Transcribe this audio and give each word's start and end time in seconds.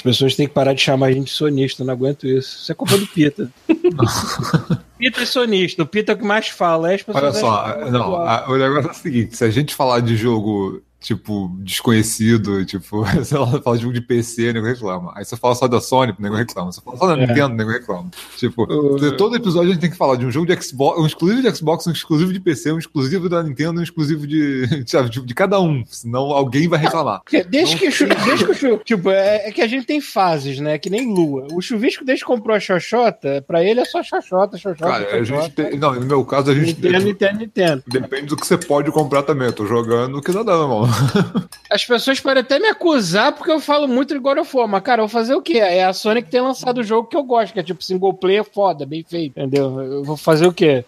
As 0.00 0.02
pessoas 0.02 0.34
têm 0.34 0.48
que 0.48 0.54
parar 0.54 0.72
de 0.72 0.80
chamar 0.80 1.08
a 1.08 1.12
gente 1.12 1.26
de 1.26 1.32
sonista, 1.32 1.82
eu 1.82 1.86
não 1.86 1.92
aguento 1.92 2.26
isso. 2.26 2.62
Isso 2.62 2.72
é 2.72 2.74
culpa 2.74 2.96
do 2.96 3.06
Pita. 3.06 3.50
Pita 4.98 5.20
é 5.20 5.26
sonista, 5.26 5.82
o 5.82 5.86
Pita 5.86 6.12
é 6.12 6.14
o 6.14 6.18
que 6.18 6.24
mais 6.24 6.48
fala. 6.48 6.94
As 6.94 7.02
pessoas 7.02 7.22
Olha 7.22 7.34
só, 7.34 7.90
não, 7.90 8.16
a, 8.16 8.48
o 8.48 8.56
negócio 8.56 8.88
é 8.88 8.92
o 8.92 8.94
seguinte: 8.94 9.36
se 9.36 9.44
a 9.44 9.50
gente 9.50 9.74
falar 9.74 10.00
de 10.00 10.16
jogo 10.16 10.82
tipo, 11.00 11.50
desconhecido, 11.60 12.64
tipo, 12.64 13.04
sei 13.24 13.38
lá, 13.38 13.60
fala 13.62 13.76
de 13.76 13.82
jogo 13.82 13.94
de 13.94 14.00
PC, 14.00 14.52
nego 14.52 14.66
reclama. 14.66 15.12
Aí 15.16 15.24
você 15.24 15.36
fala 15.36 15.54
só 15.54 15.66
da 15.66 15.80
Sony, 15.80 16.14
nego 16.18 16.36
reclama. 16.36 16.70
Você 16.70 16.80
fala 16.80 16.96
só 16.98 17.06
da 17.06 17.14
é. 17.14 17.26
Nintendo, 17.26 17.54
nego 17.54 17.70
reclama. 17.70 18.10
Tipo, 18.36 18.64
uh, 18.64 19.16
todo 19.16 19.34
episódio 19.34 19.70
a 19.70 19.72
gente 19.72 19.80
tem 19.80 19.90
que 19.90 19.96
falar 19.96 20.16
de 20.16 20.26
um 20.26 20.30
jogo 20.30 20.46
de 20.46 20.62
Xbox, 20.62 21.00
um 21.00 21.06
exclusivo 21.06 21.42
de 21.42 21.56
Xbox, 21.56 21.86
um 21.86 21.92
exclusivo 21.92 22.32
de 22.32 22.40
PC, 22.40 22.72
um 22.72 22.78
exclusivo 22.78 23.28
da 23.28 23.42
Nintendo, 23.42 23.80
um 23.80 23.82
exclusivo 23.82 24.26
de, 24.26 24.84
sabe, 24.86 25.08
de, 25.08 25.20
de 25.22 25.34
cada 25.34 25.58
um. 25.58 25.82
Senão 25.86 26.30
alguém 26.32 26.68
vai 26.68 26.78
reclamar. 26.78 27.22
Desde 27.48 27.76
que, 27.76 27.88
desde 27.88 28.46
que 28.46 28.66
o 28.66 28.78
tipo, 28.78 29.10
é, 29.10 29.48
é, 29.48 29.52
que 29.52 29.62
a 29.62 29.66
gente 29.66 29.86
tem 29.86 30.00
fases, 30.00 30.58
né? 30.60 30.78
Que 30.78 30.90
nem 30.90 31.12
Lua. 31.12 31.46
O 31.52 31.62
chuvisco, 31.62 32.04
desde 32.04 32.24
que 32.24 32.30
comprou 32.30 32.54
a 32.54 32.60
Xoxota, 32.60 33.42
pra 33.46 33.64
ele 33.64 33.80
é 33.80 33.84
só 33.84 34.02
Xoxota, 34.02 34.58
Xoxota. 34.58 34.90
Cara, 34.90 35.24
xoxota. 35.24 35.40
a 35.40 35.42
gente 35.42 35.54
tem, 35.54 35.78
Não, 35.78 35.94
no 35.94 36.06
meu 36.06 36.24
caso, 36.24 36.50
a 36.50 36.54
gente. 36.54 36.74
Nintendo, 36.74 37.04
Nintendo, 37.04 37.38
Nintendo. 37.38 37.82
Depende 37.86 38.26
do 38.26 38.36
que 38.36 38.46
você 38.46 38.58
pode 38.58 38.90
comprar 38.90 39.22
também. 39.22 39.46
Eu 39.46 39.52
tô 39.52 39.66
jogando 39.66 40.18
o 40.18 40.22
que 40.22 40.32
dá 40.32 40.42
dano, 40.42 40.68
mano. 40.68 40.89
As 41.70 41.84
pessoas 41.84 42.20
podem 42.20 42.42
até 42.42 42.58
me 42.58 42.68
acusar 42.68 43.32
porque 43.32 43.50
eu 43.50 43.60
falo 43.60 43.86
muito 43.86 44.14
de 44.14 44.20
God 44.20 44.38
of 44.38 44.56
War, 44.56 44.68
mas, 44.68 44.82
cara, 44.82 45.02
eu 45.02 45.06
vou 45.06 45.12
fazer 45.12 45.34
o 45.34 45.42
quê? 45.42 45.58
É 45.58 45.84
a 45.84 45.92
Sony 45.92 46.22
que 46.22 46.30
tem 46.30 46.40
lançado 46.40 46.78
o 46.78 46.84
jogo 46.84 47.08
que 47.08 47.16
eu 47.16 47.22
gosto, 47.22 47.52
que 47.52 47.60
é 47.60 47.62
tipo 47.62 47.82
single 47.82 48.14
player 48.14 48.44
foda, 48.44 48.84
bem 48.84 49.04
feito, 49.08 49.38
entendeu? 49.38 49.80
Eu 49.80 50.04
vou 50.04 50.16
fazer 50.16 50.46
o 50.46 50.52
quê? 50.52 50.84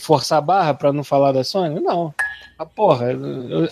Forçar 0.00 0.38
a 0.38 0.42
barra 0.42 0.74
pra 0.74 0.92
não 0.92 1.02
falar 1.02 1.32
da 1.32 1.42
Sony? 1.44 1.80
Não. 1.80 2.14
Ah, 2.58 2.66
porra, 2.66 3.12
eu, 3.12 3.68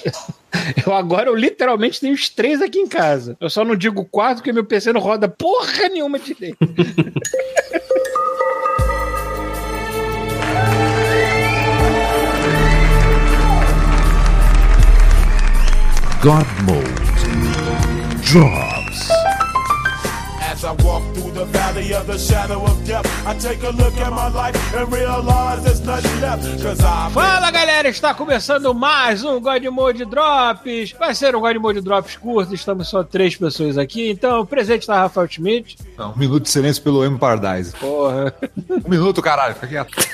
eu, 0.87 0.95
agora 0.95 1.29
eu 1.29 1.35
literalmente 1.35 2.01
tenho 2.01 2.15
os 2.15 2.29
três 2.29 2.63
aqui 2.63 2.79
em 2.79 2.87
casa. 2.87 3.37
Eu 3.41 3.51
só 3.51 3.65
não 3.65 3.75
digo 3.75 4.05
quatro 4.05 4.37
porque 4.37 4.53
meu 4.53 4.65
PC 4.65 4.93
não 4.93 5.01
roda 5.01 5.29
porra 5.29 5.89
nenhuma 5.89 6.19
direito. 6.19 6.59
God 16.27 16.45
Mode 16.65 16.85
drops. 18.21 19.11
As 20.43 20.65
I 20.65 20.73
walk 20.83 21.05
through 21.15 21.16
the 21.37 21.45
valley 21.47 21.93
of 21.93 22.07
the 22.07 22.19
shadow 22.19 22.65
of 22.65 22.83
death, 22.87 23.05
I 23.27 23.35
take 23.35 23.63
a 23.63 23.71
look 23.71 23.95
at 23.99 24.11
my 24.11 24.29
life 24.29 24.57
and 24.75 24.91
realize 24.91 25.63
there's 25.63 25.85
nothing 25.85 26.21
left. 26.21 26.63
Cause 26.63 26.81
I 26.81 27.11
Fala 27.13 27.51
galera, 27.51 27.89
está 27.89 28.15
começando 28.15 28.73
mais 28.75 29.23
um 29.23 29.39
God 29.39 29.63
Mode 29.65 30.07
Drops. 30.07 30.93
Vai 30.99 31.15
ser 31.15 31.37
um 31.37 31.41
God 31.41 31.57
Mode 31.57 31.83
Drops 31.83 32.17
curto, 32.17 32.55
estamos 32.55 32.89
só 32.89 33.05
três 33.05 33.37
pessoas 33.37 33.77
aqui. 33.77 34.11
Então, 34.11 34.41
o 34.41 34.47
presente 34.47 34.87
da 34.87 35.01
Rafael 35.01 35.29
Schmidt. 35.29 35.77
Não, 35.99 36.13
um 36.13 36.17
minuto 36.17 36.45
de 36.45 36.51
silêncio 36.51 36.83
pelo 36.83 37.05
M 37.05 37.19
Paradise. 37.19 37.75
Porra. 37.77 38.33
Um 38.71 38.89
minuto, 38.89 39.21
caralho, 39.21 39.55
fica 39.55 39.67
quieto. 39.67 39.95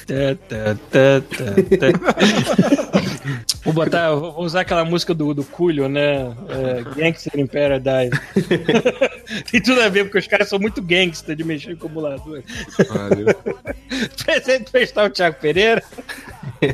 Vou 3.65 3.73
botar, 3.73 4.13
vou 4.13 4.43
usar 4.43 4.63
aquela 4.63 4.85
música 4.85 5.15
do, 5.15 5.33
do 5.33 5.45
Culho, 5.45 5.89
né? 5.89 6.35
É, 6.49 6.83
Gangster 6.97 7.39
in 7.39 7.47
Paradise. 7.47 8.11
Tem 9.51 9.63
tudo 9.63 9.81
a 9.81 9.89
ver, 9.89 10.05
porque 10.05 10.19
os 10.19 10.27
caras 10.27 10.49
são 10.49 10.59
muito 10.59 10.83
gangster 11.13 11.37
de 11.37 11.45
mexer 11.45 11.71
em 11.71 11.75
acumulador. 11.75 12.43
Valeu. 12.89 13.27
Presente 14.25 14.71
festal 14.71 15.11
Thiago 15.11 15.37
Pereira. 15.41 15.83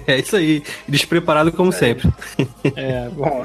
É 0.06 0.18
isso 0.18 0.36
aí, 0.36 0.62
despreparado 0.86 1.50
como 1.50 1.72
sempre. 1.72 2.08
É, 2.76 3.08
bom. 3.08 3.44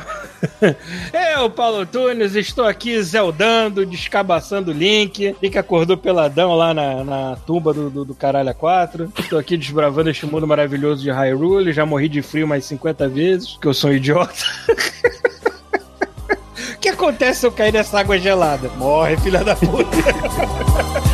Eu, 1.36 1.50
Paulo 1.50 1.86
Tunes, 1.86 2.36
estou 2.36 2.66
aqui 2.66 3.02
zeldando, 3.02 3.86
descabaçando 3.86 4.72
o 4.72 4.74
Link. 4.74 5.36
Link 5.42 5.58
acordou 5.58 5.98
peladão 5.98 6.54
lá 6.54 6.74
na, 6.74 7.04
na 7.04 7.36
tumba 7.38 7.74
do, 7.74 7.90
do, 7.90 8.06
do 8.06 8.14
Caralho 8.14 8.54
4. 8.54 9.12
Estou 9.20 9.40
aqui 9.40 9.58
desbravando 9.58 10.10
este 10.10 10.26
mundo 10.26 10.46
maravilhoso 10.46 11.02
de 11.02 11.10
Hyrule. 11.10 11.74
Já 11.74 11.86
morri 11.86 12.10
de 12.10 12.22
frio 12.22 12.48
mais 12.48 12.66
50 12.66 13.08
vezes, 13.08 13.52
porque 13.52 13.68
eu 13.68 13.74
sou 13.74 13.90
um 13.90 13.94
idiota. 13.94 14.44
O 16.84 16.86
que 16.86 16.90
acontece 16.90 17.40
se 17.40 17.46
eu 17.48 17.52
cair 17.54 17.72
nessa 17.72 18.02
água 18.02 18.20
gelada? 18.20 18.70
Morre, 18.76 19.16
filha 19.16 19.42
da 19.42 19.56
puta. 19.56 19.88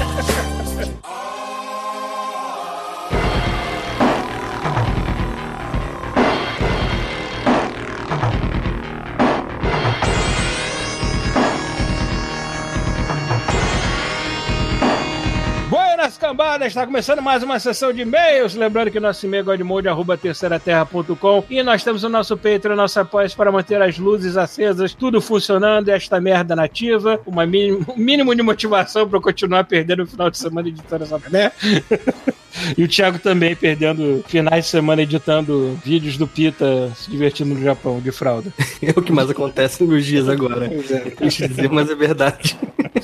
cambada, 16.30 16.68
está 16.68 16.86
começando 16.86 17.24
mais 17.24 17.42
uma 17.42 17.60
sessão 17.60 17.92
de 17.92 18.02
e-mails. 18.02 18.54
Lembrando 18.54 18.92
que 18.92 19.00
nosso 19.00 19.26
e-mail 19.26 19.42
é 19.42 19.44
godmode.terceiraterra.com 19.46 21.44
e 21.50 21.64
nós 21.64 21.84
temos 21.84 22.04
o 22.04 22.10
nosso 22.10 22.38
Patreon, 22.38 22.76
nosso 22.76 23.00
apoio 23.00 23.28
para 23.36 23.52
manter 23.52 23.82
as 23.82 23.98
luzes 23.98 24.38
acesas, 24.38 24.94
tudo 24.94 25.20
funcionando, 25.22 25.90
esta 25.90 26.22
merda 26.22 26.56
nativa, 26.56 27.20
uma 27.26 27.48
mínimo, 27.48 27.84
um 27.90 27.98
mínimo 27.98 28.36
de 28.36 28.44
motivação 28.44 29.10
para 29.10 29.20
continuar 29.20 29.64
perdendo 29.64 30.04
o 30.04 30.08
final 30.08 30.30
de 30.30 30.38
semana 30.38 30.68
editando 30.68 31.04
essa 31.04 31.18
merda. 31.18 31.52
E 32.76 32.84
o 32.84 32.88
Thiago 32.88 33.20
também 33.20 33.56
perdendo 33.56 34.24
finais 34.28 34.66
de 34.66 34.72
semana 34.72 35.04
editando 35.04 35.80
vídeos 35.86 36.18
do 36.18 36.28
Pita 36.28 36.92
se 36.96 37.10
divertindo 37.10 37.54
no 37.54 37.62
Japão 37.62 38.00
de 38.00 38.12
fralda. 38.12 38.52
É 38.82 38.92
o 38.92 39.02
que 39.02 39.12
mais 39.12 39.30
acontece 39.30 39.84
nos 39.84 40.06
dias 40.06 40.28
agora. 40.28 40.66
É, 40.66 40.94
é 40.94 41.12
triste 41.12 41.48
dizer, 41.48 41.70
mas 41.70 41.90
é 41.90 41.96
verdade. 41.96 42.58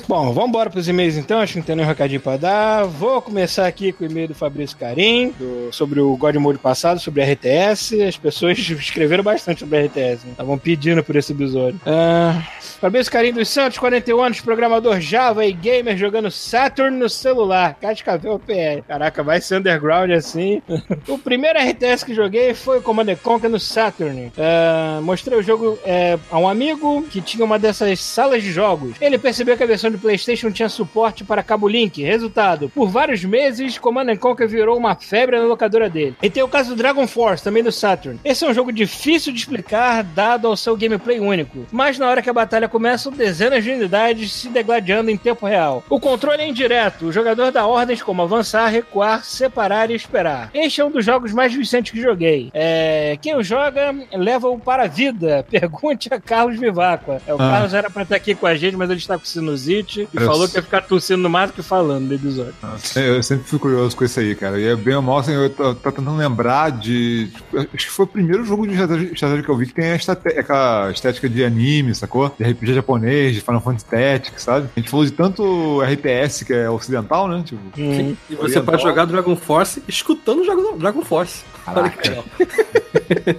Bom, 0.08 0.32
vamos 0.32 0.48
embora 0.50 0.70
para 0.70 0.80
os 0.80 0.88
e-mails 0.88 1.16
então. 1.16 1.40
Acho 1.40 1.54
que 1.54 1.58
não 1.58 1.66
tem 1.66 1.76
nenhum 1.76 1.88
recadinho 1.88 2.20
para 2.20 2.36
dar. 2.36 2.84
Vou 2.84 3.20
começar 3.22 3.66
aqui 3.66 3.92
com 3.92 4.04
o 4.04 4.06
e-mail 4.06 4.28
do 4.28 4.34
Fabrício 4.34 4.76
Carim, 4.76 5.30
do, 5.38 5.72
sobre 5.72 6.00
o 6.00 6.16
God 6.16 6.36
Mode 6.36 6.58
passado, 6.58 7.00
sobre 7.00 7.22
a 7.22 7.32
RTS. 7.32 8.02
As 8.02 8.16
pessoas 8.16 8.58
escreveram 8.70 9.24
bastante 9.24 9.60
sobre 9.60 9.78
a 9.78 9.84
RTS, 9.86 10.26
estavam 10.28 10.54
né? 10.54 10.60
pedindo 10.62 11.02
por 11.02 11.16
esse 11.16 11.32
episódio. 11.32 11.80
Uh, 11.86 12.42
Fabrício 12.80 13.10
Carim 13.10 13.32
dos 13.32 13.48
Santos, 13.48 13.78
41 13.78 14.20
anos, 14.20 14.40
programador 14.40 15.00
Java 15.00 15.46
e 15.46 15.52
gamer 15.52 15.96
jogando 15.96 16.30
Saturn 16.30 16.96
no 16.96 17.08
celular. 17.08 17.74
Cascavel 17.80 18.38
PR. 18.38 18.82
Caraca, 18.86 19.22
vai 19.22 19.40
ser 19.40 19.58
underground 19.58 20.10
assim. 20.10 20.62
o 21.08 21.18
primeiro 21.18 21.58
RTS 21.58 22.04
que 22.04 22.14
joguei 22.14 22.54
foi 22.54 22.78
o 22.78 22.82
Command 22.82 23.16
Conquer 23.22 23.48
no 23.48 23.58
Saturn. 23.58 24.32
Uh, 24.36 25.02
mostrei 25.02 25.38
o 25.38 25.42
jogo 25.42 25.72
uh, 25.72 26.20
a 26.30 26.38
um 26.38 26.48
amigo 26.48 27.02
que 27.04 27.20
tinha 27.20 27.44
uma 27.44 27.58
dessas 27.58 28.00
salas 28.00 28.42
de 28.42 28.52
jogos. 28.52 28.96
Ele 29.00 29.18
percebeu 29.18 29.56
que 29.56 29.62
a 29.62 29.66
versão 29.66 29.85
do 29.90 29.98
PlayStation 29.98 30.50
tinha 30.50 30.68
suporte 30.68 31.24
para 31.24 31.42
cabo 31.42 31.68
link. 31.68 32.02
Resultado: 32.02 32.68
por 32.68 32.88
vários 32.88 33.24
meses, 33.24 33.78
Command 33.78 34.16
Conquer 34.16 34.48
virou 34.48 34.76
uma 34.76 34.94
febre 34.94 35.38
na 35.38 35.44
locadora 35.44 35.88
dele. 35.88 36.16
E 36.22 36.30
tem 36.30 36.42
o 36.42 36.48
caso 36.48 36.70
do 36.70 36.76
Dragon 36.76 37.06
Force, 37.06 37.42
também 37.42 37.62
do 37.62 37.72
Saturn. 37.72 38.20
Esse 38.24 38.44
é 38.44 38.48
um 38.48 38.54
jogo 38.54 38.72
difícil 38.72 39.32
de 39.32 39.38
explicar, 39.38 40.02
dado 40.02 40.46
ao 40.46 40.56
seu 40.56 40.76
gameplay 40.76 41.20
único. 41.20 41.66
Mas 41.70 41.98
na 41.98 42.08
hora 42.08 42.22
que 42.22 42.30
a 42.30 42.32
batalha 42.32 42.68
começa, 42.68 43.10
dezenas 43.10 43.64
de 43.64 43.70
unidades 43.70 44.32
se 44.32 44.48
degladiando 44.48 45.10
em 45.10 45.16
tempo 45.16 45.46
real. 45.46 45.84
O 45.88 46.00
controle 46.00 46.42
é 46.42 46.48
indireto. 46.48 47.06
O 47.06 47.12
jogador 47.12 47.50
dá 47.50 47.66
ordens 47.66 48.02
como 48.02 48.22
avançar, 48.22 48.68
recuar, 48.68 49.24
separar 49.24 49.90
e 49.90 49.94
esperar. 49.94 50.50
Este 50.52 50.80
é 50.80 50.84
um 50.84 50.90
dos 50.90 51.04
jogos 51.04 51.32
mais 51.32 51.52
viciantes 51.52 51.92
que 51.92 52.00
joguei. 52.00 52.50
É... 52.52 53.18
Quem 53.20 53.34
o 53.36 53.42
joga 53.42 53.94
leva-o 54.12 54.58
para 54.58 54.84
a 54.84 54.86
vida. 54.86 55.44
Pergunte 55.50 56.08
a 56.12 56.20
Carlos 56.20 56.58
Vivacqua. 56.58 57.20
É, 57.26 57.32
o 57.32 57.36
ah. 57.36 57.50
Carlos 57.50 57.74
era 57.74 57.90
para 57.90 58.02
estar 58.02 58.16
aqui 58.16 58.34
com 58.34 58.46
a 58.46 58.54
gente, 58.54 58.76
mas 58.76 58.90
ele 58.90 58.98
está 58.98 59.18
com 59.18 59.24
sinusite 59.24 59.75
e 59.80 60.08
eu 60.14 60.26
falou 60.26 60.48
que 60.48 60.56
ia 60.56 60.62
ficar 60.62 60.82
tossindo 60.82 61.22
no 61.22 61.30
mais 61.30 61.50
do 61.50 61.54
que 61.54 61.62
falando 61.62 62.06
no 62.06 62.14
episódio. 62.14 62.54
Eu 62.94 63.22
sempre 63.22 63.44
fico 63.44 63.60
curioso 63.60 63.96
com 63.96 64.04
isso 64.04 64.20
aí, 64.20 64.34
cara. 64.34 64.58
E 64.60 64.66
é 64.66 64.76
bem 64.76 64.94
ou 64.94 65.02
mal, 65.02 65.18
assim, 65.18 65.32
eu 65.32 65.50
tô, 65.50 65.74
tô, 65.74 65.92
tentando 65.92 66.16
lembrar 66.16 66.70
de. 66.70 67.30
Acho 67.54 67.86
que 67.86 67.90
foi 67.90 68.04
o 68.04 68.08
primeiro 68.08 68.44
jogo 68.44 68.66
de 68.66 68.74
estratégia 68.74 69.42
que 69.42 69.48
eu 69.48 69.56
vi 69.56 69.66
que 69.66 69.74
tem 69.74 69.92
aquela 69.92 70.90
estética 70.90 71.28
de 71.28 71.44
anime, 71.44 71.94
sacou? 71.94 72.34
De 72.38 72.44
RPG 72.44 72.74
japonês, 72.74 73.34
de 73.34 73.40
Final 73.40 73.60
Fantasy 73.60 73.86
Tactics, 73.86 74.42
sabe? 74.42 74.68
A 74.76 74.80
gente 74.80 74.90
falou 74.90 75.04
de 75.04 75.12
tanto 75.12 75.80
RTS 75.82 76.44
que 76.44 76.52
é 76.52 76.70
ocidental, 76.70 77.28
né? 77.28 77.42
Tipo, 77.44 77.60
hum. 77.78 78.16
E 78.30 78.34
você 78.34 78.60
pode 78.60 78.82
jogar 78.82 79.04
Dragon 79.04 79.36
Force 79.36 79.82
escutando 79.88 80.42
o 80.42 80.78
Dragon 80.78 81.02
Force. 81.02 81.44
Caraca. 81.64 82.24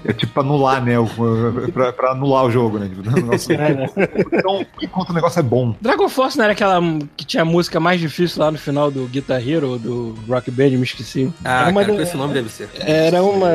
É 0.06 0.14
tipo 0.14 0.34
pra 0.34 0.44
anular, 0.44 0.84
né? 0.84 0.96
Pra, 1.74 1.94
pra 1.94 2.12
anular 2.12 2.46
o 2.46 2.52
jogo, 2.52 2.80
né? 2.80 2.90
Tipo, 2.90 3.22
nossa, 3.26 3.54
é. 3.54 3.90
então, 4.32 4.66
enquanto 4.82 5.10
o 5.10 5.14
negócio 5.14 5.40
é 5.40 5.44
bom. 5.44 5.76
Dragon 5.82 6.10
Force 6.10 6.38
não 6.38 6.44
era 6.44 6.54
aquela 6.54 6.82
que 7.16 7.26
tinha 7.26 7.42
a 7.42 7.46
música 7.46 7.80
mais 7.80 8.00
difícil 8.00 8.42
lá 8.42 8.52
no 8.52 8.58
final 8.58 8.92
do 8.92 9.06
Guitar 9.08 9.46
Hero, 9.48 9.78
do 9.78 10.16
Rock 10.28 10.52
Band, 10.52 10.70
me 10.70 10.84
esqueci. 10.84 11.32
Ah, 11.44 11.68
uma 11.70 11.84
cara, 11.86 12.02
esse 12.02 12.18
nome 12.18 12.34
deve 12.34 12.50
ser. 12.50 12.70
Era, 12.80 13.22
uma, 13.24 13.50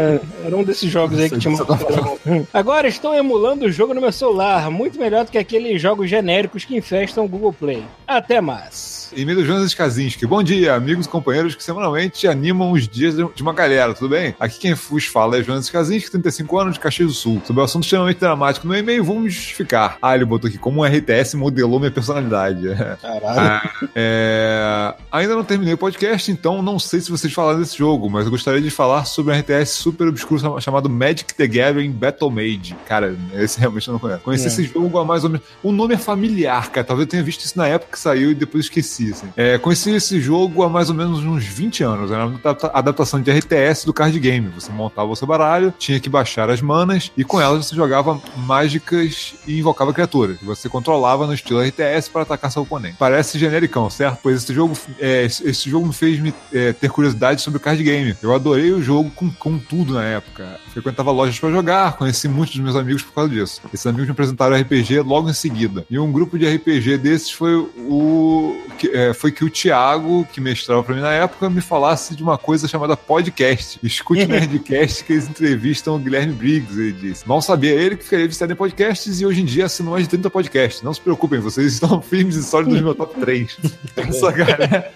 era 0.44 0.56
um 0.56 0.62
desses 0.62 0.90
jogos 0.90 1.18
aí 1.18 1.30
que 1.30 1.38
tinha 1.38 1.54
uma... 1.54 1.66
Agora 2.52 2.88
estou 2.88 3.14
emulando 3.14 3.66
o 3.66 3.72
jogo 3.72 3.94
no 3.94 4.00
meu 4.00 4.12
celular, 4.12 4.70
muito 4.70 4.98
melhor 4.98 5.24
do 5.24 5.30
que 5.30 5.38
aqueles 5.38 5.80
jogos 5.80 6.08
genéricos 6.08 6.64
que 6.64 6.76
infestam 6.76 7.24
o 7.24 7.28
Google 7.28 7.52
Play. 7.52 7.84
Até 8.06 8.40
mais. 8.40 9.01
E-mail 9.14 9.38
do 9.38 9.44
Jonas 9.44 9.74
Kaczynski. 9.74 10.26
Bom 10.26 10.42
dia, 10.42 10.74
amigos 10.74 11.04
e 11.06 11.08
companheiros 11.08 11.54
que 11.54 11.62
semanalmente 11.62 12.26
animam 12.26 12.72
os 12.72 12.88
dias 12.88 13.14
de 13.14 13.42
uma 13.42 13.52
galera, 13.52 13.92
tudo 13.92 14.08
bem? 14.08 14.34
Aqui 14.40 14.58
quem 14.58 14.74
vos 14.74 15.04
fala 15.04 15.38
é 15.38 15.42
Jonas 15.42 15.68
Kaczynski, 15.68 16.10
35 16.10 16.58
anos, 16.58 16.74
de 16.74 16.80
Caxias 16.80 17.08
do 17.08 17.14
Sul. 17.14 17.42
Sobre 17.44 17.60
o 17.60 17.64
assunto 17.64 17.84
extremamente 17.84 18.18
dramático 18.18 18.66
no 18.66 18.74
e-mail, 18.74 19.04
vamos 19.04 19.34
justificar. 19.34 19.98
Ah, 20.00 20.14
ele 20.14 20.24
botou 20.24 20.48
aqui 20.48 20.56
como 20.56 20.80
um 20.80 20.84
RTS 20.84 21.34
modelou 21.36 21.78
minha 21.78 21.90
personalidade. 21.90 22.62
Caralho. 23.02 23.40
Ah, 23.40 23.70
é... 23.94 24.94
Ainda 25.10 25.34
não 25.34 25.44
terminei 25.44 25.74
o 25.74 25.78
podcast, 25.78 26.30
então 26.30 26.62
não 26.62 26.78
sei 26.78 27.00
se 27.00 27.10
vocês 27.10 27.32
falaram 27.32 27.60
desse 27.60 27.76
jogo, 27.76 28.08
mas 28.08 28.24
eu 28.24 28.30
gostaria 28.30 28.62
de 28.62 28.70
falar 28.70 29.04
sobre 29.04 29.34
um 29.34 29.38
RTS 29.38 29.72
super 29.72 30.08
obscuro 30.08 30.58
chamado 30.60 30.88
Magic 30.88 31.34
the 31.34 31.46
Gathering 31.46 31.92
Battle 31.92 32.30
Mage. 32.30 32.74
Cara, 32.86 33.14
esse 33.34 33.60
realmente 33.60 33.86
eu 33.88 33.92
não 33.92 34.00
conheço. 34.00 34.20
Conheci 34.20 34.44
é. 34.44 34.48
esse 34.48 34.64
jogo 34.64 34.98
há 34.98 35.04
mais 35.04 35.22
ou 35.22 35.30
menos. 35.30 35.46
O 35.62 35.70
nome 35.70 35.94
é 35.94 35.98
familiar, 35.98 36.70
cara. 36.70 36.86
Talvez 36.86 37.06
eu 37.06 37.10
tenha 37.10 37.22
visto 37.22 37.44
isso 37.44 37.58
na 37.58 37.68
época 37.68 37.92
que 37.92 37.98
saiu 37.98 38.30
e 38.30 38.34
depois 38.34 38.64
esqueci. 38.64 39.01
Assim. 39.10 39.28
É, 39.36 39.58
conheci 39.58 39.90
esse 39.90 40.20
jogo 40.20 40.62
há 40.62 40.68
mais 40.68 40.88
ou 40.88 40.94
menos 40.94 41.24
uns 41.24 41.44
20 41.44 41.82
anos. 41.82 42.10
Era 42.10 42.26
uma 42.26 42.40
adaptação 42.72 43.20
de 43.20 43.30
RTS 43.30 43.84
do 43.84 43.92
card 43.92 44.18
game. 44.18 44.48
Você 44.48 44.70
montava 44.72 45.10
o 45.10 45.16
seu 45.16 45.26
baralho, 45.26 45.72
tinha 45.78 45.98
que 45.98 46.08
baixar 46.08 46.50
as 46.50 46.60
manas 46.60 47.10
e 47.16 47.24
com 47.24 47.40
elas 47.40 47.66
você 47.66 47.74
jogava 47.74 48.20
mágicas 48.36 49.34
e 49.46 49.58
invocava 49.58 49.92
criaturas. 49.92 50.38
Você 50.42 50.68
controlava 50.68 51.26
no 51.26 51.34
estilo 51.34 51.60
RTS 51.60 52.08
para 52.10 52.22
atacar 52.22 52.50
seu 52.50 52.62
oponente. 52.62 52.96
Parece 52.98 53.38
genericão, 53.38 53.88
certo? 53.90 54.18
Pois 54.22 54.42
esse 54.42 54.52
jogo, 54.52 54.76
é, 54.98 55.24
esse 55.24 55.70
jogo 55.70 55.86
me 55.86 55.92
fez 55.92 56.18
me, 56.18 56.34
é, 56.52 56.72
ter 56.72 56.90
curiosidade 56.90 57.40
sobre 57.40 57.58
o 57.58 57.60
card 57.60 57.82
game. 57.82 58.16
Eu 58.22 58.34
adorei 58.34 58.72
o 58.72 58.82
jogo 58.82 59.10
com, 59.10 59.30
com 59.30 59.58
tudo 59.58 59.94
na 59.94 60.04
época. 60.04 60.60
Frequentava 60.72 61.10
lojas 61.10 61.38
para 61.38 61.50
jogar, 61.50 61.96
conheci 61.96 62.28
muitos 62.28 62.56
dos 62.56 62.64
meus 62.64 62.76
amigos 62.76 63.02
por 63.02 63.12
causa 63.12 63.30
disso. 63.30 63.60
Esses 63.72 63.86
amigos 63.86 64.06
me 64.06 64.12
apresentaram 64.12 64.56
RPG 64.56 65.00
logo 65.00 65.28
em 65.28 65.34
seguida. 65.34 65.84
E 65.90 65.98
um 65.98 66.10
grupo 66.10 66.38
de 66.38 66.46
RPG 66.46 66.98
desses 66.98 67.30
foi 67.30 67.56
o 67.56 68.56
que, 68.78 68.91
é, 68.92 69.14
foi 69.14 69.32
que 69.32 69.44
o 69.44 69.50
Thiago, 69.50 70.26
que 70.32 70.40
mestrava 70.40 70.82
para 70.82 70.94
mim 70.94 71.00
na 71.00 71.12
época, 71.12 71.48
me 71.48 71.60
falasse 71.60 72.14
de 72.14 72.22
uma 72.22 72.38
coisa 72.38 72.68
chamada 72.68 72.96
podcast. 72.96 73.78
Escute 73.82 74.24
Nerdcast 74.26 75.04
que 75.04 75.12
eles 75.12 75.28
entrevistam 75.28 75.96
o 75.96 75.98
Guilherme 75.98 76.32
Briggs, 76.32 76.78
ele 76.78 76.92
disse. 76.92 77.26
Mal 77.28 77.40
sabia 77.42 77.72
ele 77.72 77.96
que 77.96 78.04
ficaria 78.04 78.28
viciado 78.28 78.52
em 78.52 78.56
podcasts 78.56 79.20
e 79.20 79.26
hoje 79.26 79.42
em 79.42 79.44
dia 79.44 79.66
assina 79.66 79.90
mais 79.90 80.04
de 80.04 80.10
30 80.10 80.30
podcasts. 80.30 80.82
Não 80.82 80.92
se 80.92 81.00
preocupem, 81.00 81.40
vocês 81.40 81.72
estão 81.72 82.00
firmes 82.02 82.36
e 82.36 82.42
sólidos 82.42 82.76
no 82.76 82.84
meu 82.84 82.94
top 82.94 83.18
3. 83.20 83.56
Essa 83.96 84.32
galera. 84.32 84.92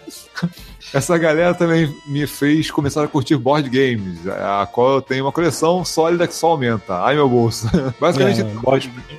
Essa 0.93 1.19
galera 1.19 1.55
também 1.55 1.93
me 2.07 2.27
fez 2.27 2.71
começar 2.71 3.03
a 3.03 3.09
curtir 3.09 3.37
board 3.37 3.69
games, 3.69 4.27
a 4.29 4.67
qual 4.71 4.95
eu 4.95 5.03
tenho 5.03 5.25
uma 5.25 5.33
coleção 5.33 5.85
sólida 5.85 6.27
que 6.27 6.35
só 6.35 6.49
aumenta. 6.49 7.03
Ai, 7.03 7.17
meu 7.17 7.29
bolso. 7.29 7.69
basicamente, 7.99 8.43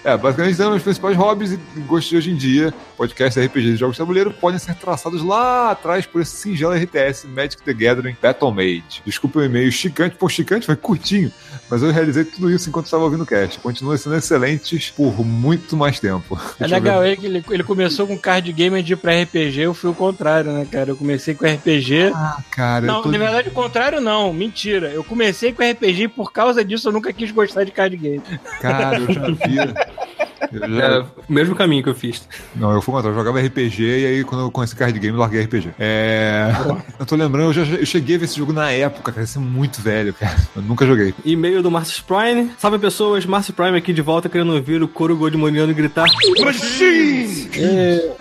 é, 0.04 0.12
é, 0.12 0.18
basicamente, 0.18 0.56
são 0.56 0.70
meus 0.70 0.84
principais 0.84 1.18
hobbies 1.18 1.52
e 1.52 1.58
gostos 1.82 2.10
de 2.10 2.18
hoje 2.18 2.32
em 2.32 2.36
dia. 2.36 2.74
Podcast, 2.96 3.40
RPG 3.40 3.74
e 3.74 3.76
jogos 3.76 3.96
de 3.96 4.00
tabuleiro 4.00 4.32
podem 4.32 4.60
ser 4.68 4.76
traçados 4.76 5.24
lá 5.24 5.72
atrás 5.72 6.06
por 6.06 6.22
esse 6.22 6.36
singelo 6.36 6.74
RTS 6.74 7.26
Magic 7.26 7.62
the 7.64 7.74
Gathering 7.74 8.18
Battle 8.22 8.52
Mage. 8.52 9.02
Desculpa 9.06 9.40
o 9.40 9.44
e-mail 9.44 9.72
chicante, 9.72 10.16
pô, 10.18 10.28
chicante 10.28 10.66
foi 10.66 10.76
curtinho, 10.76 11.32
mas 11.70 11.82
eu 11.82 11.92
realizei 11.92 12.26
tudo 12.26 12.52
isso 12.52 12.70
enquanto 12.70 12.86
estava 12.86 13.04
ouvindo 13.04 13.24
o 13.24 13.26
cast. 13.26 13.60
Continua 13.60 13.98
sendo 13.98 14.16
excelentes 14.16 14.92
por 14.92 15.26
muito 15.26 15.76
mais 15.78 16.00
tempo. 16.00 16.38
É 16.60 16.66
legal, 16.66 17.06
ele, 17.06 17.44
ele 17.50 17.64
começou 17.64 18.08
com 18.08 18.18
card 18.18 18.52
game 18.52 18.82
de 18.82 18.96
pra 18.96 19.22
RPG, 19.22 19.62
eu 19.62 19.74
fui 19.74 19.90
o 19.90 19.94
contrário, 19.94 20.52
né, 20.52 20.68
cara? 20.70 20.90
Eu 20.90 20.98
comecei 20.98 21.36
com 21.36 21.46
RPG. 21.46 22.12
Ah, 22.14 22.42
cara. 22.50 22.86
Não, 22.86 23.04
tô... 23.04 23.12
na 23.12 23.18
verdade, 23.18 23.50
o 23.50 23.52
contrário 23.52 24.02
não. 24.02 24.34
Mentira. 24.34 24.90
Eu 24.90 25.04
comecei 25.04 25.54
com 25.54 25.64
RPG 25.64 26.04
e 26.04 26.08
por 26.08 26.32
causa 26.32 26.66
disso 26.66 26.90
eu 26.90 26.92
nunca 26.92 27.14
quis 27.14 27.32
gostar 27.32 27.64
de 27.64 27.72
card 27.72 27.96
game. 27.96 28.24
Cara, 28.60 29.00
eu 29.00 29.14
já 29.14 29.28
vi. 29.28 30.08
É 30.42 31.00
o 31.00 31.34
mesmo 31.34 31.56
caminho 31.56 31.84
que 31.84 31.90
eu 31.90 31.96
fiz. 31.96 32.28
Não, 32.56 32.72
eu 32.72 32.82
fui 32.82 32.94
contra, 32.94 33.10
eu 33.10 33.16
jogava 33.16 33.40
RPG 33.40 33.84
e 33.84 34.06
aí 34.06 34.24
quando 34.24 34.42
eu 34.42 34.52
conheci 34.52 34.76
card 34.76 34.98
game, 35.00 35.14
eu 35.14 35.20
larguei 35.20 35.42
RPG. 35.42 35.72
É... 35.80 36.52
eu 37.00 37.06
tô 37.06 37.16
lembrando, 37.16 37.50
eu, 37.50 37.54
já, 37.54 37.76
eu 37.76 37.86
cheguei 37.86 38.16
a 38.16 38.20
ver 38.20 38.26
esse 38.26 38.38
jogo 38.38 38.54
na 38.54 38.72
época, 38.72 39.12
cara, 39.12 39.24
esse 39.24 39.38
é 39.38 39.42
muito 39.42 39.82
velho, 39.82 40.14
cara. 40.14 40.36
Eu 40.56 40.62
nunca 40.62 40.86
joguei. 40.86 41.14
E-mail 41.26 41.62
do 41.62 41.72
Marcus 41.72 42.00
Prime. 42.00 42.52
Salve 42.58 42.80
pessoas, 42.80 43.26
Marcus 43.26 43.52
Prime 43.52 43.78
aqui 43.78 43.94
de 43.94 44.02
volta 44.02 44.30
querendo 44.30 44.54
ouvir 44.54 44.82
o 44.82 44.88
coro 44.88 45.16
godmoniano 45.16 45.74
gritar 45.74 46.08
Machine! 46.44 47.50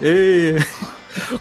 É. 0.02 0.56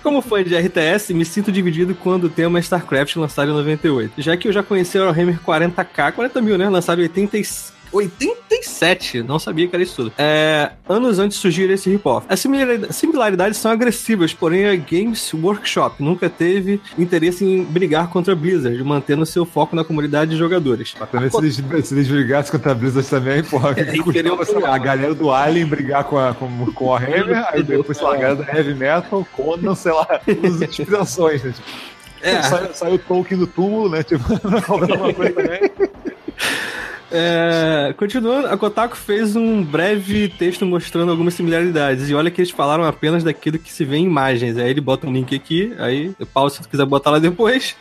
Como 0.02 0.22
fã 0.22 0.44
de 0.44 0.56
RTS, 0.56 1.14
me 1.14 1.26
sinto 1.26 1.52
dividido 1.52 1.94
quando 1.96 2.26
o 2.26 2.30
tema 2.30 2.60
StarCraft 2.60 3.16
lançado 3.18 3.52
em 3.52 3.54
98. 3.54 4.22
Já 4.22 4.38
que 4.38 4.48
eu 4.48 4.54
já 4.54 4.64
conheci 4.64 4.98
o 4.98 5.06
Warhammer 5.06 5.40
40k, 5.42 6.14
40 6.14 6.42
mil, 6.42 6.58
né? 6.58 6.70
Lançado 6.70 7.00
em 7.00 7.04
86 7.04 7.74
87, 7.96 9.24
não 9.24 9.40
sabia 9.40 9.68
que 9.68 9.76
era 9.76 9.84
isso 9.84 9.96
tudo. 9.96 10.14
É, 10.18 10.72
anos 10.88 11.20
antes 11.20 11.38
de 11.38 11.42
surgir 11.42 11.70
esse 11.70 11.90
rip-off. 11.90 12.26
As 12.30 12.40
similaridades 12.96 13.58
são 13.58 13.72
agressivas, 13.72 14.34
porém 14.34 14.66
a 14.66 14.76
Games 14.76 15.34
Workshop 15.34 16.04
nunca 16.04 16.30
teve 16.30 16.82
interesse 16.98 17.46
em 17.46 17.64
brigar 17.64 18.10
contra 18.10 18.34
a 18.34 18.36
Blizzard, 18.36 18.82
mantendo 18.84 19.26
seu 19.26 19.46
foco 19.46 19.76
na 19.76 19.84
comunidade 19.84 20.32
de 20.32 20.38
jogadores. 20.38 20.94
Mas 21.00 21.10
também 21.10 21.30
se, 21.30 21.38
eles, 21.38 21.88
se 21.88 21.94
eles 21.94 22.08
brigassem 22.08 22.52
contra 22.52 22.72
a 22.72 22.76
Blizzard 22.76 23.08
também, 23.10 23.44
porra, 23.44 23.72
é, 23.72 23.86
que 23.86 24.66
a 24.66 24.78
galera 24.78 25.14
do 25.14 25.32
Alien 25.32 25.66
brigar 25.66 26.04
com 26.04 26.18
a, 26.18 26.34
com, 26.34 26.72
com 26.74 26.94
a 26.94 26.98
Hammer, 26.98 27.46
aí 27.50 27.64
depois, 27.64 27.98
sei 27.98 28.06
lá, 28.06 28.14
a 28.14 28.18
galera 28.18 28.36
da 28.36 28.54
Heavy 28.54 28.74
Metal, 28.74 29.28
Conan, 29.32 29.76
sei 29.76 29.92
lá, 29.92 30.08
as 30.26 30.62
inspirações, 30.62 31.44
né? 31.44 31.52
Tipo, 31.52 31.96
é. 32.22 32.42
Saiu, 32.42 32.74
saiu 32.74 32.96
o 32.96 33.00
Tolkien 33.00 33.40
do 33.40 33.46
túmulo, 33.46 33.90
né? 33.90 34.02
Tipo, 34.02 34.24
alguma 34.68 35.14
coisa 35.14 35.34
também. 35.34 35.72
É, 37.12 37.94
continuando, 37.98 38.48
a 38.48 38.58
Kotaku 38.58 38.98
fez 38.98 39.36
um 39.36 39.64
breve 39.64 40.28
texto 40.28 40.66
mostrando 40.66 41.12
algumas 41.12 41.34
similaridades. 41.34 42.10
E 42.10 42.16
olha 42.16 42.32
que 42.32 42.42
eles 42.42 42.52
falaram 42.52 42.84
apenas 42.84 43.24
daquilo 43.24 43.60
que 43.60 43.72
se 43.72 43.86
vê 43.86 43.98
em 43.98 44.06
imagens. 44.06 44.58
Aí 44.58 44.70
ele 44.70 44.82
bota 44.82 45.08
um 45.08 45.14
link 45.14 45.36
aqui, 45.36 45.74
aí 45.78 46.12
eu 46.20 46.26
pauso 46.26 46.56
se 46.56 46.62
tu 46.64 46.70
quiser 46.70 46.86
botar 46.86 47.12
lá 47.12 47.20
depois. 47.20 47.76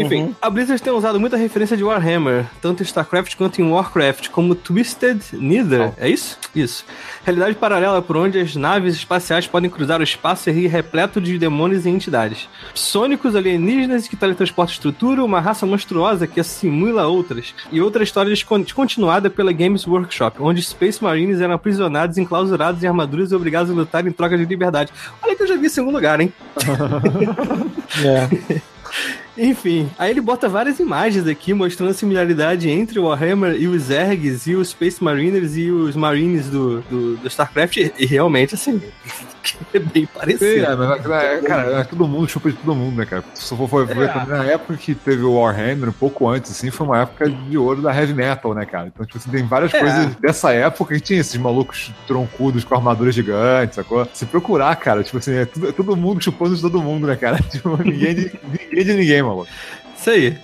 Enfim, 0.00 0.22
uhum. 0.22 0.34
a 0.40 0.48
Blizzard 0.48 0.82
tem 0.82 0.92
usado 0.92 1.20
muita 1.20 1.36
referência 1.36 1.76
de 1.76 1.84
Warhammer, 1.84 2.46
tanto 2.60 2.82
em 2.82 2.86
StarCraft 2.86 3.36
quanto 3.36 3.60
em 3.60 3.70
Warcraft, 3.70 4.28
como 4.28 4.54
Twisted 4.54 5.20
Nether. 5.32 5.92
Oh. 5.96 6.00
É 6.02 6.08
isso? 6.08 6.38
Isso. 6.54 6.84
Realidade 7.24 7.54
paralela 7.56 8.00
por 8.00 8.16
onde 8.16 8.38
as 8.38 8.56
naves 8.56 8.94
espaciais 8.94 9.46
podem 9.46 9.70
cruzar 9.70 10.00
o 10.00 10.02
espaço 10.02 10.48
e 10.48 10.52
rir 10.52 10.66
repleto 10.66 11.20
de 11.20 11.38
demônios 11.38 11.86
e 11.86 11.90
entidades. 11.90 12.48
Sônicos 12.74 13.36
alienígenas 13.36 14.08
que 14.08 14.16
teletransportam 14.16 14.72
estrutura, 14.72 15.24
uma 15.24 15.40
raça 15.40 15.66
monstruosa 15.66 16.26
que 16.26 16.40
assimila 16.40 17.06
outras. 17.06 17.54
E 17.70 17.80
outra 17.80 18.02
história 18.02 18.32
descontinuada 18.32 19.28
pela 19.28 19.52
Games 19.52 19.86
Workshop, 19.86 20.40
onde 20.40 20.62
Space 20.62 21.02
Marines 21.02 21.40
eram 21.40 21.54
aprisionados, 21.54 22.18
enclausurados 22.18 22.82
em 22.82 22.86
armaduras 22.86 23.32
e 23.32 23.34
obrigados 23.34 23.70
a 23.70 23.74
lutar 23.74 24.06
em 24.06 24.12
troca 24.12 24.36
de 24.36 24.44
liberdade. 24.44 24.92
Olha 25.22 25.36
que 25.36 25.42
eu 25.42 25.46
já 25.46 25.56
vi 25.56 25.66
em 25.66 25.70
segundo 25.70 25.94
lugar, 25.94 26.20
hein? 26.20 26.32
é. 28.04 28.62
Enfim, 29.36 29.88
aí 29.98 30.10
ele 30.10 30.20
bota 30.20 30.48
várias 30.48 30.78
imagens 30.78 31.26
aqui 31.26 31.54
mostrando 31.54 31.90
a 31.90 31.94
similaridade 31.94 32.68
entre 32.68 32.98
o 32.98 33.04
Warhammer 33.04 33.54
e 33.60 33.66
os 33.66 33.84
Zergs 33.84 34.46
e 34.46 34.54
os 34.54 34.68
Space 34.68 35.02
Mariners 35.02 35.56
e 35.56 35.70
os 35.70 35.96
Marines 35.96 36.48
do, 36.48 36.80
do, 36.82 37.16
do 37.16 37.28
StarCraft. 37.28 37.76
E, 37.98 38.06
realmente, 38.06 38.54
assim, 38.54 38.80
é 39.72 39.78
bem 39.78 40.06
parecido. 40.06 40.64
É, 40.64 40.76
mas, 40.76 41.10
é, 41.10 41.40
cara, 41.40 41.80
é, 41.80 41.84
todo 41.84 42.06
mundo 42.06 42.28
chupa 42.28 42.50
de 42.50 42.56
todo 42.56 42.74
mundo, 42.74 42.96
né, 42.96 43.06
cara? 43.06 43.24
Se 43.34 43.56
for, 43.56 43.68
for 43.68 43.86
ver, 43.86 44.08
é. 44.08 44.26
na 44.26 44.44
época 44.44 44.76
que 44.76 44.94
teve 44.94 45.22
o 45.22 45.34
Warhammer, 45.34 45.88
um 45.88 45.92
pouco 45.92 46.28
antes, 46.28 46.50
assim, 46.50 46.70
foi 46.70 46.86
uma 46.86 47.02
época 47.02 47.28
de 47.28 47.58
ouro 47.58 47.82
da 47.82 47.94
heavy 47.94 48.14
metal, 48.14 48.54
né, 48.54 48.64
cara? 48.64 48.88
Então, 48.88 49.04
tipo 49.04 49.18
assim, 49.18 49.30
tem 49.30 49.46
várias 49.46 49.72
é. 49.74 49.80
coisas 49.80 50.16
dessa 50.16 50.52
época 50.52 50.94
que 50.94 51.00
tinha 51.00 51.20
esses 51.20 51.36
malucos 51.36 51.92
troncudos 52.06 52.64
com 52.64 52.74
armaduras 52.74 53.14
gigantes, 53.14 53.76
sacou? 53.76 54.06
Se 54.12 54.26
procurar, 54.26 54.74
cara, 54.76 55.02
tipo 55.02 55.18
assim, 55.18 55.34
é, 55.34 55.44
tudo, 55.44 55.68
é 55.68 55.72
todo 55.72 55.96
mundo 55.96 56.22
chupando 56.22 56.54
de 56.54 56.60
todo 56.60 56.82
mundo, 56.82 57.06
né, 57.06 57.16
cara? 57.16 57.40
Tipo, 57.52 57.76
ninguém 57.82 58.14
de, 58.14 58.32
ninguém 58.42 58.84
de 58.84 58.94
ninguém, 58.94 59.21
maluco. 59.24 59.48
Isso 59.96 60.10
aí. 60.10 60.38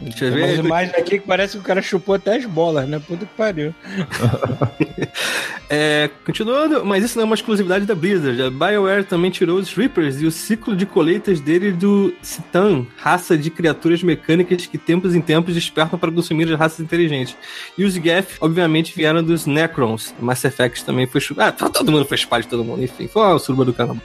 Deixa 0.00 0.26
eu 0.26 0.32
ver. 0.32 0.40
Tem 0.40 0.54
umas 0.54 0.64
imagens 0.66 0.94
aqui 0.94 1.18
que 1.18 1.26
parece 1.26 1.52
que 1.54 1.58
o 1.58 1.62
cara 1.62 1.82
chupou 1.82 2.14
até 2.14 2.36
as 2.36 2.44
bolas, 2.44 2.88
né? 2.88 3.00
Puta 3.04 3.26
que 3.26 3.34
pariu. 3.34 3.74
é, 5.68 6.10
continuando, 6.24 6.84
mas 6.84 7.04
isso 7.04 7.16
não 7.16 7.22
é 7.22 7.26
uma 7.26 7.34
exclusividade 7.34 7.84
da 7.84 7.94
Blizzard. 7.94 8.40
A 8.42 8.50
BioWare 8.50 9.04
também 9.04 9.30
tirou 9.30 9.58
os 9.58 9.72
Reapers 9.72 10.20
e 10.20 10.26
o 10.26 10.30
ciclo 10.30 10.76
de 10.76 10.86
colheitas 10.86 11.40
dele 11.40 11.72
do 11.72 12.14
Citan, 12.22 12.86
raça 12.96 13.36
de 13.36 13.50
criaturas 13.50 14.02
mecânicas 14.02 14.66
que 14.66 14.78
tempos 14.78 15.14
em 15.14 15.20
tempos 15.20 15.54
despertam 15.54 15.98
para 15.98 16.12
consumir 16.12 16.52
as 16.52 16.58
raças 16.58 16.80
inteligentes. 16.80 17.36
E 17.76 17.84
os 17.84 17.94
Geth, 17.94 18.36
obviamente, 18.40 18.94
vieram 18.94 19.22
dos 19.22 19.46
Necrons. 19.46 20.14
Mass 20.20 20.44
Effect 20.44 20.84
também 20.84 21.06
foi 21.06 21.20
chupado. 21.20 21.56
Ah, 21.60 21.68
todo 21.68 21.90
mundo 21.90 22.04
foi 22.04 22.16
chupado 22.16 22.42
de 22.42 22.48
todo 22.48 22.64
mundo, 22.64 22.82
enfim. 22.82 23.08
Foi 23.08 23.22
uma 23.22 23.38
surba 23.38 23.64
do 23.64 23.72
caramba. 23.72 24.02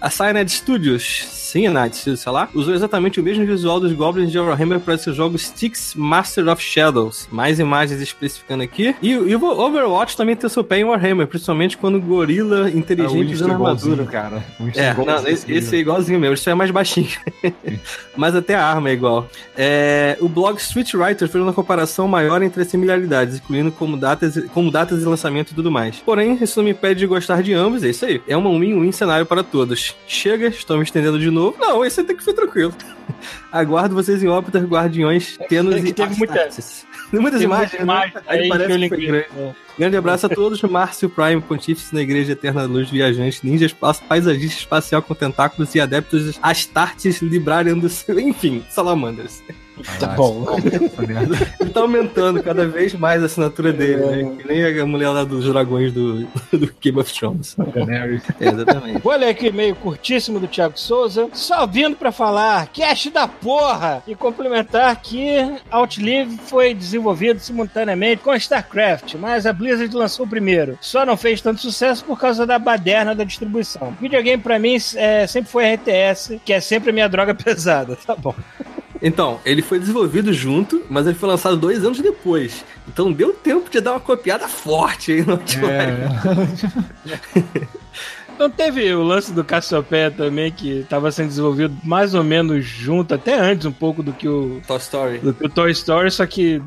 A 0.00 0.10
Cyanide 0.10 0.50
Studios, 0.50 1.24
sim, 1.30 1.68
Night, 1.68 2.16
sei 2.16 2.32
lá, 2.32 2.48
usou 2.54 2.74
exatamente 2.74 3.20
o 3.20 3.22
mesmo 3.22 3.46
visual 3.46 3.80
dos 3.80 3.92
Goblins 3.92 4.30
de 4.30 4.38
Warhammer 4.38 4.80
para 4.80 4.98
seu 4.98 5.14
jogo 5.36 5.38
Styx 5.38 5.94
Master 5.94 6.48
of 6.48 6.62
Shadows. 6.62 7.28
Mais 7.30 7.60
imagens 7.60 8.00
especificando 8.00 8.62
aqui. 8.62 8.96
E, 9.02 9.10
e 9.10 9.36
o 9.36 9.44
Overwatch 9.44 10.16
também 10.16 10.34
tem 10.34 10.48
seu 10.48 10.64
pé 10.64 10.78
em 10.78 10.84
Warhammer, 10.84 11.26
principalmente 11.26 11.76
quando 11.76 11.96
o 11.96 12.00
gorila 12.00 12.70
inteligente 12.70 13.30
é, 13.30 13.34
usando 13.34 13.52
armadura. 13.52 14.04
cara. 14.06 14.44
É, 14.74 14.94
não, 14.94 15.28
esse, 15.28 15.52
esse, 15.52 15.76
é 15.76 15.78
igualzinho 15.78 16.18
mesmo, 16.18 16.34
isso 16.34 16.48
é 16.48 16.54
mais 16.54 16.70
baixinho. 16.70 17.08
Mas 18.16 18.34
até 18.34 18.54
a 18.54 18.64
arma 18.64 18.88
é 18.88 18.92
igual. 18.92 19.28
É, 19.56 20.16
o 20.20 20.28
blog 20.28 20.58
Street 20.58 20.92
Writer 20.94 21.28
fez 21.28 21.42
uma 21.42 21.52
comparação 21.52 22.08
maior 22.08 22.42
entre 22.42 22.62
as 22.62 22.68
similaridades, 22.68 23.36
incluindo 23.36 23.70
como 23.70 23.96
datas, 23.96 24.42
como 24.52 24.70
datas 24.70 25.00
de 25.00 25.04
lançamento 25.04 25.50
e 25.50 25.54
tudo 25.54 25.70
mais. 25.70 25.96
Porém, 25.98 26.38
isso 26.40 26.58
não 26.58 26.64
me 26.64 26.70
impede 26.70 27.00
de 27.00 27.06
gostar 27.06 27.42
de 27.42 27.52
ambos, 27.52 27.82
é 27.82 27.88
isso 27.88 28.04
aí. 28.06 28.22
É 28.26 28.36
uma 28.36 28.50
win-win 28.50 28.92
cenário 28.92 29.26
para 29.26 29.42
todos. 29.42 29.94
Chega, 30.06 30.46
estou 30.48 30.76
me 30.78 30.84
estendendo 30.84 31.18
de 31.18 31.30
novo. 31.30 31.56
Não, 31.58 31.84
esse 31.84 32.00
até 32.00 32.14
que 32.14 32.24
foi 32.24 32.32
tranquilo. 32.32 32.72
Aguardo 33.52 33.94
vocês 33.94 34.22
em 34.22 34.28
órbita, 34.28 34.58
guardiões, 34.60 35.38
tenos 35.48 35.76
É 35.76 35.78
e 35.78 35.92
teve. 35.92 36.16
Muitas 37.12 37.40
Teve 37.40 37.44
imagens, 37.44 37.84
muita 37.84 37.84
né? 37.84 38.12
Aí 38.26 38.40
aí 38.40 38.48
parece 38.48 38.78
que 38.78 38.88
foi 38.88 39.06
grande. 39.06 39.26
É. 39.38 39.54
Grande 39.78 39.96
abraço 39.96 40.26
a 40.26 40.28
todos, 40.28 40.60
Márcio 40.62 41.08
Prime, 41.08 41.40
pontífice 41.40 41.94
na 41.94 42.02
Igreja 42.02 42.32
Eterna 42.32 42.62
da 42.62 42.66
Luz, 42.66 42.90
viajante, 42.90 43.40
ninja 43.44 43.66
espaço, 43.66 44.02
paisagista 44.04 44.58
espacial 44.58 45.02
com 45.02 45.14
tentáculos 45.14 45.72
e 45.74 45.80
adeptos 45.80 46.38
Astartes 46.42 47.20
Librarian 47.22 47.78
do. 47.78 47.86
Enfim, 48.18 48.64
salamandras. 48.68 49.42
Tá 50.00 50.08
bom. 50.08 50.46
Ele 51.60 51.70
tá 51.70 51.80
aumentando 51.80 52.42
cada 52.42 52.66
vez 52.66 52.94
mais 52.94 53.22
a 53.22 53.26
assinatura 53.26 53.72
dele, 53.72 54.02
É. 54.02 54.22
né? 54.22 54.36
Que 54.40 54.48
nem 54.48 54.80
a 54.80 54.86
mulher 54.86 55.10
lá 55.10 55.24
dos 55.24 55.44
dragões 55.44 55.92
do, 55.92 56.24
do 56.52 56.72
Game 56.80 56.98
of 56.98 57.12
Thrones. 57.12 57.56
É, 57.58 58.46
exatamente. 58.48 59.00
Vou 59.02 59.14
ler 59.16 59.28
aqui 59.28 59.46
o 59.46 59.48
e-mail 59.48 59.74
curtíssimo 59.76 60.40
do 60.40 60.46
Thiago 60.48 60.78
Souza. 60.78 61.28
Só 61.32 61.66
vindo 61.66 61.96
pra 61.96 62.10
falar, 62.10 62.66
cast 62.68 63.10
da 63.10 63.28
porra! 63.28 64.02
E 64.06 64.14
complementar 64.14 64.96
que 65.02 65.28
Outlive 65.70 66.38
foi 66.46 66.72
desenvolvido 66.74 67.38
simultaneamente 67.40 68.22
com 68.22 68.34
StarCraft, 68.34 69.14
mas 69.14 69.46
a 69.46 69.52
Blizzard 69.52 69.94
lançou 69.94 70.26
o 70.26 70.28
primeiro. 70.28 70.78
Só 70.80 71.04
não 71.04 71.16
fez 71.16 71.40
tanto 71.40 71.60
sucesso 71.60 72.04
por 72.04 72.18
causa 72.18 72.46
da 72.46 72.58
baderna 72.58 73.14
da 73.14 73.24
distribuição. 73.24 73.94
Videogame 74.00 74.42
pra 74.42 74.58
mim 74.58 74.76
é, 74.96 75.26
sempre 75.26 75.50
foi 75.50 75.74
RTS, 75.74 76.40
que 76.44 76.52
é 76.52 76.60
sempre 76.60 76.90
a 76.90 76.92
minha 76.92 77.08
droga 77.08 77.34
pesada. 77.36 77.96
Tá 78.06 78.14
bom. 78.16 78.34
Então, 79.02 79.40
ele 79.44 79.62
foi 79.62 79.78
desenvolvido 79.78 80.32
junto, 80.32 80.82
mas 80.88 81.06
ele 81.06 81.16
foi 81.16 81.28
lançado 81.28 81.56
dois 81.56 81.84
anos 81.84 82.00
depois. 82.00 82.64
Então 82.88 83.12
deu 83.12 83.32
tempo 83.32 83.70
de 83.70 83.80
dar 83.80 83.92
uma 83.92 84.00
copiada 84.00 84.48
forte 84.48 85.12
aí 85.12 85.22
no 85.22 85.32
Outlive. 85.32 85.70
Não 88.38 88.50
teve 88.50 88.92
o 88.94 89.02
lance 89.02 89.32
do 89.32 89.42
Cassiopeia 89.42 90.10
também, 90.10 90.52
que 90.52 90.84
tava 90.90 91.10
sendo 91.10 91.28
desenvolvido 91.28 91.74
mais 91.82 92.14
ou 92.14 92.22
menos 92.22 92.64
junto, 92.64 93.14
até 93.14 93.38
antes 93.38 93.64
um 93.64 93.72
pouco 93.72 94.02
do 94.02 94.12
que 94.12 94.28
o 94.28 94.60
Toy 94.66 94.76
Story. 94.76 95.18
do 95.18 95.32
que 95.32 95.46
o 95.46 95.48
Toy 95.48 95.70
Story, 95.70 96.10
só 96.10 96.26
que 96.26 96.62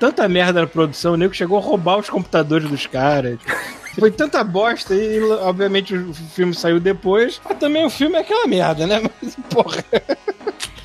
tanta 0.00 0.28
merda 0.28 0.62
na 0.62 0.66
produção, 0.66 1.12
o 1.12 1.16
nego 1.16 1.32
chegou 1.32 1.58
a 1.58 1.60
roubar 1.60 1.98
os 1.98 2.10
computadores 2.10 2.68
dos 2.68 2.86
caras. 2.86 3.38
Foi 3.98 4.10
tanta 4.10 4.42
bosta 4.42 4.94
e, 4.94 5.22
obviamente, 5.22 5.94
o 5.94 6.14
filme 6.14 6.54
saiu 6.54 6.80
depois. 6.80 7.40
Mas 7.44 7.58
também 7.58 7.84
o 7.84 7.90
filme 7.90 8.16
é 8.16 8.20
aquela 8.20 8.46
merda, 8.46 8.86
né? 8.86 9.02
Mas, 9.20 9.36
porra, 9.50 9.84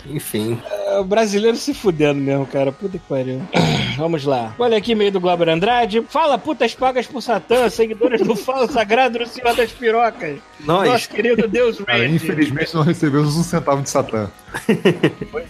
Enfim. 0.10 0.60
é 0.86 1.00
o 1.00 1.04
brasileiro 1.04 1.58
se 1.58 1.74
fudendo 1.74 2.20
mesmo, 2.20 2.46
cara. 2.46 2.72
Puta 2.72 2.98
que 2.98 3.06
pariu. 3.08 3.42
Vamos 3.98 4.26
lá. 4.26 4.54
Olha 4.60 4.78
aqui, 4.78 4.94
meio 4.94 5.12
do 5.12 5.20
Glauber 5.20 5.50
Andrade. 5.50 6.04
Fala, 6.10 6.38
putas 6.38 6.76
pagas 6.76 7.08
por 7.08 7.22
Satã, 7.22 7.70
seguidores 7.70 8.22
do 8.22 8.36
Falo 8.36 8.72
Sagrado 8.72 9.20
do 9.20 9.28
Senhor 9.28 9.56
das 9.56 9.72
Pirocas. 9.72 10.38
Nós. 10.60 10.90
Nosso 10.90 11.10
querido 11.10 11.48
Deus 11.48 11.80
Cara, 11.86 12.06
infelizmente 12.06 12.74
não 12.76 12.84
recebemos 12.84 13.36
um 13.36 13.44
centavo 13.44 13.82
de 13.82 13.90
Satã. 13.90 14.30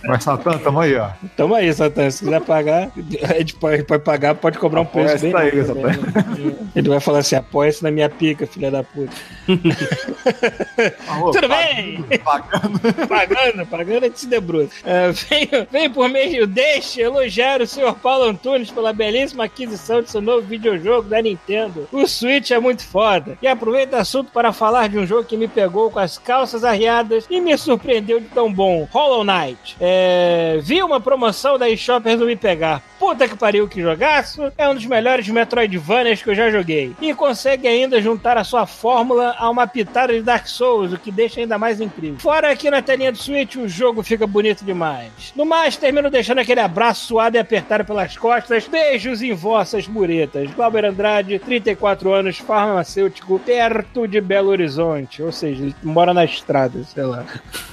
Mas 0.05 0.23
Satã, 0.23 0.57
tamo 0.57 0.79
aí, 0.79 0.95
ó. 0.95 1.09
Tamo 1.35 1.55
aí, 1.55 1.73
Satã. 1.73 2.09
Se 2.09 2.23
quiser 2.23 2.41
pagar, 2.41 2.91
a 3.23 3.33
gente 3.33 3.55
pode, 3.55 3.83
pode 3.83 4.03
pagar, 4.03 4.35
pode 4.35 4.57
cobrar 4.57 4.81
um 4.81 4.85
preço 4.85 5.19
bem. 5.19 5.33
alto 5.33 5.65
também, 5.65 5.97
né? 5.97 6.55
Ele 6.75 6.89
vai 6.89 6.99
falar 6.99 7.19
assim: 7.19 7.35
apoia-se 7.35 7.83
na 7.83 7.91
minha 7.91 8.09
pica, 8.09 8.47
filha 8.47 8.71
da 8.71 8.83
puta. 8.83 9.13
Alô, 11.07 11.31
Tudo 11.31 11.47
bem? 11.47 12.03
Pagando. 12.23 13.07
Pagando, 13.07 13.65
pagando 13.65 14.05
é 14.05 14.09
de 14.09 14.19
se 14.19 14.27
debruça. 14.47 14.75
É, 14.85 15.11
venho, 15.11 15.67
venho 15.69 15.91
por 15.91 16.09
meio 16.09 16.47
deste 16.47 17.01
elogiar 17.01 17.61
o 17.61 17.67
senhor 17.67 17.93
Paulo 17.95 18.25
Antunes 18.25 18.71
pela 18.71 18.93
belíssima 18.93 19.43
aquisição 19.43 20.01
de 20.01 20.09
seu 20.09 20.21
novo 20.21 20.47
videojogo 20.47 21.09
da 21.09 21.21
Nintendo. 21.21 21.87
O 21.91 22.07
Switch 22.07 22.51
é 22.51 22.59
muito 22.59 22.85
foda. 22.85 23.37
E 23.41 23.47
aproveito 23.47 23.93
o 23.93 23.97
assunto 23.97 24.31
para 24.31 24.53
falar 24.53 24.87
de 24.87 24.97
um 24.97 25.05
jogo 25.05 25.25
que 25.25 25.35
me 25.35 25.47
pegou 25.47 25.91
com 25.91 25.99
as 25.99 26.17
calças 26.17 26.63
arriadas 26.63 27.25
e 27.29 27.41
me 27.41 27.57
surpreendeu 27.57 28.19
de 28.19 28.27
tão 28.27 28.51
bom. 28.51 28.87
Hollow 28.91 29.23
Knight. 29.23 29.75
É, 29.79 30.59
vi 30.61 30.81
uma 30.81 30.99
promoção 30.99 31.57
da 31.57 31.69
eShop 31.69 32.07
e 32.07 32.11
resolvi 32.11 32.35
pegar. 32.35 32.81
Puta 32.99 33.27
que 33.27 33.37
pariu, 33.37 33.67
que 33.67 33.81
jogaço! 33.81 34.51
É 34.57 34.67
um 34.67 34.73
dos 34.73 34.85
melhores 34.85 35.27
Metroidvanias 35.27 36.23
que 36.23 36.29
eu 36.29 36.35
já 36.35 36.49
joguei. 36.49 36.95
E 36.99 37.13
consegue 37.13 37.67
ainda 37.67 38.01
juntar 38.01 38.37
a 38.37 38.43
sua 38.43 38.65
fórmula 38.65 39.35
a 39.37 39.49
uma 39.49 39.67
pitada 39.67 40.13
de 40.13 40.21
Dark 40.21 40.47
Souls, 40.47 40.93
o 40.93 40.97
que 40.97 41.11
deixa 41.11 41.39
ainda 41.39 41.59
mais 41.59 41.79
incrível. 41.79 42.19
Fora 42.19 42.49
aqui 42.49 42.71
na 42.71 42.81
telinha 42.81 43.11
do 43.11 43.17
Switch, 43.17 43.55
o 43.55 43.67
jogo 43.67 44.01
fica 44.01 44.25
bonito 44.37 44.63
demais. 44.63 45.33
No 45.35 45.47
mais, 45.47 45.77
termino 45.77 46.11
deixando 46.11 46.37
aquele 46.37 46.59
abraço 46.59 47.07
suado 47.07 47.35
e 47.35 47.39
apertado 47.39 47.83
pelas 47.83 48.15
costas. 48.15 48.67
Beijos 48.67 49.23
em 49.23 49.33
vossas 49.33 49.87
muretas. 49.87 50.51
Glauber 50.51 50.85
Andrade, 50.85 51.39
34 51.39 52.13
anos, 52.13 52.37
farmacêutico, 52.37 53.39
perto 53.39 54.07
de 54.07 54.21
Belo 54.21 54.49
Horizonte. 54.49 55.23
Ou 55.23 55.31
seja, 55.31 55.63
ele 55.63 55.75
mora 55.81 56.13
na 56.13 56.23
estrada, 56.23 56.83
sei 56.83 57.03
lá. 57.03 57.25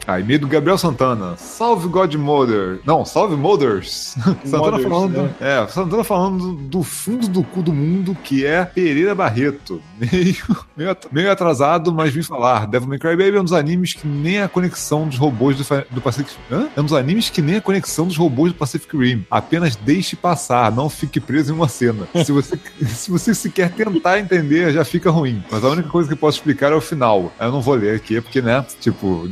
Ah, 0.10 0.20
e-mail 0.20 0.40
do 0.40 0.48
Gabriel 0.48 0.76
Santana. 0.78 1.36
Salve 1.38 1.88
Godmother. 1.88 2.80
Não, 2.84 3.06
salve 3.06 3.36
Mothers. 3.36 4.16
Santana 4.44 4.72
Mothers, 4.72 4.84
falando. 4.90 5.36
É, 5.40 5.68
Santana 5.68 6.04
falando 6.04 6.54
do 6.54 6.82
fundo 6.82 7.28
do 7.28 7.44
cu 7.44 7.62
do 7.62 7.72
mundo, 7.72 8.18
que 8.24 8.44
é 8.44 8.66
Pereira 8.66 9.14
Barreto. 9.14 9.80
Meio, 10.00 10.36
meio, 10.78 10.90
at- 10.92 11.08
meio 11.12 11.30
atrasado, 11.32 11.94
mas 11.94 12.14
vim 12.14 12.24
falar. 12.24 12.66
Devil 12.66 12.88
May 12.88 12.98
Cry 12.98 13.16
Baby 13.18 13.36
é 13.38 13.42
um 13.42 13.44
dos 13.44 13.54
animes 13.54 13.94
que 13.94 14.08
nem 14.08 14.42
a 14.42 14.48
conexão 14.48 15.08
dos 15.08 15.18
robôs 15.18 15.58
do, 15.58 15.64
do 15.92 16.02
Pacific. 16.02 16.36
Hã? 16.50 16.70
É 16.76 16.80
um 16.82 16.86
dos 16.86 16.94
animes 16.94 17.30
que 17.30 17.42
nem 17.42 17.58
a 17.58 17.62
conexão 17.62 18.08
dos 18.08 18.16
robôs 18.18 18.52
do 18.54 18.58
Pacific 18.58 18.98
Rim. 18.98 19.26
Apenas 19.30 19.76
deixe 19.76 20.16
passar, 20.16 20.72
não 20.72 20.90
fique 20.90 21.20
preso 21.20 21.52
em 21.52 21.56
uma 21.56 21.68
cena. 21.68 22.08
Se 22.26 22.32
você, 22.32 22.58
se 22.88 23.12
você 23.12 23.36
sequer 23.36 23.72
tentar 23.72 24.20
entender, 24.20 24.72
já 24.72 24.84
fica 24.86 25.12
ruim. 25.12 25.44
Mas 25.52 25.64
a 25.64 25.70
única 25.70 25.90
coisa 25.90 26.08
que 26.08 26.14
eu 26.14 26.18
posso 26.18 26.38
explicar 26.38 26.72
é 26.72 26.76
o 26.76 26.82
final. 26.82 27.32
Eu 27.40 27.52
não 27.52 27.62
vou 27.62 27.76
ler 27.76 27.96
aqui, 27.96 28.20
porque, 28.22 28.42
né? 28.42 28.66
Tipo, 28.80 29.28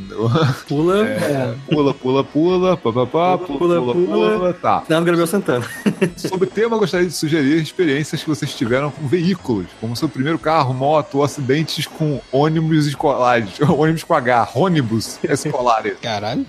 Pula. 0.67 1.07
é, 1.07 1.53
pula, 1.69 1.93
pula, 1.93 2.23
pula, 2.23 2.77
pá, 2.77 2.91
pá, 2.91 3.05
pá, 3.05 3.37
pula, 3.37 3.57
Pula, 3.57 3.81
pula, 3.81 3.93
pula. 3.93 4.37
pula, 4.37 4.53
tá. 4.53 4.81
Final 4.81 5.01
do 5.01 5.05
Gabriel 5.05 5.27
Santana. 5.27 5.65
Sobre 6.17 6.47
o 6.47 6.51
tema, 6.51 6.75
eu 6.75 6.79
gostaria 6.79 7.07
de 7.07 7.13
sugerir 7.13 7.61
experiências 7.61 8.21
que 8.21 8.29
vocês 8.29 8.53
tiveram 8.53 8.91
com 8.91 9.07
veículos, 9.07 9.67
como 9.79 9.95
seu 9.95 10.09
primeiro 10.09 10.37
carro, 10.39 10.73
moto, 10.73 11.15
ou 11.15 11.23
acidentes 11.23 11.85
com 11.85 12.19
ônibus 12.31 12.85
escolares, 12.87 13.59
ônibus 13.67 14.03
com 14.03 14.13
H, 14.13 14.49
ônibus 14.55 15.19
escolares. 15.23 15.93
Caralho. 16.01 16.45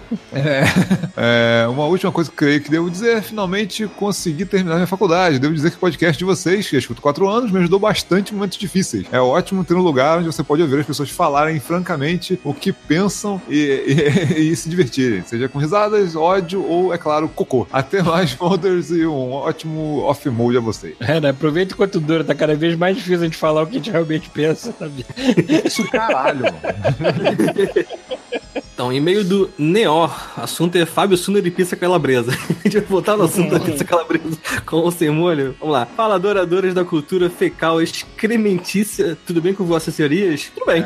É, 1.17 1.67
uma 1.69 1.85
última 1.87 2.13
coisa 2.13 2.31
que 2.31 2.35
eu 2.35 2.39
creio 2.39 2.61
que 2.61 2.71
devo 2.71 2.91
dizer, 2.91 3.23
finalmente 3.23 3.87
consegui 3.97 4.45
terminar 4.45 4.77
minha 4.77 4.87
faculdade. 4.87 5.39
Devo 5.39 5.55
dizer 5.55 5.71
que 5.71 5.77
o 5.77 5.81
podcast 5.81 6.19
de 6.19 6.25
vocês, 6.25 6.69
que 6.69 6.77
eu 6.77 6.79
escuto 6.81 7.01
quatro 7.03 7.29
anos, 7.29 7.51
me 7.51 7.59
ajudou 7.59 7.79
bastante 7.79 8.33
em 8.33 8.37
momentos 8.37 8.59
difíceis. 8.59 9.07
É 9.13 9.21
ótimo 9.21 9.65
ter 9.65 9.75
um 9.75 9.83
lugar 9.83 10.19
onde 10.19 10.27
você 10.27 10.43
pode 10.43 10.63
ouvir 10.63 10.81
as 10.81 10.87
pessoas 10.87 11.11
falarem 11.11 11.59
francamente 11.61 12.39
o 12.45 12.53
que 12.55 12.73
pensam 12.73 13.41
e, 13.49 13.59
e- 13.87 14.08
e 14.37 14.55
se 14.55 14.69
divertirem, 14.69 15.23
seja 15.23 15.49
com 15.49 15.59
risadas, 15.59 16.17
ódio 16.17 16.65
ou, 16.65 16.93
é 16.93 16.99
claro, 16.99 17.29
cocô. 17.29 17.67
Até 17.73 18.03
mais, 18.03 18.37
Mothers, 18.41 18.91
e 18.91 19.07
um 19.07 19.33
ótimo 19.33 20.01
off-mode 20.01 20.57
a 20.57 20.61
vocês. 20.61 20.97
É, 21.01 21.21
né? 21.21 21.31
Aproveita 21.31 21.75
enquanto 21.75 22.01
dura, 22.01 22.25
tá 22.25 22.35
cada 22.35 22.55
vez 22.55 22.77
mais 22.77 22.97
difícil 22.97 23.21
a 23.21 23.25
gente 23.25 23.37
falar 23.37 23.63
o 23.63 23.67
que 23.67 23.73
a 23.73 23.79
gente 23.79 23.91
realmente 23.91 24.29
pensa, 24.31 24.75
sabe? 24.79 25.05
Isso, 25.65 25.85
caralho, 25.91 26.45
mano. 26.45 26.59
Então, 28.79 28.93
e-mail 28.93 29.25
do 29.25 29.51
Neor. 29.59 30.17
Assunto 30.37 30.77
é 30.77 30.87
Fábio 30.87 31.17
Suner 31.17 31.45
e 31.45 31.51
pizza 31.51 31.75
calabresa. 31.75 32.31
a 32.49 32.63
gente 32.63 32.79
vai 32.79 32.87
voltar 32.87 33.17
no 33.17 33.25
assunto 33.25 33.51
da 33.51 33.59
pizza 33.59 33.85
calabresa 33.85 34.39
com 34.65 34.77
ou 34.77 34.93
sem 34.93 35.11
molho. 35.11 35.57
Vamos 35.59 35.73
lá. 35.73 35.85
Fala, 35.85 36.15
adoradores 36.15 36.73
da 36.73 36.85
cultura 36.85 37.29
fecal 37.29 37.83
excrementícia. 37.83 39.19
Tudo 39.27 39.43
bem 39.43 39.53
com 39.53 39.65
vossas 39.65 39.97
teorias? 39.97 40.53
Tudo 40.55 40.67
bem. 40.67 40.85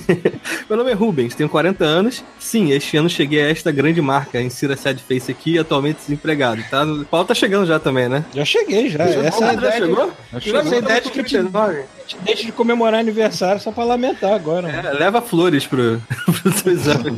Meu 0.70 0.78
nome 0.78 0.90
é 0.90 0.94
Rubens, 0.94 1.34
tenho 1.34 1.50
40 1.50 1.84
anos. 1.84 2.24
Sim, 2.38 2.72
este 2.72 2.96
ano 2.96 3.10
cheguei 3.10 3.42
a 3.42 3.50
esta 3.50 3.70
grande 3.70 4.00
marca. 4.00 4.40
Insira 4.40 4.74
Sad 4.74 4.98
Face 5.02 5.30
aqui, 5.30 5.58
atualmente 5.58 5.98
desempregado. 5.98 6.62
Tá? 6.70 6.82
O 6.82 7.04
Paulo 7.04 7.26
tá 7.26 7.34
chegando 7.34 7.66
já 7.66 7.78
também, 7.78 8.08
né? 8.08 8.24
Já 8.32 8.44
cheguei, 8.46 8.88
já. 8.88 9.04
Essa 9.04 9.44
é 9.44 9.48
a 9.48 9.50
Ah, 9.50 9.60
já 9.60 9.72
chegou? 9.72 10.12
Essa 10.32 10.74
a 10.74 10.78
ideia 10.78 11.00
de 11.02 11.10
que 11.10 11.22
deixa 12.22 12.44
de 12.44 12.52
comemorar 12.52 13.00
aniversário 13.00 13.60
só 13.60 13.70
pra 13.70 13.84
lamentar 13.84 14.32
agora. 14.32 14.68
É, 14.68 14.92
leva 14.92 15.20
flores 15.20 15.66
pro, 15.66 16.00
pro 16.24 16.52
seu 16.52 16.72
exame. 16.72 17.17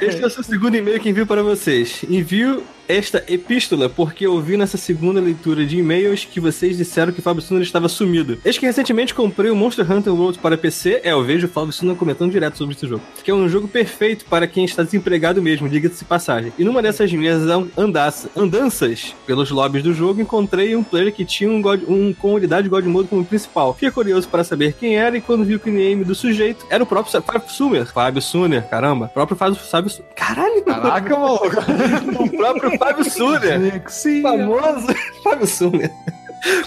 Este 0.00 0.22
é 0.22 0.26
o 0.26 0.30
seu 0.30 0.42
segundo 0.42 0.74
e-mail 0.76 1.00
que 1.00 1.08
envio 1.08 1.26
para 1.26 1.42
vocês. 1.42 2.04
Envio 2.08 2.62
esta 2.88 3.24
epístola 3.28 3.88
porque 3.88 4.26
ouvi 4.28 4.56
nessa 4.56 4.76
segunda 4.76 5.20
leitura 5.20 5.66
de 5.66 5.76
e-mails 5.78 6.24
que 6.24 6.38
vocês 6.38 6.76
disseram 6.76 7.12
que 7.12 7.20
Fábio 7.20 7.42
Suner 7.42 7.62
estava 7.62 7.88
sumido. 7.88 8.38
Eis 8.44 8.58
que 8.58 8.64
recentemente 8.66 9.12
comprei 9.12 9.50
o 9.50 9.56
Monster 9.56 9.90
Hunter 9.90 10.14
World 10.14 10.38
para 10.38 10.56
PC. 10.56 11.00
É, 11.02 11.10
eu 11.10 11.24
vejo 11.24 11.46
o 11.46 11.50
Fábio 11.50 11.72
Suner 11.72 11.96
comentando 11.96 12.30
direto 12.30 12.56
sobre 12.56 12.76
esse 12.76 12.86
jogo. 12.86 13.02
Que 13.24 13.30
é 13.30 13.34
um 13.34 13.48
jogo 13.48 13.66
perfeito 13.66 14.24
para 14.26 14.46
quem 14.46 14.64
está 14.64 14.84
desempregado 14.84 15.42
mesmo, 15.42 15.68
diga-se 15.68 16.04
passagem. 16.04 16.52
E 16.56 16.62
numa 16.64 16.80
dessas 16.80 17.12
minhas 17.12 17.42
andaça- 17.76 18.30
andanças 18.36 19.14
pelos 19.26 19.50
lobbies 19.50 19.82
do 19.82 19.92
jogo, 19.92 20.20
encontrei 20.20 20.76
um 20.76 20.84
player 20.84 21.12
que 21.12 21.24
tinha 21.24 21.50
um, 21.50 21.60
God, 21.60 21.82
um 21.88 22.12
comunidade 22.12 22.68
God 22.68 22.84
Mode 22.84 23.08
como 23.08 23.24
principal. 23.24 23.74
Fiquei 23.74 23.90
curioso 23.90 24.28
para 24.28 24.44
saber 24.44 24.74
quem 24.74 24.96
era 24.96 25.16
e 25.16 25.20
quando 25.20 25.44
vi 25.44 25.56
o 25.56 25.60
name 25.66 26.04
do 26.04 26.14
sujeito, 26.14 26.64
era 26.70 26.82
o 26.84 26.86
próprio 26.86 27.20
Fábio 27.20 27.50
Sumer. 27.50 27.84
Fábio 27.92 28.22
Suner, 28.22 28.68
caramba. 28.68 29.06
O 29.06 29.08
próprio 29.08 29.36
Fábio, 29.36 29.55
Fábio 29.58 29.90
Su- 29.90 30.04
Caralho! 30.14 30.62
Caraca, 30.64 31.16
maluco. 31.18 31.46
O 32.22 32.28
próprio 32.36 32.78
Fábio. 32.78 33.04
Sexy. 33.04 34.22
famoso 34.22 34.86
Fábio 35.24 35.46
Sumer. 35.46 35.90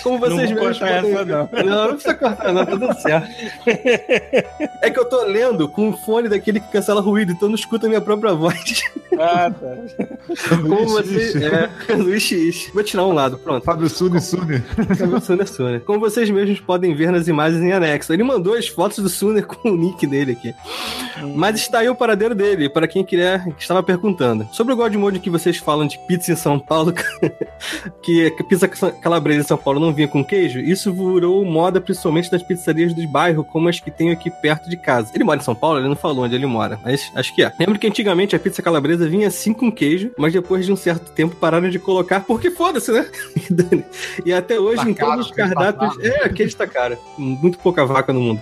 Como 0.03 0.19
vocês 0.19 0.51
Não 0.51 0.57
mesmos 0.57 0.59
cortar 0.59 1.01
podem 1.01 1.13
essa, 1.13 1.25
não. 1.25 1.50
Não, 1.65 1.88
não 1.88 1.93
precisa 1.93 2.15
cortar, 2.15 2.53
não, 2.53 2.65
tá 2.65 2.71
tudo 2.71 3.01
certo. 3.01 3.29
É 4.81 4.89
que 4.89 5.00
eu 5.00 5.05
tô 5.05 5.24
lendo 5.24 5.67
com 5.67 5.89
um 5.89 5.93
fone 5.98 6.29
daquele 6.29 6.59
que 6.59 6.71
cancela 6.71 7.01
ruído, 7.01 7.31
então 7.31 7.48
eu 7.48 7.50
não 7.50 7.55
escuto 7.55 7.86
a 7.86 7.89
minha 7.89 8.01
própria 8.01 8.33
voz. 8.33 8.81
Ah, 9.19 9.51
tá. 9.51 9.75
Como 10.62 10.88
você. 10.88 11.33
É, 11.89 11.95
Luiz 11.95 12.24
X. 12.24 12.69
Vou 12.74 12.83
tirar 12.83 13.05
um 13.05 13.13
lado, 13.13 13.38
pronto. 13.38 13.63
Fábio 13.63 13.89
Suni 13.89 14.21
Suni. 14.21 14.62
Cabelo 14.98 15.21
Suner 15.21 15.48
Suner. 15.48 15.81
Como 15.81 16.00
vocês 16.00 16.29
mesmos 16.29 16.59
podem 16.62 16.95
ver 16.95 17.12
nas 17.12 17.27
imagens 17.27 17.62
em 17.62 17.74
anexo. 17.74 18.13
Ele 18.13 18.24
mandou 18.24 18.53
as 18.53 18.67
fotos 18.67 19.00
do 19.00 19.09
Suner 19.09 19.45
com 19.45 19.69
o 19.69 19.75
nick 19.75 20.07
dele 20.07 20.31
aqui. 20.31 20.55
Mas 21.36 21.57
está 21.57 21.79
aí 21.79 21.89
o 21.89 21.95
paradeiro 21.95 22.33
dele, 22.33 22.69
para 22.69 22.88
quem 22.88 23.03
queria, 23.03 23.43
que 23.57 23.62
estava 23.62 23.83
perguntando. 23.83 24.48
Sobre 24.53 24.74
o 24.74 24.77
God 24.77 24.93
Mode 24.95 25.19
que 25.19 25.29
vocês 25.29 25.57
falam 25.57 25.86
de 25.86 26.00
pizza 26.07 26.31
em 26.31 26.36
São 26.36 26.57
Paulo, 26.57 26.93
que 28.01 28.31
pizza 28.48 28.67
calabresa 28.67 29.41
em 29.41 29.48
São 29.48 29.57
Paulo 29.57 29.68
não 29.77 29.93
vinha 29.93 30.07
com 30.07 30.23
queijo, 30.23 30.59
isso 30.61 30.93
virou 30.93 31.43
moda 31.43 31.81
principalmente 31.81 32.31
das 32.31 32.41
pizzarias 32.41 32.93
dos 32.93 33.03
bairros, 33.03 33.45
como 33.45 33.67
as 33.67 33.81
que 33.81 33.91
tenho 33.91 34.13
aqui 34.13 34.31
perto 34.31 34.69
de 34.69 34.77
casa. 34.77 35.11
Ele 35.13 35.25
mora 35.25 35.41
em 35.41 35.43
São 35.43 35.53
Paulo, 35.53 35.79
ele 35.79 35.89
não 35.89 35.95
falou 35.97 36.23
onde 36.23 36.33
ele 36.35 36.45
mora, 36.45 36.79
mas 36.81 37.11
acho 37.13 37.35
que 37.35 37.43
é. 37.43 37.51
Lembro 37.59 37.77
que 37.77 37.88
antigamente 37.88 38.35
a 38.35 38.39
pizza 38.39 38.61
calabresa 38.61 39.09
vinha 39.09 39.27
assim 39.27 39.51
com 39.51 39.69
queijo, 39.69 40.11
mas 40.17 40.31
depois 40.31 40.65
de 40.65 40.71
um 40.71 40.77
certo 40.77 41.11
tempo 41.11 41.35
pararam 41.35 41.69
de 41.69 41.77
colocar, 41.77 42.21
porque 42.21 42.49
foda-se, 42.49 42.91
né? 42.93 43.05
E 44.25 44.31
até 44.31 44.57
hoje 44.59 44.83
Tá 44.83 44.89
em 44.89 44.93
todos 44.93 45.25
os 45.25 45.31
tá 45.31 45.35
cardápios. 45.35 45.97
caro. 45.97 46.07
É, 46.23 46.29
queijo 46.29 46.55
tá 46.55 46.67
caro. 46.67 46.97
Muito 47.17 47.57
pouca 47.59 47.85
vaca 47.85 48.13
no 48.13 48.21
mundo. 48.21 48.41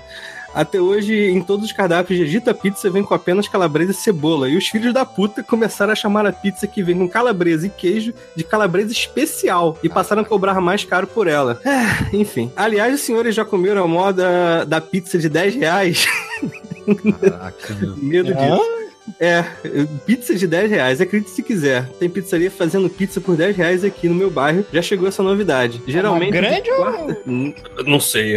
Até 0.57 0.81
hoje, 0.81 1.13
em 1.29 1.39
todos 1.39 1.67
os 1.67 1.71
cardápios 1.71 2.17
de 2.17 2.25
Agita 2.25 2.51
Pizza, 2.51 2.89
vem 2.89 3.03
com 3.03 3.13
apenas 3.13 3.47
calabresa 3.47 3.91
e 3.91 3.93
cebola. 3.93 4.49
E 4.49 4.57
os 4.57 4.67
filhos 4.67 4.91
da 4.91 5.05
puta 5.05 5.43
começaram 5.43 5.93
a 5.93 5.95
chamar 5.95 6.25
a 6.25 6.31
pizza 6.31 6.65
que 6.65 6.81
vem 6.81 6.97
com 6.97 7.07
calabresa 7.07 7.67
e 7.67 7.69
queijo 7.69 8.11
de 8.35 8.43
calabresa 8.43 8.91
especial. 8.91 9.77
E 9.83 9.87
passaram 9.87 10.23
a 10.23 10.25
cobrar 10.25 10.59
mais 10.59 10.83
caro 10.83 11.05
por 11.05 11.27
ela. 11.27 11.61
É, 11.63 12.15
enfim. 12.17 12.51
Aliás, 12.55 12.95
os 12.95 13.01
senhores 13.01 13.35
já 13.35 13.45
comeram 13.45 13.83
a 13.83 13.87
moda 13.87 14.65
da 14.65 14.81
pizza 14.81 15.19
de 15.19 15.29
10 15.29 15.55
reais? 15.57 16.07
Caraca, 17.21 17.75
meu. 17.75 17.95
Medo 17.95 18.33
disso. 18.33 18.61
É, 18.83 18.86
pizza 20.05 20.35
de 20.35 20.47
10 20.47 20.69
reais, 20.71 21.01
acredite 21.01 21.31
se 21.31 21.43
quiser. 21.43 21.85
Tem 21.99 22.09
pizzaria 22.09 22.51
fazendo 22.51 22.89
pizza 22.89 23.19
por 23.21 23.35
10 23.35 23.55
reais 23.55 23.83
aqui 23.83 24.07
no 24.07 24.15
meu 24.15 24.29
bairro. 24.29 24.65
Já 24.71 24.81
chegou 24.81 25.07
essa 25.07 25.23
novidade. 25.23 25.81
Geralmente. 25.87 26.31
grande 26.31 26.61
de 26.61 26.71
ou- 26.71 26.77
quarta- 26.77 27.17
Hum, 27.27 27.53
Não 27.85 27.99
sei, 27.99 28.35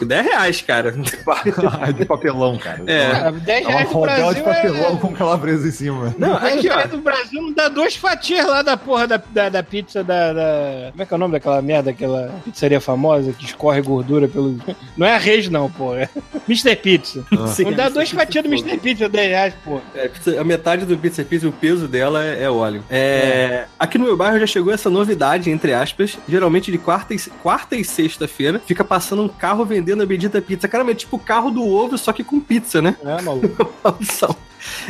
10 0.00 0.26
reais, 0.26 0.60
cara. 0.62 0.92
de 1.96 2.04
papelão, 2.06 2.56
cara. 2.58 2.82
É. 2.86 3.06
Ah, 3.06 3.30
10 3.30 3.64
É 3.64 3.68
uma 3.68 3.70
reais 3.72 3.88
do 3.88 3.94
rodela 3.94 4.16
Brasil 4.18 4.34
de 4.34 4.42
papelão 4.42 4.96
é... 4.96 5.00
com 5.00 5.12
calabresa 5.12 5.68
em 5.68 5.72
cima. 5.72 6.14
Não, 6.18 6.34
aqui, 6.36 6.68
ó. 6.68 6.86
do 6.86 6.98
Brasil 6.98 7.40
não 7.42 7.52
dá 7.52 7.68
duas 7.68 7.94
fatias 7.96 8.46
lá 8.46 8.62
da 8.62 8.76
porra 8.76 9.06
da, 9.06 9.16
da, 9.30 9.48
da 9.48 9.62
pizza 9.62 10.02
da, 10.02 10.32
da- 10.32 10.88
Como 10.90 11.02
é 11.02 11.06
que 11.06 11.12
é 11.14 11.16
o 11.16 11.18
nome 11.18 11.32
daquela 11.32 11.62
merda, 11.62 11.90
aquela 11.90 12.28
pizzaria 12.44 12.80
famosa 12.80 13.32
que 13.32 13.44
escorre 13.44 13.80
gordura 13.82 14.28
pelo. 14.28 14.52
Não 14.96 15.06
é 15.06 15.14
a 15.14 15.18
Reis, 15.18 15.48
não, 15.48 15.70
porra. 15.70 16.02
É 16.02 16.08
Mr. 16.48 16.76
Pizza. 16.76 17.24
Sim, 17.48 17.64
não 17.64 17.72
dá 17.72 17.88
duas 17.88 18.10
fatias 18.10 18.44
do. 18.44 18.50
Mr. 18.50 18.76
Pizza 18.78 19.08
10 19.08 19.28
reais, 19.28 19.54
porra. 19.64 19.82
É, 19.94 20.08
pizza- 20.08 20.11
a 20.38 20.44
metade 20.44 20.84
do 20.84 20.96
pizza 20.96 21.24
pizza, 21.24 21.48
o 21.48 21.52
peso 21.52 21.88
dela 21.88 22.24
é, 22.24 22.44
é 22.44 22.50
óleo. 22.50 22.82
É, 22.90 23.66
Aqui 23.78 23.98
no 23.98 24.04
meu 24.04 24.16
bairro 24.16 24.38
já 24.38 24.46
chegou 24.46 24.72
essa 24.72 24.90
novidade, 24.90 25.50
entre 25.50 25.72
aspas. 25.74 26.18
Geralmente 26.28 26.70
de 26.70 26.78
quarta 26.78 27.14
e, 27.14 27.18
quarta 27.42 27.76
e 27.76 27.84
sexta-feira 27.84 28.60
fica 28.64 28.84
passando 28.84 29.22
um 29.22 29.28
carro 29.28 29.64
vendendo 29.64 30.02
a 30.02 30.06
bendita 30.06 30.40
pizza. 30.40 30.68
Cara, 30.68 30.88
é 30.90 30.94
tipo 30.94 31.16
o 31.16 31.20
carro 31.20 31.50
do 31.50 31.66
ovo, 31.66 31.96
só 31.96 32.12
que 32.12 32.24
com 32.24 32.40
pizza, 32.40 32.82
né? 32.82 32.96
É, 33.04 33.20
maluco. 33.22 33.72
Maldição. 33.82 34.36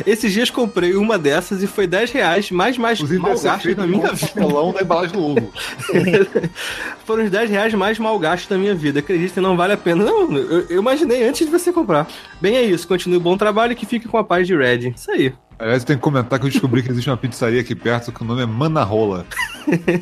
Esses 0.05 0.31
dias 0.31 0.49
comprei 0.49 0.95
uma 0.95 1.17
dessas 1.17 1.63
e 1.63 1.67
foi 1.67 1.87
10 1.87 2.11
reais, 2.11 2.51
mais 2.51 2.77
mais 2.77 2.99
Inclusive, 2.99 3.21
mal 3.21 3.39
gasto 3.39 3.75
da 3.75 3.87
minha 3.87 4.11
vida. 4.11 4.27
papelão 4.27 4.71
da 4.73 4.81
embalagem 4.81 5.13
do 5.13 5.23
ovo. 5.23 5.53
Foram 7.05 7.23
os 7.25 7.29
10 7.31 7.49
reais 7.49 7.73
mais 7.73 7.99
mal 7.99 8.17
gastos 8.19 8.47
da 8.49 8.57
minha 8.57 8.75
vida. 8.75 8.99
Acreditem, 8.99 9.43
não 9.43 9.57
vale 9.57 9.73
a 9.73 9.77
pena. 9.77 10.03
Não, 10.05 10.31
eu, 10.35 10.67
eu 10.69 10.79
imaginei 10.79 11.27
antes 11.27 11.45
de 11.45 11.51
você 11.51 11.71
comprar. 11.71 12.07
Bem, 12.41 12.55
é 12.55 12.63
isso. 12.63 12.87
Continue 12.87 13.17
o 13.17 13.21
bom 13.21 13.37
trabalho 13.37 13.73
e 13.73 13.75
que 13.75 13.85
fique 13.85 14.07
com 14.07 14.17
a 14.17 14.23
paz 14.23 14.47
de 14.47 14.55
Red. 14.55 14.93
Isso 14.95 15.11
aí. 15.11 15.33
Aliás, 15.59 15.83
eu 15.83 15.87
tenho 15.87 15.99
que 15.99 16.03
comentar 16.03 16.39
que 16.39 16.45
eu 16.45 16.49
descobri 16.49 16.81
que 16.81 16.89
existe 16.89 17.09
uma 17.09 17.17
pizzaria 17.17 17.61
aqui 17.61 17.75
perto 17.75 18.11
que 18.11 18.21
o 18.21 18.25
nome 18.25 18.41
é 18.41 18.45
Manarola. 18.45 19.25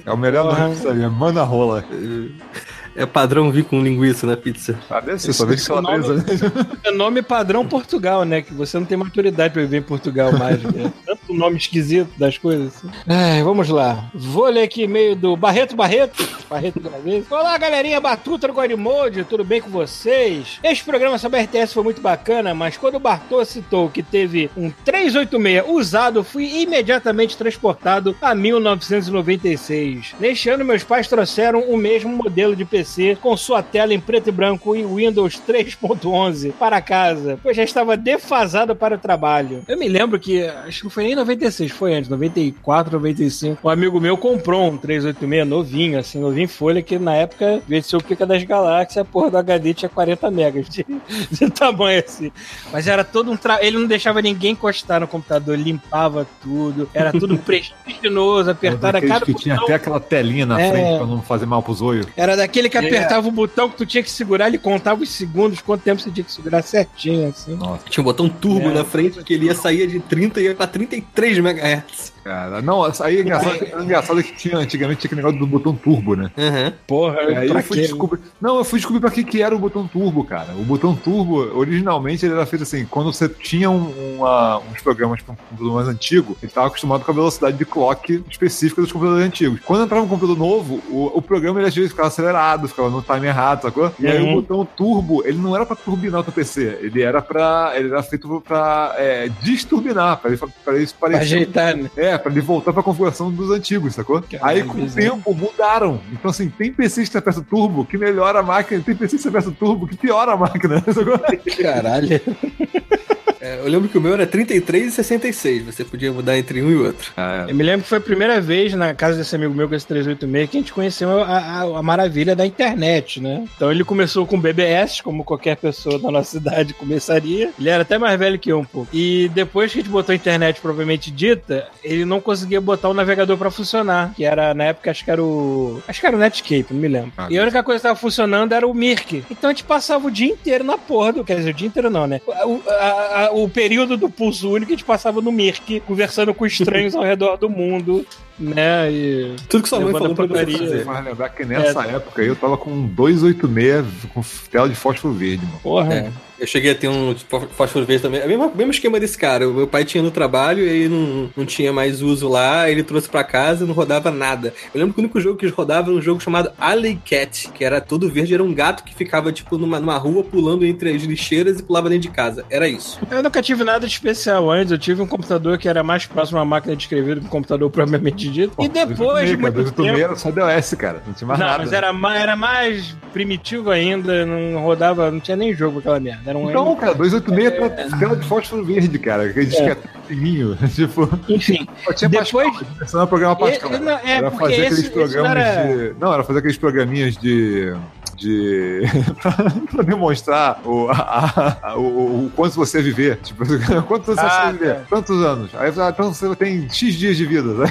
É 0.06 0.12
o 0.12 0.18
melhor 0.18 0.46
nome 0.46 0.58
da 0.60 0.70
pizzaria, 0.70 1.10
Manarola. 1.10 1.84
É 2.94 3.06
padrão 3.06 3.50
vir 3.50 3.64
com 3.64 3.82
linguiça 3.82 4.28
na 4.28 4.36
pizza. 4.36 4.78
Ah, 4.90 5.00
deve 5.00 5.20
ser, 5.20 5.32
só 5.32 5.46
vez 5.46 5.66
que 5.66 5.72
esse 5.72 5.82
nome- 5.82 6.04
calabresa. 6.04 6.54
É 6.84 6.92
nome 6.92 7.22
padrão 7.22 7.66
Portugal, 7.66 8.26
né? 8.26 8.42
Que 8.42 8.54
você 8.54 8.78
não 8.78 8.86
tem 8.86 8.98
maturidade 8.98 9.54
pra 9.54 9.62
viver 9.62 9.78
em 9.78 9.82
Portugal 9.82 10.32
mais. 10.38 10.62
Né? 10.62 10.92
Tanto 11.06 11.34
nome 11.34 11.56
esquisito 11.58 12.10
das 12.18 12.38
coisas. 12.38 12.68
Assim. 12.76 12.90
Ai, 13.08 13.42
vamos 13.44 13.70
lá. 13.70 14.10
Vou 14.14 14.46
ler 14.50 14.64
aqui 14.64 14.84
e-mail 14.84 15.16
do 15.16 15.38
Barreto 15.38 15.74
Barreto. 15.76 16.28
Barreto 16.50 16.82
de 16.82 16.88
uma 16.90 17.00
vez. 17.00 17.24
Olá, 17.32 17.58
galerinha 17.58 18.02
Batuta 18.02 18.48
do 18.48 18.54
Godmode. 18.54 19.24
Tudo 19.24 19.46
bem 19.46 19.62
com 19.62 19.70
vocês? 19.70 20.60
Este 20.62 20.84
programa 20.84 21.18
sobre 21.18 21.40
a 21.40 21.44
RTS 21.44 21.74
foi 21.74 21.84
muito 21.84 22.02
bacana, 22.02 22.54
mas 22.54 22.76
quando 22.76 22.96
o 22.96 23.00
Bartô 23.00 23.44
citou 23.46 23.88
que 23.90 24.04
teve 24.04 24.50
um 24.58 24.70
386 24.84 25.64
usado, 25.70 26.26
fui 26.26 26.62
imediatamente 26.62 27.38
transportado 27.38 28.14
a 28.22 28.36
1996. 28.36 30.14
Neste 30.20 30.50
ano, 30.50 30.66
meus 30.66 30.84
pais 30.84 31.08
trouxeram 31.08 31.62
o 31.62 31.78
mesmo 31.78 32.10
modelo 32.16 32.54
de 32.54 32.66
PC 32.66 32.81
com 33.22 33.36
sua 33.38 33.62
tela 33.64 33.94
em 33.94 34.00
preto 34.00 34.30
e 34.30 34.32
branco 34.32 34.76
e 34.76 34.86
Windows 34.86 35.42
3.11 35.48 36.52
para 36.54 36.82
casa, 36.82 37.40
pois 37.42 37.56
já 37.56 37.64
estava 37.64 37.96
defasado 37.98 38.76
para 38.76 38.96
o 38.96 38.98
trabalho. 38.98 39.64
Eu 39.68 39.78
me 39.78 39.88
lembro 39.88 40.20
que, 40.20 40.44
acho 40.46 40.80
que 40.80 40.84
não 40.86 40.92
foi 40.92 41.04
nem 41.06 41.16
96, 41.16 41.72
foi 41.72 41.94
antes, 41.94 42.10
94, 42.10 42.94
95. 42.94 43.60
Um 43.64 43.70
amigo 43.70 44.00
meu 44.00 44.18
comprou 44.18 44.70
um 44.70 44.78
386 44.78 45.48
novinho, 45.48 46.00
assim, 46.00 46.20
novinho 46.20 46.46
em 46.46 46.48
folha, 46.48 46.82
que 46.82 46.98
na 47.00 47.16
época, 47.16 47.62
ser 47.84 47.96
o 47.98 48.04
Pica 48.04 48.26
das 48.26 48.44
Galáxias, 48.44 48.98
a 48.98 49.06
porra 49.06 49.32
do 49.32 49.38
HD 49.38 49.74
tinha 49.74 49.90
40 49.90 50.30
megas 50.32 50.70
de, 50.70 50.86
de 51.32 51.50
tamanho 51.50 52.04
assim. 52.06 52.32
Mas 52.72 52.88
era 52.88 53.04
todo 53.04 53.32
um 53.32 53.38
tra... 53.38 53.60
Ele 53.64 53.78
não 53.78 53.88
deixava 53.88 54.22
ninguém 54.22 54.52
encostar 54.52 55.00
no 55.00 55.08
computador, 55.08 55.58
limpava 55.58 56.26
tudo, 56.42 56.90
era 56.94 57.12
tudo 57.12 57.38
prestigioso, 57.38 58.50
apertado 58.50 58.98
a 58.98 59.02
cada 59.02 59.26
que 59.26 59.34
tinha 59.34 59.56
botão. 59.56 59.66
até 59.68 59.76
aquela 59.76 60.00
telinha 60.00 60.46
na 60.46 60.60
É. 60.62 60.72
frente 60.72 60.98
pra 60.98 61.06
não 61.08 61.22
fazer 61.22 61.46
mal 61.46 61.62
pros 61.64 61.82
olhos. 61.82 62.06
Era 62.16 62.36
daquele 62.36 62.70
que 62.72 62.78
É. 62.78 62.88
apertava 62.88 63.28
o 63.28 63.32
botão 63.32 63.70
que 63.70 63.78
tu 63.78 63.86
tinha 63.86 64.02
que 64.02 64.10
segurar, 64.10 64.48
ele 64.48 64.58
contava 64.58 65.04
os 65.04 65.10
segundos, 65.10 65.62
quanto 65.62 65.82
tempo 65.82 66.02
você 66.02 66.10
tinha 66.10 66.24
que 66.24 66.32
segurar 66.32 66.62
certinho, 66.62 67.30
assim. 67.30 67.56
Nossa, 67.56 67.84
Tinha 67.90 68.02
um 68.02 68.06
botão 68.06 68.28
turbo 68.30 68.70
É. 68.70 68.74
na 68.74 68.84
frente 68.86 69.24
que 69.24 69.34
ele 69.34 69.46
ia 69.46 69.56
sair 69.56 69.86
de 69.88 70.00
30 70.00 70.40
e 70.42 70.46
ia 70.46 70.56
pra 70.56 70.66
33 70.68 71.38
MHz. 71.38 72.14
cara. 72.24 72.62
Não, 72.62 72.84
aí 73.00 73.18
é 73.18 73.22
engraçado, 73.22 73.56
é 73.64 73.82
engraçado 73.84 74.22
que 74.24 74.36
tinha, 74.36 74.56
antigamente 74.58 75.00
tinha 75.02 75.08
aquele 75.10 75.22
negócio 75.22 75.40
do 75.40 75.48
botão 75.48 75.74
turbo, 75.76 76.16
né? 76.16 76.30
Uhum. 76.38 76.74
Porra, 76.86 77.22
E 77.24 77.36
aí 77.36 77.50
eu 77.50 77.64
fui 77.64 77.78
descobrir. 77.78 78.20
Não, 78.40 78.58
eu 78.58 78.64
fui 78.64 78.78
descobrir 78.78 79.00
pra 79.02 79.10
que, 79.10 79.24
que 79.24 79.42
era 79.42 79.56
o 79.56 79.58
botão 79.60 79.88
turbo, 79.88 80.24
cara. 80.24 80.54
O 80.54 80.64
botão 80.64 80.96
turbo, 80.96 81.38
originalmente, 81.58 82.24
ele 82.26 82.36
era 82.36 82.46
feito 82.46 82.62
assim, 82.62 82.86
quando 82.86 83.12
você 83.12 83.28
tinha 83.28 83.72
um- 83.72 84.18
uma- 84.18 84.60
uns 84.60 84.82
programas 84.84 85.20
para 85.24 85.34
um 85.34 85.36
computador 85.36 85.74
mais 85.76 85.88
antigo, 85.88 86.38
ele 86.44 86.50
estava 86.52 86.68
acostumado 86.68 87.04
com 87.04 87.12
a 87.12 87.16
velocidade 87.16 87.58
de 87.58 87.66
clock 87.66 88.24
específica 88.30 88.82
dos 88.84 88.92
computadores 88.92 89.26
antigos. 89.26 89.60
Quando 89.66 89.84
entrava 89.86 90.04
um 90.06 90.08
computador 90.08 90.38
novo, 90.38 90.76
o, 90.92 91.12
o 91.18 91.22
programa 91.24 91.60
ele 91.60 91.68
às 91.70 91.76
vezes 91.76 91.90
ficava 91.90 92.08
acelerado, 92.08 92.61
ficava 92.68 92.90
no 92.90 93.02
time 93.02 93.28
errado, 93.28 93.62
sacou? 93.64 93.92
E 94.00 94.08
aí 94.08 94.22
Uhum. 94.22 94.38
o 94.38 94.42
botão 94.42 94.66
turbo, 94.66 95.24
ele 95.26 95.38
não 95.38 95.56
era 95.56 95.66
pra 95.66 95.76
turbinar 95.76 96.22
o 96.22 96.24
teu 96.24 96.34
PC, 96.34 96.80
ele 96.82 97.02
era 97.02 97.22
para 97.22 97.72
ele 97.76 97.90
era 97.90 98.04
feito 98.04 98.42
pra 98.48 98.94
é, 98.98 99.30
desturbinar, 99.42 100.18
pra 100.18 100.30
ele, 100.32 100.38
pra 100.38 100.76
ele 100.76 100.86
Pra 100.88 101.10
parecer 101.10 101.24
ajeitar, 101.36 101.76
né? 101.76 101.90
é, 101.98 102.18
pra 102.18 102.32
ele 102.32 102.42
voltar 102.42 102.74
pra 102.74 102.84
configuração 102.84 103.32
dos 103.32 103.50
antigos, 103.52 103.96
sacou? 103.96 104.22
Caralho, 104.22 104.46
Aí 104.62 104.64
com 104.64 104.74
o 104.78 104.82
bizarro. 104.82 105.02
tempo 105.18 105.34
mudaram. 105.34 106.00
Então, 106.12 106.32
assim, 106.32 106.50
tem 106.50 106.72
PC 106.72 107.06
que 107.06 107.18
aperta 107.18 107.42
turbo 107.42 107.86
que 107.86 107.98
melhora 107.98 108.40
a 108.40 108.44
máquina, 108.44 108.82
tem 108.86 108.96
PC 108.96 109.18
que 109.18 109.28
aperta 109.28 109.52
turbo 109.52 109.88
que 109.88 109.96
piora 109.98 110.34
a 110.34 110.38
máquina, 110.38 110.82
sacou? 110.94 111.20
Caralho. 111.62 112.22
É, 113.42 113.58
eu 113.60 113.68
lembro 113.68 113.90
que 113.90 113.98
o 113.98 114.02
meu 114.02 114.14
era 114.14 114.28
33 114.28 114.88
e 114.88 114.92
66. 114.92 115.64
Você 115.66 115.84
podia 115.84 116.12
mudar 116.12 116.38
entre 116.38 116.62
um 116.62 116.70
e 116.70 116.76
outro. 116.76 117.12
Eu 117.48 117.56
me 117.56 117.64
lembro 117.64 117.82
que 117.84 117.90
foi 117.90 117.98
a 117.98 118.02
primeira 118.02 118.40
vez 118.40 118.74
na 118.74 118.94
casa 118.94 119.18
desse 119.18 119.36
amigo 119.36 119.54
meu 119.54 119.68
com 119.68 119.74
esse 119.76 119.88
386 119.88 120.50
que 120.50 120.58
a 120.58 120.60
gente 120.60 120.74
conheceu 120.74 121.22
a, 121.22 121.38
a- 121.38 121.80
a 121.80 121.82
maravilha 121.82 122.36
da 122.36 122.46
internet, 122.46 123.20
né? 123.20 123.46
Então 123.56 123.72
ele 123.72 123.84
começou 123.84 124.26
com 124.28 124.40
BBS, 124.40 125.02
como 125.02 125.24
qualquer 125.24 125.58
pessoa 125.58 125.98
da 125.98 126.12
nossa 126.12 126.38
idade 126.42 126.74
começaria. 126.76 127.50
Ele 127.60 127.70
era 127.70 127.82
até 127.82 127.98
mais 127.98 128.18
velho 128.20 128.38
que 128.38 128.52
eu 128.52 128.60
um 128.60 128.66
pouco. 128.66 128.88
E 128.94 129.30
depois 129.34 129.72
que 129.72 129.80
a 129.80 129.82
gente 129.82 129.92
botou 129.92 130.14
a 130.14 130.16
internet 130.16 130.62
propriamente 130.62 131.10
dita, 131.10 131.68
ele 131.84 132.06
não 132.06 132.22
conseguia 132.22 132.62
botar 132.62 132.90
o 132.90 132.94
navegador 132.94 133.38
pra 133.38 133.50
funcionar. 133.50 134.14
Que 134.16 134.24
era, 134.24 134.54
na 134.54 134.66
época, 134.66 134.92
acho 134.92 135.04
que 135.04 135.10
era 135.12 135.24
o. 135.24 135.82
Acho 135.88 136.00
que 136.00 136.06
era 136.06 136.16
o 136.16 136.20
Netscape, 136.20 136.68
não 136.72 136.80
me 136.80 136.88
lembro. 136.88 137.12
Ah, 137.18 137.28
e 137.30 137.38
a 137.38 137.42
única 137.42 137.64
coisa 137.64 137.80
que 137.80 137.84
tava 137.88 137.98
funcionando 138.00 138.54
era 138.54 138.68
o 138.68 138.74
Mirk. 138.74 139.24
Então 139.32 139.50
a 139.50 139.54
gente 139.54 139.64
passava 139.64 140.08
o 140.08 140.12
dia 140.12 140.28
inteiro 140.32 140.64
na 140.64 140.78
porra 140.78 141.14
do. 141.14 141.24
Quer 141.26 141.38
dizer, 141.38 141.50
o 141.52 141.54
dia 141.54 141.68
inteiro 141.68 141.90
não, 141.90 142.06
né? 142.06 142.22
O, 142.28 142.62
a- 142.70 143.26
a- 143.26 143.31
o 143.32 143.50
período 143.50 143.98
do 143.98 144.10
pulso 144.10 144.50
único 144.50 144.72
a 144.72 144.76
gente 144.76 144.86
passava 144.86 145.22
no 145.22 145.32
Mirk, 145.32 145.80
conversando 145.82 146.34
com 146.34 146.46
estranhos 146.46 146.96
ao 146.96 147.04
redor 147.04 147.38
do 147.38 147.50
mundo, 147.50 148.06
né? 148.40 148.92
E. 148.92 149.36
Tudo 149.50 149.64
que 149.64 149.70
sua 149.70 149.80
mãe 149.80 149.92
falou 149.92 150.16
pra 150.16 150.28
fazer. 150.28 150.86
Mas 150.86 151.06
lembrar 151.06 151.30
que 151.30 151.46
nessa 151.46 151.86
época 151.86 152.22
aí 152.22 152.28
eu 152.28 152.36
tava 152.36 152.58
com 152.58 152.72
um 152.72 152.88
286 152.88 154.12
com 154.14 154.22
tela 154.52 154.70
de 154.70 154.76
fósforo 154.76 155.14
verde, 155.14 155.46
mano. 155.46 155.60
Porra. 155.62 155.94
É. 155.94 156.12
Eu 156.42 156.48
cheguei 156.48 156.72
a 156.72 156.76
ter 156.76 156.88
um 156.88 157.14
tipo, 157.14 157.40
fósforo 157.56 157.86
verde 157.86 158.02
também. 158.02 158.20
É 158.20 158.26
o 158.26 158.28
mesmo, 158.28 158.52
mesmo 158.56 158.72
esquema 158.72 159.00
desse 159.00 159.16
cara. 159.16 159.48
O 159.48 159.54
meu 159.54 159.68
pai 159.68 159.86
tinha 159.86 160.02
no 160.02 160.10
trabalho 160.10 160.66
e 160.66 160.70
aí 160.70 160.90
não, 160.90 161.30
não 161.38 161.46
tinha 161.46 161.72
mais 161.72 162.02
uso 162.02 162.28
lá, 162.28 162.68
ele 162.68 162.82
trouxe 162.82 163.08
pra 163.08 163.24
casa 163.24 163.64
e 163.64 163.68
não 163.68 163.76
rodava 163.76 164.10
nada. 164.10 164.52
Eu 164.74 164.80
lembro 164.80 164.96
que 164.96 165.00
o 165.00 165.04
único 165.04 165.22
jogo 165.22 165.38
que 165.38 165.48
rodava 165.50 165.92
era 165.92 165.98
um 166.00 166.02
jogo 166.02 166.20
chamado 166.20 166.52
Alley 166.60 167.00
Cat, 167.06 167.48
que 167.54 167.64
era 167.64 167.80
todo 167.80 168.10
verde, 168.10 168.34
era 168.34 168.44
um 168.44 168.52
gato 168.56 168.84
que 168.84 168.96
ficava, 168.96 169.32
tipo, 169.32 169.56
numa, 169.56 169.80
numa 169.80 169.96
rua 170.00 170.24
pulando 170.24 170.66
entre 170.66 170.96
as 170.96 171.04
lixeiras 171.04 171.60
e 171.60 171.64
pulava 171.64 171.90
dentro 171.90 172.10
de 172.10 172.16
casa. 172.16 172.44
Era 172.50 172.68
isso. 172.68 173.00
Eu 173.12 173.22
nunca 173.22 173.40
tive 173.40 173.64
nada 173.64 173.86
de 173.86 173.94
especial 173.94 174.50
antes. 174.50 174.72
Eu 174.72 174.80
tive 174.80 175.00
um 175.00 175.08
computador 175.08 175.60
que 175.60 175.70
era 175.70 175.84
mais 175.84 176.08
próximo 176.08 176.40
a 176.40 176.42
uma 176.42 176.46
máquina 176.46 176.76
de 176.76 176.82
escrever 176.82 177.16
do 177.16 177.22
que 177.22 177.28
um 177.28 177.30
computador 177.30 177.70
propriamente 177.72 178.28
dito. 178.32 178.56
e 178.60 178.68
depois 178.68 179.30
de 179.30 179.38
muito 179.38 179.72
tempo... 179.74 180.00
era 180.00 180.16
só 180.16 180.32
DOS, 180.32 180.74
cara. 180.74 181.04
Não 181.06 181.14
tinha 181.14 181.28
mais 181.28 181.40
não, 181.40 181.46
nada. 181.46 181.60
mas 181.60 181.72
era, 181.72 181.94
mais, 181.94 182.20
era 182.20 182.36
mais 182.36 182.96
primitivo 183.14 183.70
ainda. 183.70 184.26
Não 184.26 184.64
rodava, 184.64 185.12
não 185.12 185.20
tinha 185.20 185.38
nem 185.38 185.54
jogo 185.54 185.78
aquela 185.78 186.00
merda. 186.00 186.31
Era 186.32 186.40
um 186.40 186.50
então, 186.50 186.76
cara, 186.78 186.94
286 186.96 187.46
é. 187.46 187.52
pra 187.52 187.70
tela 188.00 188.16
de 188.16 188.26
fósforo 188.26 188.64
verde, 188.64 188.98
cara. 188.98 189.32
Disquete 189.34 189.82
é. 190.12 190.68
tipo... 190.74 191.10
Enfim. 191.28 191.68
tinha 191.96 192.10
depois... 192.10 192.54
Pascal, 192.80 193.08
programa 193.08 193.36
Pascal. 193.36 193.72
Não, 193.80 193.92
é, 193.92 194.18
era 194.18 194.32
fazer 194.32 194.54
esse, 194.54 194.66
aqueles 194.66 194.90
programas 194.90 195.32
era... 195.32 195.68
de... 195.68 196.00
Não, 196.00 196.14
era 196.14 196.24
fazer 196.24 196.40
aqueles 196.40 196.58
programinhas 196.58 197.18
de 197.18 197.74
de. 198.22 198.82
pra 199.72 199.84
demonstrar 199.84 200.62
o, 200.64 200.88
a, 200.90 201.58
a, 201.62 201.78
o, 201.78 202.26
o, 202.26 202.32
quanto 202.36 202.56
você 202.56 202.82
viver. 202.82 203.18
Tipo, 203.18 203.44
quantos 203.88 204.18
ah, 204.18 204.46
você 204.46 204.58
viver? 204.58 204.82
Quantos 204.88 205.22
anos? 205.24 205.52
Aí 205.56 205.70
então 205.70 206.14
você 206.14 206.36
tem 206.36 206.70
X 206.70 206.94
dias 206.96 207.18
de 207.18 207.26
vida. 207.26 207.54
Né? 207.54 207.66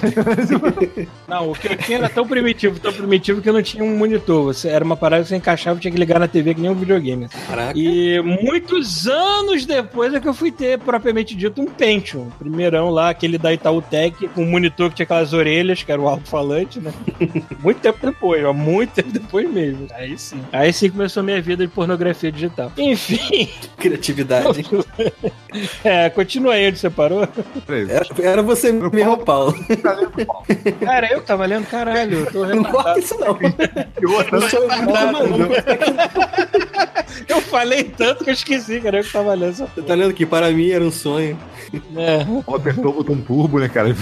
não, 1.28 1.50
o 1.50 1.54
que 1.54 1.68
eu 1.68 1.76
tinha 1.76 1.98
era 1.98 2.08
tão 2.08 2.26
primitivo, 2.26 2.78
tão 2.80 2.92
primitivo 2.92 3.40
que 3.40 3.48
eu 3.48 3.52
não 3.52 3.62
tinha 3.62 3.84
um 3.84 3.96
monitor. 3.96 4.52
Você, 4.52 4.68
era 4.68 4.84
uma 4.84 4.96
parada 4.96 5.22
que 5.22 5.28
você 5.28 5.36
encaixava 5.36 5.78
e 5.78 5.82
tinha 5.82 5.92
que 5.92 5.98
ligar 5.98 6.18
na 6.18 6.28
TV 6.28 6.54
que 6.54 6.60
nem 6.60 6.70
um 6.70 6.74
videogame. 6.74 7.28
Caraca. 7.46 7.78
E 7.78 8.20
muitos 8.20 9.06
anos 9.06 9.64
depois 9.64 10.12
é 10.12 10.20
que 10.20 10.28
eu 10.28 10.34
fui 10.34 10.50
ter, 10.50 10.78
propriamente 10.78 11.36
dito, 11.36 11.62
um 11.62 11.66
Pentium. 11.66 12.29
Primeirão 12.38 12.90
lá, 12.90 13.10
aquele 13.10 13.38
da 13.38 13.52
Itautec, 13.52 14.28
com 14.28 14.42
um 14.42 14.50
monitor 14.50 14.90
que 14.90 14.96
tinha 14.96 15.04
aquelas 15.04 15.32
orelhas, 15.32 15.82
que 15.82 15.90
era 15.90 16.00
o 16.00 16.08
alto-falante, 16.08 16.80
né? 16.80 16.92
muito 17.60 17.80
tempo 17.80 17.98
depois, 18.02 18.44
ó, 18.44 18.52
muito 18.52 18.92
tempo 18.92 19.10
depois 19.10 19.50
mesmo. 19.50 19.86
Aí 19.92 20.16
sim. 20.18 20.40
Aí 20.52 20.72
sim 20.72 20.90
começou 20.90 21.20
a 21.20 21.24
minha 21.24 21.40
vida 21.40 21.66
de 21.66 21.72
pornografia 21.72 22.30
digital. 22.30 22.72
Enfim. 22.76 23.48
Criatividade. 23.76 24.64
é, 25.84 26.10
continua 26.10 26.54
aí 26.54 26.68
onde 26.68 26.78
você 26.78 26.90
parou. 26.90 27.22
Era, 27.68 28.06
era 28.22 28.42
você 28.42 28.72
mesmo, 28.72 29.18
Paulo. 29.18 29.54
Cara, 30.80 31.12
eu 31.12 31.20
que 31.20 31.26
tava 31.26 31.46
lendo, 31.46 31.66
caralho. 31.66 32.20
Eu 32.20 32.26
tô 32.32 32.46
não 32.46 32.64
corta 32.64 32.98
isso, 32.98 33.18
não. 33.18 33.38
Eu, 34.00 34.48
sou 34.48 34.66
maluco. 34.68 35.54
eu 37.28 37.40
falei 37.42 37.84
tanto 37.84 38.24
que 38.24 38.30
eu 38.30 38.34
esqueci, 38.34 38.80
cara. 38.80 38.98
Eu 38.98 39.04
que 39.04 39.12
tava 39.12 39.34
lendo. 39.34 39.54
Você 39.54 39.82
tá 39.82 39.94
lendo 39.94 40.14
que 40.14 40.26
para 40.26 40.50
mim 40.50 40.70
era 40.70 40.84
um 40.84 40.90
sonho. 40.90 41.38
É. 41.96 42.19
Apertou 42.54 42.90
o 42.90 42.94
botão 42.94 43.16
turbo, 43.16 43.58
né, 43.58 43.68
cara? 43.68 43.88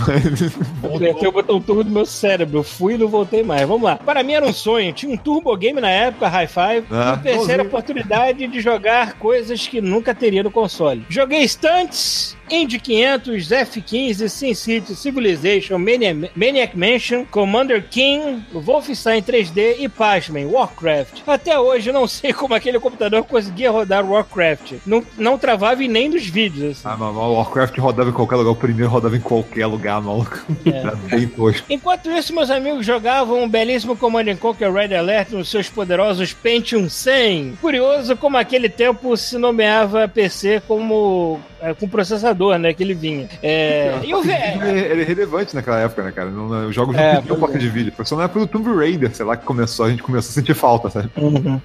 Apertei 0.83 1.29
o 1.29 1.33
botão 1.33 1.61
turbo 1.61 1.85
do 1.85 1.91
meu 1.91 2.07
cérebro. 2.07 2.59
Eu 2.59 2.63
fui 2.63 2.95
e 2.95 2.99
não 2.99 3.09
voltei 3.09 3.43
mais. 3.43 3.67
Vamos 3.67 3.83
lá. 3.83 3.97
Para 3.97 4.23
mim 4.23 4.33
era 4.33 4.47
um 4.47 4.53
sonho. 4.53 4.93
Tinha 4.93 5.13
um 5.13 5.17
turbo 5.17 5.55
game 5.57 5.81
na 5.81 5.91
época, 5.91 6.29
High 6.29 6.47
Five. 6.47 6.87
Ah, 6.91 7.19
e 7.19 7.23
terceira 7.23 7.63
oportunidade 7.63 8.47
de 8.47 8.61
jogar 8.61 9.15
coisas 9.15 9.67
que 9.67 9.81
nunca 9.81 10.15
teria 10.15 10.43
no 10.43 10.51
console. 10.51 11.05
Joguei 11.09 11.47
Stunts, 11.47 12.37
Indy 12.51 12.79
500, 12.79 13.53
F-15, 13.53 14.29
SimCity, 14.29 14.95
Civilization, 14.95 15.79
Maniac, 15.79 16.31
Maniac 16.35 16.77
Mansion, 16.77 17.25
Commander 17.25 17.83
King, 17.89 18.43
Wolfenstein 18.53 19.23
3D 19.23 19.77
e, 19.79 19.89
pasmem, 19.89 20.47
Warcraft. 20.47 21.23
Até 21.27 21.59
hoje 21.59 21.91
eu 21.91 21.95
não 21.95 22.07
sei 22.09 22.33
como 22.33 22.55
aquele 22.55 22.79
computador 22.79 23.23
conseguia 23.25 23.71
rodar 23.71 24.05
Warcraft. 24.05 24.75
Não, 24.87 25.05
não 25.17 25.39
travava 25.39 25.83
em 25.83 25.89
nem 25.89 26.09
nos 26.09 26.27
vídeos. 26.27 26.79
Assim. 26.79 26.83
Ah, 26.85 26.97
mas 26.97 27.15
o 27.15 27.35
Warcraft 27.35 27.79
rodava 27.79 28.11
em 28.11 28.13
qualquer 28.13 28.37
lugar. 28.37 28.53
O 28.53 28.57
primeiro 28.57 28.91
rodava 28.91 29.17
em 29.17 29.21
qualquer 29.21 29.67
lugar, 29.67 30.01
maluco. 30.01 30.45
É. 30.65 30.71
Era 30.79 30.95
bem 30.95 31.27
tosco. 31.29 31.67
Enquanto 31.71 32.11
isso, 32.11 32.35
meus 32.35 32.51
amigos 32.51 32.85
jogavam 32.85 33.43
um 33.43 33.49
belíssimo 33.49 33.97
Command 33.97 34.37
Conquer 34.37 34.73
Red 34.73 34.95
Alert 34.95 35.31
nos 35.33 35.49
seus 35.49 35.69
poderosos 35.69 36.33
Pentium 36.33 36.89
100. 36.89 37.59
Curioso 37.61 38.17
como 38.17 38.37
aquele 38.37 38.69
tempo 38.69 39.17
se 39.17 39.37
nomeava 39.39 40.09
PC 40.09 40.63
como 40.67 41.41
é, 41.61 41.75
com 41.75 41.89
processador, 41.89 42.38
né? 42.59 42.73
Que 42.73 42.83
ele 42.83 42.95
vinha. 42.95 43.29
É, 43.43 43.99
e 44.05 44.15
o 44.15 44.23
VR. 44.23 44.67
Ele 44.67 45.03
é 45.03 45.05
relevante 45.05 45.55
naquela 45.55 45.79
época, 45.81 46.03
né, 46.03 46.13
cara? 46.13 46.29
Os 46.29 46.75
jogos 46.75 46.95
não 46.95 47.03
é, 47.03 47.21
tinham 47.21 47.39
placa 47.39 47.59
de 47.59 47.69
vídeo. 47.69 47.93
Só 48.05 48.17
na 48.17 48.25
época 48.25 48.41
do 48.41 48.47
Tomb 48.47 48.75
Raider, 48.75 49.15
sei 49.15 49.27
lá, 49.27 49.37
que 49.37 49.45
começou, 49.45 49.87
a 49.87 49.91
gente 49.91 50.03
começou 50.03 50.31
a 50.31 50.35
sentir 50.35 50.55
falta, 50.55 50.91
sabe? 50.91 51.11
Uhum. 51.17 51.61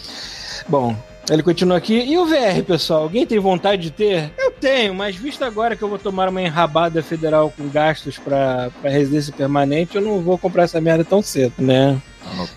Bom, 0.67 0.95
ele 1.29 1.43
continua 1.43 1.77
aqui. 1.77 1.93
E 1.93 2.17
o 2.17 2.25
VR, 2.25 2.63
pessoal? 2.65 3.03
Alguém 3.03 3.25
tem 3.25 3.39
vontade 3.39 3.81
de 3.81 3.91
ter? 3.91 4.31
Eu 4.37 4.51
tenho, 4.51 4.93
mas 4.93 5.15
visto 5.15 5.43
agora 5.43 5.75
que 5.75 5.83
eu 5.83 5.89
vou 5.89 5.99
tomar 5.99 6.29
uma 6.29 6.41
enrabada 6.41 7.01
federal 7.01 7.53
com 7.55 7.67
gastos 7.69 8.17
para 8.17 8.69
residência 8.83 9.33
permanente, 9.33 9.95
eu 9.95 10.01
não 10.01 10.19
vou 10.21 10.37
comprar 10.37 10.63
essa 10.63 10.81
merda 10.81 11.03
tão 11.03 11.21
cedo, 11.21 11.53
né? 11.59 12.01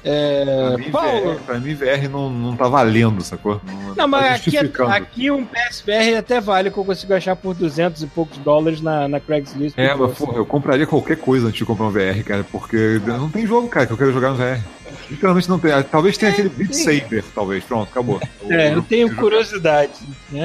É, 0.04 0.44
pra, 0.44 0.78
mim, 0.78 0.90
Paulo... 0.90 1.34
VR, 1.34 1.40
pra 1.40 1.58
mim, 1.58 1.74
VR 1.74 2.08
não, 2.10 2.30
não 2.30 2.56
tá 2.56 2.68
valendo, 2.68 3.22
sacou? 3.22 3.60
Não, 3.64 3.94
não 3.94 4.08
mas 4.08 4.44
tá 4.44 4.58
aqui, 4.58 4.58
aqui 5.02 5.30
um 5.30 5.44
PSVR 5.44 6.18
até 6.18 6.40
vale 6.40 6.70
que 6.70 6.78
eu 6.78 6.84
consigo 6.84 7.14
achar 7.14 7.36
por 7.36 7.54
200 7.54 8.02
e 8.02 8.06
poucos 8.06 8.38
dólares 8.38 8.80
na, 8.80 9.08
na 9.08 9.20
Craigslist. 9.20 9.78
É, 9.78 9.94
mas 9.94 10.18
eu 10.20 10.46
compraria 10.46 10.86
qualquer 10.86 11.16
coisa 11.16 11.48
antes 11.48 11.58
de 11.58 11.64
comprar 11.64 11.86
um 11.86 11.90
VR, 11.90 12.22
cara, 12.24 12.44
porque 12.44 13.00
não 13.06 13.30
tem 13.30 13.46
jogo, 13.46 13.68
cara, 13.68 13.86
que 13.86 13.92
eu 13.92 13.98
quero 13.98 14.12
jogar 14.12 14.30
no 14.30 14.36
VR. 14.36 14.62
Literalmente 15.10 15.48
não 15.48 15.58
tem. 15.58 15.70
Talvez 15.84 16.16
tenha 16.16 16.32
aquele 16.32 16.48
Beat 16.48 16.72
Saber, 16.72 17.24
talvez. 17.34 17.64
Pronto, 17.64 17.88
acabou. 17.90 18.20
É, 18.48 18.72
eu, 18.72 18.80
tenho 18.80 19.12
curiosidade. 19.16 19.92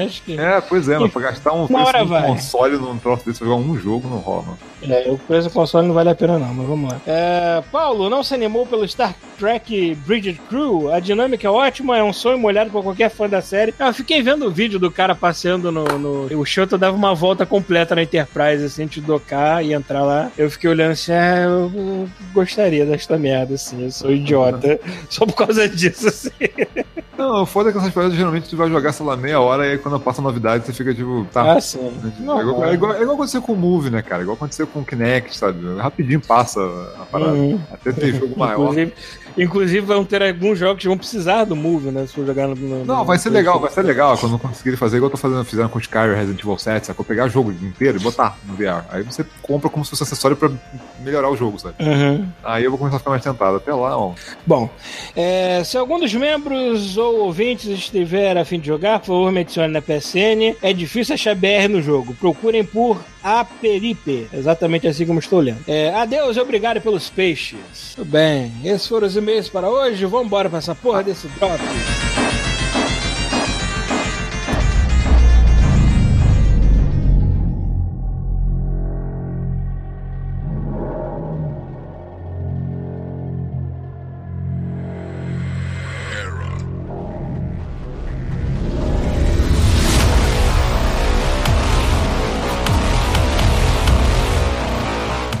Acho 0.04 0.22
que... 0.24 0.36
É, 0.36 0.60
pois 0.60 0.88
é, 0.88 0.98
mas 0.98 1.12
pra 1.12 1.22
gastar 1.22 1.52
um 1.52 1.68
preço 1.68 2.04
de 2.04 2.26
console 2.26 2.76
num 2.76 2.98
troço 2.98 3.24
desse, 3.24 3.38
jogar 3.38 3.54
um 3.54 3.78
jogo 3.78 4.08
não 4.08 4.18
rola. 4.18 4.58
É, 4.82 5.08
o 5.08 5.16
preço 5.16 5.48
do 5.48 5.52
console 5.52 5.86
não 5.86 5.94
vale 5.94 6.10
a 6.10 6.14
pena 6.16 6.36
não, 6.36 6.52
mas 6.52 6.66
vamos 6.66 6.90
lá. 6.90 7.00
É, 7.06 7.62
Paulo, 7.70 8.10
não 8.10 8.24
se 8.24 8.34
animou 8.34 8.66
pelo 8.66 8.86
Star 8.88 9.11
Trek 9.38 9.96
Bridget 10.06 10.40
Crew? 10.48 10.92
A 10.92 11.00
dinâmica 11.00 11.46
é 11.46 11.50
ótima, 11.50 11.96
é 11.96 12.02
um 12.02 12.12
sonho 12.12 12.38
molhado 12.38 12.70
pra 12.70 12.82
qualquer 12.82 13.10
fã 13.10 13.28
da 13.28 13.40
série. 13.40 13.74
Eu 13.78 13.92
fiquei 13.92 14.22
vendo 14.22 14.46
o 14.46 14.50
vídeo 14.50 14.78
do 14.78 14.90
cara 14.90 15.14
passeando 15.14 15.70
no... 15.72 15.84
no... 15.98 16.40
O 16.40 16.44
Shuttle 16.44 16.78
dava 16.78 16.96
uma 16.96 17.14
volta 17.14 17.44
completa 17.44 17.94
na 17.94 18.02
Enterprise, 18.02 18.64
assim, 18.64 18.86
de 18.86 19.00
docar 19.00 19.64
e 19.64 19.72
entrar 19.72 20.02
lá. 20.02 20.30
Eu 20.36 20.50
fiquei 20.50 20.70
olhando 20.70 20.92
assim, 20.92 21.12
ah, 21.12 21.40
eu 21.42 22.08
gostaria 22.32 22.86
desta 22.86 23.18
merda, 23.18 23.54
assim, 23.54 23.84
eu 23.84 23.90
sou 23.90 24.12
idiota. 24.12 24.78
Só 25.10 25.26
por 25.26 25.34
causa 25.34 25.68
disso, 25.68 26.08
assim. 26.08 26.30
Não, 27.22 27.46
foda 27.46 27.70
é 27.70 27.72
que 27.72 27.78
essas 27.78 27.92
paradas 27.92 28.16
geralmente 28.16 28.48
tu 28.48 28.56
vai 28.56 28.68
jogar, 28.68 28.92
sei 28.92 29.06
lá, 29.06 29.16
meia 29.16 29.40
hora 29.40 29.64
e 29.64 29.72
aí 29.72 29.78
quando 29.78 30.00
passa 30.00 30.20
novidade 30.20 30.66
você 30.66 30.72
fica 30.72 30.92
tipo, 30.92 31.24
tá. 31.32 31.52
Ah, 31.52 31.60
sim. 31.60 31.92
Não, 32.18 32.40
é, 32.40 32.42
igual, 32.42 32.64
é, 32.64 32.74
igual, 32.74 32.94
é 32.94 33.02
igual 33.02 33.14
aconteceu 33.14 33.40
com 33.40 33.52
o 33.52 33.56
Move, 33.56 33.90
né, 33.90 34.02
cara? 34.02 34.22
É 34.22 34.24
igual 34.24 34.36
aconteceu 34.36 34.66
com 34.66 34.80
o 34.80 34.84
Kinect, 34.84 35.36
sabe? 35.36 35.76
Rapidinho 35.76 36.20
passa 36.20 36.60
a 37.00 37.04
parada. 37.06 37.32
Uhum. 37.32 37.60
Até 37.72 37.92
ter 37.92 38.14
jogo 38.14 38.36
maior. 38.36 38.60
Inclusive, 38.60 38.92
inclusive 39.36 39.80
vão 39.80 40.04
ter 40.04 40.22
alguns 40.22 40.58
jogos 40.58 40.82
que 40.82 40.88
vão 40.88 40.96
precisar 40.96 41.44
do 41.44 41.56
Move, 41.56 41.90
né? 41.90 42.06
Se 42.06 42.14
for 42.14 42.26
jogar 42.26 42.48
no. 42.48 42.54
no 42.54 42.84
não, 42.84 43.04
vai 43.04 43.18
ser 43.18 43.30
legal, 43.30 43.58
vai 43.60 43.70
ser 43.70 43.82
legal 43.82 44.16
quando 44.18 44.38
conseguirem 44.38 44.78
fazer 44.78 44.96
igual 44.96 45.08
eu 45.08 45.16
tô 45.16 45.16
fazendo, 45.16 45.44
fizeram 45.44 45.68
com 45.68 45.78
o 45.78 45.80
Skyrim 45.80 46.14
Resident 46.14 46.40
Evil 46.40 46.58
7, 46.58 46.86
sacou? 46.86 47.04
Pegar 47.04 47.26
o 47.26 47.28
jogo 47.28 47.50
inteiro 47.50 47.98
e 47.98 48.00
botar 48.00 48.36
no 48.44 48.54
VR. 48.54 48.84
Aí 48.90 49.02
você 49.02 49.24
compra 49.42 49.68
como 49.68 49.84
se 49.84 49.90
fosse 49.90 50.02
acessório 50.02 50.36
pra 50.36 50.50
melhorar 51.00 51.30
o 51.30 51.36
jogo, 51.36 51.58
sabe? 51.58 51.74
Uhum. 51.80 52.26
Aí 52.42 52.64
eu 52.64 52.70
vou 52.70 52.78
começar 52.78 52.96
a 52.96 52.98
ficar 52.98 53.10
mais 53.10 53.22
tentado. 53.22 53.56
Até 53.56 53.72
lá, 53.72 53.96
ó. 53.96 54.12
Bom, 54.46 54.68
é, 55.16 55.62
se 55.64 55.76
algum 55.76 55.98
dos 55.98 56.14
membros 56.14 56.96
ou 56.96 57.20
ouvintes 57.20 57.66
estiver 57.66 58.36
a 58.36 58.44
fim 58.44 58.60
de 58.60 58.66
jogar, 58.66 59.00
por 59.00 59.06
favor, 59.06 59.32
me 59.32 59.40
adicione 59.40 59.72
na 59.72 59.82
PSN. 59.82 60.56
É 60.62 60.72
difícil 60.72 61.14
achar 61.14 61.34
BR 61.34 61.68
no 61.70 61.82
jogo. 61.82 62.14
Procurem 62.14 62.64
por 62.64 62.98
Aperipe. 63.22 64.28
Exatamente 64.32 64.86
assim 64.86 65.06
como 65.06 65.18
estou 65.18 65.40
lendo. 65.40 65.64
É, 65.66 65.90
adeus 65.94 66.36
e 66.36 66.40
obrigado 66.40 66.80
pelos 66.80 67.08
peixes. 67.10 67.94
Tudo 67.94 68.10
bem. 68.10 68.52
Esses 68.64 68.86
foram 68.86 69.06
os 69.06 69.16
e-mails 69.16 69.48
para 69.48 69.68
hoje. 69.68 70.04
Vamos 70.06 70.26
embora 70.26 70.48
para 70.48 70.58
essa 70.58 70.74
porra 70.74 71.02
desse 71.02 71.28
drop. 71.28 71.60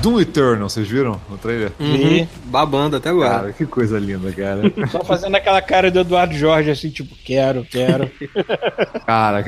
Doom 0.02 0.20
Eternal, 0.20 0.68
vocês 0.68 0.88
viram 0.88 1.20
o 1.30 1.38
trailer? 1.38 1.70
Uhum. 1.78 2.26
Babando 2.46 2.96
até 2.96 3.10
agora. 3.10 3.30
Cara, 3.30 3.52
que 3.52 3.64
coisa 3.64 4.00
linda, 4.00 4.32
cara. 4.32 4.62
Só 4.90 5.04
fazendo 5.04 5.36
aquela 5.36 5.62
cara 5.62 5.92
do 5.92 6.00
Eduardo 6.00 6.34
Jorge, 6.34 6.72
assim, 6.72 6.90
tipo, 6.90 7.14
quero, 7.24 7.64
quero. 7.64 8.10
cara, 9.06 9.44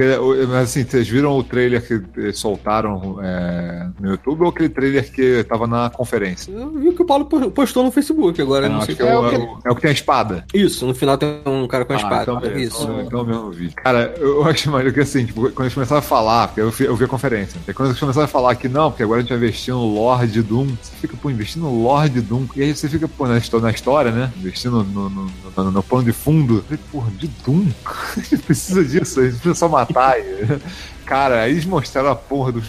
mas 0.48 0.62
assim, 0.62 0.84
vocês 0.84 1.08
viram 1.08 1.36
o 1.36 1.42
trailer 1.42 1.84
que 1.84 2.00
eles 2.16 2.38
soltaram 2.38 3.18
é, 3.20 3.88
no 3.98 4.10
YouTube 4.10 4.42
ou 4.42 4.48
aquele 4.50 4.68
trailer 4.68 5.10
que 5.10 5.42
tava 5.42 5.66
na 5.66 5.90
conferência? 5.90 6.52
Eu 6.52 6.70
vi 6.70 6.88
o 6.90 6.94
que 6.94 7.02
o 7.02 7.04
Paulo 7.04 7.24
postou 7.50 7.82
no 7.82 7.90
Facebook 7.90 8.40
agora, 8.40 8.68
não, 8.68 8.76
não 8.76 8.82
sei 8.82 8.94
que 8.94 9.02
é, 9.02 9.08
é, 9.08 9.18
o, 9.18 9.28
que... 9.28 9.68
é, 9.68 9.70
o 9.72 9.74
que 9.74 9.82
tem 9.82 9.90
a 9.90 9.94
espada. 9.94 10.44
Isso, 10.54 10.86
no 10.86 10.94
final 10.94 11.18
tem 11.18 11.40
um 11.46 11.66
cara 11.66 11.84
com 11.84 11.94
a 11.94 11.96
ah, 11.96 11.98
espada. 11.98 12.22
Então, 12.22 12.40
beleza, 12.40 12.62
Isso. 12.62 12.82
Então, 12.84 13.00
então 13.00 13.24
mesmo 13.24 13.50
vi. 13.50 13.70
Cara, 13.70 14.14
eu 14.18 14.44
acho 14.44 14.70
mais 14.70 14.92
que 14.92 15.00
assim, 15.00 15.26
tipo, 15.26 15.50
quando 15.50 15.62
eles 15.62 15.74
começaram 15.74 15.98
a 15.98 16.02
falar, 16.02 16.46
porque 16.46 16.60
eu 16.60 16.70
vi, 16.70 16.84
eu 16.84 16.94
vi 16.94 17.04
a 17.04 17.08
conferência, 17.08 17.60
e 17.66 17.72
quando 17.72 17.88
eles 17.88 17.98
começaram 17.98 18.26
a 18.26 18.28
falar 18.28 18.54
que 18.54 18.68
não, 18.68 18.92
porque 18.92 19.02
agora 19.02 19.18
a 19.18 19.22
gente 19.22 19.30
vai 19.30 19.38
investir 19.38 19.74
no 19.74 19.84
Lorde 19.84 20.43
Doom, 20.44 20.66
você 20.66 20.92
fica, 21.00 21.16
pô, 21.16 21.30
investindo 21.30 21.62
no 21.62 21.82
Lorde 21.82 22.20
Doom, 22.20 22.46
e 22.54 22.62
aí 22.62 22.74
você 22.74 22.88
fica, 22.88 23.08
pô, 23.08 23.26
na, 23.26 23.34
na 23.60 23.70
história, 23.70 24.10
né? 24.10 24.32
Investindo 24.36 24.84
no, 24.84 25.10
no, 25.10 25.30
no, 25.56 25.70
no 25.70 25.82
plano 25.82 26.04
de 26.04 26.12
fundo. 26.12 26.56
Eu 26.56 26.62
falei, 26.62 26.80
porra, 26.90 27.10
de 27.10 27.28
Doom? 27.44 27.66
a 28.16 28.20
gente 28.20 28.38
precisa 28.38 28.84
disso, 28.84 29.20
a 29.20 29.24
gente 29.24 29.34
precisa 29.34 29.54
só 29.54 29.68
matar. 29.68 30.14
Cara, 31.04 31.42
aí 31.42 31.52
eles 31.52 31.64
mostraram 31.64 32.10
a 32.10 32.16
porra 32.16 32.52
do 32.52 32.62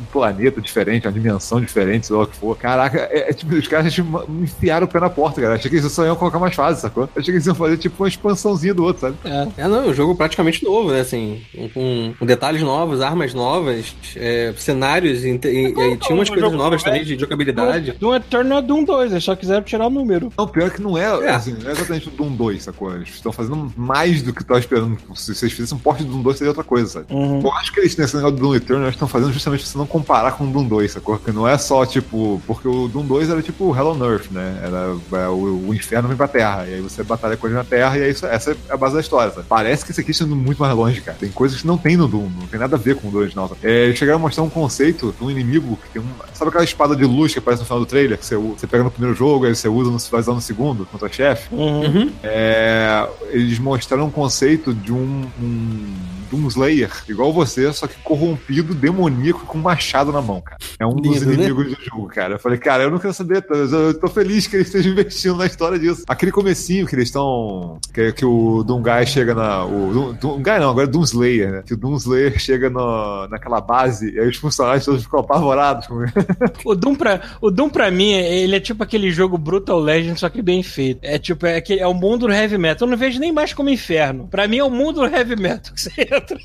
um 0.00 0.04
planeta 0.06 0.60
diferente, 0.60 1.06
uma 1.06 1.12
dimensão 1.12 1.60
diferente, 1.60 2.06
sei 2.06 2.16
lá 2.16 2.22
o 2.22 2.26
que 2.26 2.36
for. 2.36 2.56
Caraca, 2.56 3.08
é, 3.10 3.30
é 3.30 3.32
tipo, 3.32 3.54
os 3.54 3.68
caras 3.68 3.92
tipo, 3.92 4.24
enfiaram 4.42 4.86
o 4.86 4.88
pé 4.88 5.00
na 5.00 5.10
porta, 5.10 5.40
cara. 5.40 5.54
Achei 5.54 5.70
que 5.70 5.76
eles 5.76 5.90
só 5.92 6.04
iam 6.04 6.16
colocar 6.16 6.38
mais 6.38 6.54
fase, 6.54 6.80
sacou? 6.80 7.08
Achei 7.14 7.24
que 7.24 7.30
eles 7.32 7.46
iam 7.46 7.54
fazer 7.54 7.76
tipo 7.76 8.02
uma 8.02 8.08
expansãozinha 8.08 8.74
do 8.74 8.84
outro, 8.84 9.02
sabe? 9.02 9.16
É, 9.24 9.62
é 9.62 9.68
não, 9.68 9.88
o 9.88 9.94
jogo 9.94 10.14
praticamente 10.14 10.64
novo, 10.64 10.90
né? 10.90 11.00
Assim, 11.00 11.42
com, 11.72 12.14
com 12.18 12.26
detalhes 12.26 12.62
novos, 12.62 13.00
armas 13.00 13.32
novas, 13.32 13.94
é, 14.16 14.52
cenários, 14.56 15.24
e, 15.24 15.28
e, 15.30 15.66
e 15.68 15.96
tinha 15.96 16.14
umas 16.16 16.28
coisas 16.28 16.52
novas 16.52 16.82
também 16.82 17.04
de 17.04 17.18
jogabilidade. 17.18 17.92
Doom 17.92 18.14
Eternal 18.16 18.58
é 18.58 18.62
Doom 18.62 18.84
2, 18.84 19.12
eles 19.12 19.24
só 19.24 19.36
quiseram 19.36 19.62
tirar 19.62 19.86
o 19.86 19.90
número. 19.90 20.32
Não, 20.36 20.48
pior 20.48 20.70
que 20.70 20.82
não 20.82 20.98
é, 20.98 21.04
é. 21.26 21.30
Assim, 21.30 21.52
não 21.52 21.70
é 21.70 21.72
exatamente 21.72 22.08
o 22.08 22.10
Doom 22.10 22.34
2, 22.34 22.62
sacou? 22.62 22.94
Eles 22.94 23.10
estão 23.10 23.32
fazendo 23.32 23.72
mais 23.76 24.22
do 24.22 24.32
que 24.32 24.42
eu 24.42 24.46
tava 24.46 24.60
esperando. 24.60 24.98
Se 25.14 25.34
vocês 25.34 25.52
fizessem 25.52 25.76
um 25.76 25.80
porte 25.80 26.02
do 26.02 26.10
Doom 26.10 26.22
2, 26.22 26.38
seria 26.38 26.50
outra 26.50 26.64
coisa, 26.64 26.88
sabe? 26.88 27.06
Uhum. 27.14 27.40
Eu 27.40 27.52
acho 27.52 27.72
que 27.74 27.80
eles, 27.80 27.96
nesse 27.96 28.16
negócio 28.16 28.36
do 28.36 28.42
Doom 28.42 28.54
Eternal, 28.54 28.88
estão 28.88 29.08
fazendo 29.08 29.32
justamente 29.32 29.60
pra 29.60 29.70
você 29.70 29.78
não 29.78 29.86
comparar 29.86 30.32
com 30.32 30.44
o 30.44 30.50
Doom 30.50 30.66
2, 30.66 30.92
sacou? 30.92 31.18
Que 31.18 31.32
não 31.32 31.46
é 31.46 31.58
só, 31.58 31.84
tipo. 31.84 32.40
Porque 32.46 32.66
o 32.68 32.88
Doom 32.88 33.04
2 33.04 33.30
era 33.30 33.42
tipo 33.42 33.76
Hell 33.76 33.88
on 33.88 34.04
Earth, 34.04 34.30
né? 34.30 34.60
Era 34.62 34.96
é, 35.24 35.28
o, 35.28 35.68
o, 35.68 35.74
inferno 35.74 36.08
vem 36.08 36.16
pra 36.16 36.28
terra. 36.28 36.64
E 36.66 36.74
aí 36.74 36.80
você 36.80 37.02
batalha 37.02 37.36
com 37.36 37.46
ele 37.46 37.56
na 37.56 37.64
terra, 37.64 37.98
e 37.98 38.04
aí 38.04 38.10
isso, 38.10 38.24
essa 38.26 38.52
é 38.52 38.56
a 38.70 38.76
base 38.76 38.94
da 38.94 39.00
história. 39.00 39.32
Sabe? 39.32 39.46
Parece 39.48 39.84
que 39.84 39.90
esse 39.90 40.00
aqui 40.00 40.12
está 40.12 40.24
indo 40.24 40.36
muito 40.36 40.58
mais 40.58 40.74
longe, 40.74 41.00
cara. 41.00 41.18
Tem 41.18 41.30
coisas 41.30 41.60
que 41.60 41.66
não 41.66 41.76
tem 41.76 41.96
no 41.96 42.06
Doom, 42.06 42.30
não 42.38 42.46
tem 42.46 42.60
nada 42.60 42.76
a 42.76 42.78
ver 42.78 42.96
com 42.96 43.08
o 43.08 43.10
Doom 43.10 43.20
original. 43.20 43.56
É, 43.62 43.86
eles 43.86 43.98
chegaram 43.98 44.18
a 44.18 44.22
mostrar 44.22 44.44
um 44.44 44.50
conceito 44.50 45.14
de 45.18 45.24
um 45.24 45.30
inimigo 45.30 45.76
que 45.82 45.90
tem 45.90 46.02
um. 46.02 46.06
Sabe 46.32 46.50
aquela 46.50 46.64
espada 46.64 46.94
de 46.94 47.04
luz 47.04 47.32
que 47.32 47.38
aparece 47.38 47.62
no 47.62 47.66
final 47.66 47.80
do 47.80 47.86
trailer? 47.86 48.16
Que 48.16 48.24
você, 48.24 48.36
você 48.36 48.66
pega 48.66 48.84
no 48.84 48.90
primeiro 48.90 49.16
jogo, 49.16 49.46
aí 49.46 49.54
você 49.54 49.68
usa 49.68 49.90
no, 49.90 49.98
vai 49.98 50.20
usar 50.20 50.32
no 50.32 50.40
segundo 50.40 50.86
contra 50.86 51.08
chefe? 51.10 51.54
Uhum. 51.54 52.10
É, 52.22 53.08
eles 53.30 53.58
mostraram 53.58 54.06
um 54.06 54.10
conceito 54.10 54.72
de 54.72 54.92
um, 54.92 55.24
um 55.40 56.13
Doom 56.30 56.48
Slayer, 56.48 56.90
igual 57.08 57.32
você, 57.32 57.72
só 57.72 57.86
que 57.86 57.96
corrompido, 58.02 58.74
demoníaco 58.74 59.46
com 59.46 59.58
machado 59.58 60.12
na 60.12 60.20
mão, 60.20 60.40
cara. 60.40 60.58
É 60.78 60.86
um 60.86 60.96
dos 60.96 61.20
né? 61.20 61.34
inimigos 61.34 61.66
né? 61.66 61.74
do 61.74 61.84
jogo, 61.84 62.06
cara. 62.08 62.34
Eu 62.34 62.38
falei, 62.38 62.58
cara, 62.58 62.84
eu 62.84 62.90
não 62.90 62.98
quero 62.98 63.14
saber, 63.14 63.44
eu 63.50 63.94
tô 63.98 64.08
feliz 64.08 64.46
que 64.46 64.56
eles 64.56 64.66
estejam 64.68 64.92
investindo 64.92 65.36
na 65.36 65.46
história 65.46 65.78
disso. 65.78 66.04
Aquele 66.08 66.32
comecinho 66.32 66.86
que 66.86 66.94
eles 66.94 67.08
estão. 67.08 67.78
Que, 67.92 68.12
que 68.12 68.24
o 68.24 68.62
Doomguy 68.64 69.06
chega 69.06 69.34
na. 69.34 69.64
O 69.64 70.12
Doomguy 70.14 70.58
não, 70.58 70.70
agora 70.70 70.86
é 70.86 70.90
Doom 70.90 71.02
Slayer, 71.02 71.52
né? 71.52 71.62
Que 71.66 71.74
o 71.74 71.76
Doom 71.76 71.96
Slayer 71.96 72.38
chega 72.38 72.70
no, 72.70 73.28
naquela 73.28 73.60
base 73.60 74.12
e 74.12 74.18
aí 74.18 74.28
os 74.28 74.36
funcionários 74.36 74.84
todos 74.84 75.02
ficam 75.02 75.20
apavorados 75.20 75.86
com 75.86 76.02
ele. 76.02 76.12
O 76.64 76.74
Doom, 76.74 76.94
pra, 76.94 77.20
o 77.40 77.50
Doom, 77.50 77.68
pra 77.68 77.90
mim, 77.90 78.12
ele 78.12 78.56
é 78.56 78.60
tipo 78.60 78.82
aquele 78.82 79.10
jogo 79.10 79.36
Brutal 79.36 79.78
Legend, 79.78 80.18
só 80.18 80.28
que 80.28 80.40
bem 80.40 80.62
feito. 80.62 81.00
É 81.02 81.18
tipo, 81.18 81.46
é, 81.46 81.62
é 81.78 81.86
o 81.86 81.94
mundo 81.94 82.26
do 82.26 82.32
heavy 82.32 82.56
metal. 82.56 82.86
Eu 82.86 82.90
não 82.90 82.96
vejo 82.98 83.20
nem 83.20 83.32
mais 83.32 83.52
como 83.52 83.68
inferno. 83.68 84.26
Pra 84.28 84.48
mim 84.48 84.58
é 84.58 84.64
o 84.64 84.70
mundo 84.70 85.00
do 85.00 85.06
heavy 85.06 85.36
metal 85.36 85.74
que 85.74 85.80
você 85.80 85.90
entra. 86.24 86.38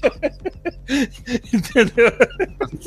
Entendeu? 1.53 2.11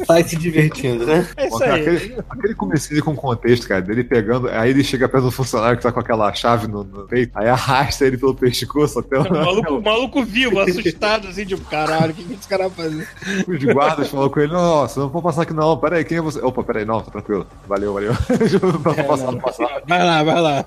Sai 0.07 0.25
se 0.25 0.37
divertindo, 0.37 1.07
né? 1.07 1.27
É 1.37 1.47
isso 1.47 1.63
aí. 1.63 1.81
Aquele, 1.81 2.25
aquele 2.29 2.55
comecinho 2.55 3.05
com 3.05 3.15
contexto, 3.15 3.69
cara, 3.69 3.81
dele 3.81 4.05
pegando. 4.05 4.49
Aí 4.49 4.71
ele 4.71 4.83
chega 4.83 5.09
perto 5.09 5.25
do 5.25 5.31
funcionário 5.31 5.77
que 5.77 5.83
tá 5.83 5.93
com 5.93 6.01
aquela 6.01 6.33
chave 6.35 6.67
no, 6.67 6.83
no 6.83 7.07
peito, 7.07 7.33
aí 7.35 7.49
arrasta 7.49 8.05
ele 8.05 8.19
pelo 8.19 8.35
pescoço 8.35 8.99
até 8.99 9.19
o. 9.19 9.31
maluco, 9.31 9.75
o 9.75 9.83
maluco 9.83 10.25
vivo, 10.25 10.61
assustado, 10.61 11.29
assim, 11.29 11.45
tipo, 11.45 11.65
caralho, 11.69 12.13
o 12.13 12.15
que, 12.15 12.25
que 12.25 12.35
esse 12.35 12.49
cara 12.49 12.69
vai 12.69 12.87
fazer? 12.87 13.09
Os 13.47 13.65
guardas 13.65 14.09
falaram 14.09 14.31
com 14.31 14.41
ele: 14.41 14.53
Nossa, 14.53 15.01
não 15.01 15.09
vou 15.09 15.23
passar 15.23 15.43
aqui 15.43 15.53
não, 15.53 15.77
peraí, 15.77 16.05
quem 16.05 16.19
é 16.19 16.21
você? 16.21 16.41
Opa, 16.41 16.63
peraí, 16.63 16.85
não, 16.85 17.01
tá 17.01 17.11
tranquilo. 17.11 17.47
Valeu, 17.69 17.95
valeu. 17.95 18.13
é, 18.97 19.03
passar, 19.03 19.37
passar. 19.37 19.83
Vai 19.87 20.05
lá, 20.05 20.23
vai 20.23 20.41
lá. 20.41 20.65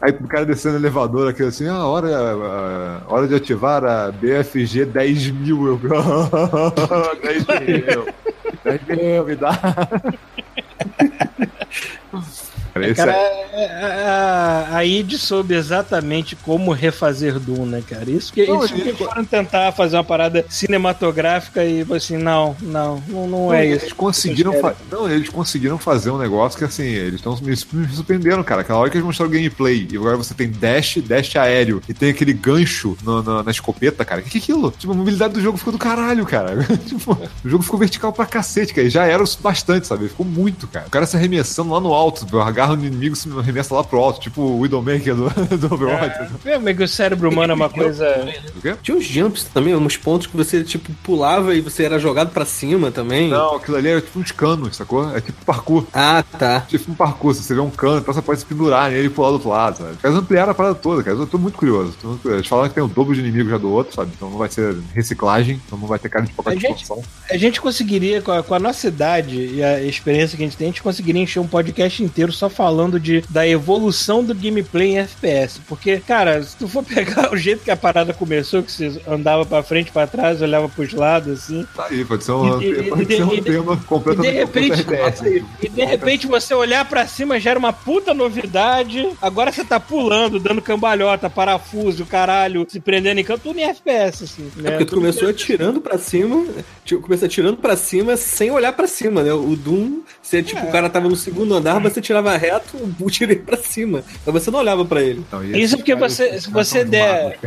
Aí 0.00 0.12
o 0.12 0.26
cara 0.26 0.44
descendo 0.44 0.74
no 0.74 0.80
elevador 0.80 1.28
aqui 1.28 1.42
assim: 1.42 1.68
Ah, 1.68 1.86
hora, 1.86 2.08
a, 2.08 3.12
hora 3.12 3.28
de 3.28 3.34
ativar 3.34 3.84
a 3.84 4.10
BFG 4.10 4.86
10 4.96 5.30
mil. 5.32 5.66
Eu, 5.66 5.78
10 5.78 7.46
mil. 7.68 8.06
10 8.64 8.80
mil, 8.88 9.24
me 9.26 9.36
dá. 9.36 9.52
Cara, 12.80 12.94
cara 12.94 13.12
é... 13.12 13.66
a, 13.66 14.66
a, 14.72 14.76
a 14.78 14.84
id 14.84 15.14
soube 15.14 15.54
exatamente 15.54 16.36
como 16.36 16.72
refazer 16.72 17.38
Doom, 17.38 17.66
né, 17.66 17.82
cara? 17.86 18.10
Isso 18.10 18.32
que, 18.32 18.46
não, 18.46 18.64
isso 18.64 18.74
que 18.74 18.80
eles 18.80 18.98
foram 18.98 19.24
tentar 19.24 19.72
fazer 19.72 19.96
uma 19.96 20.04
parada 20.04 20.44
cinematográfica 20.48 21.64
e 21.64 21.86
assim, 21.94 22.16
não, 22.16 22.56
não, 22.60 23.02
não, 23.08 23.26
não 23.26 23.54
é 23.54 23.66
eles 23.66 23.84
isso. 23.84 23.94
Conseguiram 23.94 24.52
não, 24.90 25.10
eles 25.10 25.28
conseguiram 25.28 25.78
fazer 25.78 26.10
um 26.10 26.18
negócio 26.18 26.58
que 26.58 26.64
assim, 26.64 26.84
eles 26.84 27.16
estão 27.16 27.36
me, 27.36 27.50
me 27.72 27.88
surpreendendo, 27.88 28.42
cara. 28.44 28.60
Aquela 28.60 28.78
hora 28.78 28.90
que 28.90 28.96
eles 28.96 29.06
mostraram 29.06 29.30
o 29.30 29.34
gameplay 29.34 29.88
e 29.90 29.96
agora 29.96 30.16
você 30.16 30.34
tem 30.34 30.50
dash, 30.50 30.98
dash 30.98 31.36
aéreo 31.36 31.82
e 31.88 31.94
tem 31.94 32.10
aquele 32.10 32.32
gancho 32.32 32.96
no, 33.02 33.22
no, 33.22 33.42
na 33.42 33.50
escopeta, 33.50 34.04
cara. 34.04 34.20
O 34.20 34.24
que, 34.24 34.30
que 34.30 34.38
é 34.38 34.40
aquilo? 34.40 34.70
Tipo, 34.70 34.92
a 34.92 34.96
mobilidade 34.96 35.34
do 35.34 35.40
jogo 35.40 35.58
ficou 35.58 35.72
do 35.72 35.78
caralho, 35.78 36.24
cara. 36.26 36.56
tipo, 36.86 37.12
o 37.44 37.48
jogo 37.48 37.62
ficou 37.62 37.78
vertical 37.78 38.12
pra 38.12 38.26
cacete, 38.26 38.74
cara. 38.74 38.86
E 38.86 38.90
já 38.90 39.04
era 39.04 39.24
bastante, 39.40 39.86
sabe? 39.86 40.08
Ficou 40.08 40.26
muito, 40.26 40.66
cara. 40.66 40.86
O 40.86 40.90
cara 40.90 41.06
se 41.06 41.16
arremessando 41.16 41.72
lá 41.72 41.80
no 41.80 41.92
alto, 41.92 42.26
agarra 42.66 42.74
o 42.74 42.84
inimigo 42.84 43.14
se 43.14 43.28
arremessa 43.38 43.74
lá 43.74 43.84
pro 43.84 43.98
alto, 43.98 44.20
tipo 44.20 44.42
o 44.42 44.60
Widowmaker 44.60 45.14
do, 45.14 45.30
do 45.56 45.74
Overwatch. 45.74 46.32
É, 46.44 46.54
é 46.54 46.74
que 46.74 46.82
o 46.82 46.88
cérebro 46.88 47.30
humano 47.30 47.52
é 47.52 47.56
uma 47.56 47.70
coisa. 47.70 48.06
Tinha 48.82 48.96
uns 48.96 49.04
jumps 49.04 49.44
também, 49.44 49.74
uns 49.74 49.96
pontos 49.96 50.26
que 50.26 50.36
você, 50.36 50.64
tipo, 50.64 50.92
pulava 51.02 51.54
e 51.54 51.60
você 51.60 51.84
era 51.84 51.98
jogado 51.98 52.30
pra 52.30 52.44
cima 52.44 52.90
também. 52.90 53.30
Não, 53.30 53.56
aquilo 53.56 53.76
ali 53.76 53.88
é 53.88 54.00
tipo 54.00 54.18
uns 54.18 54.32
canos, 54.32 54.76
sacou? 54.76 55.14
É 55.16 55.20
tipo 55.20 55.44
parkour. 55.44 55.86
Ah, 55.92 56.24
tá. 56.38 56.60
Tipo 56.62 56.90
um 56.90 56.94
parkour, 56.94 57.34
você 57.34 57.54
vê 57.54 57.60
um 57.60 57.70
cano, 57.70 57.98
então 57.98 58.12
você 58.12 58.22
pode 58.22 58.40
se 58.40 58.46
pendurar 58.46 58.90
nele 58.90 59.06
e 59.06 59.10
pular 59.10 59.28
do 59.28 59.34
outro 59.34 59.48
lado, 59.50 59.78
sabe? 59.78 59.96
Eles 60.02 60.16
ampliaram 60.16 60.52
a 60.52 60.54
parada 60.54 60.74
toda, 60.74 61.02
cara. 61.02 61.16
Eu 61.16 61.26
tô 61.26 61.38
muito 61.38 61.56
curioso. 61.56 61.94
Tô 62.00 62.08
muito 62.08 62.22
curioso. 62.22 62.40
Eles 62.40 62.48
falaram 62.48 62.68
que 62.68 62.74
tem 62.74 62.84
o 62.84 62.88
dobro 62.88 63.14
de 63.14 63.20
inimigo 63.20 63.50
já 63.50 63.58
do 63.58 63.70
outro, 63.70 63.94
sabe? 63.94 64.12
Então 64.16 64.30
não 64.30 64.38
vai 64.38 64.48
ser 64.48 64.76
reciclagem, 64.94 65.60
então 65.66 65.78
não 65.78 65.86
vai 65.86 65.98
ter 65.98 66.08
cara 66.08 66.24
de 66.24 66.32
pacote 66.32 66.56
de 66.56 66.62
gente, 66.62 66.86
A 67.30 67.36
gente 67.36 67.60
conseguiria, 67.60 68.22
com 68.22 68.32
a, 68.32 68.42
com 68.42 68.54
a 68.54 68.58
nossa 68.58 68.88
idade 68.88 69.36
e 69.36 69.62
a 69.62 69.80
experiência 69.82 70.36
que 70.36 70.42
a 70.42 70.46
gente 70.46 70.56
tem, 70.56 70.68
a 70.68 70.70
gente 70.70 70.82
conseguiria 70.82 71.22
encher 71.22 71.40
um 71.40 71.46
podcast 71.46 72.02
inteiro 72.02 72.32
só 72.32 72.48
falando 72.56 72.98
de, 72.98 73.22
da 73.28 73.46
evolução 73.46 74.24
do 74.24 74.34
gameplay 74.34 74.92
em 74.92 74.98
FPS. 75.00 75.60
Porque, 75.68 76.00
cara, 76.00 76.42
se 76.42 76.56
tu 76.56 76.66
for 76.66 76.82
pegar 76.84 77.32
o 77.32 77.36
jeito 77.36 77.62
que 77.62 77.70
a 77.70 77.76
parada 77.76 78.14
começou, 78.14 78.62
que 78.62 78.72
você 78.72 79.00
andava 79.06 79.44
pra 79.44 79.62
frente, 79.62 79.92
pra 79.92 80.06
trás, 80.06 80.40
olhava 80.40 80.68
pros 80.68 80.92
lados, 80.92 81.44
assim. 81.44 81.66
Tá 81.76 81.86
aí, 81.90 82.04
pode 82.04 82.24
ser 82.24 82.32
um, 82.32 82.62
e, 82.62 82.82
pode 82.84 83.12
e, 83.12 83.16
ser 83.16 83.24
um 83.24 83.34
e, 83.34 83.42
tema 83.42 83.76
completamente. 83.76 84.30
E 84.30 84.32
de 84.32 84.38
repente, 84.38 84.86
e 85.62 85.68
de 85.68 85.84
repente 85.84 86.26
você 86.26 86.54
olhar 86.54 86.84
pra 86.88 87.06
cima 87.06 87.38
já 87.38 87.50
era 87.50 87.58
uma 87.58 87.72
puta 87.72 88.14
novidade. 88.14 89.06
Agora 89.20 89.52
você 89.52 89.64
tá 89.64 89.78
pulando, 89.78 90.40
dando 90.40 90.62
cambalhota, 90.62 91.28
parafuso, 91.28 92.06
caralho, 92.06 92.66
se 92.68 92.80
prendendo 92.80 93.20
em 93.20 93.24
canto, 93.24 93.42
tudo 93.42 93.58
em 93.58 93.64
FPS, 93.64 94.24
assim. 94.24 94.50
Né? 94.56 94.68
É 94.68 94.70
porque 94.70 94.86
tu 94.86 94.94
começou 94.96 95.28
atirando 95.28 95.80
pra 95.80 95.98
cima, 95.98 96.46
começou 97.02 97.26
atirando 97.26 97.56
pra 97.58 97.76
cima 97.76 98.16
sem 98.16 98.50
olhar 98.50 98.72
pra 98.72 98.86
cima, 98.86 99.22
né? 99.22 99.32
O 99.32 99.56
Doom, 99.56 100.00
você, 100.22 100.42
tipo, 100.42 100.60
é. 100.60 100.68
o 100.68 100.72
cara 100.72 100.88
tava 100.88 101.08
no 101.08 101.16
segundo 101.16 101.54
andar, 101.54 101.80
você 101.80 102.00
tirava 102.00 102.36
reto, 102.46 102.94
o 103.00 103.10
tiro 103.10 103.32
ia 103.32 103.38
pra 103.38 103.56
cima. 103.56 104.02
Mas 104.24 104.34
você 104.34 104.50
não 104.50 104.60
olhava 104.60 104.84
pra 104.84 105.02
ele. 105.02 105.20
Então, 105.26 105.44
Isso 105.44 105.76
porque 105.76 105.94
você, 105.94 106.40
se 106.40 106.50
você 106.50 106.84
der. 106.84 107.38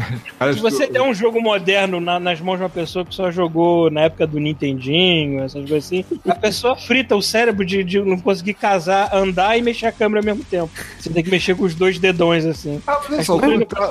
se 0.53 0.59
você 0.59 0.87
der 0.87 1.01
um 1.01 1.13
jogo 1.13 1.41
moderno 1.41 1.99
na, 1.99 2.19
nas 2.19 2.39
mãos 2.41 2.57
de 2.57 2.63
uma 2.63 2.69
pessoa 2.69 3.05
que 3.05 3.15
só 3.15 3.31
jogou 3.31 3.89
na 3.89 4.01
época 4.01 4.27
do 4.27 4.39
Nintendinho, 4.39 5.43
essas 5.43 5.67
coisas 5.67 5.85
assim, 5.85 6.05
a 6.27 6.35
pessoa 6.35 6.75
frita 6.75 7.15
o 7.15 7.21
cérebro 7.21 7.65
de, 7.65 7.83
de 7.83 8.01
não 8.01 8.19
conseguir 8.19 8.53
casar, 8.53 9.13
andar 9.13 9.57
e 9.57 9.61
mexer 9.61 9.87
a 9.87 9.91
câmera 9.91 10.19
ao 10.19 10.25
mesmo 10.25 10.43
tempo. 10.43 10.69
Você 10.99 11.09
tem 11.09 11.23
que 11.23 11.29
mexer 11.29 11.55
com 11.55 11.63
os 11.63 11.75
dois 11.75 11.97
dedões, 11.97 12.45
assim. 12.45 12.81
Ah, 12.85 12.99
mas, 13.09 13.25
só, 13.25 13.39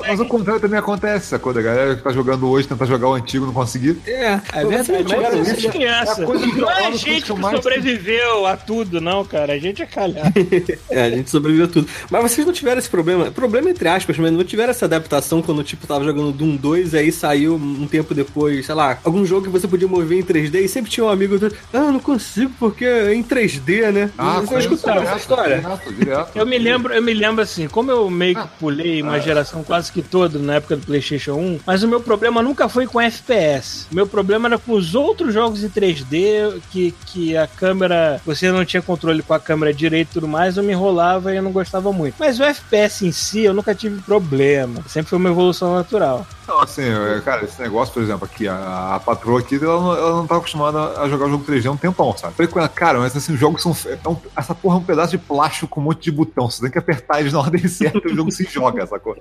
mas 0.07 0.19
o 0.19 0.25
contrário 0.25 0.61
também 0.61 0.79
acontece, 0.79 1.27
sacou? 1.27 1.53
Da 1.53 1.61
galera 1.61 1.95
que 1.95 2.03
tá 2.03 2.11
jogando 2.11 2.49
hoje, 2.49 2.67
tentar 2.67 2.85
jogar 2.85 3.09
o 3.09 3.13
antigo 3.13 3.45
não 3.45 3.53
conseguir. 3.53 3.97
É, 4.05 4.39
é 4.53 4.65
verdade. 4.65 5.15
Mas 5.15 5.65
é, 5.65 5.69
criança. 5.69 6.21
Não 6.21 6.69
é 6.69 6.87
a 6.87 6.91
gente 6.91 7.33
que 7.33 7.41
sobreviveu 7.41 8.45
a 8.45 8.55
tudo, 8.55 9.01
não, 9.01 9.23
cara. 9.25 9.53
A 9.53 9.59
gente 9.59 9.81
é 9.81 9.85
calhar. 9.85 10.31
é, 10.99 11.05
a 11.05 11.09
gente 11.09 11.29
sobreviveu 11.29 11.67
tudo. 11.67 11.87
Mas 12.09 12.21
vocês 12.31 12.45
não 12.45 12.53
tiveram 12.53 12.79
esse 12.79 12.89
problema, 12.89 13.31
problema 13.31 13.69
entre 13.69 13.87
aspas, 13.87 14.17
mas 14.17 14.31
não 14.31 14.43
tiveram 14.43 14.71
essa 14.71 14.85
adaptação 14.85 15.41
quando, 15.41 15.63
tipo, 15.63 15.87
tava 15.87 16.03
jogando 16.03 16.31
Doom 16.31 16.55
2 16.55 16.93
e 16.93 16.97
aí 16.97 17.11
saiu 17.11 17.55
um 17.55 17.87
tempo 17.87 18.13
depois, 18.13 18.65
sei 18.65 18.75
lá, 18.75 18.97
algum 19.03 19.25
jogo 19.25 19.43
que 19.43 19.49
você 19.49 19.67
podia 19.67 19.87
mover 19.87 20.19
em 20.19 20.23
3D 20.23 20.55
e 20.63 20.67
sempre 20.67 20.91
tinha 20.91 21.05
um 21.05 21.09
amigo 21.09 21.37
do, 21.39 21.47
ah, 21.73 21.91
não 21.91 21.99
consigo 21.99 22.51
porque 22.59 22.85
é 22.85 23.13
em 23.13 23.23
3D, 23.23 23.91
né? 23.91 24.11
Ah, 24.17 24.41
Vocês 24.41 24.63
escutaram 24.65 25.01
essa 25.03 25.17
história? 25.17 25.57
Direto, 25.59 25.93
direto. 25.93 26.31
Eu 26.35 26.45
me 26.45 26.57
lembro, 26.57 26.93
eu 26.93 27.01
me 27.01 27.13
lembro 27.13 27.41
assim, 27.41 27.67
como 27.67 27.91
eu 27.91 28.09
meio 28.09 28.35
que 28.35 28.41
Ah. 28.41 28.49
pulei 28.59 29.01
uma 29.01 29.19
geração 29.19 29.63
quase 29.63 29.91
que 29.91 30.01
toda 30.01 30.37
na 30.39 30.55
época 30.55 30.75
do 30.75 30.85
PlayStation 30.85 31.33
1, 31.33 31.59
mas 31.65 31.83
o 31.83 31.87
meu 31.87 31.99
problema 32.01 32.41
nunca 32.41 32.67
foi 32.69 32.85
com 32.87 32.99
FPS. 32.99 33.87
O 33.91 33.95
meu 33.95 34.07
problema 34.07 34.47
era 34.47 34.57
com 34.57 34.73
os 34.73 34.95
outros 34.95 35.33
jogos 35.33 35.63
em 35.63 35.69
3D 35.69 36.59
que, 36.71 36.93
que 37.05 37.37
a 37.37 37.47
câmera, 37.47 38.21
você 38.25 38.51
não 38.51 38.65
tinha 38.65 38.81
controle 38.81 39.21
com 39.21 39.33
a 39.33 39.39
câmera 39.39 39.73
direito 39.73 40.09
e 40.11 40.13
tudo 40.13 40.27
mais, 40.27 40.57
eu 40.57 40.63
me 40.63 40.71
enrolava 40.73 40.88
e 41.31 41.37
eu 41.37 41.43
não 41.43 41.51
gostava 41.51 41.91
muito. 41.93 42.15
Mas 42.19 42.39
o 42.39 42.43
FPS 42.43 43.05
em 43.05 43.11
si, 43.11 43.41
eu 43.43 43.53
nunca 43.53 43.73
tive 43.75 44.01
problema. 44.01 44.81
Sempre 44.87 45.09
foi 45.09 45.17
uma 45.19 45.29
evolução 45.29 45.75
natural. 45.75 46.25
Não, 46.47 46.61
assim, 46.61 46.81
cara, 47.23 47.43
esse 47.45 47.61
negócio, 47.61 47.93
por 47.93 48.01
exemplo, 48.01 48.25
aqui, 48.25 48.47
a, 48.47 48.95
a 48.95 48.99
patroa 48.99 49.39
aqui, 49.39 49.55
ela 49.63 49.79
não, 49.79 49.95
ela 49.95 50.11
não 50.15 50.25
tá 50.27 50.35
acostumada 50.37 50.99
a 50.99 51.07
jogar 51.07 51.27
o 51.27 51.29
jogo 51.29 51.43
3D 51.45 51.67
há 51.67 51.71
um 51.71 51.77
tempão, 51.77 52.15
sabe? 52.17 52.33
Falei 52.33 52.51
com 52.51 52.57
ela, 52.57 52.67
cara, 52.67 52.97
mas 52.97 53.15
assim, 53.15 53.33
os 53.33 53.39
jogos 53.39 53.61
são. 53.61 53.75
é 53.87 54.09
um- 54.09 54.17
essa 54.35 54.55
porra 54.55 54.75
é 54.75 54.79
um 54.79 54.83
pedaço 54.83 55.11
de 55.11 55.19
plástico 55.19 55.67
com 55.67 55.79
um 55.79 55.83
monte 55.83 56.01
de 56.05 56.11
botão. 56.11 56.49
Você 56.49 56.61
tem 56.63 56.71
que 56.71 56.79
apertar 56.79 57.19
eles 57.19 57.33
na 57.33 57.39
ordem 57.39 57.65
certa 57.69 57.99
e 58.07 58.11
o 58.11 58.15
jogo 58.15 58.31
se 58.31 58.45
joga, 58.45 58.85
sacou? 58.87 59.15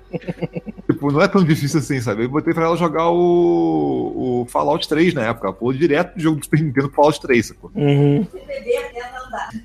tipo, 0.86 1.12
não 1.12 1.20
é 1.20 1.28
tão 1.28 1.44
difícil 1.44 1.80
assim, 1.80 2.00
sabe? 2.00 2.24
Eu 2.24 2.30
botei 2.30 2.54
pra 2.54 2.64
ela 2.64 2.76
jogar 2.78 3.10
o, 3.10 4.42
o 4.42 4.46
Fallout 4.50 4.88
3 4.88 5.12
na 5.12 5.26
época. 5.26 5.48
Ela 5.48 5.56
pulou 5.56 5.74
direto 5.74 6.14
do 6.14 6.20
jogo 6.22 6.38
do 6.38 6.44
Super 6.44 6.62
Nintendo 6.62 6.88
pro 6.88 6.96
Fallout 6.96 7.20
3, 7.20 7.46
sacou? 7.46 7.70
Uhum. 7.74 8.26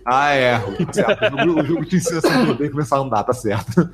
Ah, 0.06 0.34
é. 0.34 0.60
Certo. 0.92 1.36
O, 1.36 1.64
jogo, 1.64 1.86
te 1.86 1.98
ensina 1.98 2.20
a 2.20 2.70
começar 2.70 2.98
a 2.98 3.00
andar, 3.00 3.24
tá 3.24 3.34
certo. 3.34 3.90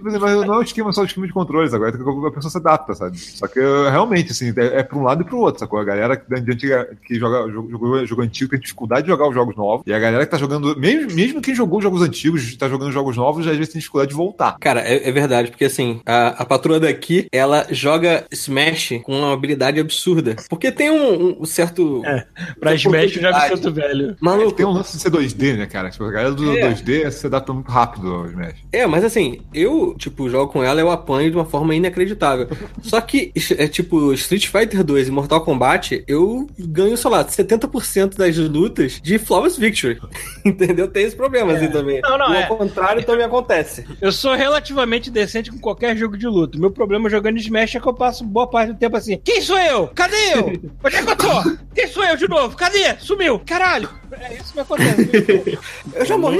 Mas 0.00 0.14
não 0.14 0.54
é 0.54 0.58
um 0.58 0.62
esquema 0.62 0.92
só 0.92 1.02
de 1.02 1.08
esquema 1.08 1.26
de 1.26 1.32
controles, 1.32 1.72
agora 1.72 1.90
a 1.94 2.30
pessoa 2.30 2.50
se 2.50 2.58
adapta, 2.58 2.94
sabe? 2.94 3.18
Só 3.18 3.46
que 3.46 3.60
realmente, 3.60 4.32
assim, 4.32 4.52
é, 4.56 4.80
é 4.80 4.82
pra 4.82 4.98
um 4.98 5.02
lado 5.02 5.22
e 5.22 5.24
pro 5.24 5.38
outro, 5.38 5.60
sacou? 5.60 5.78
A 5.78 5.84
galera 5.84 6.16
que, 6.16 6.40
de 6.40 6.52
antiga, 6.52 6.88
que 7.06 7.14
joga 7.18 7.50
jogo, 7.50 7.70
jogo, 7.70 8.06
jogo 8.06 8.22
antigo 8.22 8.50
tem 8.50 8.60
dificuldade 8.60 9.02
de 9.02 9.08
jogar 9.08 9.28
os 9.28 9.34
jogos 9.34 9.56
novos. 9.56 9.84
E 9.86 9.92
a 9.92 9.98
galera 9.98 10.24
que 10.24 10.30
tá 10.30 10.36
jogando, 10.36 10.76
mesmo, 10.78 11.14
mesmo 11.14 11.40
quem 11.40 11.54
jogou 11.54 11.78
os 11.78 11.84
jogos 11.84 12.02
antigos, 12.02 12.56
tá 12.56 12.68
jogando 12.68 12.90
jogos 12.92 13.16
novos, 13.16 13.46
às 13.46 13.56
vezes 13.56 13.72
tem 13.72 13.78
dificuldade 13.78 14.10
de 14.10 14.16
voltar. 14.16 14.56
Cara, 14.58 14.80
é, 14.80 15.08
é 15.08 15.12
verdade, 15.12 15.50
porque 15.50 15.64
assim, 15.64 16.00
a, 16.04 16.28
a 16.28 16.44
patroa 16.44 16.80
daqui, 16.80 17.26
ela 17.30 17.66
joga 17.70 18.24
Smash 18.30 19.00
com 19.04 19.18
uma 19.18 19.32
habilidade 19.32 19.78
absurda. 19.80 20.36
Porque 20.48 20.72
tem 20.72 20.90
um, 20.90 21.42
um 21.42 21.44
certo. 21.44 22.02
É, 22.04 22.26
Pra 22.58 22.74
Smash 22.74 23.16
eu 23.16 23.22
já 23.22 23.48
sinto 23.48 23.72
velho. 23.72 24.16
Maluco, 24.20 24.52
Tem 24.52 24.66
um 24.66 24.71
lance 24.72 24.96
de 24.96 25.02
ser 25.02 25.10
2D, 25.10 25.56
né, 25.56 25.66
cara? 25.66 25.90
Tipo, 25.90 26.04
a 26.04 26.10
galera 26.10 26.34
do 26.34 26.56
É. 26.56 26.72
2D 26.72 27.10
se 27.10 27.26
adapta 27.26 27.52
muito 27.52 27.70
rápido 27.70 28.12
ao 28.12 28.26
Smash. 28.26 28.64
É, 28.72 28.86
mas 28.86 29.04
assim, 29.04 29.40
eu, 29.52 29.94
tipo, 29.96 30.28
jogo 30.28 30.52
com 30.52 30.62
ela, 30.62 30.80
eu 30.80 30.90
apanho 30.90 31.30
de 31.30 31.36
uma 31.36 31.44
forma 31.44 31.74
inacreditável. 31.74 32.48
Só 32.82 33.00
que, 33.00 33.32
é 33.56 33.66
tipo, 33.68 34.12
Street 34.14 34.46
Fighter 34.46 34.82
2 34.84 35.08
e 35.08 35.10
Mortal 35.10 35.40
Kombat, 35.42 36.04
eu 36.06 36.46
ganho, 36.58 36.96
sei 36.96 37.10
lá, 37.10 37.24
70% 37.24 38.16
das 38.16 38.36
lutas 38.36 39.00
de 39.02 39.18
Flawless 39.18 39.58
Victory. 39.58 40.00
Entendeu? 40.44 40.88
Tem 40.88 41.04
esse 41.04 41.16
problema, 41.16 41.52
assim, 41.52 41.68
também. 41.68 42.00
Não, 42.02 42.18
não, 42.18 42.32
e 42.32 42.36
é. 42.36 42.46
ao 42.46 42.56
contrário 42.56 43.04
também 43.04 43.24
acontece. 43.24 43.84
Eu 44.00 44.12
sou 44.12 44.34
relativamente 44.34 45.10
decente 45.10 45.50
com 45.50 45.58
qualquer 45.58 45.96
jogo 45.96 46.16
de 46.16 46.26
luta. 46.26 46.58
Meu 46.58 46.70
problema 46.70 47.08
jogando 47.08 47.38
Smash 47.38 47.76
é 47.76 47.80
que 47.80 47.88
eu 47.88 47.94
passo 47.94 48.24
boa 48.24 48.46
parte 48.48 48.72
do 48.72 48.78
tempo 48.78 48.96
assim. 48.96 49.20
Quem 49.22 49.40
sou 49.40 49.58
eu? 49.58 49.88
Cadê 49.88 50.16
eu? 50.34 50.46
Onde 50.84 50.96
é 50.96 51.02
que 51.02 51.10
eu 51.10 51.16
tô? 51.16 51.56
Quem 51.74 51.86
sou 51.88 52.04
eu 52.04 52.16
de 52.16 52.28
novo? 52.28 52.56
Cadê? 52.56 52.96
Sumiu. 52.98 53.40
Caralho. 53.40 53.88
É 54.20 54.34
isso 54.34 54.52
que 54.52 54.60
acontece. 54.60 55.58
Eu 55.94 56.04
já 56.06 56.16
morri. 56.18 56.38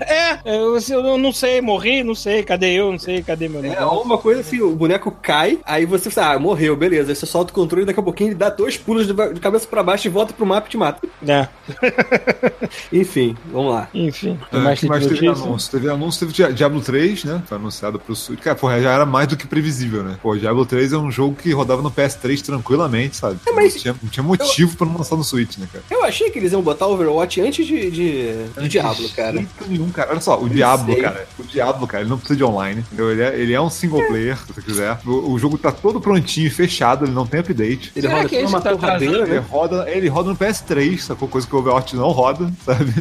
É, 0.00 0.38
eu, 0.44 0.74
assim, 0.74 0.92
eu 0.92 1.18
não 1.18 1.32
sei, 1.32 1.60
morri, 1.60 2.02
não 2.02 2.14
sei, 2.14 2.42
cadê 2.42 2.72
eu, 2.72 2.90
não 2.92 2.98
sei, 2.98 3.22
cadê 3.22 3.48
meu 3.48 3.62
nome. 3.62 3.74
É 3.74 3.84
uma 3.84 4.18
coisa 4.18 4.40
assim, 4.40 4.60
o 4.60 4.74
boneco 4.74 5.10
cai, 5.22 5.58
aí 5.64 5.84
você 5.84 6.10
fala, 6.10 6.34
ah, 6.34 6.38
morreu, 6.38 6.76
beleza. 6.76 7.10
Aí 7.12 7.16
você 7.16 7.26
solta 7.26 7.52
o 7.52 7.54
controle 7.54 7.82
e 7.84 7.86
daqui 7.86 8.00
a 8.00 8.02
pouquinho 8.02 8.28
ele 8.30 8.34
dá 8.34 8.48
dois 8.50 8.76
pulos 8.76 9.06
de, 9.06 9.14
cabeça 9.40 9.66
pra 9.66 9.82
baixo 9.82 10.06
e 10.06 10.10
volta 10.10 10.32
pro 10.32 10.46
mapa 10.46 10.66
e 10.66 10.70
te 10.70 10.76
mata. 10.76 11.06
É, 11.26 11.48
Enfim, 12.92 13.36
vamos 13.52 13.72
lá. 13.72 13.88
enfim. 13.94 14.38
É, 14.52 14.58
mais 14.58 14.80
que 14.80 14.86
mais 14.86 15.06
teve 15.06 15.26
notícia? 15.26 15.44
anúncio? 15.46 15.70
Teve 15.70 15.90
anúncio, 15.90 16.20
teve 16.20 16.32
Dia- 16.32 16.52
Diablo 16.52 16.80
3, 16.80 17.24
né? 17.24 17.42
Foi 17.46 17.56
anunciado 17.58 17.98
pro 17.98 18.14
Switch. 18.14 18.40
Cara, 18.40 18.56
porra, 18.56 18.80
já 18.80 18.92
era 18.92 19.06
mais 19.06 19.28
do 19.28 19.36
que 19.36 19.46
previsível, 19.46 20.02
né? 20.02 20.18
Pô, 20.22 20.36
Diablo 20.36 20.64
3 20.66 20.92
é 20.92 20.98
um 20.98 21.10
jogo 21.10 21.36
que 21.36 21.52
rodava 21.52 21.82
no 21.82 21.90
PS3 21.90 22.40
tranquilamente, 22.42 23.16
sabe? 23.16 23.38
É, 23.46 23.52
mas- 23.52 23.74
não, 23.74 23.80
tinha, 23.80 23.96
não 24.02 24.10
tinha 24.10 24.24
motivo 24.24 24.76
pra 24.76 24.86
não 24.86 24.96
lançar 24.96 25.16
no 25.16 25.24
Switch, 25.24 25.56
né, 25.58 25.68
cara? 25.72 25.84
Eu 25.90 26.04
achei 26.04 26.30
que 26.30 26.38
eles 26.38 26.52
iam 26.52 26.59
botar 26.62 26.86
Overwatch 26.86 27.40
antes 27.40 27.66
de, 27.66 27.90
de, 27.90 28.32
do 28.60 28.68
Diablo, 28.68 29.08
cara. 29.10 29.32
De 29.32 29.38
jeito 29.38 29.64
nenhum, 29.68 29.90
cara. 29.90 30.10
Olha 30.12 30.20
só, 30.20 30.40
o 30.40 30.48
Diablo, 30.48 30.92
sei. 30.92 31.02
cara. 31.02 31.26
O 31.38 31.42
Diablo, 31.44 31.86
cara, 31.86 32.02
ele 32.02 32.10
não 32.10 32.18
precisa 32.18 32.36
de 32.36 32.44
online. 32.44 32.80
Entendeu? 32.80 33.10
Ele, 33.10 33.22
é, 33.22 33.38
ele 33.38 33.52
é 33.52 33.60
um 33.60 33.70
single 33.70 34.06
player, 34.06 34.36
se 34.38 34.52
você 34.52 34.62
quiser. 34.62 34.98
O, 35.06 35.32
o 35.32 35.38
jogo 35.38 35.56
tá 35.58 35.70
todo 35.72 36.00
prontinho 36.00 36.46
e 36.46 36.50
fechado, 36.50 37.04
ele 37.04 37.12
não 37.12 37.26
tem 37.26 37.40
update. 37.40 37.92
Ele 37.94 38.06
Será 38.06 38.16
roda 38.18 38.28
que 38.28 38.36
é 38.36 38.46
uma 38.46 38.60
tá 38.60 38.70
torradeira, 38.70 39.22
Ele 39.22 39.30
né? 39.34 39.44
roda, 39.48 39.90
ele 39.90 40.08
roda 40.08 40.30
no 40.30 40.36
PS3, 40.36 40.98
sacou? 40.98 41.28
Coisa 41.28 41.46
que 41.46 41.54
o 41.54 41.58
Overwatch 41.58 41.96
não 41.96 42.10
roda, 42.10 42.52
sabe? 42.64 42.92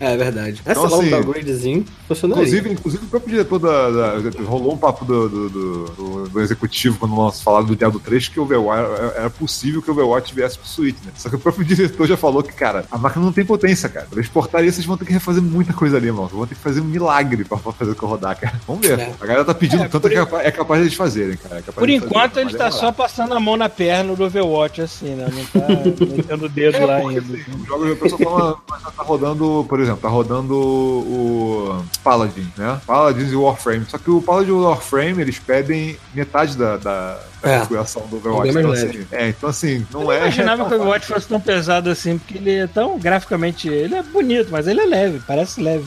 É 0.00 0.16
verdade. 0.16 0.60
Essa 0.64 0.80
Então, 0.80 0.90
lá 0.90 0.96
um 0.96 1.00
assim, 1.00 1.10
downgradezinho 1.10 1.84
funcionaria. 2.08 2.42
Inclusive, 2.44 2.72
inclusive 2.72 3.04
o 3.04 3.08
próprio 3.08 3.30
diretor 3.32 3.58
da, 3.58 3.90
da- 3.90 4.42
Rolou 4.44 4.74
um 4.74 4.76
papo 4.76 5.04
do, 5.04 5.28
do, 5.28 5.48
do- 5.50 5.84
do- 5.92 6.28
do 6.28 6.40
executivo 6.40 6.98
quando 6.98 7.14
nós 7.14 7.40
falaram 7.40 7.66
do 7.66 7.76
Diablo 7.76 8.00
3 8.00 8.28
que 8.28 8.40
o 8.40 8.42
Overwatch 8.42 8.90
era 9.16 9.30
possível 9.30 9.80
que 9.82 9.88
o 9.90 9.92
Overwatch 9.92 10.34
viesse 10.34 10.58
pro 10.58 10.66
Switch, 10.68 10.96
né? 11.04 11.12
Só 11.16 11.28
que 11.28 11.36
o 11.36 11.38
próprio 11.38 11.64
diretor 11.66 12.06
já 12.06 12.16
falou 12.16 12.42
que, 12.42 12.52
cara, 12.52 12.84
a 12.92 12.98
máquina 12.98 13.24
não 13.24 13.32
tem 13.32 13.44
potência, 13.44 13.88
cara. 13.88 14.06
Pra 14.10 14.20
exportar 14.20 14.62
isso, 14.64 14.76
vocês 14.76 14.86
vão 14.86 14.96
ter 14.96 15.06
que 15.06 15.12
refazer 15.12 15.42
muita 15.42 15.72
coisa 15.72 15.96
ali, 15.96 16.12
mano. 16.12 16.28
Vão 16.28 16.46
ter 16.46 16.54
que 16.54 16.60
fazer 16.60 16.80
um 16.80 16.84
milagre 16.84 17.42
pra, 17.44 17.56
fazer 17.58 17.92
o 17.92 17.94
que 17.94 18.04
rodar, 18.04 18.38
cara. 18.38 18.60
Vamos 18.68 18.86
ver. 18.86 18.98
É. 19.00 19.12
A 19.20 19.26
galera 19.26 19.44
tá 19.44 19.54
pedindo 19.54 19.82
É, 19.84 19.88
tanto 19.88 20.08
que 20.08 20.14
é 20.14 20.18
capaz, 20.18 20.46
é 20.46 20.50
capaz 20.50 20.80
de 20.80 20.86
eles 20.88 20.96
fazerem, 20.96 21.36
cara. 21.36 21.56
É 21.58 21.62
capaz 21.62 21.74
Por 21.74 21.86
de 21.86 21.92
eles 21.94 22.04
enquanto 22.04 22.30
fazerem, 22.34 22.48
ele 22.50 22.58
tá 22.58 22.70
só 22.70 22.92
passando 22.92 23.34
a 23.34 23.40
mão 23.40 23.56
na 23.56 23.68
perna 23.68 24.14
do 24.14 24.24
Overwatch, 24.24 24.82
assim, 24.82 25.14
né? 25.14 25.28
Não 25.32 25.60
tá 25.60 25.68
metendo 26.16 26.44
o 26.46 26.48
dedo 26.48 26.76
É, 26.76 26.84
lá 26.86 27.00
porque, 27.00 27.18
ainda. 27.18 27.34
assim, 27.34 27.62
o 27.62 27.66
jogo, 27.66 27.92
a 27.92 27.96
pessoa 27.96 28.18
fala, 28.20 28.56
mas 28.68 28.82
tá 28.82 29.02
rodando, 29.02 29.66
por 29.68 29.80
exemplo, 29.80 30.00
tá 30.02 30.08
rodando 30.08 30.54
o 30.54 31.84
Paladin, 32.02 32.46
né? 32.56 32.80
Paladins 32.86 33.32
e 33.32 33.36
Warframe. 33.36 33.84
Só 33.88 33.98
que 33.98 34.10
o 34.10 34.20
Paladin 34.20 34.50
e 34.50 34.52
o 34.52 34.62
Warframe, 34.64 35.20
eles 35.22 35.38
pedem 35.38 35.96
metade 36.14 36.56
da, 36.56 36.76
da, 36.76 37.18
da 37.42 37.50
É. 37.50 37.58
configuração 37.58 38.02
do 38.08 38.16
Overwatch. 38.16 38.56
É 38.56 38.60
Então, 38.60 38.70
assim, 38.72 39.06
é, 39.12 39.28
então 39.28 39.48
assim, 39.50 39.86
não 39.92 40.02
Eu 40.04 40.12
é. 40.12 40.18
imaginava 40.18 40.64
que 40.66 40.72
o 40.72 40.76
Overwatch 40.76 41.06
fosse 41.06 41.28
tão 41.28 41.40
pesado 41.40 41.90
assim, 41.90 42.18
porque 42.18 42.38
ele 42.38 42.54
é 42.54 42.66
tão 42.66 42.81
graficamente. 42.98 43.68
Ele 43.68 43.94
é 43.94 44.02
bonito, 44.02 44.48
mas 44.50 44.66
ele 44.66 44.80
é 44.80 44.86
leve, 44.86 45.20
parece 45.26 45.60
leve. 45.60 45.86